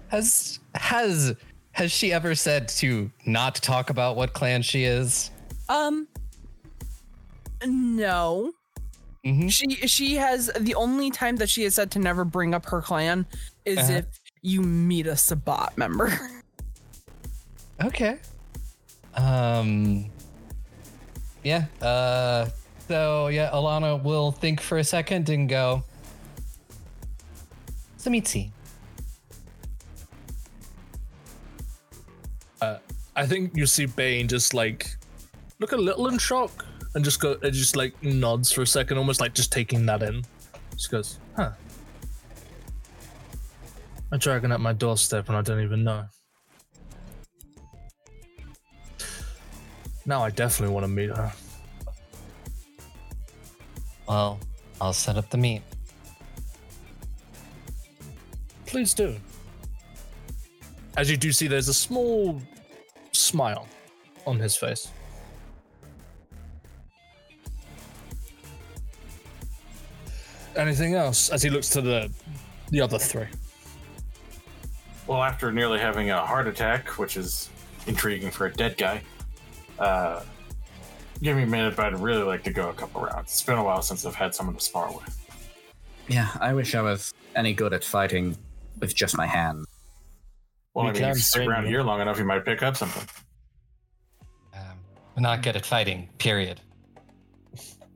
Has 0.09 0.59
has 0.75 1.35
Has 1.71 1.91
she 1.91 2.11
ever 2.11 2.35
said 2.35 2.67
to 2.67 3.09
not 3.25 3.55
talk 3.55 3.89
about 3.89 4.15
what 4.17 4.33
clan 4.33 4.61
she 4.61 4.83
is? 4.83 5.31
Um, 5.69 6.07
no. 7.65 8.51
Mhm. 9.25 9.49
She 9.49 9.69
she 9.87 10.15
has 10.15 10.51
the 10.59 10.75
only 10.75 11.09
time 11.11 11.37
that 11.37 11.49
she 11.49 11.63
has 11.63 11.75
said 11.75 11.89
to 11.91 11.99
never 11.99 12.25
bring 12.25 12.53
up 12.53 12.65
her 12.67 12.81
clan 12.81 13.25
is 13.65 13.77
Uh-huh. 13.77 13.93
if 13.99 14.05
you 14.41 14.61
meet 14.61 15.07
a 15.07 15.15
Sabbat 15.15 15.77
member. 15.77 16.17
Okay. 17.83 18.19
Um. 19.15 20.05
Yeah. 21.43 21.65
Uh. 21.81 22.47
So 22.87 23.27
yeah, 23.27 23.49
Alana 23.51 24.01
will 24.03 24.31
think 24.31 24.61
for 24.61 24.77
a 24.77 24.83
second 24.83 25.29
and 25.29 25.49
go. 25.49 25.83
Tzimisce. 27.97 28.51
Uh, 32.61 32.77
I 33.15 33.25
think 33.25 33.55
you 33.55 33.65
see 33.65 33.87
Bane 33.87 34.27
just 34.27 34.53
like 34.53 34.95
look 35.59 35.71
a 35.71 35.77
little 35.77 36.07
in 36.07 36.17
shock 36.17 36.65
and 36.93 37.03
just 37.03 37.19
go 37.19 37.37
and 37.41 37.53
just 37.53 37.75
like 37.75 37.93
nods 38.03 38.51
for 38.51 38.61
a 38.61 38.67
second, 38.67 38.97
almost 38.97 39.21
like 39.21 39.33
just 39.33 39.51
taking 39.51 39.85
that 39.87 40.03
in. 40.03 40.23
She 40.77 40.89
goes, 40.89 41.19
huh. 41.35 41.51
A 44.13 44.17
dragon 44.17 44.51
at 44.51 44.59
my 44.59 44.73
doorstep 44.73 45.29
and 45.29 45.37
I 45.37 45.41
don't 45.41 45.61
even 45.61 45.83
know. 45.83 46.05
Now 50.05 50.23
I 50.23 50.29
definitely 50.29 50.73
want 50.73 50.83
to 50.83 50.87
meet 50.89 51.09
her. 51.09 51.31
Well, 54.07 54.39
I'll 54.81 54.93
set 54.93 55.15
up 55.15 55.29
the 55.29 55.37
meet. 55.37 55.61
Please 58.65 58.93
do. 58.93 59.15
As 60.97 61.09
you 61.09 61.15
do 61.15 61.31
see, 61.31 61.47
there's 61.47 61.69
a 61.69 61.73
small 61.73 62.41
smile 63.13 63.67
on 64.27 64.39
his 64.39 64.55
face. 64.55 64.89
Anything 70.55 70.95
else? 70.95 71.29
As 71.29 71.41
he 71.41 71.49
looks 71.49 71.69
to 71.69 71.81
the 71.81 72.11
the 72.71 72.81
other 72.81 72.99
three. 72.99 73.27
Well, 75.07 75.21
after 75.23 75.51
nearly 75.51 75.79
having 75.79 76.09
a 76.09 76.25
heart 76.25 76.47
attack, 76.47 76.97
which 76.97 77.17
is 77.17 77.49
intriguing 77.87 78.31
for 78.31 78.45
a 78.45 78.53
dead 78.53 78.77
guy, 78.77 79.01
uh, 79.79 80.23
give 81.21 81.35
me 81.35 81.43
a 81.43 81.47
minute, 81.47 81.75
but 81.75 81.87
I'd 81.87 81.99
really 81.99 82.23
like 82.23 82.43
to 82.43 82.51
go 82.53 82.69
a 82.69 82.73
couple 82.73 83.01
rounds. 83.01 83.31
It's 83.31 83.41
been 83.41 83.57
a 83.57 83.63
while 83.63 83.81
since 83.81 84.05
I've 84.05 84.15
had 84.15 84.33
someone 84.35 84.55
to 84.55 84.61
spar 84.61 84.91
with. 84.93 85.17
Yeah, 86.07 86.29
I 86.39 86.53
wish 86.53 86.75
I 86.75 86.81
was 86.81 87.13
any 87.35 87.53
good 87.53 87.73
at 87.73 87.83
fighting 87.83 88.37
with 88.79 88.95
just 88.95 89.17
my 89.17 89.25
hands. 89.25 89.65
Well, 90.73 90.85
We 90.85 90.91
I 90.91 90.93
mean, 90.93 91.01
if 91.03 91.07
can 91.07 91.15
you 91.15 91.21
stick 91.21 91.47
around 91.47 91.65
here 91.65 91.83
long 91.83 91.99
enough, 92.01 92.17
you 92.17 92.25
might 92.25 92.45
pick 92.45 92.63
up 92.63 92.77
something. 92.77 93.07
Um, 94.53 94.77
we're 95.15 95.21
not 95.21 95.41
good 95.41 95.55
at 95.55 95.65
fighting. 95.65 96.09
Period. 96.17 96.61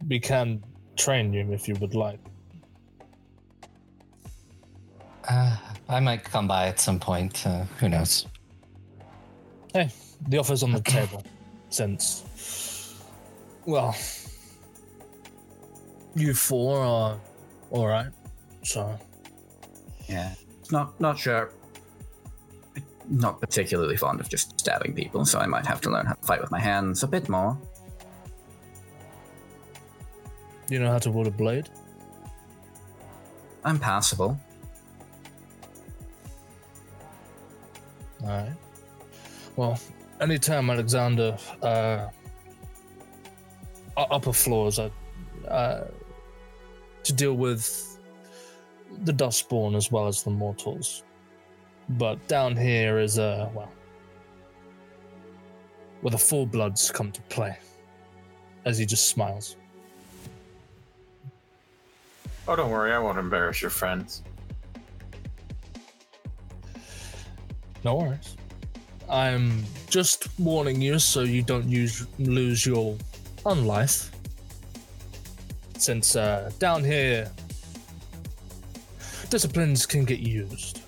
We 0.07 0.19
can 0.19 0.63
train 0.97 1.33
you 1.33 1.51
if 1.51 1.67
you 1.67 1.75
would 1.75 1.95
like. 1.95 2.19
Uh, 5.27 5.57
I 5.87 5.99
might 5.99 6.23
come 6.23 6.47
by 6.47 6.67
at 6.67 6.79
some 6.79 6.99
point. 6.99 7.45
Uh, 7.45 7.65
who 7.79 7.89
knows? 7.89 8.25
Hey, 9.73 9.91
the 10.27 10.37
offer's 10.37 10.63
on 10.63 10.71
the 10.71 10.79
table. 10.81 11.23
Since, 11.69 12.95
well, 13.65 13.95
you 16.15 16.33
four 16.33 16.79
are 16.79 17.19
all 17.71 17.87
right. 17.87 18.07
So 18.63 18.97
Yeah, 20.07 20.33
not 20.71 20.99
not 20.99 21.19
sure. 21.19 21.51
Not 23.07 23.39
particularly 23.39 23.97
fond 23.97 24.19
of 24.19 24.29
just 24.29 24.59
stabbing 24.59 24.93
people, 24.95 25.25
so 25.25 25.37
I 25.39 25.45
might 25.45 25.65
have 25.65 25.81
to 25.81 25.91
learn 25.91 26.07
how 26.07 26.13
to 26.13 26.25
fight 26.25 26.41
with 26.41 26.49
my 26.49 26.59
hands 26.59 27.03
a 27.03 27.07
bit 27.07 27.29
more. 27.29 27.57
you 30.67 30.79
know 30.79 30.89
how 30.89 30.97
to 30.97 31.11
wield 31.11 31.27
a 31.27 31.31
blade. 31.31 31.69
I'm 33.63 33.77
passable. 33.79 34.39
All 38.23 38.29
right. 38.29 38.53
Well, 39.55 39.79
anytime 40.19 40.69
Alexander, 40.69 41.37
uh, 41.61 42.07
upper 43.97 44.33
floors 44.33 44.79
uh, 44.79 45.87
to 47.03 47.13
deal 47.13 47.33
with 47.33 47.99
the 49.03 49.13
Duskborn 49.13 49.75
as 49.75 49.91
well 49.91 50.07
as 50.07 50.23
the 50.23 50.29
mortals, 50.29 51.03
but 51.89 52.25
down 52.27 52.55
here 52.55 52.99
is 52.99 53.19
uh, 53.19 53.49
well, 53.53 53.71
where 56.01 56.11
the 56.11 56.17
full 56.17 56.45
bloods 56.45 56.91
come 56.91 57.11
to 57.11 57.21
play. 57.23 57.57
As 58.65 58.79
he 58.79 58.85
just 58.85 59.09
smiles. 59.09 59.57
Oh, 62.47 62.55
don't 62.55 62.71
worry, 62.71 62.91
I 62.91 62.97
won't 62.97 63.19
embarrass 63.19 63.61
your 63.61 63.69
friends. 63.69 64.23
No 67.85 67.97
worries. 67.97 68.35
I'm 69.07 69.63
just 69.91 70.27
warning 70.39 70.81
you 70.81 70.97
so 70.97 71.21
you 71.21 71.43
don't 71.43 71.69
use, 71.69 72.07
lose 72.17 72.65
your 72.65 72.97
unlife. 73.45 74.09
Since 75.77 76.15
uh, 76.15 76.49
down 76.57 76.83
here, 76.83 77.31
disciplines 79.29 79.85
can 79.85 80.03
get 80.03 80.19
used. 80.19 80.81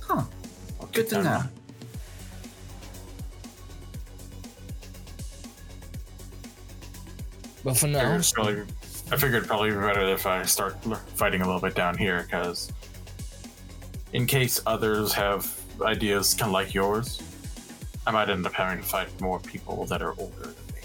Huh. 0.00 0.24
Good 0.90 1.08
to 1.10 1.22
know. 1.22 1.42
But 7.62 7.76
for 7.76 7.86
I 7.86 7.90
now, 7.90 8.18
figured, 8.18 8.34
probably, 8.34 8.62
I 9.12 9.16
figured 9.16 9.46
probably 9.46 9.70
be 9.70 9.76
better 9.76 10.08
if 10.08 10.26
I 10.26 10.42
start 10.42 10.76
fighting 11.14 11.42
a 11.42 11.46
little 11.46 11.60
bit 11.60 11.76
down 11.76 11.96
here, 11.96 12.24
because 12.24 12.72
in 14.14 14.26
case 14.26 14.60
others 14.64 15.12
have 15.12 15.60
ideas 15.82 16.34
kind 16.34 16.48
of 16.48 16.52
like 16.52 16.72
yours, 16.72 17.20
I 18.06 18.12
might 18.12 18.30
end 18.30 18.46
up 18.46 18.52
having 18.52 18.78
to 18.78 18.84
fight 18.84 19.08
more 19.20 19.40
people 19.40 19.84
that 19.86 20.00
are 20.00 20.14
older 20.18 20.40
than 20.40 20.50
me. 20.50 20.80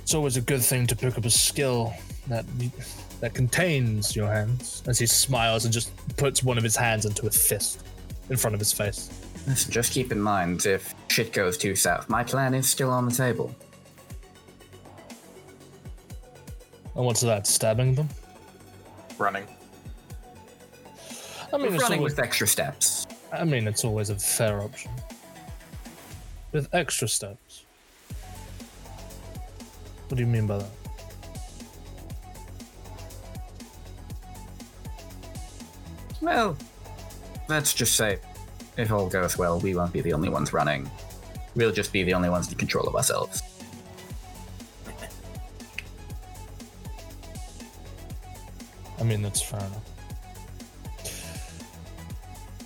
it's 0.00 0.14
always 0.14 0.36
a 0.36 0.40
good 0.40 0.62
thing 0.62 0.86
to 0.86 0.96
pick 0.96 1.18
up 1.18 1.24
a 1.24 1.30
skill 1.30 1.92
that 2.28 2.46
that 3.20 3.34
contains 3.34 4.16
your 4.16 4.28
hands. 4.28 4.82
As 4.86 4.98
he 4.98 5.06
smiles 5.06 5.64
and 5.64 5.74
just 5.74 5.90
puts 6.16 6.42
one 6.42 6.56
of 6.56 6.64
his 6.64 6.76
hands 6.76 7.04
into 7.04 7.26
a 7.26 7.30
fist 7.30 7.84
in 8.30 8.36
front 8.36 8.54
of 8.54 8.60
his 8.60 8.72
face. 8.72 9.10
Listen, 9.46 9.72
just 9.72 9.92
keep 9.92 10.10
in 10.12 10.20
mind 10.20 10.64
if 10.64 10.94
shit 11.08 11.32
goes 11.32 11.58
too 11.58 11.74
south, 11.74 12.08
my 12.08 12.22
plan 12.22 12.54
is 12.54 12.68
still 12.68 12.90
on 12.90 13.04
the 13.06 13.14
table. 13.14 13.54
And 16.94 17.04
what's 17.04 17.20
that? 17.20 17.46
Stabbing 17.46 17.94
them? 17.94 18.08
Running. 19.18 19.46
I 21.52 21.56
mean, 21.56 21.74
it's 21.74 21.82
Running 21.82 21.98
always, 21.98 22.12
with 22.12 22.20
extra 22.20 22.46
steps. 22.46 23.06
I 23.32 23.44
mean, 23.44 23.66
it's 23.66 23.84
always 23.84 24.10
a 24.10 24.14
fair 24.14 24.60
option. 24.60 24.90
With 26.52 26.68
extra 26.72 27.08
steps. 27.08 27.64
What 30.08 30.16
do 30.16 30.22
you 30.22 30.28
mean 30.28 30.46
by 30.46 30.58
that? 30.58 30.70
Well, 36.20 36.56
let's 37.48 37.72
just 37.72 37.96
say, 37.96 38.18
if 38.76 38.92
all 38.92 39.08
goes 39.08 39.38
well, 39.38 39.58
we 39.60 39.74
won't 39.74 39.92
be 39.92 40.00
the 40.00 40.12
only 40.12 40.28
ones 40.28 40.52
running. 40.52 40.90
We'll 41.56 41.72
just 41.72 41.92
be 41.92 42.02
the 42.02 42.14
only 42.14 42.28
ones 42.28 42.48
in 42.50 42.58
control 42.58 42.86
of 42.86 42.94
ourselves. 42.94 43.42
I 48.98 49.02
mean, 49.02 49.22
that's 49.22 49.40
fair 49.40 49.60
enough. 49.60 49.89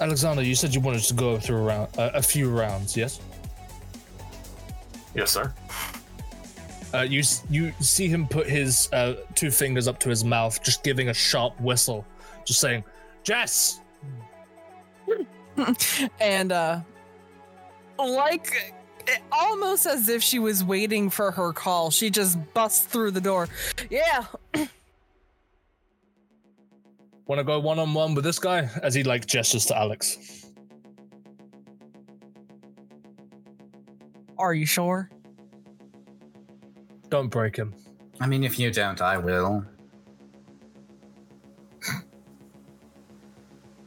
Alexander, 0.05 0.43
you 0.43 0.55
said 0.55 0.75
you 0.75 0.83
wanted 0.83 1.03
to 1.03 1.15
go 1.15 1.39
through 1.39 1.57
a, 1.57 1.63
round, 1.63 1.89
uh, 1.97 2.11
a 2.13 2.21
few 2.21 2.51
rounds, 2.51 2.95
yes? 2.95 3.23
Yes, 5.15 5.33
sir. 5.33 5.51
Uh, 6.93 7.01
you 7.01 7.23
you 7.49 7.73
see 7.81 8.07
him 8.07 8.29
put 8.29 8.47
his 8.47 8.93
uh, 8.93 9.15
two 9.35 9.51
fingers 9.51 9.89
up 9.89 9.99
to 10.01 10.11
his 10.11 10.23
mouth, 10.23 10.63
just 10.63 10.85
giving 10.85 11.09
a 11.09 11.15
sharp 11.15 11.59
whistle, 11.59 12.05
just 12.45 12.61
saying, 12.61 12.85
"Jess." 13.23 13.81
and 16.21 16.53
uh 16.53 16.81
like 17.99 18.75
almost 19.33 19.87
as 19.87 20.11
if 20.11 20.23
she 20.23 20.39
was 20.39 20.63
waiting 20.63 21.09
for 21.09 21.31
her 21.31 21.53
call 21.53 21.91
she 21.91 22.11
just 22.11 22.37
busts 22.55 22.85
through 22.87 23.13
the 23.13 23.21
door 23.21 23.49
yeah 23.89 24.25
Want 27.27 27.39
to 27.39 27.45
go 27.45 27.59
one 27.59 27.79
on 27.79 27.95
one 27.95 28.15
with 28.15 28.25
this 28.25 28.39
guy? 28.39 28.69
As 28.83 28.95
he 28.95 29.03
like 29.03 29.27
gestures 29.27 29.65
to 29.67 29.77
Alex. 29.79 30.41
are 34.37 34.53
you 34.53 34.67
sure 34.67 35.09
Don't 37.09 37.29
break 37.29 37.55
him. 37.57 37.73
I 38.21 38.27
mean, 38.27 38.43
if 38.45 38.59
you 38.59 38.71
don't, 38.73 39.01
I 39.01 39.17
will. 39.17 39.65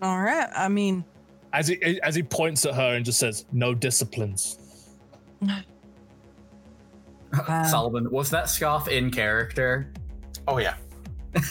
All 0.02 0.22
right. 0.22 0.50
I 0.56 0.68
mean, 0.70 1.04
As 1.54 1.68
he 1.68 2.00
as 2.02 2.16
he 2.16 2.24
points 2.24 2.66
at 2.66 2.76
her 2.76 2.96
and 2.96 3.04
just 3.06 3.20
says, 3.20 3.46
"No 3.52 3.74
disciplines." 3.74 4.58
Wow. 7.48 7.64
Solomon, 7.64 8.10
was 8.10 8.30
that 8.30 8.50
scarf 8.50 8.88
in 8.88 9.12
character? 9.12 9.92
Oh 10.48 10.60
yeah. 10.60 10.76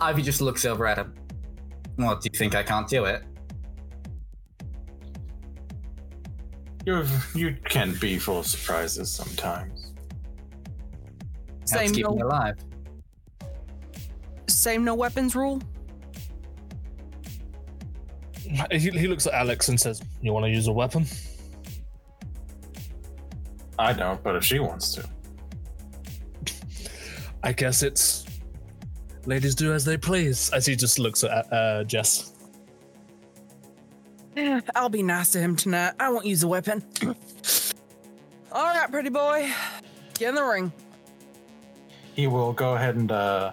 Ivy 0.00 0.22
just 0.22 0.40
looks 0.40 0.64
over 0.64 0.86
at 0.86 0.98
him. 0.98 1.14
What, 1.96 2.20
do 2.20 2.28
you 2.32 2.38
think 2.38 2.54
I 2.54 2.62
can't 2.62 2.88
do 2.88 3.04
it? 3.04 3.22
You 6.84 7.04
you 7.34 7.56
can 7.64 7.96
be 8.00 8.18
full 8.18 8.38
of 8.38 8.46
surprises 8.46 9.10
sometimes. 9.10 9.92
Helps 11.68 11.72
same 11.72 11.92
keep 11.92 12.06
me 12.06 12.14
no, 12.16 12.26
alive. 12.26 12.54
same 14.48 14.84
no 14.84 14.94
weapons 14.94 15.34
rule. 15.34 15.60
He, 18.70 18.78
he 18.90 19.08
looks 19.08 19.26
at 19.26 19.34
Alex 19.34 19.68
and 19.68 19.80
says, 19.80 20.00
"You 20.20 20.32
want 20.32 20.44
to 20.46 20.50
use 20.50 20.68
a 20.68 20.72
weapon?" 20.72 21.06
I 23.78 23.92
don't, 23.92 24.22
but 24.22 24.36
if 24.36 24.44
she 24.44 24.60
wants 24.60 24.94
to. 24.94 25.08
I 27.42 27.52
guess 27.52 27.82
it's 27.82 28.25
ladies 29.26 29.54
do 29.54 29.72
as 29.72 29.84
they 29.84 29.96
please. 29.96 30.50
As 30.50 30.66
he 30.66 30.76
just 30.76 30.98
looks 30.98 31.24
at 31.24 31.52
uh, 31.52 31.84
Jess. 31.84 32.32
I'll 34.74 34.88
be 34.88 35.02
nice 35.02 35.32
to 35.32 35.38
him 35.38 35.56
tonight. 35.56 35.94
I 35.98 36.10
won't 36.10 36.26
use 36.26 36.42
a 36.42 36.48
weapon. 36.48 36.82
All 38.52 38.64
right, 38.64 38.90
pretty 38.90 39.10
boy, 39.10 39.50
get 40.14 40.30
in 40.30 40.34
the 40.34 40.44
ring. 40.44 40.72
He 42.14 42.26
will 42.26 42.52
go 42.52 42.74
ahead 42.74 42.96
and 42.96 43.12
uh, 43.12 43.52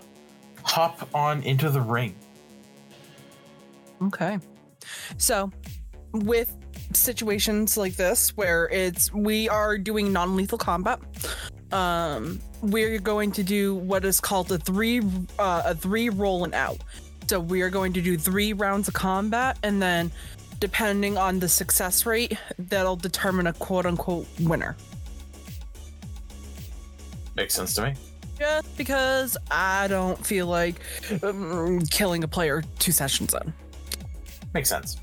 hop 0.64 1.10
on 1.14 1.44
into 1.44 1.70
the 1.70 1.82
ring. 1.82 2.16
Okay. 4.04 4.40
So, 5.18 5.52
with 6.12 6.56
situations 6.94 7.78
like 7.78 7.96
this 7.96 8.36
where 8.38 8.70
it's 8.70 9.14
we 9.14 9.50
are 9.50 9.78
doing 9.78 10.14
non-lethal 10.14 10.58
combat, 10.58 11.00
um, 11.72 12.40
we're 12.64 12.98
going 13.00 13.32
to 13.34 13.44
do 13.44 13.76
what 13.76 14.06
is 14.06 14.20
called 14.20 14.52
a 14.52 14.58
three 14.58 15.02
uh, 15.38 15.64
a 15.66 15.76
three 15.76 16.10
roll 16.10 16.44
and 16.44 16.54
out. 16.54 16.78
So 17.28 17.40
we 17.40 17.62
are 17.62 17.70
going 17.70 17.94
to 17.94 18.02
do 18.02 18.18
three 18.18 18.54
rounds 18.54 18.88
of 18.88 18.94
combat, 18.94 19.58
and 19.64 19.82
then 19.82 20.12
depending 20.60 21.18
on 21.18 21.40
the 21.40 21.50
success 21.50 22.06
rate, 22.06 22.38
that'll 22.58 22.96
determine 22.96 23.48
a 23.48 23.54
quote 23.54 23.86
unquote 23.86 24.28
winner. 24.40 24.76
Makes 27.36 27.54
sense 27.54 27.74
to 27.76 27.84
me. 27.84 27.94
Just 28.40 28.78
because 28.78 29.38
I 29.52 29.88
don't 29.88 30.26
feel 30.26 30.48
like 30.48 30.76
um, 31.22 31.82
killing 31.92 32.24
a 32.24 32.28
player 32.28 32.64
two 32.80 32.92
sessions 32.92 33.34
in. 33.34 33.54
Makes 34.54 34.70
sense. 34.70 34.98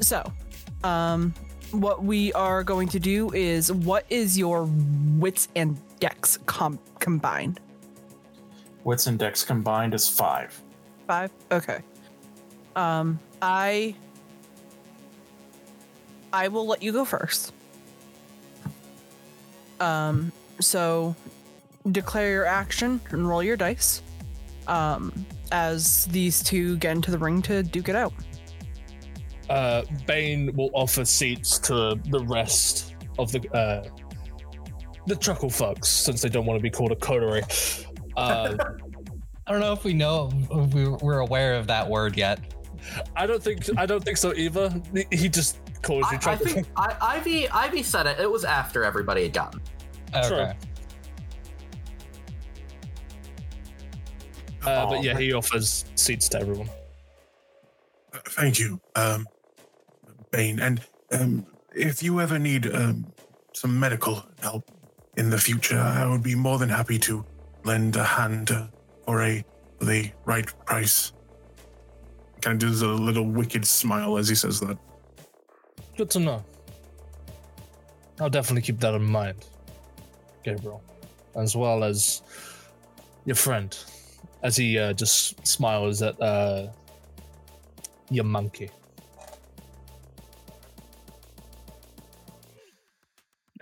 So, 0.00 0.32
um, 0.84 1.34
what 1.70 2.04
we 2.04 2.32
are 2.34 2.62
going 2.62 2.88
to 2.88 3.00
do 3.00 3.32
is 3.32 3.72
what 3.72 4.04
is 4.10 4.38
your 4.38 4.68
wits 5.18 5.48
and 5.56 5.78
dex 6.00 6.38
com- 6.46 6.78
combined? 6.98 7.60
Wits 8.84 9.06
and 9.06 9.18
Dex 9.18 9.44
combined 9.44 9.94
is 9.94 10.08
five. 10.08 10.60
Five? 11.06 11.30
Okay. 11.50 11.80
Um, 12.76 13.18
I 13.42 13.94
I 16.32 16.48
will 16.48 16.66
let 16.66 16.82
you 16.82 16.92
go 16.92 17.04
first. 17.04 17.52
Um, 19.80 20.32
so 20.60 21.14
declare 21.90 22.30
your 22.30 22.46
action 22.46 23.00
and 23.10 23.28
roll 23.28 23.42
your 23.42 23.56
dice. 23.56 24.02
Um, 24.66 25.12
as 25.50 26.04
these 26.06 26.42
two 26.42 26.76
get 26.76 26.92
into 26.92 27.10
the 27.10 27.18
ring 27.18 27.40
to 27.42 27.62
duke 27.62 27.88
it 27.88 27.96
out. 27.96 28.12
Uh, 29.48 29.82
Bane 30.06 30.54
will 30.54 30.70
offer 30.74 31.04
seats 31.06 31.58
to 31.60 31.98
the 32.10 32.24
rest 32.26 32.94
of 33.18 33.32
the 33.32 33.48
uh, 33.56 33.88
the 35.08 35.16
chuckle 35.16 35.48
fucks 35.50 35.86
since 35.86 36.22
they 36.22 36.28
don't 36.28 36.46
want 36.46 36.58
to 36.58 36.62
be 36.62 36.70
called 36.70 36.92
a 36.92 36.96
coterie. 36.96 37.42
Uh, 38.16 38.56
I 39.46 39.50
don't 39.52 39.60
know 39.60 39.72
if 39.72 39.82
we 39.84 39.94
know 39.94 40.30
if 40.50 40.74
we- 40.74 40.88
we're 40.88 41.20
aware 41.20 41.54
of 41.54 41.66
that 41.68 41.88
word 41.88 42.16
yet. 42.16 42.38
I 43.16 43.26
don't 43.26 43.42
think 43.42 43.64
I 43.78 43.86
don't 43.86 44.04
think 44.04 44.16
so 44.18 44.32
either. 44.34 44.72
He- 44.94 45.16
He 45.16 45.28
just 45.28 45.58
calls 45.82 46.04
I, 46.06 46.12
you 46.12 46.16
I 46.16 46.20
truckle. 46.20 46.46
think 46.46 46.66
I, 46.76 46.96
Ivy 47.00 47.48
Ivy 47.48 47.82
said 47.82 48.06
it. 48.06 48.20
It 48.20 48.30
was 48.30 48.44
after 48.44 48.84
everybody 48.84 49.22
had 49.22 49.32
gotten. 49.32 49.60
Okay. 50.14 50.28
Sure. 50.28 50.54
Uh, 54.64 54.86
but 54.86 55.02
yeah, 55.02 55.16
he 55.18 55.32
offers 55.32 55.84
seats 55.94 56.28
to 56.30 56.40
everyone. 56.40 56.68
Uh, 58.12 58.18
Thank 58.26 58.58
you, 58.58 58.80
um, 58.96 59.26
Bane. 60.30 60.58
And 60.60 60.80
um, 61.12 61.46
if 61.74 62.02
you 62.02 62.20
ever 62.20 62.38
need 62.38 62.66
um, 62.74 63.06
some 63.54 63.78
medical 63.78 64.24
help 64.40 64.70
in 65.18 65.30
the 65.30 65.36
future, 65.36 65.78
I 65.78 66.06
would 66.06 66.22
be 66.22 66.36
more 66.36 66.58
than 66.58 66.68
happy 66.68 66.98
to 67.00 67.24
lend 67.64 67.96
a 67.96 68.04
hand 68.04 68.50
for 69.04 69.22
a 69.22 69.44
for 69.78 69.84
the 69.84 70.10
right 70.24 70.46
price. 70.64 71.12
Kind 72.40 72.62
of 72.62 72.70
does 72.70 72.82
a 72.82 72.88
little 72.88 73.26
wicked 73.26 73.66
smile 73.66 74.16
as 74.16 74.28
he 74.28 74.36
says 74.36 74.60
that. 74.60 74.78
Good 75.96 76.10
to 76.10 76.20
know. 76.20 76.44
I'll 78.20 78.30
definitely 78.30 78.62
keep 78.62 78.78
that 78.80 78.94
in 78.94 79.04
mind, 79.04 79.44
Gabriel, 80.44 80.82
as 81.34 81.56
well 81.56 81.82
as 81.82 82.22
your 83.24 83.36
friend, 83.36 83.76
as 84.42 84.56
he 84.56 84.78
uh, 84.78 84.92
just 84.92 85.44
smiles 85.46 86.00
at 86.00 86.20
uh, 86.20 86.68
your 88.10 88.24
monkey. 88.24 88.70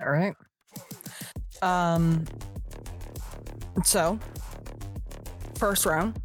All 0.01 0.10
right. 0.10 0.35
Um. 1.62 2.25
So, 3.85 4.18
first 5.57 5.86
round. 5.86 6.20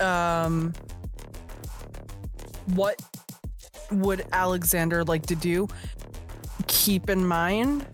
Um. 0.00 0.72
What 2.74 3.00
would 3.90 4.26
Alexander 4.32 5.04
like 5.04 5.26
to 5.26 5.34
do? 5.34 5.68
Keep 6.66 7.10
in 7.10 7.26
mind 7.26 7.86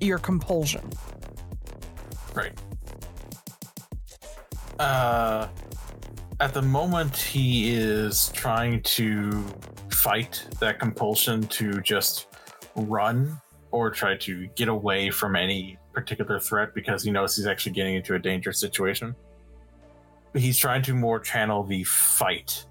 your 0.00 0.18
compulsion. 0.18 0.90
Right. 2.34 2.52
Uh, 4.78 5.48
at 6.40 6.54
the 6.54 6.62
moment, 6.62 7.16
he 7.16 7.74
is 7.74 8.30
trying 8.30 8.82
to 8.82 9.44
fight 9.90 10.44
that 10.58 10.80
compulsion 10.80 11.42
to 11.44 11.80
just 11.82 12.26
run 12.74 13.40
or 13.72 13.90
try 13.90 14.16
to 14.16 14.46
get 14.54 14.68
away 14.68 15.10
from 15.10 15.34
any 15.34 15.78
particular 15.92 16.38
threat 16.38 16.74
because 16.74 17.02
he 17.02 17.10
knows 17.10 17.36
he's 17.36 17.46
actually 17.46 17.72
getting 17.72 17.96
into 17.96 18.14
a 18.14 18.18
dangerous 18.18 18.60
situation. 18.60 19.14
He's 20.34 20.58
trying 20.58 20.82
to 20.82 20.94
more 20.94 21.18
channel 21.20 21.64
the 21.64 21.84
fight 21.84 22.64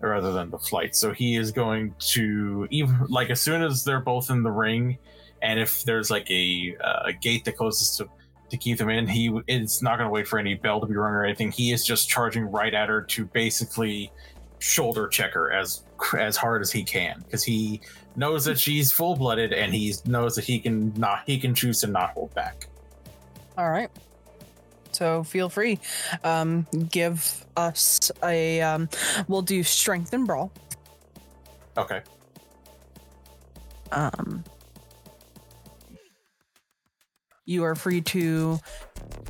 rather 0.00 0.32
than 0.32 0.50
the 0.50 0.58
flight. 0.58 0.94
So 0.96 1.12
he 1.12 1.36
is 1.36 1.52
going 1.52 1.94
to 1.98 2.66
even 2.70 2.98
like 3.08 3.30
as 3.30 3.40
soon 3.40 3.62
as 3.62 3.84
they're 3.84 4.00
both 4.00 4.30
in 4.30 4.42
the 4.42 4.50
ring, 4.50 4.98
and 5.42 5.60
if 5.60 5.84
there's 5.84 6.10
like 6.10 6.30
a, 6.30 6.76
uh, 6.82 7.02
a 7.06 7.12
gate 7.12 7.44
that 7.44 7.56
closes 7.56 7.96
to 7.98 8.08
to 8.50 8.56
keep 8.56 8.78
them 8.78 8.88
in. 8.88 9.06
He 9.06 9.36
is 9.48 9.82
not 9.82 9.98
going 9.98 10.06
to 10.06 10.12
wait 10.12 10.28
for 10.28 10.38
any 10.38 10.54
bell 10.54 10.80
to 10.80 10.86
be 10.86 10.94
rung 10.94 11.12
or 11.12 11.24
anything. 11.24 11.50
He 11.50 11.72
is 11.72 11.84
just 11.84 12.08
charging 12.08 12.44
right 12.44 12.72
at 12.72 12.88
her 12.88 13.02
to 13.02 13.24
basically 13.26 14.12
shoulder 14.58 15.06
check 15.08 15.32
her 15.32 15.52
as 15.52 15.82
as 16.18 16.36
hard 16.36 16.62
as 16.62 16.70
he 16.72 16.82
can 16.82 17.22
because 17.24 17.44
he 17.44 17.80
knows 18.16 18.44
that 18.44 18.58
she's 18.58 18.92
full 18.92 19.16
blooded 19.16 19.52
and 19.52 19.74
he 19.74 19.94
knows 20.06 20.34
that 20.34 20.44
he 20.44 20.58
can 20.58 20.92
not 20.96 21.22
he 21.26 21.38
can 21.38 21.54
choose 21.54 21.80
to 21.80 21.86
not 21.86 22.10
hold 22.10 22.34
back. 22.34 22.66
All 23.58 23.70
right. 23.70 23.90
So 24.92 25.22
feel 25.24 25.50
free. 25.50 25.78
Um, 26.24 26.66
give 26.90 27.44
us 27.56 28.10
a. 28.24 28.62
Um, 28.62 28.88
we'll 29.28 29.42
do 29.42 29.62
strength 29.62 30.12
and 30.14 30.26
brawl. 30.26 30.50
Okay. 31.76 32.00
Um, 33.92 34.42
you 37.44 37.62
are 37.64 37.74
free 37.74 38.00
to 38.00 38.58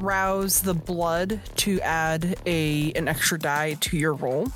rouse 0.01 0.63
the 0.63 0.75
blood 0.75 1.41
to 1.57 1.81
add 1.81 2.37
a 2.47 2.93
an 2.93 3.09
extra 3.09 3.39
die 3.39 3.75
to 3.75 3.97
your 3.97 4.15
roll. 4.15 4.49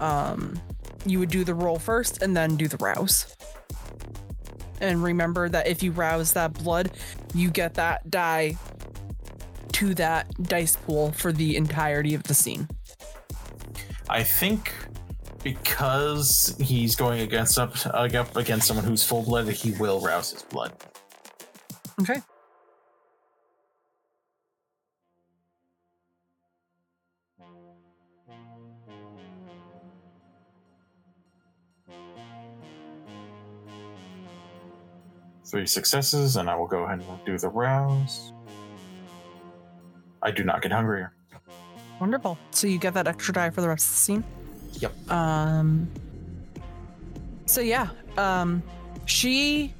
Um, 0.00 0.60
you 1.06 1.18
would 1.18 1.30
do 1.30 1.44
the 1.44 1.54
roll 1.54 1.78
first 1.78 2.22
and 2.22 2.36
then 2.36 2.56
do 2.56 2.68
the 2.68 2.76
rouse. 2.78 3.36
And 4.80 5.02
remember 5.02 5.48
that 5.48 5.66
if 5.66 5.82
you 5.82 5.92
rouse 5.92 6.32
that 6.32 6.54
blood, 6.54 6.90
you 7.34 7.50
get 7.50 7.74
that 7.74 8.10
die 8.10 8.56
to 9.72 9.94
that 9.94 10.30
dice 10.42 10.76
pool 10.76 11.12
for 11.12 11.32
the 11.32 11.56
entirety 11.56 12.14
of 12.14 12.22
the 12.24 12.34
scene. 12.34 12.68
I 14.08 14.22
think 14.22 14.74
because 15.42 16.56
he's 16.60 16.96
going 16.96 17.20
against 17.20 17.58
up 17.58 17.74
up 17.86 18.36
against 18.36 18.66
someone 18.66 18.84
who's 18.84 19.04
full 19.04 19.22
blooded, 19.22 19.54
he 19.54 19.72
will 19.72 20.00
rouse 20.00 20.32
his 20.32 20.42
blood. 20.42 20.72
Okay. 22.00 22.20
Three 35.50 35.66
successes, 35.66 36.36
and 36.36 36.48
I 36.48 36.54
will 36.54 36.68
go 36.68 36.84
ahead 36.84 37.00
and 37.00 37.24
do 37.26 37.36
the 37.36 37.48
rouse. 37.48 38.32
I 40.22 40.30
do 40.30 40.44
not 40.44 40.62
get 40.62 40.70
hungrier. 40.70 41.12
Wonderful. 42.00 42.38
So 42.52 42.68
you 42.68 42.78
get 42.78 42.94
that 42.94 43.08
extra 43.08 43.34
die 43.34 43.50
for 43.50 43.60
the 43.60 43.68
rest 43.68 43.86
of 43.86 43.92
the 43.92 43.96
scene. 43.96 44.24
Yep. 44.74 45.10
Um. 45.10 45.90
So 47.46 47.60
yeah, 47.60 47.88
um, 48.16 48.62
she 49.06 49.74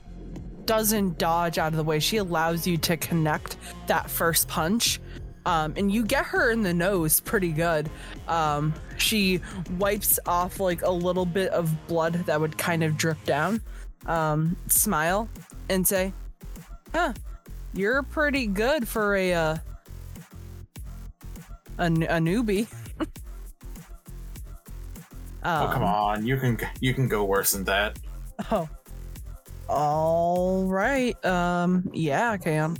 doesn't 0.64 1.18
dodge 1.18 1.58
out 1.58 1.72
of 1.72 1.76
the 1.76 1.84
way. 1.84 2.00
She 2.00 2.16
allows 2.16 2.66
you 2.66 2.76
to 2.78 2.96
connect 2.96 3.56
that 3.86 4.10
first 4.10 4.48
punch, 4.48 5.00
um, 5.46 5.74
and 5.76 5.92
you 5.92 6.04
get 6.04 6.24
her 6.26 6.50
in 6.50 6.62
the 6.62 6.74
nose 6.74 7.20
pretty 7.20 7.52
good. 7.52 7.88
Um, 8.26 8.74
she 8.96 9.40
wipes 9.78 10.18
off 10.26 10.58
like 10.58 10.82
a 10.82 10.90
little 10.90 11.26
bit 11.26 11.52
of 11.52 11.86
blood 11.86 12.14
that 12.26 12.40
would 12.40 12.58
kind 12.58 12.82
of 12.82 12.96
drip 12.96 13.22
down. 13.24 13.60
Um, 14.06 14.56
smile 14.66 15.28
and 15.70 15.86
say, 15.86 16.12
"Huh, 16.92 17.14
you're 17.72 18.02
pretty 18.02 18.46
good 18.46 18.86
for 18.86 19.16
a 19.16 19.32
uh, 19.32 19.56
a, 21.78 21.86
a 21.86 22.20
newbie." 22.20 22.66
oh 23.00 23.06
come 25.42 25.82
Um, 25.82 25.88
on, 25.88 26.26
you 26.26 26.36
can 26.36 26.58
you 26.80 26.92
can 26.92 27.08
go 27.08 27.24
worse 27.24 27.52
than 27.52 27.64
that. 27.64 27.98
Oh. 28.50 28.68
All 29.68 30.64
right. 30.66 31.22
Um 31.24 31.88
yeah, 31.94 32.32
I 32.32 32.36
can. 32.38 32.76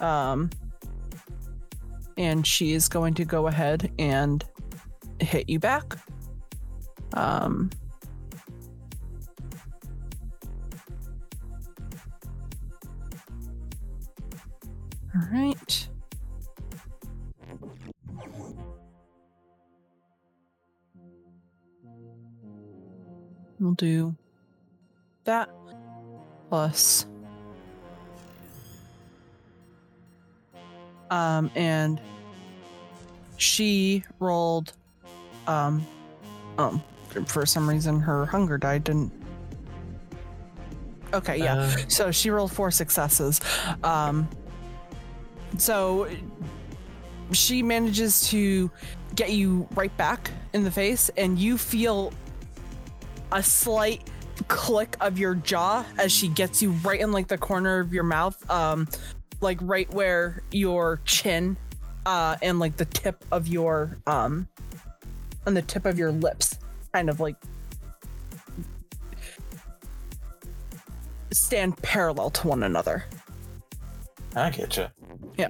Um 0.00 0.50
and 2.18 2.46
she 2.46 2.72
is 2.72 2.88
going 2.88 3.14
to 3.14 3.24
go 3.24 3.46
ahead 3.46 3.90
and 3.98 4.44
hit 5.20 5.48
you 5.48 5.58
back. 5.60 5.96
Um 7.12 7.70
All 15.16 15.28
right. 15.32 15.88
We'll 23.58 23.72
do 23.72 24.14
that 25.24 25.48
plus 26.50 27.06
um 31.10 31.50
and 31.56 32.00
she 33.38 34.04
rolled 34.20 34.74
um 35.46 35.84
um 36.58 36.82
for 37.24 37.46
some 37.46 37.68
reason 37.68 37.98
her 37.98 38.26
hunger 38.26 38.58
die 38.58 38.78
didn't 38.78 39.10
okay 41.14 41.38
yeah. 41.38 41.54
Uh, 41.54 41.76
so 41.88 42.10
she 42.12 42.30
rolled 42.30 42.52
four 42.52 42.70
successes. 42.70 43.40
Um 43.82 44.28
so 45.58 46.08
she 47.32 47.62
manages 47.62 48.28
to 48.28 48.70
get 49.14 49.32
you 49.32 49.66
right 49.74 49.94
back 49.96 50.30
in 50.52 50.64
the 50.64 50.70
face 50.70 51.10
and 51.16 51.38
you 51.38 51.58
feel 51.58 52.12
a 53.32 53.42
slight 53.42 54.08
click 54.48 54.96
of 55.00 55.18
your 55.18 55.34
jaw 55.34 55.84
as 55.98 56.12
she 56.12 56.28
gets 56.28 56.62
you 56.62 56.70
right 56.84 57.00
in 57.00 57.10
like 57.10 57.26
the 57.28 57.38
corner 57.38 57.80
of 57.80 57.92
your 57.92 58.04
mouth 58.04 58.48
um 58.50 58.86
like 59.40 59.58
right 59.62 59.92
where 59.92 60.42
your 60.50 61.00
chin 61.04 61.56
uh 62.04 62.36
and 62.42 62.58
like 62.58 62.76
the 62.76 62.84
tip 62.84 63.24
of 63.32 63.48
your 63.48 63.98
um 64.06 64.46
on 65.46 65.54
the 65.54 65.62
tip 65.62 65.86
of 65.86 65.98
your 65.98 66.12
lips 66.12 66.58
kind 66.92 67.08
of 67.08 67.18
like 67.18 67.36
stand 71.32 71.76
parallel 71.78 72.30
to 72.30 72.46
one 72.48 72.62
another 72.62 73.04
I 74.36 74.50
get 74.50 74.76
you. 74.76 74.86
Yeah. 75.36 75.48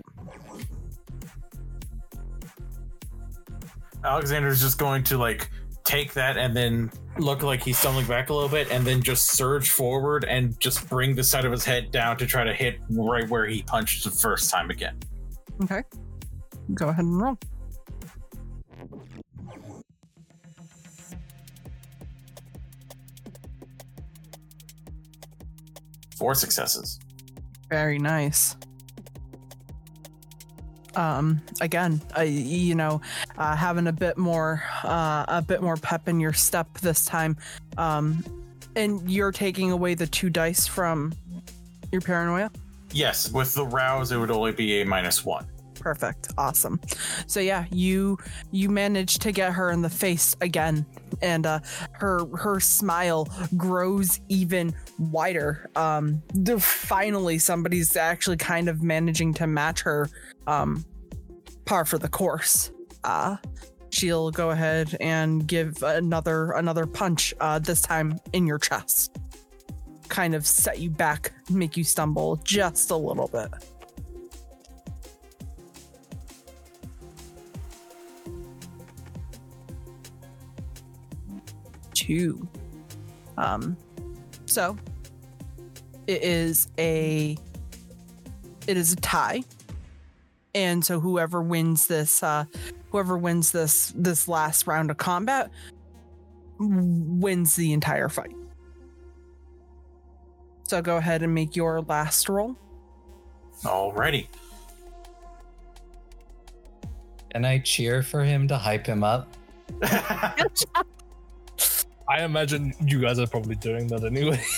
Alexander's 4.05 4.61
just 4.61 4.79
going 4.79 5.03
to 5.05 5.19
like 5.19 5.51
take 5.85 6.13
that 6.15 6.37
and 6.37 6.57
then 6.57 6.91
look 7.19 7.43
like 7.43 7.63
he's 7.63 7.79
stumbling 7.79 8.07
back 8.07 8.31
a 8.31 8.35
little 8.35 8.49
bit 8.49 8.71
and 8.71 8.87
then 8.87 9.03
just 9.03 9.33
surge 9.33 9.71
forward 9.71 10.25
and 10.25 10.59
just 10.61 10.89
bring 10.89 11.15
the 11.15 11.25
side 11.25 11.45
of 11.45 11.53
his 11.53 11.65
head 11.65 11.91
down 11.91 12.17
to 12.19 12.27
try 12.27 12.45
to 12.45 12.55
hit 12.55 12.79
right 12.91 13.29
where 13.29 13.47
he 13.47 13.63
punched 13.63 14.05
the 14.05 14.11
first 14.11 14.51
time 14.51 14.71
again. 14.71 14.97
okay 15.63 15.83
go 16.75 16.89
ahead 16.89 17.05
and 17.05 17.21
roll 17.21 17.39
Four 26.17 26.35
successes. 26.35 26.99
Very 27.69 27.99
nice. 27.99 28.57
Um, 30.97 31.43
again, 31.61 32.01
uh, 32.17 32.23
you 32.23 32.75
know, 32.75 33.01
uh, 33.37 33.55
having 33.55 33.87
a 33.87 33.93
bit 33.93 34.17
more, 34.17 34.63
uh, 34.83 35.25
a 35.29 35.45
bit 35.47 35.63
more 35.63 35.77
pep 35.77 36.09
in 36.09 36.19
your 36.19 36.33
step 36.33 36.79
this 36.79 37.05
time. 37.05 37.37
Um, 37.77 38.25
and 38.75 39.09
you're 39.11 39.33
taking 39.33 39.71
away 39.71 39.95
the 39.95 40.07
two 40.07 40.31
dice 40.31 40.67
from 40.67 41.13
your 41.93 42.01
paranoia. 42.01 42.51
Yes, 42.93 43.31
with 43.31 43.55
the 43.55 43.67
rouse, 43.67 44.11
it 44.11 44.17
would 44.17 44.31
only 44.31 44.53
be 44.53 44.81
a 44.81 44.87
minus 44.87 45.25
one. 45.25 45.47
Perfect. 45.87 46.33
Awesome. 46.37 46.81
So 47.29 47.39
yeah, 47.39 47.67
you 47.71 48.19
you 48.51 48.69
managed 48.69 49.23
to 49.23 49.31
get 49.31 49.53
her 49.53 49.71
in 49.71 49.83
the 49.83 49.89
face 49.89 50.35
again, 50.41 50.85
and 51.23 51.47
uh, 51.47 51.61
her 51.93 52.27
her 52.37 52.59
smile 52.59 53.29
grows 53.57 54.19
even 54.29 54.75
wider. 54.99 55.71
Um, 55.77 56.25
finally, 56.59 57.39
somebody's 57.39 57.97
actually 57.97 58.37
kind 58.37 58.69
of 58.69 58.83
managing 58.83 59.33
to 59.35 59.47
match 59.47 59.83
her 59.83 60.11
um, 60.49 60.85
par 61.67 61.85
for 61.85 61.99
the 61.99 62.09
course. 62.09 62.73
Uh, 63.05 63.37
she'll 63.91 64.33
go 64.33 64.51
ahead 64.51 64.97
and 64.99 65.47
give 65.47 65.85
another 65.85 66.51
another 66.51 66.85
punch. 66.85 67.33
Uh, 67.41 67.61
this 67.61 67.81
time 67.81 68.19
in 68.33 68.45
your 68.45 68.59
chest, 68.59 69.19
kind 70.09 70.35
of 70.35 70.45
set 70.49 70.81
you 70.81 70.91
back, 70.91 71.31
make 71.49 71.77
you 71.77 71.85
stumble 71.85 72.41
just 72.43 72.91
a 72.91 72.97
little 72.97 73.29
bit. 73.29 73.51
Two. 81.97 82.47
Um, 83.37 83.77
so 84.45 84.77
it 86.07 86.23
is 86.23 86.69
a 86.79 87.37
it 88.67 88.77
is 88.77 88.93
a 88.93 88.97
tie, 88.97 89.43
and 90.55 90.85
so 90.85 91.01
whoever 91.01 91.43
wins 91.43 91.87
this, 91.87 92.23
uh, 92.23 92.45
whoever 92.91 93.19
wins 93.19 93.51
this 93.51 93.93
this 93.97 94.29
last 94.29 94.67
round 94.67 94.91
of 94.91 94.99
combat, 94.99 95.51
wins 96.59 97.57
the 97.57 97.73
entire 97.73 98.09
fight. 98.09 98.35
So 100.65 100.83
go 100.83 100.97
ahead 100.97 101.23
and 101.23 101.35
make 101.35 101.57
your 101.57 101.81
last 101.83 102.29
roll. 102.29 102.57
Alrighty. 103.63 104.27
Can 107.31 107.45
I 107.45 107.59
cheer 107.59 108.03
for 108.03 108.25
him 108.25 108.49
to 108.49 108.57
hype 108.57 108.87
him 108.87 109.05
up? 109.05 109.29
I 112.09 112.23
imagine 112.25 112.73
you 112.85 113.01
guys 113.01 113.19
are 113.19 113.27
probably 113.27 113.57
doing 113.57 113.87
that 113.89 114.05
anyway. 114.05 114.43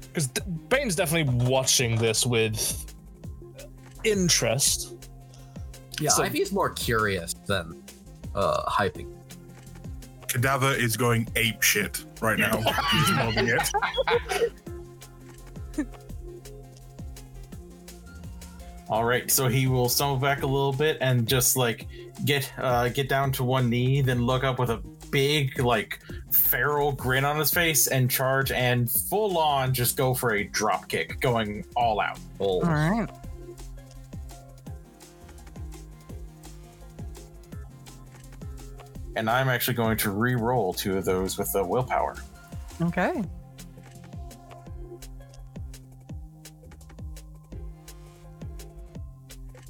Because 0.00 0.28
Bane's 0.68 0.96
definitely 0.96 1.32
watching 1.46 1.94
this 1.96 2.26
with 2.26 2.92
interest. 4.02 4.94
Yeah, 6.00 6.10
So- 6.10 6.24
Ivy's 6.24 6.50
more 6.50 6.70
curious 6.70 7.34
than 7.46 7.80
uh, 8.34 8.64
hyping. 8.68 9.12
Cadaver 10.26 10.72
is 10.72 10.96
going 10.96 11.28
ape 11.36 11.62
shit 11.62 12.04
right 12.20 12.36
now. 12.38 12.56
He's 12.90 13.10
loving 13.12 13.48
it. 13.48 13.70
All 18.88 19.04
right, 19.04 19.30
so 19.30 19.48
he 19.48 19.66
will 19.66 19.88
stumble 19.88 20.16
back 20.16 20.42
a 20.42 20.46
little 20.46 20.72
bit 20.72 20.96
and 21.00 21.28
just 21.28 21.56
like 21.56 21.86
get 22.24 22.52
uh, 22.58 22.88
get 22.88 23.08
down 23.08 23.32
to 23.32 23.44
one 23.44 23.68
knee, 23.70 24.00
then 24.00 24.24
look 24.24 24.44
up 24.44 24.58
with 24.58 24.70
a 24.70 24.78
big 25.10 25.58
like 25.58 26.00
feral 26.30 26.92
grin 26.92 27.24
on 27.24 27.38
his 27.38 27.52
face 27.52 27.86
and 27.86 28.10
charge 28.10 28.52
and 28.52 28.90
full 28.90 29.38
on 29.38 29.72
just 29.72 29.96
go 29.96 30.12
for 30.14 30.34
a 30.34 30.44
drop 30.44 30.88
kick, 30.88 31.20
going 31.20 31.64
all 31.76 32.00
out. 32.00 32.18
All 32.38 32.62
right. 32.62 33.08
And 39.16 39.28
I'm 39.28 39.48
actually 39.48 39.74
going 39.74 39.96
to 39.98 40.10
re-roll 40.10 40.72
two 40.72 40.96
of 40.96 41.04
those 41.04 41.38
with 41.38 41.50
the 41.52 41.64
willpower. 41.64 42.16
Okay. 42.80 43.22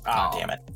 Ah, 0.07 0.31
Oh. 0.33 0.39
damn 0.39 0.51
it! 0.51 0.68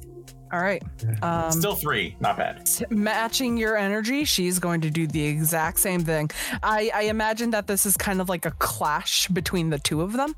All 0.52 0.60
right. 0.60 0.82
Um, 1.22 1.50
Still 1.50 1.74
three, 1.76 2.14
not 2.20 2.36
bad. 2.36 2.66
t- 2.66 2.84
matching 2.90 3.56
your 3.56 3.76
energy, 3.76 4.24
she's 4.24 4.58
going 4.58 4.82
to 4.82 4.90
do 4.90 5.06
the 5.06 5.24
exact 5.24 5.78
same 5.80 6.04
thing. 6.04 6.30
I, 6.62 6.90
I 6.94 7.02
imagine 7.04 7.50
that 7.52 7.66
this 7.66 7.86
is 7.86 7.96
kind 7.96 8.20
of 8.20 8.28
like 8.28 8.44
a 8.44 8.50
clash 8.52 9.28
between 9.28 9.70
the 9.70 9.78
two 9.78 10.02
of 10.02 10.12
them. 10.12 10.36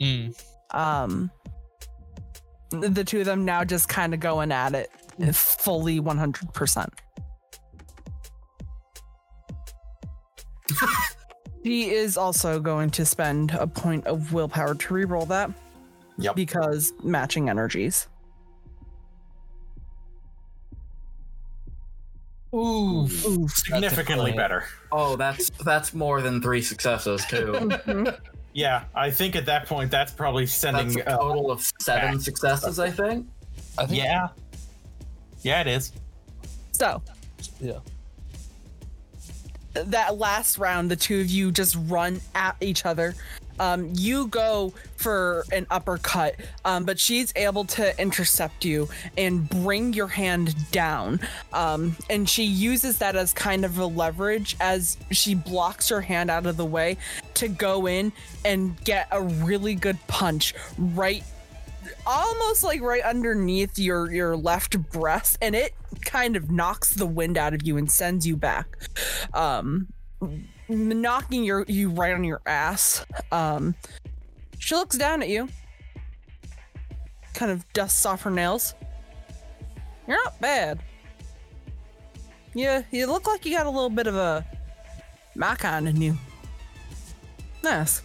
Mm. 0.00 0.42
Um, 0.70 1.30
the 2.70 3.04
two 3.04 3.20
of 3.20 3.26
them 3.26 3.44
now 3.44 3.62
just 3.62 3.88
kind 3.90 4.14
of 4.14 4.20
going 4.20 4.52
at 4.52 4.74
it 4.74 4.90
fully 5.34 6.00
100%. 6.00 6.88
She 11.62 11.90
is 11.90 12.16
also 12.16 12.58
going 12.58 12.88
to 12.92 13.04
spend 13.04 13.50
a 13.50 13.66
point 13.66 14.06
of 14.06 14.32
willpower 14.32 14.74
to 14.74 14.94
reroll 14.94 15.28
that 15.28 15.50
Yep. 16.16 16.34
because 16.34 16.94
matching 17.02 17.50
energies. 17.50 18.08
Ooh. 22.54 23.08
Significantly 23.48 24.32
better. 24.32 24.64
Oh, 24.90 25.16
that's 25.16 25.50
that's 25.64 25.94
more 25.94 26.20
than 26.20 26.42
three 26.42 26.62
successes 26.62 27.24
too. 27.26 27.52
Mhm. 27.86 28.18
Yeah, 28.52 28.84
I 28.96 29.12
think 29.12 29.36
at 29.36 29.46
that 29.46 29.66
point 29.66 29.92
that's 29.92 30.10
probably 30.10 30.44
That's 30.44 30.54
sending. 30.54 31.00
a 31.02 31.04
Uh, 31.04 31.16
total 31.18 31.52
of 31.52 31.70
seven 31.80 32.18
successes, 32.18 32.80
I 32.80 32.90
think. 32.90 33.28
I 33.78 33.86
think. 33.86 34.02
yeah. 34.02 34.26
Yeah, 35.42 35.60
it 35.60 35.68
is. 35.68 35.92
So, 36.72 37.00
Yeah. 37.60 37.78
that 39.74 40.18
last 40.18 40.58
round, 40.58 40.90
the 40.90 40.96
two 40.96 41.20
of 41.20 41.28
you 41.28 41.52
just 41.52 41.76
run 41.86 42.20
at 42.34 42.56
each 42.60 42.84
other. 42.84 43.14
Um, 43.60 43.92
you 43.94 44.26
go 44.28 44.72
for 44.96 45.44
an 45.52 45.66
uppercut, 45.70 46.34
um, 46.64 46.84
but 46.84 46.98
she's 46.98 47.32
able 47.36 47.64
to 47.66 48.00
intercept 48.00 48.64
you 48.64 48.88
and 49.18 49.48
bring 49.48 49.92
your 49.92 50.08
hand 50.08 50.56
down. 50.72 51.20
Um, 51.52 51.94
and 52.08 52.28
she 52.28 52.44
uses 52.44 52.98
that 52.98 53.16
as 53.16 53.32
kind 53.34 53.64
of 53.66 53.78
a 53.78 53.86
leverage 53.86 54.56
as 54.60 54.96
she 55.10 55.34
blocks 55.34 55.90
her 55.90 56.00
hand 56.00 56.30
out 56.30 56.46
of 56.46 56.56
the 56.56 56.64
way 56.64 56.96
to 57.34 57.48
go 57.48 57.86
in 57.86 58.12
and 58.46 58.82
get 58.84 59.08
a 59.10 59.22
really 59.22 59.74
good 59.74 59.98
punch 60.06 60.54
right 60.78 61.22
almost 62.06 62.64
like 62.64 62.80
right 62.80 63.02
underneath 63.02 63.78
your 63.78 64.12
your 64.12 64.36
left 64.36 64.78
breast 64.90 65.38
and 65.40 65.54
it 65.54 65.74
kind 66.02 66.36
of 66.36 66.50
knocks 66.50 66.94
the 66.94 67.06
wind 67.06 67.36
out 67.36 67.54
of 67.54 67.62
you 67.66 67.76
and 67.76 67.90
sends 67.90 68.26
you 68.26 68.36
back 68.36 68.66
um 69.34 69.86
knocking 70.70 71.44
your 71.44 71.64
you 71.68 71.90
right 71.90 72.14
on 72.14 72.24
your 72.24 72.40
ass. 72.46 73.04
Um 73.32 73.74
she 74.58 74.74
looks 74.74 74.96
down 74.96 75.22
at 75.22 75.28
you. 75.28 75.48
Kind 77.34 77.52
of 77.52 77.70
dusts 77.72 78.04
off 78.06 78.22
her 78.22 78.30
nails. 78.30 78.74
You're 80.06 80.22
not 80.24 80.40
bad. 80.40 80.80
Yeah 82.54 82.82
you 82.90 83.06
look 83.06 83.26
like 83.26 83.44
you 83.44 83.56
got 83.56 83.66
a 83.66 83.70
little 83.70 83.90
bit 83.90 84.06
of 84.06 84.16
a 84.16 84.46
Macon 85.34 85.86
in 85.86 86.00
you. 86.00 86.16
Nice. 87.62 88.02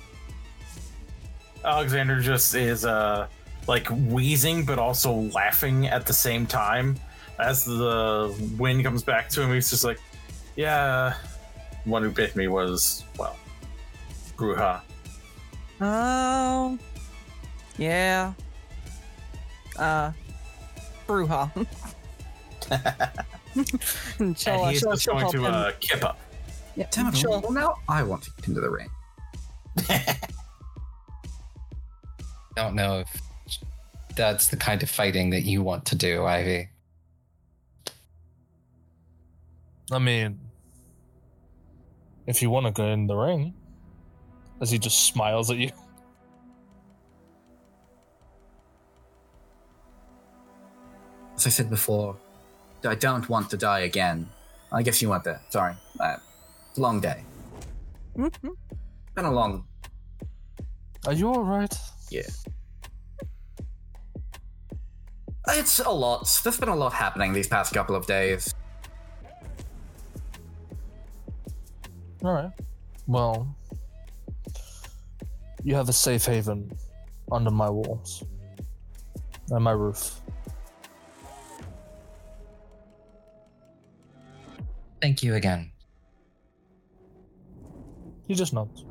Alexander 1.64 2.20
just 2.20 2.54
is 2.56 2.86
uh 2.86 3.28
like 3.68 3.88
wheezing 3.88 4.66
but 4.66 4.78
also 4.78 5.14
laughing 5.14 5.88
at 5.88 6.06
the 6.06 6.14
same 6.14 6.46
time. 6.46 6.96
As 7.40 7.66
the 7.66 8.34
wind 8.58 8.84
comes 8.84 9.04
back 9.04 9.28
to 9.30 9.42
him. 9.42 9.54
He's 9.54 9.70
just 9.70 9.84
like, 9.84 10.00
"Yeah, 10.56 11.16
one 11.86 12.04
who 12.04 12.10
bit 12.12 12.36
me 12.36 12.48
was 12.48 13.04
well, 13.18 13.36
Gruha." 14.38 14.82
Oh, 15.82 16.78
yeah. 17.78 18.34
Uh, 19.78 20.12
Brujah. 21.08 21.52
and 24.20 24.38
she'll, 24.38 24.54
and 24.64 24.72
he's 24.72 24.80
she'll, 24.80 24.92
just 24.92 25.04
she'll 25.04 25.14
going 25.14 25.32
to 25.32 25.38
him. 25.40 25.46
uh, 25.46 25.72
kip 25.80 26.04
up. 26.04 26.18
yeah, 26.76 26.88
Damn 26.92 27.08
it! 27.08 27.18
she'll- 27.18 27.42
Well, 27.42 27.52
now 27.52 27.76
I 27.90 28.04
want 28.04 28.24
to 28.24 28.32
get 28.38 28.48
into 28.48 28.62
the 28.62 28.70
ring. 28.70 28.90
I 29.90 30.18
Don't 32.56 32.76
know 32.76 33.00
if 33.00 33.22
that's 34.16 34.48
the 34.48 34.56
kind 34.56 34.82
of 34.82 34.90
fighting 34.90 35.30
that 35.32 35.42
you 35.44 35.62
want 35.62 35.84
to 35.88 35.96
do, 35.96 36.24
Ivy. 36.24 36.70
I 39.92 40.00
mean, 40.00 40.40
if 42.28 42.42
you 42.42 42.50
want 42.50 42.66
to 42.66 42.72
go 42.72 42.86
in 42.88 43.08
the 43.08 43.16
ring, 43.16 43.54
as 44.62 44.72
he 44.72 44.80
just 44.80 45.06
smiles 45.08 45.50
at 45.52 45.58
you. 45.58 45.72
As 51.36 51.46
I 51.46 51.50
said 51.50 51.70
before, 51.70 52.16
I 52.86 52.96
don't 52.96 53.28
want 53.28 53.50
to 53.50 53.58
die 53.58 53.80
again. 53.82 54.30
I 54.72 54.82
guess 54.82 55.02
you 55.02 55.10
want 55.10 55.26
that. 55.26 55.52
Sorry. 55.52 55.74
Uh, 56.00 56.16
long 56.78 57.02
day. 57.02 57.24
Mhm. 58.16 58.52
Been 59.16 59.26
a 59.26 59.32
long. 59.32 59.66
Are 61.06 61.14
you 61.14 61.28
all 61.30 61.44
right? 61.44 61.74
Yeah. 62.10 62.22
It's 65.50 65.80
a 65.80 65.90
lot. 65.90 66.40
There's 66.44 66.58
been 66.60 66.70
a 66.70 66.76
lot 66.76 66.94
happening 66.94 67.34
these 67.34 67.48
past 67.48 67.74
couple 67.74 67.96
of 67.96 68.08
days. 68.08 68.54
All 72.26 72.34
right. 72.34 72.52
Well, 73.06 73.56
you 75.64 75.76
have 75.76 75.90
a 75.90 75.94
safe 75.94 76.26
haven 76.26 76.76
under 77.32 77.52
my 77.52 77.70
walls 77.70 78.24
and 79.52 79.64
my 79.64 79.74
roof. 79.74 80.22
Thank 85.04 85.22
you 85.22 85.36
again. 85.36 85.70
He 88.28 88.34
just 88.34 88.54
nods. 88.54 88.86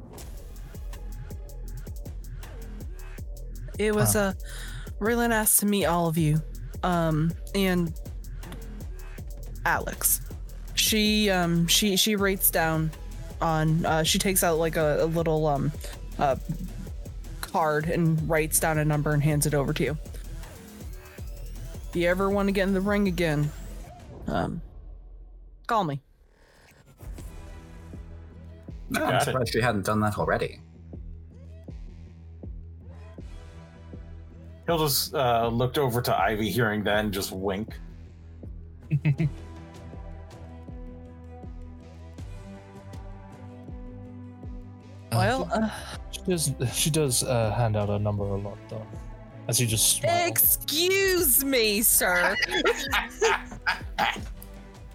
It 3.81 3.93
was 3.93 4.15
uh, 4.15 4.35
really 5.01 5.27
nice 5.27 5.57
to 5.57 5.67
meet 5.67 5.87
all 5.87 6.07
of 6.07 6.17
you. 6.17 6.41
Um, 6.85 7.33
and 7.53 7.93
Alex. 9.67 10.21
She 10.77 11.31
um 11.31 11.67
she 11.67 11.97
she 11.97 12.15
rates 12.15 12.51
down 12.51 12.91
on 13.41 13.85
uh 13.85 14.03
she 14.03 14.19
takes 14.19 14.43
out 14.45 14.59
like 14.59 14.77
a, 14.77 15.05
a 15.05 15.07
little 15.07 15.47
um 15.47 15.73
uh 16.19 16.37
card 17.41 17.87
and 17.89 18.29
writes 18.29 18.59
down 18.61 18.79
a 18.79 18.85
number 18.85 19.13
and 19.13 19.23
hands 19.23 19.47
it 19.47 19.55
over 19.55 19.73
to 19.73 19.83
you. 19.85 19.99
If 21.91 21.97
you 21.97 22.09
ever 22.09 22.31
want 22.31 22.49
to 22.49 22.53
get 22.53 22.67
in 22.67 22.75
the 22.75 22.81
ring 22.81 23.07
again, 23.09 23.51
um 24.27 24.61
call 25.67 25.85
me. 25.85 26.01
No, 28.91 29.01
Got 29.01 29.15
I'm 29.15 29.21
it. 29.21 29.25
surprised 29.25 29.55
you 29.55 29.63
hadn't 29.63 29.87
done 29.87 30.01
that 30.01 30.19
already. 30.19 30.61
He'll 34.67 34.79
just 34.79 35.15
uh, 35.15 35.49
looked 35.49 35.77
over 35.79 36.01
to 36.01 36.17
Ivy, 36.19 36.49
hearing 36.51 36.85
that, 36.85 36.99
and 37.05 37.13
just 37.13 37.33
wink. 37.33 37.69
Well, 45.17 45.49
uh, 45.53 45.71
She 46.11 46.21
does. 46.23 46.53
She 46.73 46.91
does 46.91 47.23
uh, 47.23 47.53
hand 47.53 47.77
out 47.77 47.91
a 47.91 47.99
number 47.99 48.25
a 48.25 48.37
lot, 48.37 48.59
though. 48.69 48.87
As 49.49 49.61
you 49.61 49.67
just 49.67 49.99
smiles. 49.99 50.29
excuse 50.31 51.45
me, 51.45 51.83
sir. 51.83 52.35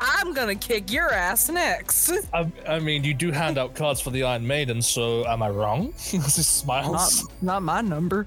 I'm 0.02 0.34
gonna 0.34 0.56
kick 0.56 0.92
your 0.92 1.12
ass 1.14 1.50
next. 1.50 2.12
I, 2.34 2.50
I 2.68 2.80
mean, 2.80 3.04
you 3.04 3.14
do 3.14 3.32
hand 3.32 3.58
out 3.58 3.76
cards 3.76 4.00
for 4.00 4.12
the 4.12 4.24
Iron 4.24 4.48
Maiden, 4.48 4.82
so 4.82 5.26
am 5.28 5.44
I 5.44 5.50
wrong? 5.50 5.94
As 5.98 6.12
he 6.12 6.18
Not, 6.18 6.26
smiles. 6.32 7.28
not 7.42 7.62
my 7.64 7.82
number. 7.82 8.26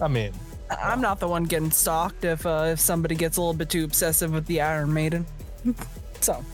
I 0.00 0.08
mean, 0.08 0.32
I'm 0.70 1.00
not 1.00 1.18
the 1.20 1.26
one 1.28 1.44
getting 1.44 1.70
stalked 1.72 2.24
if 2.24 2.46
uh, 2.46 2.68
if 2.72 2.80
somebody 2.80 3.16
gets 3.16 3.36
a 3.38 3.40
little 3.40 3.54
bit 3.54 3.68
too 3.68 3.84
obsessive 3.84 4.32
with 4.32 4.46
the 4.46 4.60
Iron 4.60 4.92
Maiden. 4.92 5.26
so, 6.20 6.44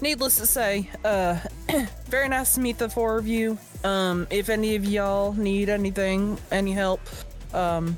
needless 0.00 0.38
to 0.38 0.46
say, 0.46 0.90
uh, 1.04 1.38
very 2.06 2.28
nice 2.28 2.54
to 2.54 2.60
meet 2.60 2.78
the 2.78 2.88
four 2.88 3.18
of 3.18 3.26
you. 3.26 3.58
Um, 3.84 4.26
if 4.30 4.48
any 4.48 4.76
of 4.76 4.84
y'all 4.84 5.32
need 5.32 5.68
anything, 5.68 6.38
any 6.50 6.72
help, 6.72 7.00
um, 7.54 7.96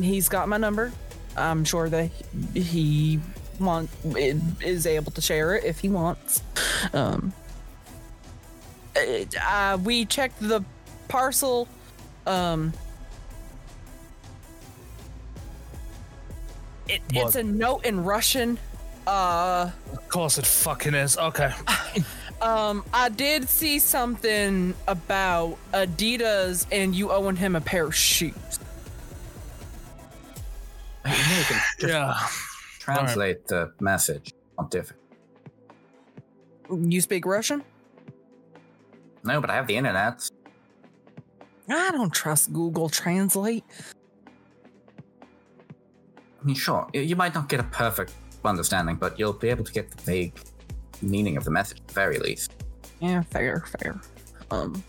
he's 0.00 0.28
got 0.28 0.48
my 0.48 0.56
number. 0.56 0.92
I'm 1.36 1.64
sure 1.64 1.88
that 1.88 2.10
he 2.54 3.20
want 3.58 3.88
is 4.60 4.86
able 4.86 5.12
to 5.12 5.20
share 5.20 5.54
it 5.56 5.64
if 5.64 5.80
he 5.80 5.88
wants. 5.88 6.42
Um, 6.92 7.32
uh, 8.96 9.78
we 9.82 10.04
checked 10.04 10.40
the 10.40 10.64
parcel. 11.08 11.68
Um, 12.26 12.72
it, 16.88 17.00
it's 17.12 17.36
a 17.36 17.42
note 17.42 17.84
in 17.84 18.04
Russian. 18.04 18.58
Uh, 19.06 19.70
of 19.92 20.08
course 20.08 20.38
it 20.38 20.46
fucking 20.46 20.94
is. 20.94 21.16
Okay. 21.18 21.52
um, 22.42 22.84
I 22.94 23.08
did 23.08 23.48
see 23.48 23.78
something 23.78 24.74
about 24.86 25.56
Adidas 25.72 26.66
and 26.70 26.94
you 26.94 27.10
owing 27.10 27.36
him 27.36 27.56
a 27.56 27.60
pair 27.60 27.84
of 27.86 27.94
shoes. 27.94 28.34
you 31.04 31.12
can 31.12 31.60
just 31.80 31.92
Yeah. 31.92 32.14
translate 32.78 33.46
the 33.48 33.72
message. 33.80 34.32
Not 34.58 34.70
difficult. 34.70 34.98
You 36.70 37.00
speak 37.00 37.26
Russian? 37.26 37.62
No, 39.24 39.40
but 39.40 39.50
I 39.50 39.54
have 39.54 39.66
the 39.66 39.76
internet. 39.76 40.28
I 41.68 41.90
don't 41.92 42.12
trust 42.12 42.52
Google 42.52 42.88
Translate. 42.88 43.64
I 46.40 46.44
mean, 46.44 46.54
sure, 46.56 46.88
you- 46.92 47.02
you 47.02 47.16
might 47.16 47.34
not 47.34 47.48
get 47.48 47.60
a 47.60 47.64
perfect 47.64 48.12
understanding, 48.50 48.96
but 48.96 49.18
you'll 49.18 49.32
be 49.32 49.48
able 49.48 49.64
to 49.64 49.72
get 49.72 49.90
the 49.90 50.02
vague 50.02 50.32
meaning 51.00 51.36
of 51.36 51.44
the 51.44 51.50
message 51.50 51.80
at 51.80 51.88
the 51.88 51.94
very 51.94 52.18
least. 52.18 52.52
Yeah, 53.00 53.22
fair, 53.22 53.64
fair. 53.80 54.00
Um, 54.50 54.82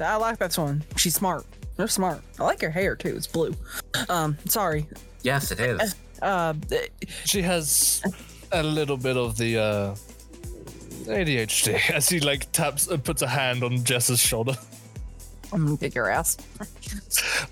I 0.00 0.16
like 0.16 0.38
this 0.38 0.56
one. 0.58 0.82
She's 0.96 1.14
smart. 1.14 1.44
They're 1.76 1.88
smart. 1.88 2.22
I 2.38 2.44
like 2.44 2.60
her 2.62 2.70
hair 2.70 2.96
too. 2.96 3.14
It's 3.16 3.26
blue. 3.26 3.54
Um, 4.08 4.36
sorry. 4.46 4.86
Yes, 5.22 5.50
it 5.50 5.60
is. 5.60 5.94
Uh, 6.22 6.54
She 7.24 7.42
has 7.42 8.00
a 8.52 8.62
little 8.62 8.96
bit 8.96 9.16
of 9.16 9.36
the 9.36 9.58
uh, 9.58 9.94
ADHD 11.06 11.90
as 11.94 12.08
he 12.08 12.20
like 12.20 12.52
taps 12.52 12.86
and 12.86 13.02
puts 13.02 13.22
a 13.22 13.26
hand 13.26 13.64
on 13.64 13.82
Jess's 13.82 14.20
shoulder. 14.20 14.56
I'm 15.52 15.64
gonna 15.64 15.76
kick 15.76 15.96
your 15.96 16.08
ass. 16.08 16.36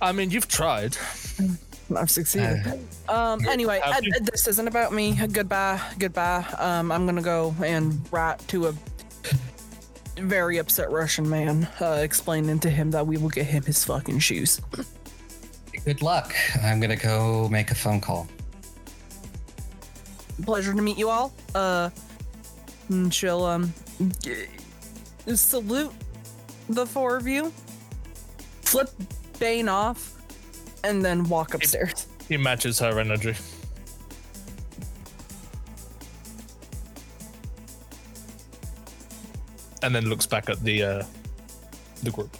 I 0.01 0.13
mean, 0.13 0.31
you've 0.31 0.47
tried. 0.47 0.97
I've 1.97 2.11
succeeded. 2.11 2.63
um. 3.09 3.47
Anyway, 3.49 3.81
uh, 3.85 4.01
you? 4.03 4.13
this 4.21 4.47
isn't 4.49 4.69
about 4.69 4.93
me. 4.93 5.15
Goodbye. 5.33 5.81
Goodbye. 5.99 6.45
Um. 6.59 6.91
I'm 6.93 7.07
gonna 7.07 7.23
go 7.23 7.55
and 7.65 8.01
write 8.13 8.39
to 8.49 8.69
a 8.69 8.75
very 10.17 10.59
upset 10.59 10.91
Russian 10.91 11.29
man, 11.29 11.67
uh, 11.81 12.01
explaining 12.03 12.59
to 12.61 12.71
him 12.71 12.91
that 12.93 13.07
we 13.07 13.17
will 13.17 13.29
get 13.31 13.47
him 13.47 13.63
his 13.65 13.85
fucking 13.85 14.19
shoes. 14.19 14.61
Good 15.85 16.03
luck. 16.03 16.35
I'm 16.63 16.79
gonna 16.81 16.97
go 16.97 17.49
make 17.49 17.71
a 17.71 17.75
phone 17.75 18.01
call. 18.01 18.29
Pleasure 20.43 20.75
to 20.75 20.83
meet 20.83 20.99
you 20.99 21.09
all. 21.11 21.33
Uh. 21.55 21.91
and 22.89 23.13
she'll 23.13 23.45
um 23.45 23.73
g- 24.23 24.47
salute 25.35 25.93
the 26.69 26.85
four 26.87 27.17
of 27.17 27.27
you, 27.27 27.53
flip 28.63 28.89
Bane 29.39 29.69
off, 29.69 30.20
and 30.85 31.05
then 31.05 31.25
walk 31.25 31.55
upstairs. 31.55 32.07
He 32.29 32.37
matches 32.37 32.79
her 32.79 32.99
energy. 32.99 33.35
And 39.83 39.95
then 39.95 40.09
looks 40.09 40.27
back 40.27 40.51
at 40.51 40.63
the 40.63 40.83
uh, 40.83 41.05
the 42.03 42.11
group. 42.11 42.37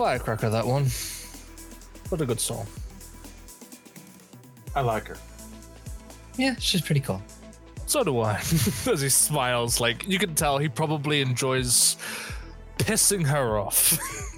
Firecracker, 0.00 0.48
that 0.48 0.66
one. 0.66 0.86
What 2.08 2.22
a 2.22 2.26
good 2.26 2.40
song. 2.40 2.66
I 4.74 4.80
like 4.80 5.08
her. 5.08 5.16
Yeah, 6.38 6.54
she's 6.58 6.80
pretty 6.80 7.02
cool. 7.02 7.20
So 7.84 8.02
do 8.02 8.20
I. 8.20 8.36
As 8.90 9.02
he 9.02 9.10
smiles, 9.10 9.78
like 9.78 10.08
you 10.08 10.18
can 10.18 10.34
tell 10.34 10.56
he 10.56 10.70
probably 10.70 11.20
enjoys 11.20 11.98
pissing 12.78 13.26
her 13.26 13.58
off. 13.58 13.98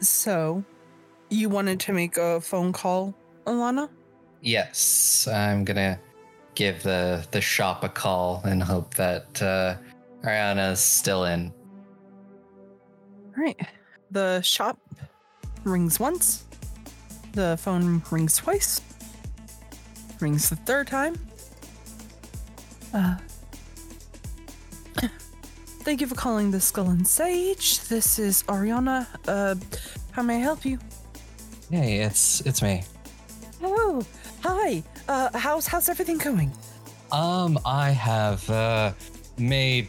So, 0.00 0.64
you 1.30 1.48
wanted 1.48 1.80
to 1.80 1.92
make 1.92 2.16
a 2.16 2.40
phone 2.40 2.72
call, 2.72 3.14
Alannah? 3.46 3.90
Yes, 4.40 5.26
I'm 5.26 5.64
gonna 5.64 5.98
give 6.54 6.82
the 6.82 7.26
the 7.30 7.40
shop 7.40 7.84
a 7.84 7.88
call 7.88 8.40
and 8.44 8.62
hope 8.62 8.94
that 8.94 9.42
uh, 9.42 9.76
Ariana's 10.22 10.80
still 10.80 11.24
in. 11.24 11.52
All 13.36 13.44
right. 13.44 13.60
The 14.10 14.40
shop 14.42 14.78
rings 15.64 16.00
once. 16.00 16.44
The 17.32 17.58
phone 17.60 18.02
rings 18.10 18.36
twice. 18.36 18.80
Rings 20.20 20.48
the 20.48 20.56
third 20.56 20.86
time. 20.86 21.16
Uh, 22.94 23.16
thank 25.88 26.02
you 26.02 26.06
for 26.06 26.16
calling 26.16 26.50
the 26.50 26.60
Skull 26.60 26.90
and 26.90 27.08
Sage. 27.08 27.80
This 27.88 28.18
is 28.18 28.42
Ariana. 28.42 29.06
Uh, 29.26 29.54
how 30.10 30.22
may 30.22 30.36
I 30.36 30.40
help 30.40 30.66
you? 30.66 30.78
Hey, 31.70 32.00
it's 32.00 32.42
it's 32.42 32.60
me. 32.60 32.82
Oh, 33.62 34.04
hi. 34.42 34.82
Uh, 35.08 35.30
how's 35.32 35.66
how's 35.66 35.88
everything 35.88 36.18
going? 36.18 36.52
Um, 37.10 37.58
I 37.64 37.88
have 37.88 38.50
uh, 38.50 38.92
made 39.38 39.88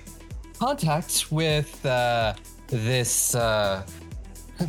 contact 0.58 1.30
with 1.34 1.86
uh, 1.86 2.34
this 2.68 3.36
uh, 3.36 3.86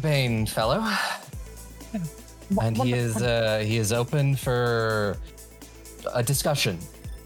Bane 0.02 0.46
fellow, 0.46 0.84
and 2.60 2.76
he 2.76 2.92
is 2.92 3.22
uh, 3.22 3.62
he 3.64 3.76
is 3.76 3.92
open 3.92 4.34
for 4.34 5.16
a 6.12 6.24
discussion. 6.24 6.76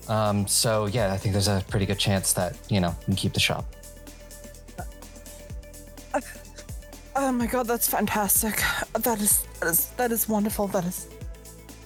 Um, 0.09 0.47
so 0.47 0.85
yeah, 0.85 1.11
I 1.11 1.17
think 1.17 1.33
there's 1.33 1.49
a 1.49 1.65
pretty 1.69 1.87
good 1.87 1.99
chance 1.99 2.35
that 2.35 2.59
you 2.69 2.81
know 2.81 2.95
we 2.99 3.05
can 3.07 3.17
keep 3.17 3.33
the 3.33 3.41
shop. 3.41 3.65
Oh 7.17 7.31
my 7.33 7.47
god, 7.47 7.67
that's 7.67 7.89
fantastic. 7.89 8.61
That 8.93 9.21
is 9.21 9.47
that 9.61 9.69
is 9.71 9.87
that 9.97 10.11
is 10.13 10.29
wonderful. 10.29 10.67
That 10.69 10.85
is. 10.85 11.09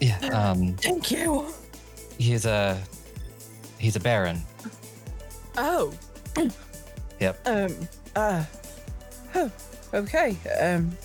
Yeah. 0.01 0.19
Um, 0.29 0.75
Thank 0.77 1.11
you. 1.11 1.47
he's 2.19 2.47
a 2.47 2.81
he's 3.79 3.97
a 3.97 4.01
baron. 4.01 4.43
Oh. 5.57 5.93
Yep. 7.21 7.47
Um. 7.47 7.89
Uh. 8.17 8.45
Oh. 9.35 9.51
Okay. 9.93 10.37
Um. 10.61 10.97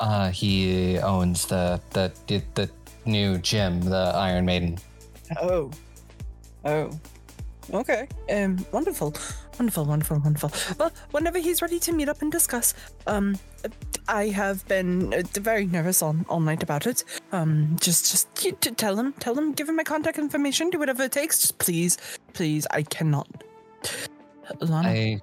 Uh, 0.00 0.30
he 0.30 0.98
owns 0.98 1.46
the 1.46 1.80
the 1.90 2.12
the, 2.26 2.42
the 2.54 2.70
new 3.06 3.38
gym, 3.38 3.80
the 3.80 4.12
Iron 4.14 4.44
Maiden. 4.44 4.78
Oh. 5.40 5.70
Oh. 6.64 6.90
Okay. 7.72 8.08
Um. 8.30 8.64
Wonderful. 8.72 9.14
Wonderful. 9.58 9.84
Wonderful. 9.84 10.18
Wonderful. 10.20 10.52
Well, 10.78 10.92
whenever 11.10 11.38
he's 11.38 11.60
ready 11.60 11.78
to 11.80 11.92
meet 11.92 12.08
up 12.08 12.22
and 12.22 12.30
discuss, 12.30 12.74
um, 13.06 13.36
I 14.06 14.28
have 14.28 14.66
been 14.68 15.12
uh, 15.12 15.22
very 15.34 15.66
nervous 15.66 16.00
all, 16.00 16.16
all 16.28 16.40
night 16.40 16.62
about 16.62 16.86
it. 16.86 17.02
Um, 17.32 17.76
just 17.80 18.10
just 18.10 18.32
t- 18.36 18.52
t- 18.52 18.70
tell 18.70 18.96
him, 18.96 19.12
tell 19.14 19.34
him, 19.34 19.52
give 19.52 19.68
him 19.68 19.76
my 19.76 19.82
contact 19.82 20.18
information, 20.18 20.70
do 20.70 20.78
whatever 20.78 21.02
it 21.04 21.12
takes. 21.12 21.40
Just 21.40 21.58
please, 21.58 21.98
please, 22.34 22.66
I 22.70 22.82
cannot. 22.82 23.28
Lana, 24.60 24.88
I, 24.88 24.92
I 24.92 25.20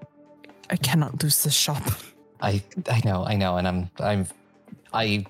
I 0.71 0.75
cannot 0.77 1.23
lose 1.23 1.43
this 1.43 1.55
shop. 1.55 1.83
I 2.41 2.61
I 2.89 3.01
know, 3.05 3.23
I 3.25 3.35
know, 3.35 3.57
and 3.57 3.67
I'm 3.67 3.89
I'm 3.99 4.27
I 4.93 5.25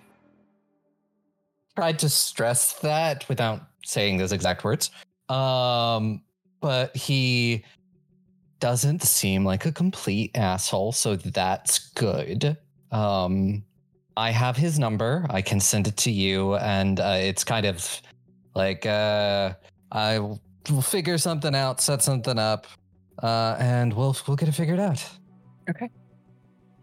tried 1.76 2.00
to 2.00 2.10
stress 2.10 2.74
that 2.80 3.28
without 3.30 3.62
saying 3.84 4.18
those 4.18 4.32
exact 4.32 4.64
words. 4.64 4.90
Um, 5.30 6.22
but 6.62 6.96
he 6.96 7.64
doesn't 8.60 9.04
seem 9.04 9.46
like 9.46 9.66
a 9.66 9.72
complete 9.72 10.32
asshole, 10.36 10.92
so 10.92 11.16
that's 11.16 11.90
good. 11.92 12.58
Um, 12.92 13.64
I 14.18 14.32
have 14.32 14.56
his 14.56 14.80
number. 14.80 15.26
I 15.30 15.42
can 15.42 15.60
send 15.60 15.88
it 15.88 15.98
to 15.98 16.12
you, 16.12 16.56
and 16.56 17.00
uh, 17.00 17.18
it's 17.20 17.44
kind 17.44 17.66
of 17.66 18.02
like 18.56 18.86
uh, 18.86 19.54
I 19.92 20.20
will 20.20 20.82
figure 20.82 21.18
something 21.18 21.54
out, 21.54 21.82
set 21.82 22.02
something 22.02 22.40
up, 22.40 22.68
uh, 23.22 23.58
and 23.60 23.94
we'll 23.94 24.16
we'll 24.28 24.38
get 24.38 24.48
it 24.48 24.54
figured 24.54 24.80
out. 24.80 25.04
Okay. 25.70 25.90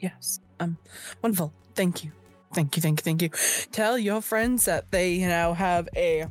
Yes. 0.01 0.41
Um. 0.61 0.77
Wonderful. 1.23 1.53
Thank 1.75 2.05
you. 2.05 2.13
Thank 2.53 2.77
you. 2.77 2.83
Thank 2.83 3.01
you. 3.01 3.03
Thank 3.03 3.23
you. 3.23 3.31
Tell 3.73 3.97
your 3.97 4.21
friends 4.21 4.67
that 4.67 4.91
they 4.91 5.19
now 5.19 5.55
have 5.55 5.89
a 5.97 6.27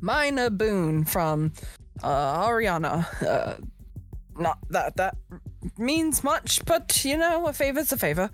minor 0.00 0.50
boon 0.50 1.04
from 1.04 1.52
uh, 2.02 2.44
Ariana. 2.44 3.06
Uh, 3.22 3.54
not 4.38 4.58
that 4.70 4.96
that 4.96 5.16
means 5.78 6.24
much, 6.24 6.64
but 6.64 7.04
you 7.04 7.16
know, 7.16 7.46
a 7.46 7.52
favor's 7.52 7.92
a 7.92 7.96
favor. 7.96 8.30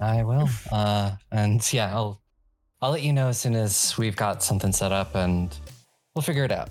I 0.00 0.22
will. 0.22 0.48
Uh, 0.70 1.12
and 1.32 1.72
yeah, 1.72 1.94
I'll 1.94 2.20
I'll 2.82 2.90
let 2.90 3.02
you 3.02 3.12
know 3.12 3.28
as 3.28 3.38
soon 3.38 3.54
as 3.54 3.96
we've 3.96 4.16
got 4.16 4.42
something 4.42 4.72
set 4.72 4.92
up, 4.92 5.14
and 5.14 5.56
we'll 6.14 6.22
figure 6.22 6.44
it 6.44 6.52
out. 6.52 6.68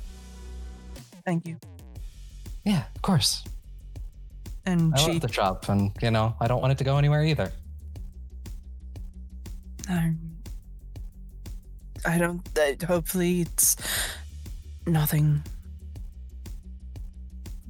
Thank 1.26 1.48
you. 1.48 1.58
Yeah, 2.64 2.84
of 2.96 3.02
course. 3.02 3.44
And 4.66 4.94
I 4.94 4.98
she. 4.98 5.12
love 5.14 5.22
the 5.22 5.32
shop, 5.32 5.70
and 5.70 5.92
you 6.02 6.12
know, 6.12 6.36
I 6.40 6.48
don't 6.48 6.62
want 6.62 6.72
it 6.72 6.78
to 6.80 6.84
go 6.84 6.98
anywhere 6.98 7.24
either. 7.24 7.52
Um, 9.90 10.20
I 12.06 12.18
don't. 12.18 12.48
Uh, 12.58 12.86
hopefully, 12.86 13.42
it's 13.42 13.76
nothing 14.86 15.44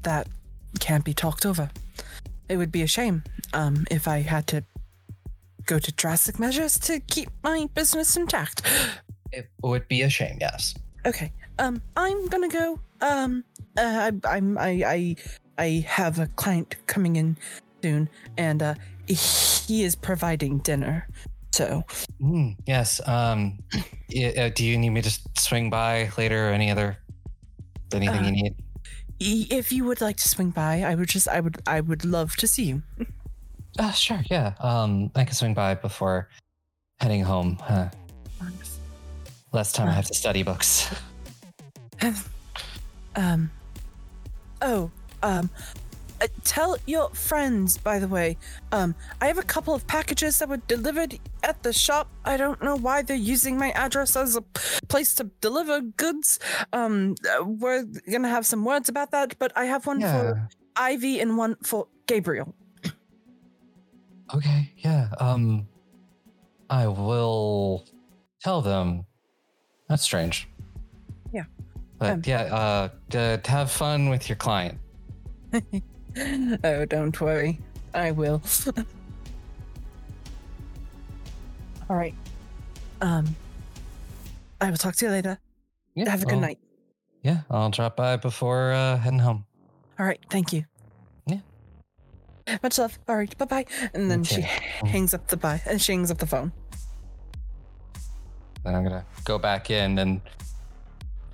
that 0.06 0.28
can't 0.80 1.04
be 1.04 1.14
talked 1.14 1.46
over. 1.46 1.70
It 2.48 2.58
would 2.58 2.72
be 2.72 2.82
a 2.82 2.88
shame 2.88 3.24
um, 3.54 3.86
if 3.92 4.08
I 4.08 4.22
had 4.22 4.48
to 4.48 4.64
go 5.66 5.80
to 5.80 5.92
drastic 5.92 6.40
measures 6.40 6.80
to 6.80 7.00
keep 7.00 7.30
my 7.44 7.68
business 7.74 8.16
intact. 8.16 8.62
It 9.32 9.50
would 9.62 9.88
be 9.88 10.02
a 10.04 10.10
shame, 10.10 10.38
yes. 10.40 10.76
Okay. 11.06 11.32
Um, 11.60 11.82
I'm 11.98 12.28
gonna 12.28 12.50
go. 12.50 12.80
Um, 13.02 13.44
uh, 13.78 14.12
I, 14.24 14.38
I'm 14.38 14.58
I 14.58 14.84
I 14.86 15.16
I 15.58 15.86
have 15.88 16.20
a 16.20 16.28
client 16.28 16.76
coming 16.88 17.16
in 17.16 17.38
soon, 17.82 18.10
and 18.38 18.62
uh, 18.62 18.76
he 19.08 19.84
is 19.84 19.96
providing 19.96 20.60
dinner. 20.60 21.08
So 21.52 21.84
Mm, 22.22 22.56
yes. 22.66 23.02
Um, 23.08 23.60
uh, 23.74 24.50
do 24.56 24.66
you 24.66 24.78
need 24.78 24.90
me 24.90 25.02
to 25.02 25.20
swing 25.38 25.70
by 25.70 26.10
later? 26.18 26.50
Or 26.50 26.52
any 26.52 26.72
other 26.72 26.98
anything 27.94 28.20
Uh, 28.20 28.26
you 28.26 28.32
need? 28.32 28.56
If 29.20 29.72
you 29.72 29.86
would 29.86 30.02
like 30.02 30.18
to 30.18 30.28
swing 30.28 30.50
by, 30.50 30.82
I 30.82 30.96
would 30.96 31.10
just 31.10 31.28
I 31.28 31.40
would 31.40 31.58
I 31.68 31.82
would 31.82 32.06
love 32.06 32.36
to 32.38 32.48
see 32.48 32.64
you. 32.64 32.84
Uh, 33.80 33.92
sure. 34.06 34.22
Yeah. 34.30 34.54
Um, 34.60 35.12
I 35.16 35.24
can 35.24 35.34
swing 35.34 35.54
by 35.54 35.76
before 35.76 36.30
heading 37.00 37.24
home. 37.24 37.58
Uh, 37.68 37.90
less 39.52 39.72
time 39.72 39.88
I 39.88 39.94
have 39.94 40.08
to 40.08 40.14
study 40.14 40.44
books. 40.44 40.94
Um. 43.18 43.50
Oh. 44.62 44.92
Um. 45.24 45.50
Uh, 46.22 46.28
tell 46.44 46.78
your 46.86 47.10
friends, 47.12 47.78
by 47.78 48.00
the 48.00 48.08
way. 48.08 48.38
Um. 48.72 48.96
I 49.22 49.28
have 49.28 49.38
a 49.38 49.44
couple 49.44 49.74
of 49.74 49.86
packages 49.88 50.40
that 50.40 50.50
were 50.50 50.62
delivered 50.68 51.20
at 51.44 51.64
the 51.64 51.74
shop. 51.74 52.08
I 52.26 52.38
don't 52.38 52.62
know 52.64 52.76
why 52.78 53.02
they're 53.02 53.16
using 53.36 53.58
my 53.58 53.72
address 53.72 54.16
as 54.16 54.36
a 54.36 54.42
place 54.88 55.14
to 55.16 55.26
deliver 55.42 55.82
goods. 55.82 56.40
Um. 56.74 57.16
uh, 57.30 57.44
We're 57.44 57.84
gonna 58.12 58.30
have 58.30 58.46
some 58.46 58.64
words 58.66 58.90
about 58.90 59.12
that, 59.12 59.38
but 59.40 59.52
I 59.56 59.66
have 59.66 59.86
one 59.88 60.00
Yeah. 60.02 60.12
for 60.18 60.50
Ivy 60.76 61.20
and 61.20 61.38
one 61.38 61.56
for 61.64 61.88
Gabriel. 62.08 62.54
Okay. 64.34 64.74
Yeah. 64.78 65.10
Um, 65.20 65.68
I 66.70 66.88
will 66.88 67.86
tell 68.42 68.62
them. 68.62 69.06
That's 69.88 70.02
strange. 70.04 70.48
Yeah. 71.32 71.44
But 72.00 72.10
Um, 72.12 72.22
yeah. 72.26 72.42
Uh, 72.44 72.90
d- 73.10 73.38
have 73.50 73.70
fun 73.72 74.10
with 74.10 74.28
your 74.28 74.36
client. 74.36 74.80
oh, 76.64 76.86
don't 76.86 77.20
worry. 77.20 77.60
I 77.94 78.12
will. 78.12 78.42
All 81.90 81.96
right. 81.96 82.16
Um. 83.02 83.36
I 84.62 84.70
will 84.70 84.78
talk 84.78 84.96
to 84.98 85.06
you 85.06 85.12
later. 85.12 85.38
Yeah. 85.96 86.10
Have 86.10 86.24
a 86.24 86.26
good 86.26 86.36
I'll- 86.36 86.42
night. 86.42 86.60
Yeah. 87.22 87.42
I'll 87.50 87.70
drop 87.70 87.96
by 87.98 88.16
before 88.18 88.72
uh, 88.72 88.98
heading 88.98 89.20
home. 89.20 89.46
All 90.00 90.06
right. 90.06 90.20
Thank 90.30 90.54
you. 90.54 90.64
Yeah. 91.28 91.40
Much 92.62 92.78
love. 92.78 92.98
All 93.08 93.16
right. 93.18 93.36
Bye 93.38 93.46
bye. 93.46 93.66
And 93.94 94.10
then 94.12 94.24
she 94.24 94.42
hangs 94.86 95.14
up 95.14 95.28
the 95.28 95.38
bye 95.38 95.62
and 95.66 95.82
she 95.82 95.92
hangs 95.94 96.12
up 96.12 96.18
the 96.20 96.28
phone. 96.28 96.52
Then 98.64 98.76
I'm 98.76 98.84
gonna 98.84 99.06
go 99.26 99.38
back 99.38 99.70
in 99.70 100.00
and 100.00 100.22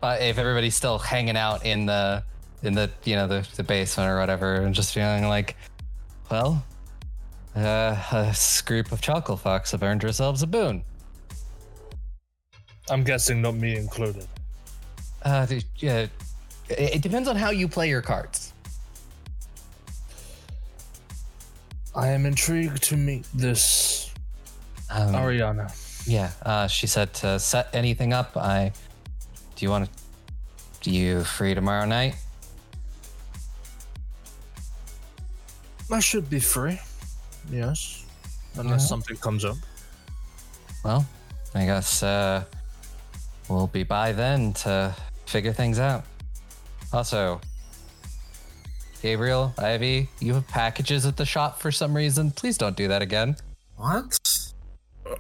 uh, 0.02 0.18
if 0.20 0.38
everybody's 0.38 0.76
still 0.76 0.98
hanging 0.98 1.38
out 1.38 1.66
in 1.66 1.86
the 1.86 2.24
in 2.64 2.74
the 2.74 2.90
you 3.04 3.16
know 3.16 3.28
the, 3.28 3.48
the 3.56 3.64
basement 3.64 4.10
or 4.10 4.20
whatever, 4.20 4.56
and 4.56 4.74
just 4.76 4.94
feeling 4.94 5.28
like, 5.28 5.56
well, 6.30 6.64
uh, 7.56 7.96
a 8.12 8.36
group 8.66 8.92
of 8.92 9.02
chuckle 9.02 9.38
fucks 9.38 9.72
have 9.72 9.84
earned 9.84 10.04
ourselves 10.04 10.42
a 10.44 10.48
boon. 10.48 10.84
I'm 12.90 13.04
guessing 13.04 13.42
not 13.42 13.56
me 13.56 13.76
included. 13.78 14.28
Uh, 15.24 15.46
the- 15.46 15.64
yeah, 15.78 16.00
it, 16.00 16.12
it 16.70 17.02
depends 17.02 17.28
on 17.28 17.36
how 17.36 17.52
you 17.52 17.68
play 17.68 17.88
your 17.90 18.02
cards. 18.02 18.54
I 21.94 22.08
am 22.10 22.26
intrigued 22.26 22.82
to 22.84 22.98
meet 22.98 23.26
this 23.34 24.12
Um, 24.90 25.14
Ariana. 25.14 25.72
Yeah, 26.08 26.32
uh, 26.44 26.68
she 26.68 26.88
said 26.88 27.14
to 27.16 27.38
set 27.40 27.70
anything 27.74 28.14
up. 28.14 28.36
I 28.38 28.72
do 29.56 29.66
you 29.66 29.70
want 29.70 29.86
to? 29.86 29.92
Do 30.82 30.92
you 30.92 31.24
free 31.24 31.54
tomorrow 31.54 31.86
night? 31.86 32.16
I 35.92 36.00
should 36.00 36.30
be 36.30 36.40
free. 36.40 36.80
Yes. 37.52 38.06
Unless 38.56 38.82
Yeah. 38.82 38.88
something 38.88 39.18
comes 39.18 39.44
up. 39.46 39.58
Well, 40.84 41.06
I 41.54 41.66
guess 41.66 42.02
uh, 42.04 42.44
we'll 43.50 43.68
be 43.68 43.84
by 43.84 44.12
then 44.14 44.54
to 44.54 44.96
figure 45.26 45.54
things 45.54 45.80
out. 45.80 46.06
Also, 46.94 47.40
Gabriel, 49.02 49.54
Ivy, 49.58 50.10
you 50.20 50.34
have 50.36 50.48
packages 50.48 51.06
at 51.06 51.18
the 51.18 51.26
shop 51.26 51.60
for 51.60 51.72
some 51.72 51.96
reason. 51.96 52.32
Please 52.32 52.58
don't 52.58 52.76
do 52.76 52.88
that 52.88 53.02
again. 53.02 53.36
What? 53.78 54.20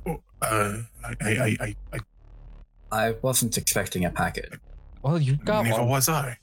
Uh, 0.06 0.17
I, 0.41 1.16
I, 1.22 1.58
I, 1.59 1.75
I, 1.93 2.00
I 2.91 3.16
wasn't 3.22 3.58
expecting 3.58 4.06
a 4.06 4.09
packet. 4.09 4.53
Well, 5.01 5.19
you 5.19 5.35
got 5.38 5.66
never 5.66 5.82
one. 5.82 5.90
was 5.90 6.09
I. 6.09 6.38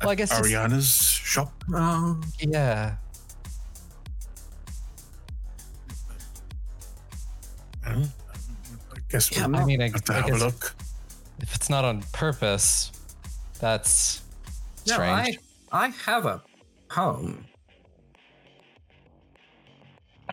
Well, 0.00 0.10
I 0.10 0.14
guess 0.14 0.30
it's- 0.30 0.46
Ariana's 0.46 0.88
shop. 0.92 1.52
Um, 1.74 2.22
Yeah. 2.38 2.96
Uh, 7.86 8.04
I 8.94 8.98
guess 9.08 9.30
Yeah, 9.34 9.46
we'll 9.46 9.56
I 9.56 9.64
mean, 9.64 9.80
I, 9.82 9.88
have 9.88 10.04
to 10.04 10.12
I 10.12 10.16
have 10.16 10.26
a 10.26 10.30
guess 10.30 10.40
look. 10.40 10.74
if 11.40 11.54
it's 11.54 11.70
not 11.70 11.84
on 11.84 12.02
purpose, 12.12 12.92
that's 13.60 14.22
no, 14.86 14.94
strange. 14.94 15.38
I, 15.72 15.86
I 15.86 15.88
have 15.88 16.26
a 16.26 16.42
home. 16.90 17.44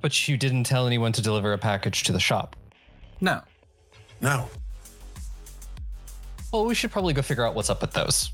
But 0.02 0.28
you 0.28 0.38
didn't 0.38 0.66
tell 0.66 0.86
anyone 0.86 1.12
to 1.14 1.22
deliver 1.22 1.54
a 1.54 1.58
package 1.58 2.04
to 2.04 2.12
the 2.12 2.20
shop. 2.20 2.56
No. 3.22 3.42
No. 4.22 4.50
Well, 6.52 6.66
we 6.66 6.76
should 6.76 6.92
probably 6.92 7.14
go 7.14 7.22
figure 7.22 7.46
out 7.46 7.56
what's 7.56 7.70
up 7.70 7.82
with 7.82 7.92
those. 7.92 8.32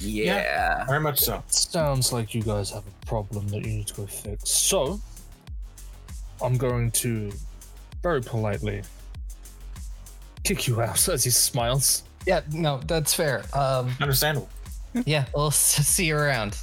Yeah. 0.00 0.84
Very 0.86 1.00
much 1.00 1.18
so. 1.20 1.42
Sounds 1.48 2.12
like 2.12 2.34
you 2.34 2.42
guys 2.42 2.70
have 2.70 2.84
a 2.86 3.06
problem 3.06 3.48
that 3.48 3.56
you 3.64 3.70
need 3.72 3.86
to 3.88 3.94
go 3.94 4.06
fix. 4.06 4.48
So, 4.50 5.00
I'm 6.42 6.56
going 6.56 6.90
to 6.92 7.32
very 8.02 8.20
politely 8.22 8.82
kick 10.44 10.66
you 10.68 10.80
out 10.80 11.08
as 11.08 11.24
he 11.24 11.30
smiles. 11.30 12.04
Yeah, 12.26 12.40
no, 12.52 12.80
that's 12.86 13.14
fair. 13.14 13.42
Um, 13.52 13.90
Understandable. 14.00 14.48
yeah, 15.06 15.24
we'll 15.34 15.48
s- 15.48 15.86
see 15.86 16.06
you 16.06 16.16
around. 16.16 16.56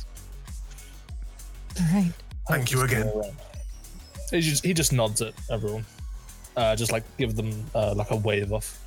All 1.79 1.85
right. 1.93 2.11
Thank 2.47 2.71
you 2.71 2.81
again. 2.81 3.11
He 4.31 4.39
just, 4.41 4.63
he 4.63 4.73
just 4.73 4.93
nods 4.93 5.21
at 5.21 5.33
everyone. 5.49 5.85
Uh, 6.55 6.75
just 6.75 6.91
like 6.91 7.03
give 7.17 7.35
them 7.35 7.51
uh, 7.75 7.93
like 7.95 8.11
a 8.11 8.15
wave 8.15 8.53
off. 8.53 8.79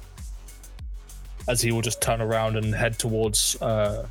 As 1.49 1.61
he 1.61 1.73
will 1.73 1.83
just 1.83 2.01
turn 2.01 2.21
around 2.21 2.57
and 2.57 2.75
head 2.75 2.99
towards 2.99 3.61
uh, 3.61 4.07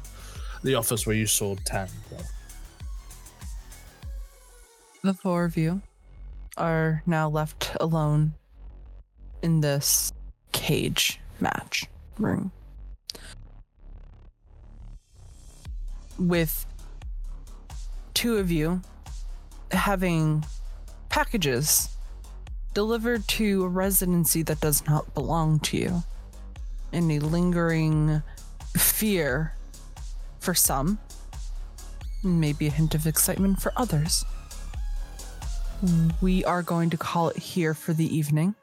the 0.68 0.76
office 0.76 1.08
where 1.08 1.16
you 1.16 1.26
saw 1.26 1.56
Tan. 1.66 1.88
go. 2.12 2.18
The 5.02 5.14
four 5.14 5.46
of 5.46 5.56
you 5.56 5.82
are 6.58 7.02
now 7.06 7.30
left 7.30 7.72
alone 7.80 8.34
in 9.42 9.62
this 9.62 10.12
cage 10.52 11.22
match 11.40 11.86
room. 12.20 12.52
With 16.20 16.66
two 18.14 18.38
of 18.38 18.52
you 18.52 18.82
having 19.72 20.44
packages 21.08 21.96
delivered 22.74 23.26
to 23.30 23.64
a 23.64 23.68
residency 23.70 24.42
that 24.44 24.60
does 24.60 24.86
not 24.86 25.14
belong 25.14 25.60
to 25.60 25.78
you. 25.78 26.04
And 26.92 27.12
a 27.12 27.20
lingering 27.20 28.22
fear 28.76 29.54
for 30.40 30.53
some, 30.53 30.99
maybe 32.24 32.67
a 32.67 32.72
hint 32.72 32.95
of 32.95 33.06
excitement 33.07 33.61
for 33.61 33.72
others 33.75 34.25
we 36.22 36.43
are 36.45 36.64
going 36.64 36.90
to 36.90 36.98
call 36.98 37.30
it 37.30 37.38
here 37.38 37.74
for 37.74 37.93
the 37.93 38.16
evening. 38.16 38.56